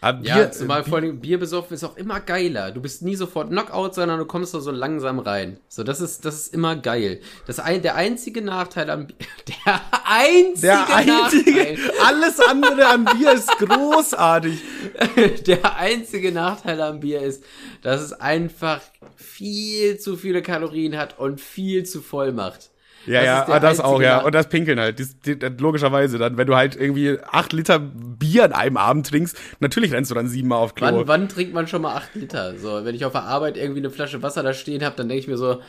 Aber 0.00 0.24
ja, 0.24 0.36
Bier, 0.36 0.52
zumal 0.52 0.82
vor 0.82 0.98
allem 0.98 1.20
Bier 1.20 1.38
besoffen 1.38 1.74
ist 1.74 1.84
auch 1.84 1.96
immer 1.96 2.20
geiler. 2.20 2.72
Du 2.72 2.80
bist 2.80 3.02
nie 3.02 3.16
sofort 3.16 3.50
Knockout, 3.50 3.94
sondern 3.94 4.18
du 4.18 4.24
kommst 4.24 4.54
da 4.54 4.60
so 4.60 4.70
langsam 4.70 5.18
rein. 5.18 5.58
So, 5.68 5.84
das 5.84 6.00
ist, 6.00 6.24
das 6.24 6.36
ist 6.36 6.54
immer 6.54 6.76
geil. 6.76 7.20
Das 7.46 7.60
ein, 7.60 7.82
der 7.82 7.96
einzige 7.96 8.40
Nachteil 8.40 8.88
am 8.88 9.06
Bier, 9.06 9.16
der 9.66 9.80
einzige, 10.04 10.60
der 10.60 10.96
einzige 10.96 11.50
Nachteil. 11.52 11.78
Alles 12.06 12.40
andere 12.40 12.86
am 12.86 13.04
Bier 13.04 13.32
ist 13.32 13.50
großartig. 13.58 14.62
der 15.46 15.76
einzige 15.76 16.32
Nachteil 16.32 16.80
am 16.80 17.00
Bier 17.00 17.20
ist, 17.20 17.44
dass 17.82 18.00
es 18.00 18.12
einfach 18.14 18.80
viel 19.16 19.98
zu 19.98 20.16
viele 20.16 20.40
Kalorien 20.40 20.96
hat 20.96 21.18
und 21.18 21.40
viel 21.40 21.84
zu 21.84 22.00
voll 22.00 22.32
macht. 22.32 22.69
Ja, 23.06 23.22
das 23.22 23.48
ja, 23.48 23.60
das 23.60 23.80
auch, 23.80 24.00
ja. 24.00 24.18
Und 24.22 24.34
das 24.34 24.48
Pinkeln 24.48 24.78
halt. 24.78 24.98
Die, 24.98 25.38
die, 25.38 25.46
logischerweise 25.58 26.18
dann, 26.18 26.36
wenn 26.36 26.46
du 26.46 26.54
halt 26.54 26.76
irgendwie 26.76 27.18
acht 27.30 27.52
Liter 27.52 27.78
Bier 27.78 28.44
an 28.44 28.52
einem 28.52 28.76
Abend 28.76 29.08
trinkst, 29.08 29.36
natürlich 29.60 29.92
rennst 29.92 30.10
du 30.10 30.14
dann 30.14 30.28
siebenmal 30.28 30.58
auf 30.58 30.74
Klo. 30.74 30.86
Wann, 30.86 31.08
wann 31.08 31.28
trinkt 31.28 31.54
man 31.54 31.66
schon 31.66 31.82
mal 31.82 31.94
acht 31.94 32.14
Liter? 32.14 32.58
So, 32.58 32.84
wenn 32.84 32.94
ich 32.94 33.04
auf 33.04 33.12
der 33.12 33.24
Arbeit 33.24 33.56
irgendwie 33.56 33.80
eine 33.80 33.90
Flasche 33.90 34.22
Wasser 34.22 34.42
da 34.42 34.52
stehen 34.52 34.84
habe, 34.84 34.96
dann 34.96 35.08
denke 35.08 35.20
ich 35.20 35.28
mir 35.28 35.38
so, 35.38 35.60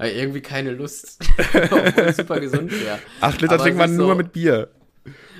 irgendwie 0.00 0.40
keine 0.40 0.72
Lust. 0.72 1.18
Obwohl 1.70 2.12
super 2.12 2.40
gesund 2.40 2.70
wäre. 2.70 2.98
Acht 3.20 3.40
Liter 3.40 3.58
trinkt 3.58 3.78
man 3.78 3.94
so, 3.94 4.06
nur 4.06 4.14
mit 4.14 4.32
Bier. 4.32 4.68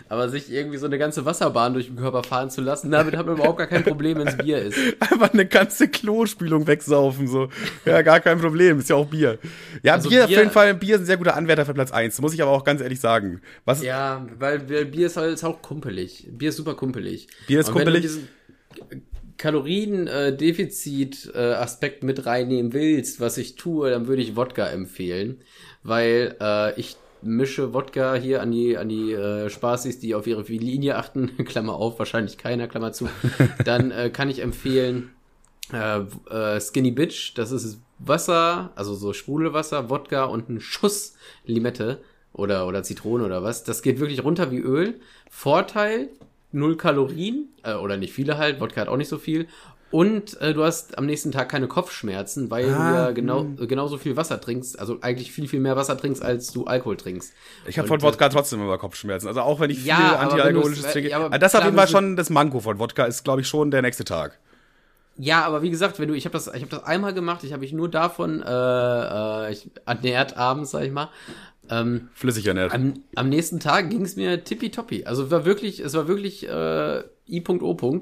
Aber 0.09 0.29
sich 0.29 0.51
irgendwie 0.51 0.79
so 0.79 0.87
eine 0.87 0.99
ganze 0.99 1.25
Wasserbahn 1.25 1.75
durch 1.75 1.87
den 1.87 1.97
Körper 1.97 2.23
fahren 2.23 2.51
zu 2.51 2.61
lassen, 2.61 2.91
damit 2.91 3.17
hat 3.17 3.27
man 3.27 3.37
überhaupt 3.37 3.59
gar 3.59 3.67
kein 3.67 3.85
Problem, 3.85 4.19
wenn 4.19 4.29
es 4.29 4.37
Bier 4.37 4.63
ist. 4.63 4.79
Einfach 5.01 5.33
eine 5.33 5.47
ganze 5.47 5.89
Klospülung 5.89 6.67
wegsaufen, 6.67 7.29
so. 7.29 7.49
Ja, 7.85 8.03
gar 8.03 8.21
kein 8.21 8.41
Problem, 8.41 8.79
ist 8.79 8.89
ja 8.89 8.97
auch 8.97 9.07
Bier. 9.07 9.39
Ja, 9.83 9.95
also 9.95 10.09
Bier, 10.09 10.21
Bier, 10.21 10.25
auf 10.25 10.43
jeden 10.43 10.51
Fall, 10.51 10.75
Bier 10.75 10.95
ist 10.95 11.03
ein 11.03 11.07
sehr 11.07 11.19
guter 11.19 11.37
Anwärter 11.37 11.67
für 11.67 11.75
Platz 11.75 11.93
1, 11.93 12.21
muss 12.21 12.33
ich 12.33 12.43
aber 12.43 12.53
auch 12.53 12.65
ganz 12.65 12.81
ehrlich 12.81 13.01
sagen. 13.01 13.41
Was 13.65 13.83
ja, 13.83 14.27
weil 14.39 14.61
Bier 14.61 15.07
ist 15.07 15.17
halt 15.17 15.43
auch 15.45 15.63
kumpelig. 15.63 16.27
Bier 16.31 16.49
ist 16.49 16.57
super 16.57 16.75
kumpelig. 16.75 17.29
Bier 17.47 17.61
ist 17.61 17.69
Und 17.69 17.75
kumpelig. 17.75 18.11
Kaloriendefizit-Aspekt 19.39 22.03
mit 22.03 22.27
reinnehmen 22.27 22.73
willst, 22.73 23.21
was 23.21 23.39
ich 23.39 23.55
tue, 23.55 23.91
dann 23.91 24.09
würde 24.09 24.21
ich 24.21 24.37
Wodka 24.37 24.67
empfehlen, 24.67 25.41
weil 25.83 26.37
äh, 26.41 26.79
ich 26.79 26.97
mische 27.23 27.75
Wodka 27.75 28.14
hier 28.14 28.43
an 28.43 28.51
die, 28.51 28.77
an 28.77 28.89
die 28.89 29.12
äh, 29.12 29.51
Spaßis, 29.51 29.99
die 29.99 30.14
auf 30.14 30.27
ihre 30.27 30.43
Linie 30.43 30.97
achten, 30.97 31.37
Klammer 31.45 31.75
auf, 31.75 31.99
wahrscheinlich 31.99 32.39
keiner, 32.39 32.69
Klammer 32.69 32.93
zu, 32.93 33.09
dann 33.64 33.91
äh, 33.91 34.11
kann 34.11 34.31
ich 34.31 34.41
empfehlen 34.41 35.11
äh, 35.73 36.01
äh, 36.31 36.61
Skinny 36.61 36.91
Bitch, 36.91 37.33
das 37.35 37.53
ist 37.53 37.81
Wasser, 37.99 38.71
also 38.75 38.95
so 38.95 39.12
Sprudelwasser, 39.12 39.91
Wodka 39.91 40.25
und 40.25 40.49
ein 40.49 40.61
Schuss 40.61 41.14
Limette 41.45 42.01
oder, 42.33 42.66
oder 42.66 42.83
Zitrone 42.83 43.25
oder 43.25 43.43
was. 43.43 43.64
Das 43.64 43.83
geht 43.83 44.01
wirklich 44.01 44.23
runter 44.25 44.51
wie 44.51 44.59
Öl. 44.59 45.01
Vorteil, 45.31 46.09
null 46.53 46.77
Kalorien, 46.77 47.49
äh, 47.64 47.75
oder 47.75 47.97
nicht 47.97 48.12
viele 48.12 48.39
halt, 48.39 48.61
Wodka 48.61 48.81
hat 48.81 48.89
auch 48.89 48.97
nicht 48.97 49.09
so 49.09 49.19
viel. 49.19 49.49
Und 49.91 50.39
äh, 50.43 50.53
du 50.53 50.64
hast 50.64 50.99
am 50.99 51.07
nächsten 51.07 51.32
Tag 51.32 51.49
keine 51.49 51.66
Kopfschmerzen, 51.66 52.51
weil 52.51 52.70
ah, 52.70 52.91
du 52.91 52.97
ja 52.97 53.11
genau, 53.12 53.41
hm. 53.41 53.68
genauso 53.68 53.97
viel 53.97 54.16
Wasser 54.16 54.39
trinkst, 54.39 54.78
also 54.78 54.99
eigentlich 55.01 55.32
viel, 55.32 55.49
viel 55.49 55.61
mehr 55.61 55.76
Wasser 55.76 55.97
trinkst, 55.97 56.22
als 56.22 56.53
du 56.53 56.64
Alkohol 56.64 56.99
trinkst. 56.99 57.32
Ich 57.66 57.78
habe 57.78 57.89
von 57.89 58.03
Wodka 58.03 58.26
äh, 58.26 58.30
trotzdem 58.30 58.61
immer 58.61 58.76
Kopfschmerzen. 58.76 59.28
Also 59.28 59.41
auch 59.41 59.61
wenn 59.61 59.70
ich 59.70 59.78
viel 59.78 59.89
ja, 59.89 60.16
antialkoholisches 60.16 60.93
trinke. 60.93 61.09
Ja, 61.09 61.28
das 61.30 61.55
auf 61.55 61.64
jeden 61.64 61.76
Fall 61.76 61.89
schon 61.89 62.16
das 62.16 62.28
Manko 62.28 62.61
von 62.61 62.78
Wodka 62.78 63.05
ist, 63.05 63.24
glaube 63.24 63.41
ich, 63.41 63.49
schon 63.49 63.70
der 63.70 63.80
nächste 63.80 64.05
Tag. 64.05 64.39
Ja, 65.16 65.45
aber 65.45 65.62
wie 65.62 65.70
gesagt, 65.70 65.99
wenn 65.99 66.09
du, 66.09 66.14
ich 66.14 66.26
habe 66.26 66.34
das, 66.34 66.47
ich 66.47 66.62
habe 66.62 66.70
das 66.70 66.84
einmal 66.84 67.12
gemacht, 67.12 67.43
ich 67.43 67.53
habe 67.53 67.61
mich 67.61 67.72
nur 67.72 67.91
davon 67.91 68.43
äh, 68.43 69.49
äh, 69.49 69.53
ich, 69.53 69.70
ernährt 69.84 70.36
abends, 70.36 70.70
sag 70.70 70.84
ich 70.84 70.93
mal. 70.93 71.09
Ähm, 71.70 72.09
Flüssig 72.14 72.47
ernährt. 72.47 72.72
Am, 72.72 72.95
am 73.16 73.28
nächsten 73.28 73.59
Tag 73.59 73.91
ging 73.91 74.03
es 74.03 74.16
mir 74.16 74.45
tippitoppi. 74.45 75.07
Also 75.07 75.30
war 75.30 75.45
wirklich, 75.45 75.80
es 75.80 75.95
war 75.95 76.09
wirklich 76.09 76.47
äh, 76.49 77.03
I.O. 77.28 78.01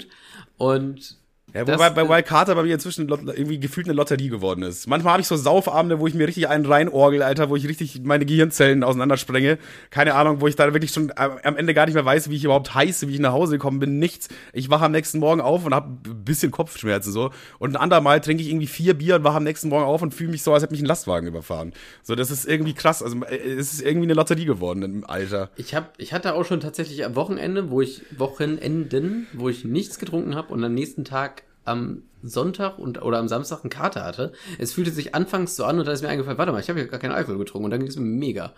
Und 0.59 1.17
ja, 1.57 1.67
wobei 1.67 1.89
bei 1.89 2.07
Wild 2.07 2.27
Carter 2.27 2.55
bei 2.55 2.63
mir 2.65 2.75
inzwischen 2.75 3.09
irgendwie 3.09 3.59
gefühlt 3.59 3.87
eine 3.87 3.95
Lotterie 3.95 4.29
geworden 4.29 4.63
ist. 4.63 4.87
Manchmal 4.87 5.15
habe 5.15 5.23
ich 5.23 5.27
so 5.27 5.37
Saufabende, 5.37 5.99
wo 5.99 6.07
ich 6.07 6.13
mir 6.13 6.27
richtig 6.29 6.49
einen 6.49 6.67
reinorgel, 6.67 7.23
Alter, 7.23 7.49
wo 7.49 7.57
ich 7.57 7.67
richtig 7.67 8.03
meine 8.05 8.27
Gehirnzellen 8.27 8.85
auseinandersprenge. 8.85 9.59
Keine 9.89 10.15
Ahnung, 10.15 10.43
wo 10.43 10.49
ich 10.49 10.57
da 10.57 10.71
wirklich 10.75 10.93
schon 10.93 11.13
am 11.17 11.57
Ende 11.57 11.73
gar 11.73 11.87
nicht 11.87 11.95
mehr 11.95 12.05
weiß, 12.05 12.29
wie 12.29 12.37
ich 12.37 12.45
überhaupt 12.45 12.75
heiße, 12.75 13.09
wie 13.09 13.15
ich 13.15 13.21
nach 13.21 13.33
Hause 13.33 13.53
gekommen 13.53 13.79
bin. 13.79 13.99
Nichts. 13.99 14.29
Ich 14.53 14.69
wache 14.69 14.85
am 14.85 14.93
nächsten 14.93 15.19
Morgen 15.19 15.41
auf 15.41 15.65
und 15.65 15.75
habe 15.75 15.97
ein 16.07 16.25
bisschen 16.25 16.51
Kopfschmerzen 16.51 17.11
so. 17.11 17.31
Und 17.59 17.71
ein 17.71 17.77
andermal 17.77 18.21
trinke 18.21 18.43
ich 18.43 18.51
irgendwie 18.51 18.67
vier 18.67 18.93
Bier 18.93 19.17
und 19.17 19.25
wache 19.25 19.39
am 19.39 19.45
nächsten 19.45 19.71
Morgen 19.71 19.87
auf 19.87 20.03
und 20.03 20.13
fühle 20.13 20.31
mich 20.31 20.43
so, 20.43 20.53
als 20.53 20.63
hätte 20.63 20.73
mich 20.73 20.83
ein 20.83 20.87
Lastwagen 20.87 21.27
überfahren. 21.27 21.73
So, 22.03 22.15
das 22.15 22.31
ist 22.31 22.47
irgendwie 22.47 22.75
krass. 22.75 23.03
Also 23.03 23.17
äh, 23.25 23.37
es 23.37 23.73
ist 23.73 23.81
irgendwie 23.81 24.07
eine 24.07 24.15
Lotterie 24.15 24.45
geworden 24.45 24.83
im 24.83 25.05
Alter. 25.09 25.51
Ich 25.57 25.75
hab, 25.75 25.95
ich 25.97 26.13
hatte 26.13 26.35
auch 26.35 26.45
schon 26.45 26.61
tatsächlich 26.61 27.05
am 27.07 27.15
Wochenende, 27.15 27.71
wo 27.71 27.81
ich 27.81 28.03
Wochenenden, 28.19 29.27
wo 29.33 29.49
ich 29.49 29.65
nichts 29.65 29.99
getrunken 29.99 30.35
habe 30.35 30.53
und 30.53 30.63
am 30.63 30.75
nächsten 30.75 31.05
Tag 31.05 31.46
am 31.67 32.03
Sonntag 32.23 32.79
und, 32.79 33.03
oder 33.03 33.19
am 33.19 33.29
Samstag 33.29 33.63
einen 33.63 33.71
Kater 33.71 34.05
hatte. 34.05 34.33
Es 34.59 34.73
fühlte 34.73 34.91
sich 34.91 35.15
anfangs 35.15 35.57
so 35.57 35.65
an 35.65 35.79
und 35.79 35.87
da 35.87 35.93
ist 35.93 36.03
mir 36.03 36.09
eingefallen, 36.09 36.39
warte 36.39 36.53
mal, 36.53 36.61
ich 36.61 36.69
habe 36.69 36.81
ja 36.81 36.87
gar 36.87 36.99
keinen 36.99 37.13
Alkohol 37.13 37.39
getrunken 37.39 37.67
und 37.67 37.71
dann 37.71 37.81
ging 37.81 37.89
es 37.89 37.97
mir 37.97 38.05
mega. 38.05 38.53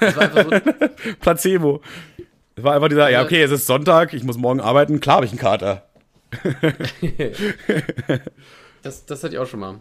Das 0.00 0.16
war 0.16 0.22
einfach 0.22 0.44
so 0.44 0.50
Placebo. 1.20 1.80
Es 2.56 2.62
war 2.62 2.74
einfach 2.74 2.88
dieser, 2.88 3.10
ja, 3.10 3.22
okay, 3.22 3.42
es 3.42 3.50
ist 3.50 3.66
Sonntag, 3.66 4.12
ich 4.12 4.24
muss 4.24 4.36
morgen 4.36 4.60
arbeiten, 4.60 5.00
klar 5.00 5.16
habe 5.16 5.26
ich 5.26 5.32
einen 5.32 5.40
Kater. 5.40 5.88
das, 8.82 9.06
das 9.06 9.22
hatte 9.22 9.34
ich 9.34 9.38
auch 9.38 9.46
schon 9.46 9.60
mal. 9.60 9.80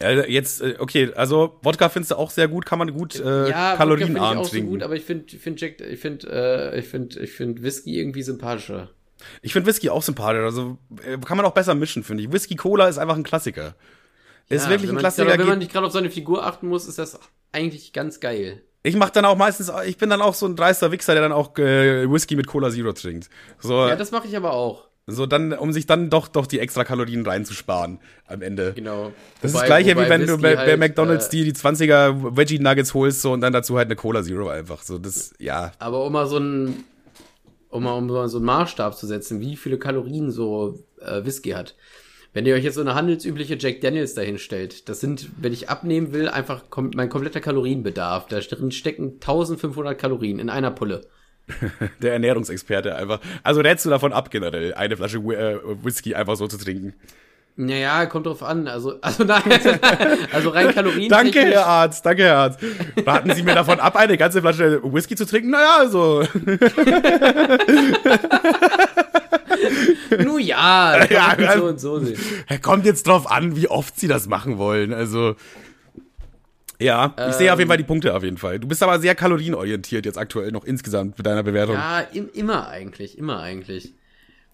Jetzt, 0.00 0.60
äh, 0.60 0.74
okay, 0.78 1.12
also 1.14 1.58
Wodka 1.62 1.88
findest 1.88 2.10
du 2.10 2.16
auch 2.16 2.30
sehr 2.30 2.48
gut, 2.48 2.66
kann 2.66 2.78
man 2.78 2.92
gut 2.92 3.18
äh, 3.18 3.48
ja, 3.48 3.76
kalorienarm 3.76 4.42
trinken. 4.42 4.56
Ja, 4.56 4.62
so 4.64 4.70
gut, 4.70 4.82
aber 4.82 4.96
ich 4.96 5.04
finde, 5.04 5.24
ich 5.34 5.60
Jack, 5.60 5.80
ich 5.80 6.00
finde, 6.00 6.72
äh, 6.74 6.78
ich 6.78 6.86
finde, 6.88 7.20
ich 7.20 7.32
finde 7.32 7.62
Whisky 7.62 7.98
irgendwie 7.98 8.22
sympathischer. 8.22 8.90
Ich 9.42 9.52
finde 9.52 9.68
Whisky 9.68 9.90
auch 9.90 10.02
sympathisch. 10.02 10.42
Also 10.42 10.78
äh, 11.04 11.18
kann 11.18 11.36
man 11.36 11.46
auch 11.46 11.52
besser 11.52 11.74
mischen, 11.74 12.04
finde 12.04 12.24
ich. 12.24 12.32
Whisky 12.32 12.56
Cola 12.56 12.88
ist 12.88 12.98
einfach 12.98 13.16
ein 13.16 13.22
Klassiker. 13.22 13.74
Ja, 14.48 14.56
ist 14.56 14.68
wirklich 14.68 14.90
ein 14.90 14.98
Klassiker. 14.98 15.28
Grad, 15.28 15.38
wenn 15.38 15.46
man 15.46 15.58
nicht 15.58 15.72
gerade 15.72 15.86
auf 15.86 15.92
seine 15.92 16.10
Figur 16.10 16.46
achten 16.46 16.68
muss, 16.68 16.86
ist 16.86 16.98
das 16.98 17.18
eigentlich 17.52 17.92
ganz 17.92 18.20
geil. 18.20 18.62
Ich 18.82 18.96
mach 18.96 19.10
dann 19.10 19.24
auch 19.24 19.36
meistens, 19.36 19.72
ich 19.86 19.96
bin 19.96 20.10
dann 20.10 20.20
auch 20.20 20.34
so 20.34 20.44
ein 20.44 20.56
dreister 20.56 20.92
Wichser, 20.92 21.14
der 21.14 21.22
dann 21.22 21.32
auch 21.32 21.56
äh, 21.56 22.10
Whisky 22.10 22.36
mit 22.36 22.46
Cola 22.46 22.70
Zero 22.70 22.92
trinkt. 22.92 23.30
So, 23.58 23.88
ja, 23.88 23.96
das 23.96 24.10
mache 24.10 24.28
ich 24.28 24.36
aber 24.36 24.52
auch. 24.52 24.88
So 25.06 25.26
dann, 25.26 25.52
um 25.52 25.72
sich 25.72 25.86
dann 25.86 26.08
doch 26.08 26.28
doch 26.28 26.46
die 26.46 26.60
extra 26.60 26.84
Kalorien 26.84 27.26
reinzusparen 27.26 27.98
am 28.26 28.42
Ende. 28.42 28.72
Genau. 28.74 29.12
Das 29.40 29.52
wobei, 29.52 29.54
ist 29.54 29.54
das 29.54 29.64
gleiche, 29.64 29.90
wie 29.96 30.08
wenn 30.08 30.22
Whisky 30.22 30.36
du 30.36 30.42
bei, 30.42 30.56
halt, 30.56 30.66
bei 30.66 30.76
McDonalds 30.76 31.26
äh, 31.26 31.30
die, 31.30 31.44
die 31.44 31.52
20er 31.52 32.36
Veggie 32.36 32.58
Nuggets 32.58 32.94
holst 32.94 33.22
so 33.22 33.32
und 33.32 33.40
dann 33.40 33.52
dazu 33.52 33.76
halt 33.76 33.88
eine 33.88 33.96
Cola 33.96 34.22
Zero 34.22 34.48
einfach. 34.48 34.82
So, 34.82 34.98
das, 34.98 35.34
ja. 35.38 35.72
Aber 35.78 36.04
um 36.04 36.12
mal 36.12 36.26
so 36.26 36.38
ein 36.38 36.84
um 37.74 37.82
mal 37.82 37.92
um 37.92 38.08
so 38.28 38.38
einen 38.38 38.46
Maßstab 38.46 38.96
zu 38.96 39.06
setzen, 39.06 39.40
wie 39.40 39.56
viele 39.56 39.78
Kalorien 39.78 40.30
so 40.30 40.78
äh, 41.00 41.24
Whisky 41.24 41.50
hat. 41.50 41.74
Wenn 42.32 42.46
ihr 42.46 42.54
euch 42.54 42.62
jetzt 42.62 42.76
so 42.76 42.80
eine 42.80 42.94
handelsübliche 42.94 43.56
Jack 43.58 43.80
Daniels 43.80 44.14
dahin 44.14 44.38
stellt, 44.38 44.88
das 44.88 45.00
sind, 45.00 45.28
wenn 45.40 45.52
ich 45.52 45.70
abnehmen 45.70 46.12
will, 46.12 46.28
einfach 46.28 46.70
kom 46.70 46.92
mein 46.94 47.08
kompletter 47.08 47.40
Kalorienbedarf. 47.40 48.28
Da 48.28 48.38
drin 48.38 48.70
stecken 48.70 49.14
1500 49.14 49.98
Kalorien 49.98 50.38
in 50.38 50.50
einer 50.50 50.70
Pulle. 50.70 51.06
Der 52.00 52.12
Ernährungsexperte 52.12 52.94
einfach. 52.94 53.20
Also 53.42 53.60
rätst 53.60 53.84
du 53.84 53.90
davon 53.90 54.12
ab, 54.12 54.30
generell 54.30 54.74
eine 54.74 54.96
Flasche 54.96 55.18
äh, 55.18 55.58
Whisky 55.82 56.14
einfach 56.14 56.36
so 56.36 56.46
zu 56.46 56.58
trinken? 56.58 56.94
Naja, 57.56 58.06
kommt 58.06 58.26
drauf 58.26 58.42
an. 58.42 58.66
Also, 58.66 58.94
also 59.00 59.22
nein, 59.24 59.42
also 60.32 60.50
rein 60.50 60.74
Kalorien. 60.74 61.08
danke, 61.08 61.40
Herr 61.40 61.66
Arzt, 61.66 62.04
danke, 62.04 62.24
Herr 62.24 62.36
Arzt. 62.36 62.58
Raten 63.06 63.32
Sie 63.34 63.44
mir 63.44 63.54
davon 63.54 63.78
ab, 63.78 63.94
eine 63.96 64.16
ganze 64.16 64.40
Flasche 64.40 64.80
Whisky 64.82 65.14
zu 65.14 65.24
trinken? 65.24 65.50
Naja, 65.50 65.76
also. 65.78 66.24
Nun 70.18 70.40
ja, 70.40 71.04
ja 71.06 71.56
so 71.56 71.66
und 71.66 71.80
so 71.80 72.00
sehen. 72.00 72.18
Kommt 72.60 72.86
jetzt 72.86 73.06
drauf 73.06 73.30
an, 73.30 73.54
wie 73.56 73.68
oft 73.68 73.98
Sie 73.98 74.08
das 74.08 74.26
machen 74.26 74.58
wollen. 74.58 74.92
Also. 74.92 75.36
Ja, 76.80 77.14
ich 77.16 77.22
ähm, 77.24 77.32
sehe 77.32 77.52
auf 77.52 77.60
jeden 77.60 77.68
Fall 77.68 77.78
die 77.78 77.84
Punkte 77.84 78.14
auf 78.14 78.24
jeden 78.24 78.36
Fall. 78.36 78.58
Du 78.58 78.66
bist 78.66 78.82
aber 78.82 78.98
sehr 78.98 79.14
kalorienorientiert 79.14 80.04
jetzt 80.04 80.18
aktuell 80.18 80.50
noch 80.50 80.64
insgesamt 80.64 81.16
mit 81.16 81.24
deiner 81.24 81.44
Bewertung. 81.44 81.76
Ja, 81.76 82.00
im, 82.00 82.28
immer 82.32 82.66
eigentlich, 82.66 83.16
immer 83.16 83.38
eigentlich. 83.40 83.94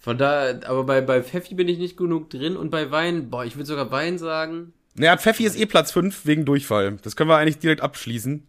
Von 0.00 0.16
da, 0.16 0.58
aber 0.66 0.84
bei, 0.84 1.02
bei 1.02 1.22
Pfeffi 1.22 1.54
bin 1.54 1.68
ich 1.68 1.78
nicht 1.78 1.98
genug 1.98 2.30
drin 2.30 2.56
und 2.56 2.70
bei 2.70 2.90
Wein, 2.90 3.28
boah, 3.28 3.44
ich 3.44 3.56
würde 3.56 3.66
sogar 3.66 3.90
Wein 3.90 4.18
sagen. 4.18 4.72
Naja, 4.94 5.16
Pfeffi 5.18 5.44
ist 5.44 5.60
eh 5.60 5.66
Platz 5.66 5.92
5 5.92 6.24
wegen 6.24 6.46
Durchfall. 6.46 6.96
Das 7.02 7.16
können 7.16 7.28
wir 7.28 7.36
eigentlich 7.36 7.58
direkt 7.58 7.82
abschließen. 7.82 8.46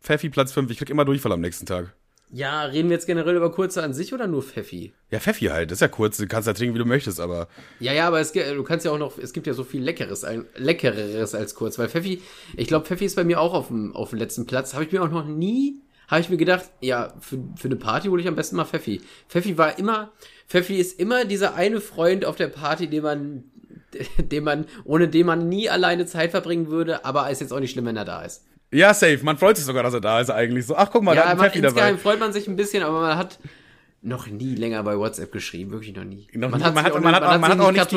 Pfeffi 0.00 0.30
Platz 0.30 0.52
5. 0.52 0.70
Ich 0.70 0.78
krieg 0.78 0.90
immer 0.90 1.04
Durchfall 1.04 1.32
am 1.32 1.42
nächsten 1.42 1.66
Tag. 1.66 1.94
Ja, 2.30 2.62
reden 2.62 2.88
wir 2.88 2.96
jetzt 2.96 3.06
generell 3.06 3.36
über 3.36 3.52
kurze 3.52 3.82
an 3.82 3.94
sich 3.94 4.12
oder 4.12 4.26
nur 4.26 4.42
Pfeffi? 4.42 4.92
Ja, 5.10 5.20
Pfeffi 5.20 5.46
halt. 5.46 5.70
Das 5.70 5.76
ist 5.76 5.82
ja 5.82 5.88
kurz. 5.88 6.16
Du 6.16 6.26
kannst 6.26 6.48
ja 6.48 6.52
trinken, 6.52 6.74
wie 6.74 6.78
du 6.78 6.84
möchtest, 6.84 7.20
aber. 7.20 7.48
Ja, 7.80 7.92
ja, 7.92 8.08
aber 8.08 8.18
es, 8.18 8.32
du 8.32 8.62
kannst 8.64 8.84
ja 8.84 8.90
auch 8.90 8.98
noch, 8.98 9.18
es 9.18 9.32
gibt 9.32 9.46
ja 9.46 9.52
so 9.52 9.62
viel 9.62 9.82
Leckeres, 9.82 10.24
ein, 10.24 10.46
Leckereres 10.56 11.34
als 11.34 11.54
kurz. 11.54 11.78
Weil 11.78 11.88
Pfeffi, 11.88 12.22
ich 12.56 12.66
glaube, 12.66 12.86
Pfeffi 12.86 13.04
ist 13.04 13.14
bei 13.14 13.24
mir 13.24 13.40
auch 13.40 13.54
auf 13.54 13.68
dem, 13.68 13.94
auf 13.94 14.10
dem 14.10 14.18
letzten 14.18 14.46
Platz. 14.46 14.74
Habe 14.74 14.84
ich 14.84 14.90
mir 14.90 15.02
auch 15.02 15.10
noch 15.10 15.26
nie, 15.26 15.80
habe 16.08 16.22
ich 16.22 16.28
mir 16.28 16.36
gedacht, 16.36 16.64
ja, 16.80 17.14
für, 17.20 17.38
für 17.56 17.68
eine 17.68 17.76
Party 17.76 18.08
hole 18.08 18.20
ich 18.20 18.26
am 18.26 18.34
besten 18.34 18.56
mal 18.56 18.64
Pfeffi. 18.64 19.00
Pfeffi 19.28 19.56
war 19.56 19.78
immer, 19.78 20.10
Pfeffi 20.48 20.76
ist 20.76 20.98
immer 21.00 21.24
dieser 21.24 21.54
eine 21.54 21.80
Freund 21.80 22.24
auf 22.24 22.36
der 22.36 22.48
Party, 22.48 22.88
den 22.88 23.02
man, 23.02 23.44
den 24.18 24.44
man, 24.44 24.66
ohne 24.84 25.08
den 25.08 25.26
man 25.26 25.48
nie 25.48 25.68
alleine 25.70 26.06
Zeit 26.06 26.30
verbringen 26.30 26.68
würde, 26.68 27.04
aber 27.04 27.30
ist 27.30 27.40
jetzt 27.40 27.52
auch 27.52 27.60
nicht 27.60 27.70
schlimm, 27.72 27.86
wenn 27.86 27.96
er 27.96 28.04
da 28.04 28.22
ist. 28.22 28.44
Ja, 28.72 28.92
safe. 28.92 29.20
Man 29.22 29.38
freut 29.38 29.56
sich 29.56 29.64
sogar, 29.66 29.82
dass 29.84 29.94
er 29.94 30.00
da 30.00 30.20
ist 30.20 30.30
eigentlich. 30.30 30.66
So, 30.66 30.74
ach 30.76 30.90
guck 30.90 31.02
mal, 31.04 31.14
ja, 31.14 31.22
da 31.24 31.28
ein 31.30 31.38
Pfeffi 31.38 31.60
dabei. 31.60 31.68
insgeheim 31.68 31.98
freut 31.98 32.18
man 32.20 32.32
sich 32.32 32.48
ein 32.48 32.56
bisschen, 32.56 32.82
aber 32.82 33.00
man 33.00 33.16
hat 33.16 33.38
noch 34.02 34.26
nie 34.26 34.54
länger 34.56 34.82
bei 34.82 34.98
WhatsApp 34.98 35.30
geschrieben, 35.32 35.70
wirklich 35.70 35.94
noch 35.94 36.04
nie. 36.04 36.26
Noch 36.34 36.50
man 36.50 36.60
nie. 36.60 36.66
hat 36.66 36.74
Man 36.74 36.84
hat- 36.84 36.92
auch, 36.92 37.00
man 37.00 37.04
nicht- 37.04 37.14
hat 37.14 37.22
man 37.22 37.40
man 37.40 37.50
hat 37.52 37.60
auch 37.60 37.70
nicht 37.72 37.78
nicht 37.80 37.92
die- 37.92 37.96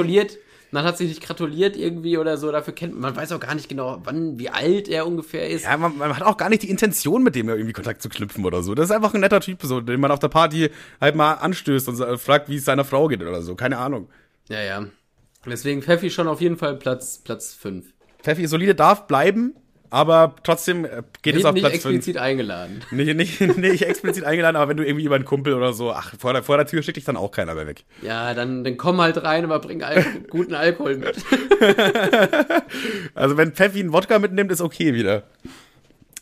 Man 0.72 0.84
hat 0.84 0.98
sich 0.98 1.08
nicht 1.08 1.22
gratuliert 1.22 1.78
irgendwie 1.78 2.18
oder 2.18 2.38
so, 2.38 2.52
dafür 2.52 2.74
kennt 2.74 3.00
man, 3.00 3.16
weiß 3.16 3.32
auch 3.32 3.40
gar 3.40 3.56
nicht 3.56 3.70
genau, 3.70 4.02
wann, 4.04 4.38
wie 4.38 4.50
alt 4.50 4.88
er 4.90 5.08
ungefähr 5.08 5.50
ist. 5.50 5.64
Ja, 5.64 5.78
man, 5.78 5.98
man 5.98 6.16
hat 6.16 6.24
auch 6.24 6.38
gar 6.38 6.50
nicht 6.50 6.64
die 6.64 6.70
Intention, 6.70 7.24
mit 7.24 7.36
dem 7.36 7.48
irgendwie 7.48 7.74
Kontakt 7.74 8.02
zu 8.02 8.10
knüpfen 8.10 8.46
oder 8.46 8.62
so. 8.64 8.76
Das 8.76 8.90
ist 8.90 8.96
einfach 8.96 9.14
ein 9.14 9.22
netter 9.22 9.40
Typ, 9.40 9.60
so, 9.64 9.80
den 9.80 10.00
man 10.00 10.12
auf 10.12 10.20
der 10.20 10.28
Party 10.28 10.70
halt 11.00 11.16
mal 11.16 11.34
anstößt 11.34 11.88
und 11.88 12.20
fragt, 12.20 12.50
wie 12.50 12.58
es 12.58 12.66
seiner 12.66 12.84
Frau 12.84 13.08
geht 13.08 13.22
oder 13.22 13.42
so. 13.42 13.56
Keine 13.56 13.78
Ahnung. 13.78 14.10
Ja, 14.50 14.62
ja. 14.62 14.86
Deswegen 15.46 15.82
Pfeffi 15.82 16.10
schon 16.10 16.28
auf 16.28 16.42
jeden 16.42 16.58
Fall 16.58 16.76
Platz, 16.76 17.20
Platz 17.24 17.54
5. 17.54 17.94
Pfeffi 18.22 18.48
solide 18.48 18.76
darf 18.76 19.08
bleiben, 19.08 19.56
aber 19.90 20.36
trotzdem 20.44 20.86
äh, 20.86 21.04
geht 21.22 21.36
es 21.36 21.40
Nicht, 21.40 21.46
auf 21.46 21.54
nicht 21.54 21.62
Platz 21.62 21.74
5. 21.84 21.86
explizit 21.86 22.18
eingeladen. 22.18 22.82
Nicht, 22.92 23.16
nicht, 23.16 23.58
nicht 23.58 23.84
explizit 23.84 24.24
eingeladen, 24.24 24.56
aber 24.56 24.70
wenn 24.70 24.78
du 24.78 24.86
irgendwie 24.86 25.06
über 25.06 25.16
einen 25.16 25.26
Kumpel 25.26 25.54
oder 25.54 25.74
so, 25.74 25.92
ach, 25.92 26.14
vor 26.18 26.34
der, 26.34 26.44
vor 26.44 26.58
der 26.58 26.66
Tür 26.66 26.82
schickt 26.84 26.98
dich 26.98 27.06
dann 27.06 27.18
auch 27.18 27.32
keiner 27.32 27.56
mehr 27.56 27.68
weg. 27.68 27.84
Ja, 28.02 28.34
dann, 28.34 28.64
dann 28.64 28.78
komm 28.78 29.00
halt 29.00 29.24
rein, 29.24 29.44
aber 29.46 29.60
bring 29.60 29.84
Al 29.84 30.04
guten 30.30 30.54
Alkohol 30.54 30.98
mit. 30.98 31.16
Also 33.16 33.38
wenn 33.38 33.52
Pfeffi 33.54 33.80
einen 33.80 33.94
Wodka 33.94 34.20
mitnimmt, 34.20 34.52
ist 34.52 34.62
okay 34.62 34.94
wieder. 34.94 35.24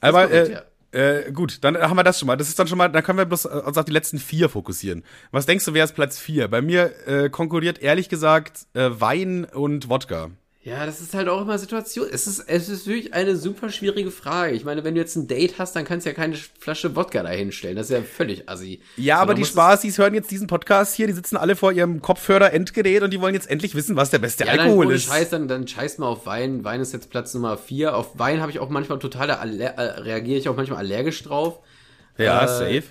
Aber 0.01 0.29
äh, 0.31 0.61
äh, 0.91 1.31
gut, 1.31 1.63
dann 1.63 1.77
haben 1.77 1.97
wir 1.97 2.03
das 2.03 2.19
schon 2.19 2.27
mal. 2.27 2.37
Das 2.37 2.47
ist 2.47 2.57
dann 2.57 2.67
schon 2.67 2.77
mal, 2.77 2.87
dann 2.87 3.03
können 3.03 3.17
wir 3.17 3.25
bloß 3.25 3.45
äh, 3.45 3.49
uns 3.49 3.77
auf 3.77 3.85
die 3.85 3.91
letzten 3.91 4.17
vier 4.17 4.47
fokussieren. 4.47 5.03
Was 5.31 5.45
denkst 5.45 5.65
du, 5.65 5.73
wer 5.73 5.83
ist 5.83 5.93
Platz 5.93 6.17
vier? 6.19 6.47
Bei 6.47 6.61
mir 6.61 6.93
äh, 7.07 7.29
konkurriert 7.29 7.79
ehrlich 7.79 8.07
gesagt 8.07 8.67
äh, 8.73 8.89
Wein 8.91 9.45
und 9.45 9.89
Wodka. 9.89 10.31
Ja, 10.65 10.83
das 10.87 10.99
ist 10.99 11.13
halt 11.13 11.29
auch 11.29 11.43
immer 11.43 11.59
Situation. 11.59 12.07
Es 12.11 12.25
ist, 12.25 12.39
es 12.39 12.69
ist 12.69 12.87
wirklich 12.87 13.13
eine 13.13 13.35
super 13.35 13.69
schwierige 13.69 14.09
Frage. 14.09 14.55
Ich 14.55 14.65
meine, 14.65 14.83
wenn 14.83 14.95
du 14.95 14.99
jetzt 14.99 15.15
ein 15.15 15.27
Date 15.27 15.59
hast, 15.59 15.75
dann 15.75 15.85
kannst 15.85 16.07
du 16.07 16.09
ja 16.09 16.15
keine 16.15 16.35
Flasche 16.57 16.95
Wodka 16.95 17.21
dahinstellen. 17.21 17.75
Das 17.77 17.91
ist 17.91 17.95
ja 17.95 18.01
völlig 18.01 18.49
assi. 18.49 18.81
Ja, 18.97 19.17
So, 19.17 19.21
aber 19.21 19.33
dann 19.35 19.43
die 19.43 19.47
Spaßis 19.47 19.99
hören 19.99 20.15
jetzt 20.15 20.31
diesen 20.31 20.47
Podcast 20.47 20.95
hier, 20.95 21.05
die 21.05 21.13
sitzen 21.13 21.37
alle 21.37 21.55
vor 21.55 21.71
ihrem 21.71 22.01
Kopfhörer-Endgerät 22.01 23.03
und 23.03 23.11
die 23.11 23.21
wollen 23.21 23.35
jetzt 23.35 23.47
endlich 23.47 23.75
wissen, 23.75 23.95
was 23.95 24.09
der 24.09 24.17
beste 24.17 24.43
Ja, 24.43 24.53
dann 24.53 24.61
Alkohol 24.61 24.87
ohne 24.87 24.95
ist. 24.95 25.03
Scheiß, 25.05 25.29
dann, 25.29 25.47
dann 25.47 25.67
scheiß 25.67 25.99
mal 25.99 26.07
auf 26.07 26.25
Wein. 26.25 26.63
Wein 26.63 26.81
ist 26.81 26.93
jetzt 26.93 27.11
Platz 27.11 27.35
Nummer 27.35 27.59
vier. 27.59 27.95
Auf 27.95 28.17
Wein 28.17 28.41
habe 28.41 28.49
ich 28.49 28.57
auch 28.57 28.69
manchmal 28.69 28.97
total, 28.97 29.29
äh, 29.29 29.81
reagiere 29.81 30.39
ich 30.39 30.49
auch 30.49 30.55
manchmal 30.55 30.79
allergisch 30.79 31.21
drauf. 31.21 31.59
Ja, 32.17 32.43
Äh, 32.43 32.47
safe. 32.47 32.83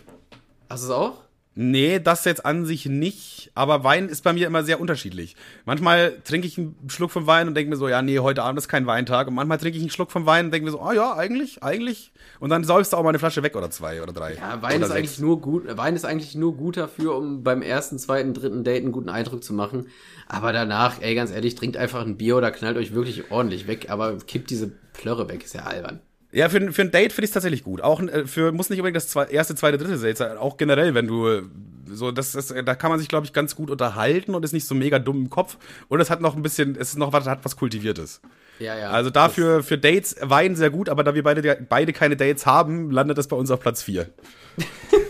Hast 0.70 0.85
du 0.85 0.87
es 0.87 0.95
auch? 0.95 1.24
Nee, 1.57 2.01
das 2.01 2.25
jetzt 2.25 2.45
an 2.45 2.65
sich 2.67 2.87
nicht, 2.87 3.53
aber 3.55 3.85
Wein 3.85 4.09
ist 4.09 4.25
bei 4.25 4.33
mir 4.33 4.49
immer 4.49 4.65
sehr 4.65 4.81
unterschiedlich. 4.81 5.37
Manchmal 5.65 6.21
trinke 6.25 6.49
ich 6.49 6.59
einen 6.59 6.75
Schluck 6.89 7.13
vom 7.13 7.29
Wein 7.29 7.47
und 7.47 7.55
denke 7.55 7.71
mir 7.71 7.77
so, 7.77 7.89
ja, 7.89 8.03
nee, 8.03 8.19
heute 8.19 8.43
Abend 8.43 8.59
ist 8.59 8.67
kein 8.67 8.87
Weintag. 8.87 9.29
Und 9.29 9.35
manchmal 9.35 9.59
trinke 9.59 9.77
ich 9.77 9.83
einen 9.83 9.91
Schluck 9.91 10.11
vom 10.11 10.27
Wein 10.27 10.47
und 10.47 10.51
denke 10.51 10.65
mir 10.65 10.73
so, 10.73 10.81
ah 10.81 10.93
ja, 10.93 11.15
eigentlich, 11.15 11.63
eigentlich. 11.63 12.13
Und 12.41 12.51
dann 12.51 12.65
säufst 12.65 12.93
du 12.93 12.97
auch 12.97 13.05
mal 13.05 13.11
eine 13.11 13.21
Flasche 13.21 13.45
weg 13.45 13.55
oder 13.55 13.71
zwei 13.71 14.03
oder 14.03 14.13
drei. 14.13 14.35
Ja, 14.35 14.61
Wein 14.63 14.83
ist 14.83 14.91
eigentlich 14.91 15.21
nur 15.21 15.41
gut. 15.41 15.65
Wein 15.77 15.95
ist 15.95 16.05
eigentlich 16.05 16.35
nur 16.35 16.57
gut 16.57 16.77
dafür, 16.77 17.17
um 17.17 17.45
beim 17.45 17.63
ersten, 17.63 18.01
zweiten, 18.01 18.35
dritten 18.35 18.65
Date 18.65 18.83
einen 18.83 18.93
guten 18.93 19.09
Eindruck 19.09 19.45
zu 19.45 19.55
machen. 19.55 19.87
Aber 20.27 20.53
danach, 20.53 21.01
ey, 21.03 21.15
ganz 21.15 21.31
ehrlich, 21.31 21.55
trinkt 21.55 21.77
einfach 21.77 22.05
ein 22.05 22.17
Bier 22.17 22.37
oder 22.37 22.51
knallt 22.51 22.77
euch 22.77 22.95
wirklich 22.95 23.31
ordentlich 23.31 23.69
weg. 23.69 23.91
Aber 23.91 24.17
kippt 24.19 24.51
diese 24.51 24.73
Plörre 24.93 25.29
weg, 25.29 25.45
ist 25.45 25.55
ja 25.55 25.63
albern. 25.63 26.01
Ja, 26.35 26.49
für, 26.49 26.72
für 26.72 26.82
ein 26.82 26.91
Date 26.91 27.12
finde 27.12 27.26
ich 27.26 27.30
es 27.30 27.35
tatsächlich 27.35 27.62
gut. 27.62 27.80
Auch 27.80 28.03
äh, 28.03 28.26
für, 28.26 28.51
muss 28.51 28.68
nicht 28.68 28.80
unbedingt 28.80 28.97
das 28.97 29.07
zwei, 29.09 29.26
erste, 29.26 29.55
zweite, 29.55 29.78
dritte 29.78 29.99
Date 29.99 30.16
sein. 30.16 30.37
Auch 30.37 30.57
generell, 30.57 30.93
wenn 30.93 31.07
du 31.07 31.28
äh, 31.28 31.43
so, 31.87 32.11
das, 32.11 32.32
das, 32.32 32.49
da 32.49 32.74
kann 32.74 32.91
man 32.91 32.99
sich, 32.99 33.07
glaube 33.07 33.24
ich, 33.24 33.32
ganz 33.32 33.55
gut 33.55 33.70
unterhalten 33.70 34.35
und 34.35 34.45
ist 34.45 34.53
nicht 34.53 34.66
so 34.66 34.74
mega 34.74 34.99
dumm 34.99 35.22
im 35.22 35.30
Kopf. 35.30 35.59
Und 35.89 36.01
es 36.01 36.11
hat 36.11 36.20
noch 36.20 36.35
ein 36.35 36.43
bisschen, 36.43 36.72
es 36.72 36.89
ist 36.89 36.99
noch 36.99 37.12
was, 37.12 37.26
hat 37.26 37.45
was 37.45 37.55
Kultiviertes. 37.57 38.20
Ja, 38.59 38.76
ja. 38.76 38.91
Also 38.91 39.11
dafür, 39.11 39.62
für 39.62 39.78
Dates 39.78 40.16
Wein 40.20 40.57
sehr 40.57 40.70
gut, 40.70 40.89
aber 40.89 41.05
da 41.05 41.14
wir 41.14 41.22
beide, 41.22 41.64
beide 41.68 41.93
keine 41.93 42.16
Dates 42.16 42.47
haben, 42.47 42.91
landet 42.91 43.16
das 43.16 43.28
bei 43.28 43.37
uns 43.37 43.53
auf 43.53 43.61
Platz 43.61 43.85
4. 43.85 44.09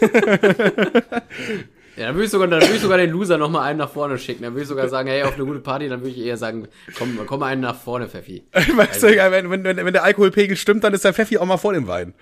Ja, 1.96 2.06
dann 2.06 2.14
würde 2.16 2.24
ich 2.24 2.30
sogar, 2.30 2.48
dann 2.48 2.60
würde 2.60 2.74
ich 2.74 2.80
sogar 2.80 2.98
den 2.98 3.10
Loser 3.10 3.38
noch 3.38 3.50
mal 3.50 3.62
einen 3.62 3.78
nach 3.78 3.90
vorne 3.90 4.18
schicken. 4.18 4.42
Dann 4.42 4.52
würde 4.54 4.62
ich 4.62 4.68
sogar 4.68 4.88
sagen, 4.88 5.08
hey, 5.08 5.22
auf 5.22 5.34
eine 5.34 5.44
gute 5.44 5.60
Party, 5.60 5.88
dann 5.88 6.00
würde 6.00 6.10
ich 6.10 6.18
eher 6.18 6.36
sagen, 6.36 6.66
komm, 6.98 7.18
komm 7.26 7.40
mal 7.40 7.46
einen 7.46 7.60
nach 7.60 7.76
vorne, 7.76 8.08
Pfeffi. 8.08 8.44
Weißt 8.52 9.02
du, 9.02 9.14
ja, 9.14 9.30
wenn, 9.30 9.50
wenn, 9.50 9.64
wenn 9.64 9.92
der 9.92 10.02
Alkoholpegel 10.02 10.56
stimmt, 10.56 10.82
dann 10.82 10.92
ist 10.92 11.04
der 11.04 11.14
Pfeffi 11.14 11.38
auch 11.38 11.46
mal 11.46 11.56
vor 11.56 11.72
dem 11.72 11.86
Wein. 11.86 12.14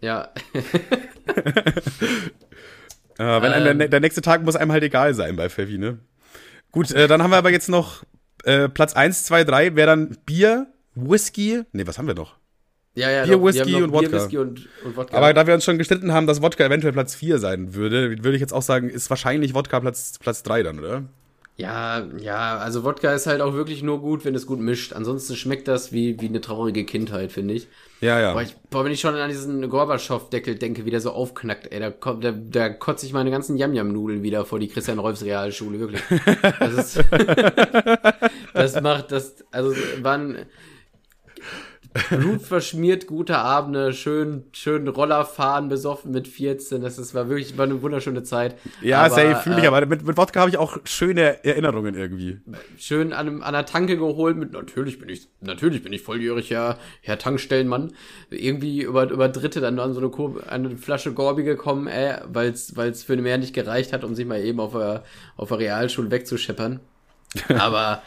Ja. 0.00 0.28
Äh, 0.52 0.62
wenn 3.18 3.52
einem 3.52 3.66
Ähm. 3.66 3.78
der, 3.78 3.88
der 3.88 4.00
nächste 4.00 4.22
Tag 4.22 4.42
muss 4.42 4.56
einem 4.56 4.72
halt 4.72 4.82
egal 4.82 5.14
sein 5.14 5.36
bei 5.36 5.48
Pfeffi, 5.48 5.78
ne? 5.78 5.98
Gut, 6.72 6.90
äh, 6.90 7.06
dann 7.06 7.22
haben 7.22 7.30
wir 7.30 7.38
aber 7.38 7.50
jetzt 7.50 7.68
noch 7.68 8.02
äh, 8.44 8.68
Platz 8.68 8.94
1, 8.94 9.24
2, 9.24 9.44
3, 9.44 9.76
wäre 9.76 9.86
dann 9.86 10.18
Bier, 10.26 10.66
Whisky. 10.94 11.62
Nee, 11.72 11.86
was 11.86 11.98
haben 11.98 12.06
wir 12.08 12.14
noch? 12.14 12.36
Ja, 12.96 13.10
ja, 13.10 13.24
Bier, 13.24 13.36
doch, 13.36 13.44
Whisky 13.44 13.74
und 13.76 13.92
Wodka. 13.92 14.08
Bier, 14.08 14.12
Whisky 14.12 14.38
und, 14.38 14.68
und 14.84 14.96
Wodka. 14.96 15.16
Aber 15.16 15.32
da 15.32 15.46
wir 15.46 15.54
uns 15.54 15.64
schon 15.64 15.78
gestritten 15.78 16.12
haben, 16.12 16.26
dass 16.26 16.42
Wodka 16.42 16.64
eventuell 16.64 16.92
Platz 16.92 17.14
4 17.14 17.38
sein 17.38 17.74
würde, 17.74 18.24
würde 18.24 18.34
ich 18.34 18.40
jetzt 18.40 18.52
auch 18.52 18.62
sagen, 18.62 18.90
ist 18.90 19.08
wahrscheinlich 19.10 19.54
Wodka 19.54 19.78
Platz, 19.80 20.18
Platz 20.18 20.42
3 20.42 20.62
dann, 20.64 20.78
oder? 20.80 21.04
ja, 21.56 22.06
ja, 22.18 22.58
also 22.58 22.84
Wodka 22.84 23.14
ist 23.14 23.26
halt 23.26 23.40
auch 23.40 23.54
wirklich 23.54 23.82
nur 23.82 24.02
gut, 24.02 24.26
wenn 24.26 24.34
es 24.34 24.46
gut 24.46 24.60
mischt. 24.60 24.92
Ansonsten 24.92 25.36
schmeckt 25.36 25.68
das 25.68 25.90
wie, 25.90 26.20
wie 26.20 26.26
eine 26.26 26.42
traurige 26.42 26.84
Kindheit, 26.84 27.32
finde 27.32 27.54
ich. 27.54 27.68
Ja, 28.02 28.20
ja. 28.20 28.34
Boah, 28.34 28.42
ich, 28.42 28.54
boah, 28.68 28.84
wenn 28.84 28.92
ich 28.92 29.00
schon 29.00 29.14
an 29.14 29.30
diesen 29.30 29.66
Gorbatschow-Deckel 29.66 30.56
denke, 30.56 30.84
wie 30.84 30.90
der 30.90 31.00
so 31.00 31.12
aufknackt, 31.12 31.72
ey, 31.72 31.80
da, 31.80 31.90
kommt, 31.90 32.24
da, 32.24 32.32
da 32.32 32.68
kotze 32.68 33.06
ich 33.06 33.14
meine 33.14 33.30
ganzen 33.30 33.56
Yam-Yam-Nudeln 33.56 34.22
wieder 34.22 34.44
vor 34.44 34.58
die 34.58 34.68
Christian 34.68 34.98
Rolfs 34.98 35.24
Realschule, 35.24 35.80
wirklich. 35.80 36.02
Das 36.58 36.74
ist, 36.74 37.04
das 38.52 38.80
macht, 38.82 39.10
das, 39.10 39.36
also, 39.50 39.74
waren 40.02 40.36
blutverschmiert 42.10 43.06
gute 43.06 43.38
Abende, 43.38 43.92
schön, 43.92 44.44
schön 44.52 44.88
Roller 44.88 45.24
fahren, 45.24 45.68
besoffen 45.68 46.12
mit 46.12 46.28
14, 46.28 46.82
das 46.82 46.98
ist, 46.98 47.14
war 47.14 47.28
wirklich, 47.28 47.56
war 47.56 47.64
eine 47.64 47.82
wunderschöne 47.82 48.22
Zeit. 48.22 48.56
ja, 48.82 49.00
Aber, 49.00 49.14
safe, 49.14 49.36
fühle 49.42 49.58
ich, 49.58 49.64
äh, 49.64 49.68
aber 49.68 49.84
mit, 49.86 50.04
mit 50.04 50.16
Wodka 50.16 50.40
habe 50.40 50.50
ich 50.50 50.58
auch 50.58 50.78
schöne 50.84 51.44
Erinnerungen 51.44 51.94
irgendwie. 51.94 52.40
schön 52.78 53.12
an, 53.12 53.26
einem, 53.26 53.42
an 53.42 53.54
einer 53.54 53.66
Tanke 53.66 53.96
geholt 53.96 54.36
mit, 54.36 54.52
natürlich 54.52 54.98
bin 54.98 55.08
ich, 55.08 55.28
natürlich 55.40 55.82
bin 55.82 55.92
ich 55.92 56.02
volljährig, 56.02 56.50
ja, 56.50 56.78
Herr 57.00 57.18
Tankstellenmann. 57.18 57.92
Irgendwie 58.30 58.82
über, 58.82 59.10
über 59.10 59.28
Dritte 59.28 59.60
dann 59.60 59.78
an 59.78 59.92
so 59.92 60.00
eine, 60.00 60.10
Kur 60.10 60.42
eine 60.48 60.76
Flasche 60.76 61.12
Gorbi 61.12 61.42
gekommen, 61.44 61.86
äh, 61.86 62.20
weil's, 62.26 62.76
weil's 62.76 63.04
für 63.04 63.16
den 63.16 63.22
mehr 63.22 63.38
nicht 63.38 63.54
gereicht 63.54 63.92
hat, 63.92 64.04
um 64.04 64.14
sich 64.14 64.26
mal 64.26 64.40
eben 64.40 64.60
auf 64.60 64.72
der, 64.72 65.04
auf 65.36 65.48
der 65.48 65.58
Realschule 65.58 66.10
wegzuscheppern. 66.10 66.80
Aber 67.58 68.02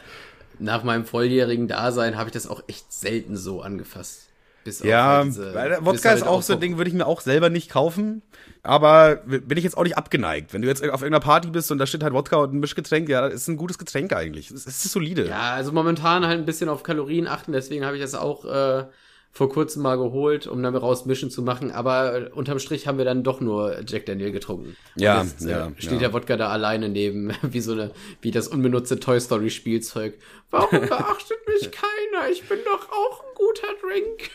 nach 0.60 0.84
meinem 0.84 1.06
volljährigen 1.06 1.68
Dasein 1.68 2.18
habe 2.18 2.30
ich 2.30 2.34
das 2.34 2.48
auch 2.48 2.62
echt 2.68 2.92
selten 2.92 3.38
so 3.38 3.62
angefasst. 3.62 4.28
Bis 4.66 4.80
Ja, 4.84 5.08
halt 5.20 5.28
diese- 5.28 5.54
Wodka 5.82 6.10
halt 6.10 6.18
ist 6.20 6.28
auch 6.28 6.42
so 6.42 6.54
ein 6.54 6.60
Ding, 6.60 6.78
würde 6.78 6.90
ich 6.90 6.96
mir 6.96 7.06
auch 7.08 7.22
selber 7.22 7.50
nicht 7.50 7.70
kaufen. 7.72 8.22
Aber 8.62 9.16
bin 9.26 9.58
ich 9.58 9.64
jetzt 9.64 9.78
auch 9.78 9.84
nicht 9.84 9.98
abgeneigt. 9.98 10.54
Wenn 10.54 10.62
du 10.62 10.68
jetzt 10.68 10.82
auf 10.84 11.02
irgendeiner 11.02 11.22
Party 11.22 11.48
bist 11.50 11.72
und 11.72 11.78
da 11.78 11.86
steht 11.88 12.04
halt 12.04 12.14
Wodka 12.14 12.36
und 12.38 12.54
ein 12.54 12.60
Mischgetränk, 12.60 13.08
ja, 13.08 13.22
das 13.22 13.36
ist 13.42 13.48
ein 13.48 13.56
gutes 13.56 13.78
Getränk 13.78 14.12
eigentlich. 14.12 14.52
Es 14.52 14.66
ist 14.66 14.84
solide. 14.84 15.28
Ja, 15.28 15.54
also 15.54 15.72
momentan 15.72 16.26
halt 16.26 16.40
ein 16.40 16.46
bisschen 16.46 16.68
auf 16.68 16.84
Kalorien 16.84 17.26
achten, 17.26 17.54
deswegen 17.54 17.86
habe 17.86 17.96
ich 17.96 18.02
das 18.02 18.16
auch 18.16 18.44
äh, 18.44 18.84
vor 19.32 19.50
kurzem 19.50 19.84
mal 19.84 19.96
geholt, 19.96 20.48
um 20.48 20.62
dann 20.64 20.76
raus 20.76 21.06
Mischen 21.06 21.30
zu 21.30 21.42
machen. 21.42 21.72
Aber 21.72 22.16
äh, 22.16 22.30
unterm 22.30 22.60
Strich 22.60 22.88
haben 22.88 22.98
wir 22.98 23.06
dann 23.06 23.24
doch 23.24 23.42
nur 23.42 23.82
Jack 23.86 24.06
Daniel 24.06 24.32
getrunken. 24.32 24.76
Ja, 24.96 25.22
jetzt, 25.22 25.46
äh, 25.46 25.52
ja, 25.52 25.72
Steht 25.78 25.94
ja. 25.94 26.00
der 26.00 26.14
Wodka 26.14 26.36
da 26.36 26.50
alleine 26.50 26.90
neben, 26.90 27.32
wie 27.42 27.62
so 27.62 27.74
eine, 27.74 27.92
wie 28.22 28.32
das 28.32 28.48
unbenutzte 28.48 29.00
Toy 29.00 29.20
Story 29.20 29.50
Spielzeug. 29.50 30.16
Warum 30.52 30.82
beachtet 30.88 31.38
mich 31.48 31.72
keiner? 31.72 32.30
Ich 32.32 32.48
bin 32.48 32.60
doch 32.66 32.90
auch 32.92 33.24
ein 33.24 33.36
guter 33.36 33.68
Drink. 33.82 34.30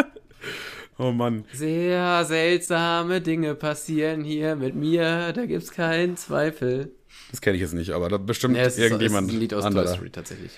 Oh 1.02 1.12
Mann. 1.12 1.46
Sehr 1.54 2.26
seltsame 2.26 3.22
Dinge 3.22 3.54
passieren 3.54 4.22
hier 4.22 4.54
mit 4.54 4.74
mir, 4.74 5.32
da 5.32 5.46
gibt's 5.46 5.72
keinen 5.72 6.18
Zweifel. 6.18 6.92
Das 7.30 7.40
kenne 7.40 7.56
ich 7.56 7.62
jetzt 7.62 7.72
nicht, 7.72 7.92
aber 7.92 8.10
da 8.10 8.18
bestimmt 8.18 8.54
Ja, 8.58 8.64
es 8.64 8.74
ist, 8.74 8.80
ist 8.80 8.84
irgendjemand 8.84 9.30
ein 9.32 9.40
Lied 9.40 9.54
aus 9.54 9.64
anderer. 9.64 9.86
Toy 9.86 9.94
Story 9.94 10.10
tatsächlich. 10.10 10.52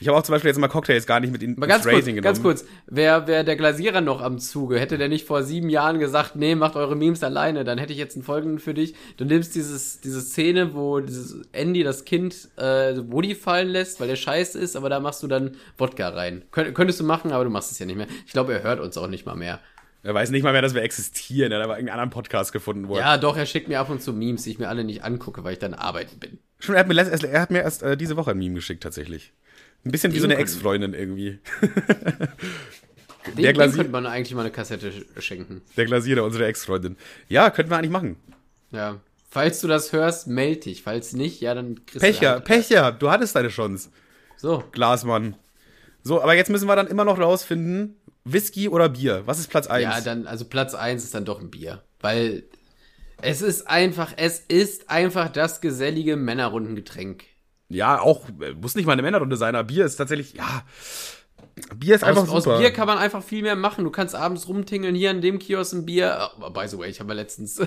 Ich 0.00 0.08
habe 0.08 0.16
auch 0.16 0.22
zum 0.22 0.34
Beispiel 0.34 0.48
jetzt 0.48 0.58
mal 0.58 0.68
Cocktails 0.68 1.06
gar 1.06 1.20
nicht 1.20 1.32
mit 1.32 1.42
in, 1.42 1.56
Aber 1.56 1.66
ganz 1.66 1.84
kurz, 1.84 1.96
Racing 1.96 2.16
ganz 2.20 2.38
genommen. 2.38 2.56
kurz, 2.56 2.68
wäre 2.86 3.26
wär 3.26 3.44
der 3.44 3.56
Glasierer 3.56 4.00
noch 4.00 4.20
am 4.20 4.38
Zuge, 4.38 4.78
hätte 4.78 4.98
der 4.98 5.08
nicht 5.08 5.26
vor 5.26 5.42
sieben 5.42 5.70
Jahren 5.70 5.98
gesagt, 5.98 6.36
nee, 6.36 6.54
macht 6.54 6.76
eure 6.76 6.96
Memes 6.96 7.22
alleine, 7.22 7.64
dann 7.64 7.78
hätte 7.78 7.92
ich 7.92 7.98
jetzt 7.98 8.14
einen 8.16 8.24
folgenden 8.24 8.58
für 8.58 8.74
dich. 8.74 8.94
Du 9.16 9.24
nimmst 9.24 9.54
dieses, 9.54 10.00
diese 10.00 10.20
Szene, 10.20 10.74
wo 10.74 11.00
dieses 11.00 11.42
Andy 11.52 11.82
das 11.82 12.04
Kind 12.04 12.48
äh, 12.56 12.96
Woody 13.10 13.34
fallen 13.34 13.68
lässt, 13.68 14.00
weil 14.00 14.08
der 14.08 14.16
scheiße 14.16 14.58
ist, 14.58 14.76
aber 14.76 14.88
da 14.88 15.00
machst 15.00 15.22
du 15.22 15.26
dann 15.26 15.56
Wodka 15.76 16.08
rein. 16.10 16.44
Könnt, 16.52 16.74
könntest 16.74 17.00
du 17.00 17.04
machen, 17.04 17.32
aber 17.32 17.44
du 17.44 17.50
machst 17.50 17.72
es 17.72 17.78
ja 17.78 17.86
nicht 17.86 17.96
mehr. 17.96 18.06
Ich 18.26 18.32
glaube, 18.32 18.52
er 18.52 18.62
hört 18.62 18.80
uns 18.80 18.96
auch 18.96 19.08
nicht 19.08 19.26
mal 19.26 19.36
mehr. 19.36 19.60
Er 20.04 20.14
weiß 20.14 20.30
nicht 20.30 20.44
mal 20.44 20.52
mehr, 20.52 20.62
dass 20.62 20.74
wir 20.74 20.82
existieren. 20.82 21.50
Er 21.50 21.58
hat 21.58 21.64
aber 21.64 21.74
irgendeinen 21.74 21.98
anderen 21.98 22.10
Podcast 22.10 22.52
gefunden, 22.52 22.88
wo 22.88 22.96
Ja, 22.96 23.16
doch, 23.18 23.36
er 23.36 23.46
schickt 23.46 23.68
mir 23.68 23.80
ab 23.80 23.90
und 23.90 24.00
zu 24.00 24.12
Memes, 24.12 24.44
die 24.44 24.50
ich 24.52 24.58
mir 24.58 24.68
alle 24.68 24.84
nicht 24.84 25.02
angucke, 25.02 25.42
weil 25.42 25.54
ich 25.54 25.58
dann 25.58 25.74
arbeiten 25.74 26.18
bin. 26.20 26.38
Schon, 26.60 26.76
er 26.76 26.80
hat 26.80 26.88
mir, 26.88 26.96
erst, 26.96 27.24
er 27.24 27.40
hat 27.40 27.50
mir 27.50 27.62
erst 27.62 27.82
äh, 27.82 27.96
diese 27.96 28.16
Woche 28.16 28.30
ein 28.30 28.38
Meme 28.38 28.54
geschickt, 28.54 28.82
tatsächlich. 28.82 29.32
Ein 29.84 29.90
bisschen 29.92 30.12
wie 30.12 30.18
so 30.18 30.24
eine 30.24 30.36
Ex-Freundin 30.36 30.92
irgendwie. 30.94 31.38
Den, 31.60 33.36
Der 33.36 33.52
dem 33.52 33.54
Glasier- 33.56 33.76
könnte 33.76 33.92
man 33.92 34.06
eigentlich 34.06 34.34
mal 34.34 34.40
eine 34.42 34.50
Kassette 34.50 34.90
sch- 34.90 35.20
schenken. 35.20 35.62
Der 35.76 35.84
Glasierer, 35.86 36.24
unsere 36.24 36.46
Ex-Freundin. 36.46 36.96
Ja, 37.28 37.50
könnten 37.50 37.70
wir 37.70 37.76
eigentlich 37.78 37.90
machen. 37.90 38.16
Ja. 38.70 39.00
Falls 39.30 39.60
du 39.60 39.68
das 39.68 39.92
hörst, 39.92 40.26
meld 40.26 40.64
dich. 40.64 40.82
Falls 40.82 41.12
nicht, 41.12 41.40
ja, 41.40 41.54
dann 41.54 41.84
kriegst 41.84 42.00
Pech 42.00 42.18
du 42.18 42.24
ja, 42.24 42.40
Pech 42.40 42.70
ja, 42.70 42.90
du 42.90 43.10
hattest 43.10 43.36
deine 43.36 43.48
Chance. 43.48 43.90
So, 44.36 44.64
Glasmann. 44.72 45.36
So, 46.02 46.22
aber 46.22 46.34
jetzt 46.34 46.48
müssen 46.48 46.66
wir 46.66 46.76
dann 46.76 46.86
immer 46.86 47.04
noch 47.04 47.18
rausfinden, 47.18 47.96
Whisky 48.24 48.68
oder 48.68 48.88
Bier? 48.88 49.22
Was 49.26 49.38
ist 49.38 49.48
Platz 49.50 49.66
1? 49.66 49.82
Ja, 49.82 50.00
dann, 50.00 50.26
also 50.26 50.44
Platz 50.46 50.74
eins 50.74 51.04
ist 51.04 51.14
dann 51.14 51.24
doch 51.26 51.40
ein 51.40 51.50
Bier. 51.50 51.82
Weil 52.00 52.44
es 53.20 53.42
ist 53.42 53.68
einfach, 53.68 54.14
es 54.16 54.38
ist 54.40 54.88
einfach 54.88 55.28
das 55.28 55.60
gesellige 55.60 56.16
Männerrundengetränk. 56.16 57.24
Ja, 57.68 58.00
auch, 58.00 58.28
äh, 58.40 58.52
muss 58.52 58.74
nicht 58.74 58.86
mal 58.86 58.92
eine 58.92 59.02
Männerrunde 59.02 59.36
sein, 59.36 59.54
aber 59.54 59.66
Bier 59.66 59.84
ist 59.84 59.96
tatsächlich, 59.96 60.34
ja. 60.34 60.64
Bier 61.76 61.96
ist 61.96 62.04
einfach 62.04 62.22
Aus, 62.22 62.30
aus 62.30 62.44
super. 62.44 62.58
Bier 62.58 62.70
kann 62.70 62.86
man 62.86 62.98
einfach 62.98 63.22
viel 63.22 63.42
mehr 63.42 63.56
machen. 63.56 63.84
Du 63.84 63.90
kannst 63.90 64.14
abends 64.14 64.48
rumtingeln, 64.48 64.94
hier 64.94 65.10
an 65.10 65.20
dem 65.20 65.38
Kiosk 65.38 65.72
ein 65.74 65.86
Bier. 65.86 66.30
Oh, 66.40 66.50
by 66.50 66.66
the 66.68 66.78
way, 66.78 66.88
ich 66.88 67.00
habe 67.00 67.08
mal 67.08 67.14
letztens. 67.14 67.60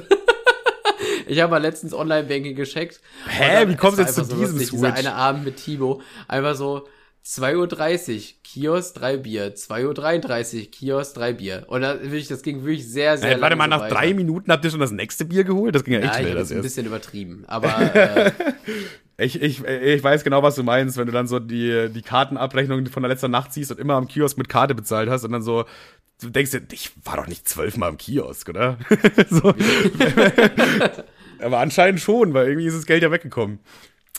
ich 1.27 1.39
habe 1.41 1.51
mal 1.51 1.61
letztens 1.61 1.93
Online-Banking 1.93 2.55
gescheckt. 2.55 3.01
Hä? 3.27 3.67
Wie 3.67 3.75
kommst 3.75 3.99
du 3.99 4.03
es 4.03 4.09
jetzt 4.09 4.15
zu 4.15 4.21
einfach 4.21 4.37
diesem 4.37 4.57
lustig, 4.57 4.71
Dieser 4.71 4.87
Switch? 4.93 4.99
eine 4.99 5.13
Abend 5.15 5.45
mit 5.45 5.57
Thibaut. 5.57 6.01
Einfach 6.27 6.55
so 6.55 6.87
2.30 7.25 8.15
Uhr, 8.15 8.21
Kiosk, 8.43 8.95
drei 8.95 9.17
Bier. 9.17 9.55
2.33 9.55 10.59
Uhr, 10.59 10.71
Kiosk, 10.71 11.15
drei 11.15 11.33
Bier. 11.33 11.65
Und 11.67 11.81
da 11.81 11.95
das 11.95 12.41
ging 12.43 12.63
wirklich 12.63 12.87
sehr, 12.89 13.17
sehr 13.17 13.37
Äh, 13.37 13.41
warte 13.41 13.55
mal, 13.55 13.65
so 13.65 13.69
nach 13.71 13.81
weiter. 13.81 13.95
drei 13.95 14.13
Minuten 14.13 14.51
habt 14.51 14.63
ihr 14.65 14.71
schon 14.71 14.79
das 14.79 14.91
nächste 14.91 15.25
Bier 15.25 15.43
geholt? 15.43 15.75
Das 15.75 15.83
ging 15.83 15.93
ja 15.93 15.99
echt 15.99 16.13
Ja, 16.13 16.19
ich 16.19 16.25
schnell, 16.25 16.35
das 16.35 16.49
jetzt 16.49 16.57
ein 16.57 16.61
bisschen 16.63 16.85
übertrieben. 16.85 17.43
Aber 17.47 17.95
äh, 17.95 18.31
Ich, 19.17 19.41
ich, 19.41 19.63
ich 19.63 20.03
weiß 20.03 20.23
genau, 20.23 20.41
was 20.41 20.55
du 20.55 20.63
meinst, 20.63 20.97
wenn 20.97 21.05
du 21.05 21.11
dann 21.11 21.27
so 21.27 21.39
die, 21.39 21.89
die 21.93 22.01
Kartenabrechnung 22.01 22.85
von 22.87 23.03
der 23.03 23.09
letzten 23.09 23.31
Nacht 23.31 23.53
siehst 23.53 23.71
und 23.71 23.79
immer 23.79 23.95
am 23.95 24.07
Kiosk 24.07 24.37
mit 24.37 24.49
Karte 24.49 24.73
bezahlt 24.73 25.09
hast 25.09 25.23
und 25.23 25.31
dann 25.31 25.43
so, 25.43 25.65
du 26.21 26.29
denkst 26.29 26.51
dir, 26.51 26.61
ich 26.71 26.91
war 27.03 27.17
doch 27.17 27.27
nicht 27.27 27.47
zwölfmal 27.47 27.89
am 27.89 27.97
Kiosk, 27.97 28.49
oder? 28.49 28.77
so. 29.29 29.53
Aber 31.39 31.59
anscheinend 31.59 31.99
schon, 31.99 32.33
weil 32.33 32.47
irgendwie 32.47 32.67
ist 32.67 32.77
das 32.77 32.85
Geld 32.85 33.03
ja 33.03 33.11
weggekommen. 33.11 33.59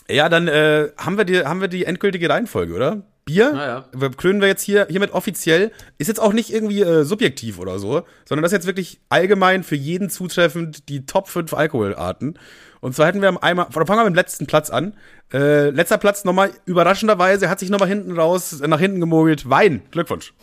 Ja, 0.09 0.29
dann 0.29 0.47
äh, 0.47 0.89
haben, 0.97 1.17
wir 1.17 1.25
die, 1.25 1.43
haben 1.45 1.61
wir 1.61 1.69
die 1.69 1.85
endgültige 1.85 2.29
Reihenfolge, 2.29 2.73
oder? 2.73 3.03
Bier, 3.25 3.53
Naja. 3.53 3.85
wir 3.93 4.09
krönen 4.11 4.41
wir 4.41 4.47
jetzt 4.49 4.63
hier 4.63 4.87
hiermit 4.89 5.11
offiziell, 5.13 5.71
ist 5.97 6.07
jetzt 6.07 6.19
auch 6.19 6.33
nicht 6.33 6.51
irgendwie 6.53 6.81
äh, 6.81 7.03
subjektiv 7.05 7.57
oder 7.57 7.79
so, 7.79 8.03
sondern 8.25 8.43
das 8.43 8.51
ist 8.51 8.57
jetzt 8.57 8.65
wirklich 8.67 8.99
allgemein 9.09 9.63
für 9.63 9.75
jeden 9.75 10.09
zutreffend 10.09 10.89
die 10.89 11.05
Top 11.05 11.29
5 11.29 11.53
Alkoholarten. 11.53 12.37
Und 12.81 12.95
zwar 12.95 13.07
hätten 13.07 13.21
wir 13.21 13.41
einmal, 13.41 13.67
fangen 13.71 13.87
wir 13.87 14.03
mit 14.03 14.13
dem 14.13 14.15
letzten 14.15 14.45
Platz 14.45 14.69
an. 14.69 14.97
Äh, 15.31 15.69
letzter 15.69 15.97
Platz 15.97 16.25
nochmal, 16.25 16.51
überraschenderweise, 16.65 17.49
hat 17.49 17.59
sich 17.59 17.69
nochmal 17.69 17.87
hinten 17.87 18.11
raus, 18.19 18.59
äh, 18.59 18.67
nach 18.67 18.79
hinten 18.79 18.99
gemogelt, 18.99 19.49
Wein. 19.49 19.83
Glückwunsch. 19.91 20.33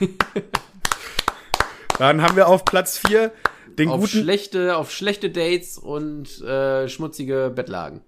Dann 1.98 2.22
haben 2.22 2.36
wir 2.36 2.48
auf 2.48 2.64
Platz 2.64 2.98
4 3.06 3.30
den 3.78 3.88
auf 3.90 4.00
guten. 4.00 4.22
schlechte, 4.22 4.76
auf 4.76 4.90
schlechte 4.90 5.30
Dates 5.30 5.78
und 5.78 6.40
äh, 6.40 6.88
schmutzige 6.88 7.52
Bettlagen. 7.54 8.02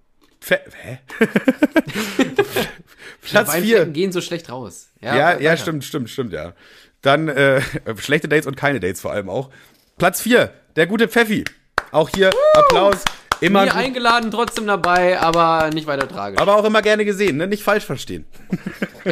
Fe 0.45 0.61
Hä? 0.83 0.99
Platz 3.23 3.53
4. 3.53 3.63
Weinflecken 3.63 3.93
gehen 3.95 4.13
so 4.13 4.21
schlecht 4.21 4.51
raus. 4.51 4.91
Ja, 5.01 5.17
ja, 5.17 5.37
weiter. 5.39 5.57
stimmt, 5.57 5.85
stimmt, 5.85 6.11
stimmt, 6.11 6.35
ja. 6.35 6.53
Dann 7.01 7.29
äh, 7.29 7.63
schlechte 7.97 8.29
Dates 8.29 8.47
und 8.47 8.55
keine 8.55 8.79
Dates 8.79 9.01
vor 9.01 9.13
allem 9.13 9.31
auch. 9.31 9.49
Platz 9.97 10.21
4, 10.21 10.53
der 10.77 10.87
gute 10.87 11.09
Pfeffi. 11.09 11.45
Auch 11.93 12.11
hier 12.11 12.31
Applaus. 12.53 12.99
Immer 13.41 13.65
gut, 13.65 13.75
eingeladen, 13.75 14.31
trotzdem 14.31 14.67
dabei, 14.67 15.19
aber 15.19 15.71
nicht 15.73 15.87
weiter 15.87 16.07
tragisch. 16.09 16.39
aber 16.39 16.57
auch 16.57 16.65
immer 16.65 16.83
gerne 16.83 17.07
gesehen, 17.07 17.39
ne? 17.39 17.47
Nicht 17.47 17.63
falsch 17.63 17.85
verstehen. 17.85 18.27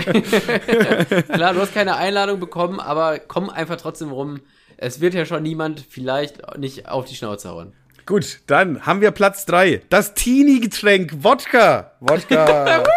Klar, 1.32 1.54
du 1.54 1.60
hast 1.60 1.72
keine 1.72 1.96
Einladung 1.96 2.40
bekommen, 2.40 2.78
aber 2.78 3.18
komm 3.18 3.48
einfach 3.48 3.76
trotzdem 3.76 4.12
rum. 4.12 4.40
Es 4.76 5.00
wird 5.00 5.14
ja 5.14 5.24
schon 5.24 5.42
niemand 5.42 5.84
vielleicht 5.88 6.58
nicht 6.58 6.88
auf 6.88 7.06
die 7.06 7.14
Schnauze 7.14 7.48
hauen. 7.48 7.72
Gut, 8.06 8.40
dann 8.46 8.84
haben 8.84 9.00
wir 9.00 9.10
Platz 9.12 9.46
3. 9.46 9.82
Das 9.88 10.14
Teenie-Getränk 10.14 11.22
Wodka. 11.22 11.92
Wodka. 12.00 12.82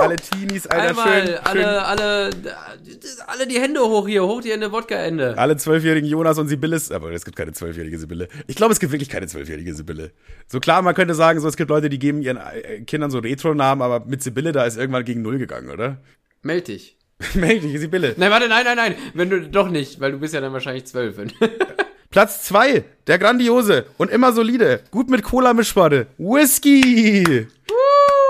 alle 0.00 0.16
Teenies, 0.16 0.66
Alter, 0.66 0.90
Einmal 0.90 1.26
schön, 1.26 1.36
alle, 1.44 1.60
schön. 1.60 1.68
alle, 1.68 2.30
alle 3.26 3.46
die 3.46 3.60
Hände 3.60 3.80
hoch 3.80 4.06
hier, 4.06 4.24
hoch 4.24 4.40
die 4.40 4.52
Hände, 4.52 4.70
Wodka-Ende. 4.70 5.36
Alle 5.36 5.56
zwölfjährigen 5.56 6.08
Jonas 6.08 6.38
und 6.38 6.48
Sibylles, 6.48 6.92
aber 6.92 7.10
es 7.10 7.24
gibt 7.24 7.36
keine 7.36 7.52
zwölfjährige 7.52 7.98
Sibylle. 7.98 8.28
Ich 8.46 8.56
glaube, 8.56 8.72
es 8.72 8.80
gibt 8.80 8.92
wirklich 8.92 9.08
keine 9.08 9.26
zwölfjährige 9.26 9.74
Sibylle. 9.74 10.12
So 10.46 10.60
klar, 10.60 10.82
man 10.82 10.94
könnte 10.94 11.14
sagen, 11.14 11.40
so 11.40 11.48
es 11.48 11.56
gibt 11.56 11.70
Leute, 11.70 11.88
die 11.88 11.98
geben 11.98 12.22
ihren 12.22 12.36
äh, 12.36 12.80
Kindern 12.82 13.10
so 13.10 13.18
Retro-Namen, 13.18 13.82
aber 13.82 14.06
mit 14.06 14.22
Sibylle, 14.22 14.52
da 14.52 14.64
ist 14.64 14.76
irgendwann 14.76 15.04
gegen 15.04 15.22
Null 15.22 15.38
gegangen, 15.38 15.70
oder? 15.70 15.98
Meld 16.42 16.68
dich. 16.68 16.96
Männliche 17.34 17.80
Sibylle. 17.80 18.14
Nein, 18.16 18.30
warte, 18.30 18.48
nein, 18.48 18.64
nein, 18.64 18.76
nein. 18.76 18.94
Wenn 19.14 19.30
du 19.30 19.48
doch 19.48 19.68
nicht, 19.68 19.98
weil 20.00 20.12
du 20.12 20.18
bist 20.18 20.34
ja 20.34 20.40
dann 20.40 20.52
wahrscheinlich 20.52 20.84
zwölf. 20.86 21.16
Platz 22.10 22.42
zwei, 22.44 22.84
der 23.06 23.18
grandiose 23.18 23.86
und 23.98 24.10
immer 24.10 24.32
solide, 24.32 24.80
gut 24.90 25.10
mit 25.10 25.22
Cola-Mischbade, 25.22 26.06
Whisky. 26.16 27.46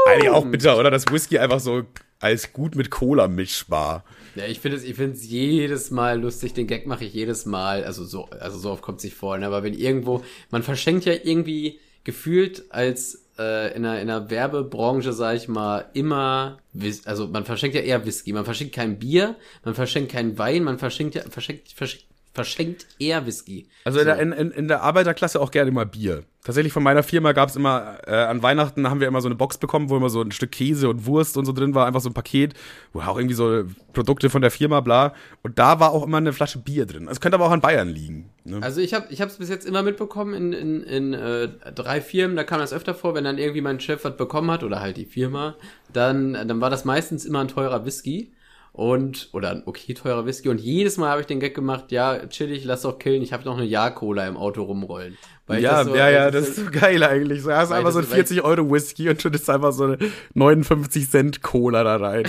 Eigentlich 0.06 0.30
auch 0.30 0.44
bitter, 0.44 0.76
oder? 0.78 0.90
Dass 0.90 1.06
Whisky 1.12 1.38
einfach 1.38 1.60
so 1.60 1.84
als 2.20 2.52
gut 2.52 2.74
mit 2.74 2.90
Cola 2.90 3.28
mischbar. 3.28 4.04
Ja, 4.34 4.46
ich 4.46 4.60
finde 4.60 4.78
es, 4.78 4.84
ich 4.84 4.96
finde 4.96 5.16
es 5.16 5.28
jedes 5.28 5.90
Mal 5.90 6.20
lustig. 6.20 6.54
Den 6.54 6.66
Gag 6.66 6.86
mache 6.86 7.04
ich 7.04 7.14
jedes 7.14 7.46
Mal. 7.46 7.84
Also 7.84 8.04
so, 8.04 8.26
also 8.26 8.58
so 8.58 8.70
oft 8.70 8.82
kommt 8.82 8.98
es 8.98 9.04
nicht 9.04 9.16
vor. 9.16 9.38
Ne? 9.38 9.46
Aber 9.46 9.62
wenn 9.62 9.74
irgendwo, 9.74 10.24
man 10.50 10.62
verschenkt 10.62 11.04
ja 11.04 11.12
irgendwie 11.12 11.78
gefühlt 12.04 12.64
als 12.70 13.26
äh, 13.38 13.74
in 13.76 13.84
einer, 13.84 14.00
in 14.00 14.10
einer 14.10 14.30
Werbebranche, 14.30 15.12
sag 15.12 15.36
ich 15.36 15.48
mal, 15.48 15.88
immer, 15.92 16.58
also 17.04 17.28
man 17.28 17.44
verschenkt 17.44 17.76
ja 17.76 17.82
eher 17.82 18.04
Whisky. 18.04 18.32
Man 18.32 18.44
verschenkt 18.44 18.74
kein 18.74 18.98
Bier, 18.98 19.36
man 19.64 19.74
verschenkt 19.74 20.12
keinen 20.12 20.38
Wein, 20.38 20.64
man 20.64 20.78
verschenkt 20.78 21.14
ja, 21.14 21.22
verschenkt, 21.28 21.72
verschenkt, 21.72 22.06
verschenkt 22.32 22.86
eher 22.98 23.26
Whisky. 23.26 23.68
Also 23.84 24.00
in, 24.00 24.06
der, 24.06 24.18
in, 24.18 24.32
in, 24.32 24.68
der 24.68 24.82
Arbeiterklasse 24.82 25.40
auch 25.40 25.50
gerne 25.50 25.70
mal 25.70 25.86
Bier. 25.86 26.22
Tatsächlich 26.44 26.72
von 26.72 26.82
meiner 26.82 27.02
Firma 27.02 27.32
gab 27.32 27.48
es 27.48 27.56
immer, 27.56 27.98
äh, 28.06 28.14
an 28.14 28.42
Weihnachten 28.42 28.88
haben 28.88 29.00
wir 29.00 29.08
immer 29.08 29.20
so 29.20 29.28
eine 29.28 29.34
Box 29.34 29.58
bekommen, 29.58 29.90
wo 29.90 29.96
immer 29.96 30.08
so 30.08 30.22
ein 30.22 30.30
Stück 30.30 30.52
Käse 30.52 30.88
und 30.88 31.04
Wurst 31.04 31.36
und 31.36 31.46
so 31.46 31.52
drin 31.52 31.74
war, 31.74 31.86
einfach 31.86 32.00
so 32.00 32.08
ein 32.08 32.14
Paket, 32.14 32.54
wo 32.92 33.00
auch 33.00 33.18
irgendwie 33.18 33.34
so 33.34 33.64
Produkte 33.92 34.30
von 34.30 34.40
der 34.40 34.50
Firma, 34.50 34.80
bla. 34.80 35.14
Und 35.42 35.58
da 35.58 35.80
war 35.80 35.90
auch 35.90 36.04
immer 36.04 36.18
eine 36.18 36.32
Flasche 36.32 36.58
Bier 36.58 36.86
drin. 36.86 37.08
Es 37.10 37.20
könnte 37.20 37.34
aber 37.34 37.46
auch 37.46 37.50
an 37.50 37.60
Bayern 37.60 37.88
liegen. 37.88 38.30
Ne? 38.44 38.62
Also 38.62 38.80
ich 38.80 38.94
habe 38.94 39.06
ich 39.10 39.20
es 39.20 39.36
bis 39.36 39.48
jetzt 39.48 39.66
immer 39.66 39.82
mitbekommen 39.82 40.34
in, 40.34 40.52
in, 40.52 40.82
in 40.84 41.14
äh, 41.14 41.48
drei 41.74 42.00
Firmen, 42.00 42.36
da 42.36 42.44
kam 42.44 42.60
das 42.60 42.72
öfter 42.72 42.94
vor, 42.94 43.14
wenn 43.14 43.24
dann 43.24 43.38
irgendwie 43.38 43.60
mein 43.60 43.80
Chef 43.80 44.04
was 44.04 44.16
bekommen 44.16 44.50
hat 44.50 44.62
oder 44.62 44.80
halt 44.80 44.96
die 44.96 45.06
Firma, 45.06 45.56
dann, 45.92 46.34
dann 46.34 46.60
war 46.60 46.70
das 46.70 46.84
meistens 46.84 47.24
immer 47.24 47.40
ein 47.40 47.48
teurer 47.48 47.84
Whisky 47.84 48.32
und 48.78 49.28
oder 49.32 49.50
ein 49.50 49.62
okay 49.66 49.92
teurer 49.92 50.24
Whisky 50.24 50.48
und 50.48 50.60
jedes 50.60 50.98
Mal 50.98 51.10
habe 51.10 51.20
ich 51.20 51.26
den 51.26 51.40
Gag 51.40 51.52
gemacht, 51.52 51.90
ja, 51.90 52.24
chillig, 52.28 52.64
lass 52.64 52.82
doch 52.82 52.96
killen, 53.00 53.22
ich 53.22 53.32
habe 53.32 53.44
noch 53.44 53.56
eine 53.56 53.66
Ja-Cola 53.66 54.24
im 54.28 54.36
Auto 54.36 54.62
rumrollen. 54.62 55.18
Weil 55.48 55.62
ja, 55.62 55.82
so- 55.84 55.96
ja, 55.96 56.08
ja, 56.08 56.24
weil 56.26 56.30
das 56.30 56.48
ist 56.50 56.56
so 56.56 56.70
geil 56.70 57.02
eigentlich. 57.02 57.42
So, 57.42 57.50
hast 57.52 57.72
einfach 57.72 57.90
so 57.90 57.98
ein 57.98 58.02
das- 58.04 58.10
weil- 58.12 58.18
40 58.18 58.44
Euro 58.44 58.70
Whisky 58.70 59.08
und 59.08 59.20
schüttest 59.20 59.50
einfach 59.50 59.72
so 59.72 59.82
eine 59.84 59.98
59 60.34 61.10
Cent 61.10 61.42
Cola 61.42 61.82
da 61.82 61.96
rein. 61.96 62.22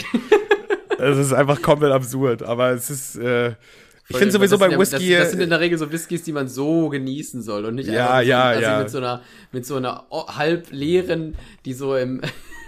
das 0.97 1.19
ist 1.19 1.33
einfach 1.33 1.61
komplett 1.61 1.91
absurd, 1.91 2.41
aber 2.41 2.71
es 2.71 2.89
ist, 2.89 3.17
äh, 3.17 3.49
ich 4.07 4.17
finde 4.17 4.31
sowieso 4.31 4.55
das 4.55 4.59
beim 4.61 4.71
ja, 4.71 4.79
Whisky, 4.79 5.11
Das, 5.11 5.19
das 5.19 5.31
sind 5.33 5.41
in 5.41 5.51
der 5.51 5.59
Regel 5.59 5.77
so 5.77 5.91
Whiskys, 5.91 6.23
die 6.23 6.31
man 6.31 6.47
so 6.47 6.89
genießen 6.89 7.43
soll 7.43 7.65
und 7.65 7.75
nicht 7.75 7.89
Ja, 7.89 8.15
einfach 8.15 8.17
mit 8.17 8.25
so, 8.25 8.29
ja, 8.31 8.41
also 8.43 8.61
ja. 8.63 8.79
mit 8.79 8.89
so 8.89 8.97
einer 8.97 9.21
mit 9.51 9.65
so 9.67 9.75
einer 9.75 10.05
halb 10.35 10.71
leeren, 10.71 11.35
die 11.65 11.73
so 11.73 11.95
im 11.95 12.21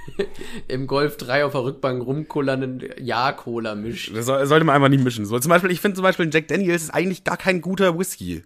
im 0.67 0.87
Golf 0.87 1.17
3 1.17 1.45
auf 1.45 1.51
der 1.51 1.63
Rückbank 1.63 2.05
rumkullernden 2.05 2.83
Ja-Cola 2.99 3.75
mischt. 3.75 4.15
Das 4.15 4.25
soll, 4.25 4.45
sollte 4.45 4.65
man 4.65 4.75
einfach 4.75 4.89
nicht 4.89 5.03
mischen. 5.03 5.25
So, 5.25 5.39
zum 5.39 5.49
Beispiel, 5.49 5.71
ich 5.71 5.81
finde 5.81 5.95
zum 5.95 6.03
Beispiel, 6.03 6.25
ein 6.25 6.31
Jack 6.31 6.47
Daniels 6.47 6.83
ist 6.83 6.89
eigentlich 6.89 7.23
gar 7.23 7.37
kein 7.37 7.61
guter 7.61 7.97
Whisky. 7.97 8.43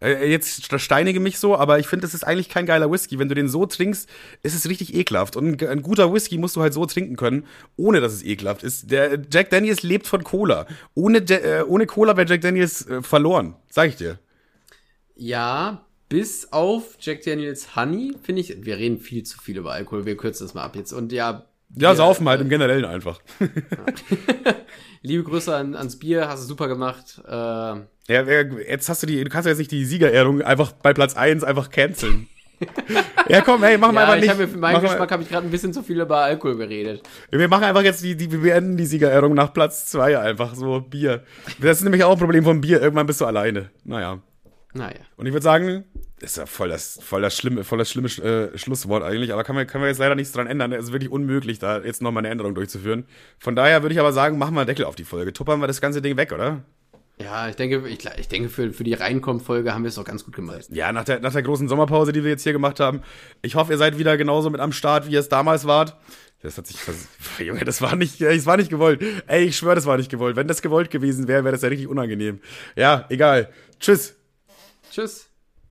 Äh, 0.00 0.30
jetzt 0.30 0.72
steinige 0.80 1.20
mich 1.20 1.38
so, 1.38 1.56
aber 1.56 1.78
ich 1.78 1.86
finde, 1.86 2.06
es 2.06 2.14
ist 2.14 2.24
eigentlich 2.24 2.48
kein 2.48 2.66
geiler 2.66 2.90
Whisky. 2.90 3.18
Wenn 3.18 3.28
du 3.28 3.34
den 3.34 3.48
so 3.48 3.66
trinkst, 3.66 4.08
ist 4.42 4.54
es 4.54 4.68
richtig 4.68 4.94
ekelhaft. 4.94 5.36
Und 5.36 5.62
ein, 5.62 5.68
ein 5.68 5.82
guter 5.82 6.12
Whisky 6.12 6.38
musst 6.38 6.56
du 6.56 6.60
halt 6.60 6.72
so 6.72 6.86
trinken 6.86 7.16
können, 7.16 7.44
ohne 7.76 8.00
dass 8.00 8.12
es 8.12 8.24
ekelhaft 8.24 8.62
ist. 8.62 8.90
Der 8.90 9.18
Jack 9.32 9.50
Daniels 9.50 9.82
lebt 9.82 10.06
von 10.06 10.22
Cola. 10.22 10.66
Ohne, 10.94 11.18
äh, 11.18 11.64
ohne 11.64 11.86
Cola 11.86 12.16
wäre 12.16 12.28
Jack 12.28 12.42
Daniels 12.42 12.86
äh, 12.86 13.02
verloren. 13.02 13.56
Sag 13.68 13.88
ich 13.88 13.96
dir. 13.96 14.18
Ja, 15.16 15.84
bis 16.08 16.52
auf 16.52 16.96
Jack 17.00 17.22
Daniels 17.22 17.76
Honey, 17.76 18.14
finde 18.22 18.40
ich, 18.40 18.64
wir 18.64 18.76
reden 18.78 18.98
viel 18.98 19.22
zu 19.24 19.38
viel 19.38 19.58
über 19.58 19.72
Alkohol, 19.72 20.06
wir 20.06 20.16
kürzen 20.16 20.46
das 20.46 20.54
mal 20.54 20.64
ab 20.64 20.76
jetzt. 20.76 20.92
Und 20.92 21.12
ja, 21.12 21.44
Ja, 21.76 21.94
saufen 21.94 22.28
halt 22.28 22.40
im 22.40 22.48
Generellen 22.48 22.84
einfach. 22.84 23.20
Liebe 25.02 25.22
Grüße 25.22 25.54
an, 25.54 25.74
ans 25.74 25.98
Bier, 25.98 26.28
hast 26.28 26.42
du 26.42 26.48
super 26.48 26.66
gemacht. 26.68 27.20
Äh, 27.26 27.30
ja, 27.30 27.84
jetzt 28.08 28.88
hast 28.88 29.02
du 29.02 29.06
die, 29.06 29.22
du 29.22 29.30
kannst 29.30 29.46
ja 29.46 29.50
jetzt 29.50 29.58
nicht 29.58 29.70
die 29.70 29.84
Siegerehrung 29.84 30.42
einfach 30.42 30.72
bei 30.72 30.94
Platz 30.94 31.14
1 31.14 31.44
einfach 31.44 31.70
canceln. 31.70 32.26
ja, 33.28 33.40
komm, 33.42 33.62
hey, 33.62 33.78
machen 33.78 33.94
wir 33.94 34.00
ja, 34.00 34.06
einfach 34.08 34.20
nicht. 34.20 34.30
Hab 34.30 34.38
mir 34.38 34.48
für 34.48 34.58
meinen 34.58 34.80
Geschmack 34.80 35.12
habe 35.12 35.22
ich 35.22 35.28
gerade 35.28 35.46
ein 35.46 35.50
bisschen 35.50 35.72
zu 35.72 35.82
viel 35.82 36.00
über 36.00 36.18
Alkohol 36.18 36.56
geredet. 36.56 37.02
Wir 37.30 37.48
machen 37.48 37.64
einfach 37.64 37.82
jetzt 37.82 38.02
die, 38.02 38.16
die 38.16 38.32
wir 38.32 38.40
beenden 38.40 38.76
die 38.76 38.86
Siegerehrung 38.86 39.34
nach 39.34 39.52
Platz 39.52 39.86
2 39.86 40.18
einfach 40.18 40.54
so 40.54 40.80
Bier. 40.80 41.22
Das 41.60 41.78
ist 41.78 41.84
nämlich 41.84 42.02
auch 42.02 42.12
ein 42.12 42.18
Problem 42.18 42.42
vom 42.42 42.60
Bier. 42.60 42.80
Irgendwann 42.80 43.06
bist 43.06 43.20
du 43.20 43.26
alleine. 43.26 43.70
Naja. 43.84 44.20
Naja. 44.74 45.00
Und 45.16 45.26
ich 45.26 45.32
würde 45.32 45.44
sagen, 45.44 45.84
ist 46.20 46.36
ja 46.36 46.46
voll 46.46 46.68
das, 46.68 46.98
voll 47.02 47.22
das 47.22 47.36
schlimme, 47.36 47.64
voll 47.64 47.78
das 47.78 47.90
schlimme 47.90 48.08
äh, 48.08 48.56
Schlusswort 48.58 49.02
eigentlich, 49.02 49.32
aber 49.32 49.44
kann 49.44 49.54
man, 49.54 49.66
kann 49.66 49.80
man 49.80 49.88
jetzt 49.88 49.98
leider 49.98 50.14
nichts 50.14 50.32
dran 50.32 50.46
ändern. 50.46 50.72
Es 50.72 50.86
ist 50.86 50.92
wirklich 50.92 51.10
unmöglich, 51.10 51.58
da 51.58 51.78
jetzt 51.78 52.02
nochmal 52.02 52.22
eine 52.22 52.30
Änderung 52.30 52.54
durchzuführen. 52.54 53.06
Von 53.38 53.56
daher 53.56 53.82
würde 53.82 53.94
ich 53.94 54.00
aber 54.00 54.12
sagen, 54.12 54.36
machen 54.38 54.54
wir 54.54 54.60
einen 54.60 54.66
Deckel 54.66 54.84
auf 54.84 54.94
die 54.94 55.04
Folge. 55.04 55.32
Tuppern 55.32 55.60
wir 55.60 55.66
das 55.66 55.80
ganze 55.80 56.02
Ding 56.02 56.16
weg, 56.16 56.32
oder? 56.32 56.64
Ja, 57.20 57.48
ich 57.48 57.56
denke, 57.56 57.88
ich, 57.88 57.98
ich 58.16 58.28
denke 58.28 58.48
für, 58.48 58.72
für 58.72 58.84
die 58.84 58.94
Reinkommen-Folge 58.94 59.74
haben 59.74 59.82
wir 59.82 59.88
es 59.88 59.96
doch 59.96 60.04
ganz 60.04 60.24
gut 60.24 60.36
gemacht. 60.36 60.66
Ja, 60.70 60.92
nach 60.92 61.04
der, 61.04 61.18
nach 61.18 61.32
der 61.32 61.42
großen 61.42 61.68
Sommerpause, 61.68 62.12
die 62.12 62.22
wir 62.22 62.30
jetzt 62.30 62.44
hier 62.44 62.52
gemacht 62.52 62.78
haben. 62.78 63.02
Ich 63.42 63.56
hoffe, 63.56 63.72
ihr 63.72 63.78
seid 63.78 63.98
wieder 63.98 64.16
genauso 64.16 64.50
mit 64.50 64.60
am 64.60 64.70
Start, 64.70 65.08
wie 65.08 65.12
ihr 65.12 65.20
es 65.20 65.28
damals 65.28 65.66
wart. 65.66 65.96
Das 66.42 66.56
hat 66.56 66.68
sich, 66.68 66.78
das, 66.86 67.08
Junge, 67.44 67.64
das 67.64 67.82
war 67.82 67.96
nicht, 67.96 68.20
es 68.20 68.46
war 68.46 68.56
nicht 68.56 68.70
gewollt. 68.70 69.02
Ey, 69.26 69.46
ich 69.46 69.56
schwöre, 69.56 69.74
das 69.74 69.86
war 69.86 69.96
nicht 69.96 70.10
gewollt. 70.10 70.36
Wenn 70.36 70.46
das 70.46 70.62
gewollt 70.62 70.90
gewesen 70.90 71.26
wäre, 71.26 71.42
wäre 71.42 71.52
das 71.52 71.62
ja 71.62 71.68
richtig 71.68 71.88
unangenehm. 71.88 72.40
Ja, 72.76 73.06
egal. 73.08 73.50
Tschüss. 73.80 74.17
Tschüss. 74.98 75.27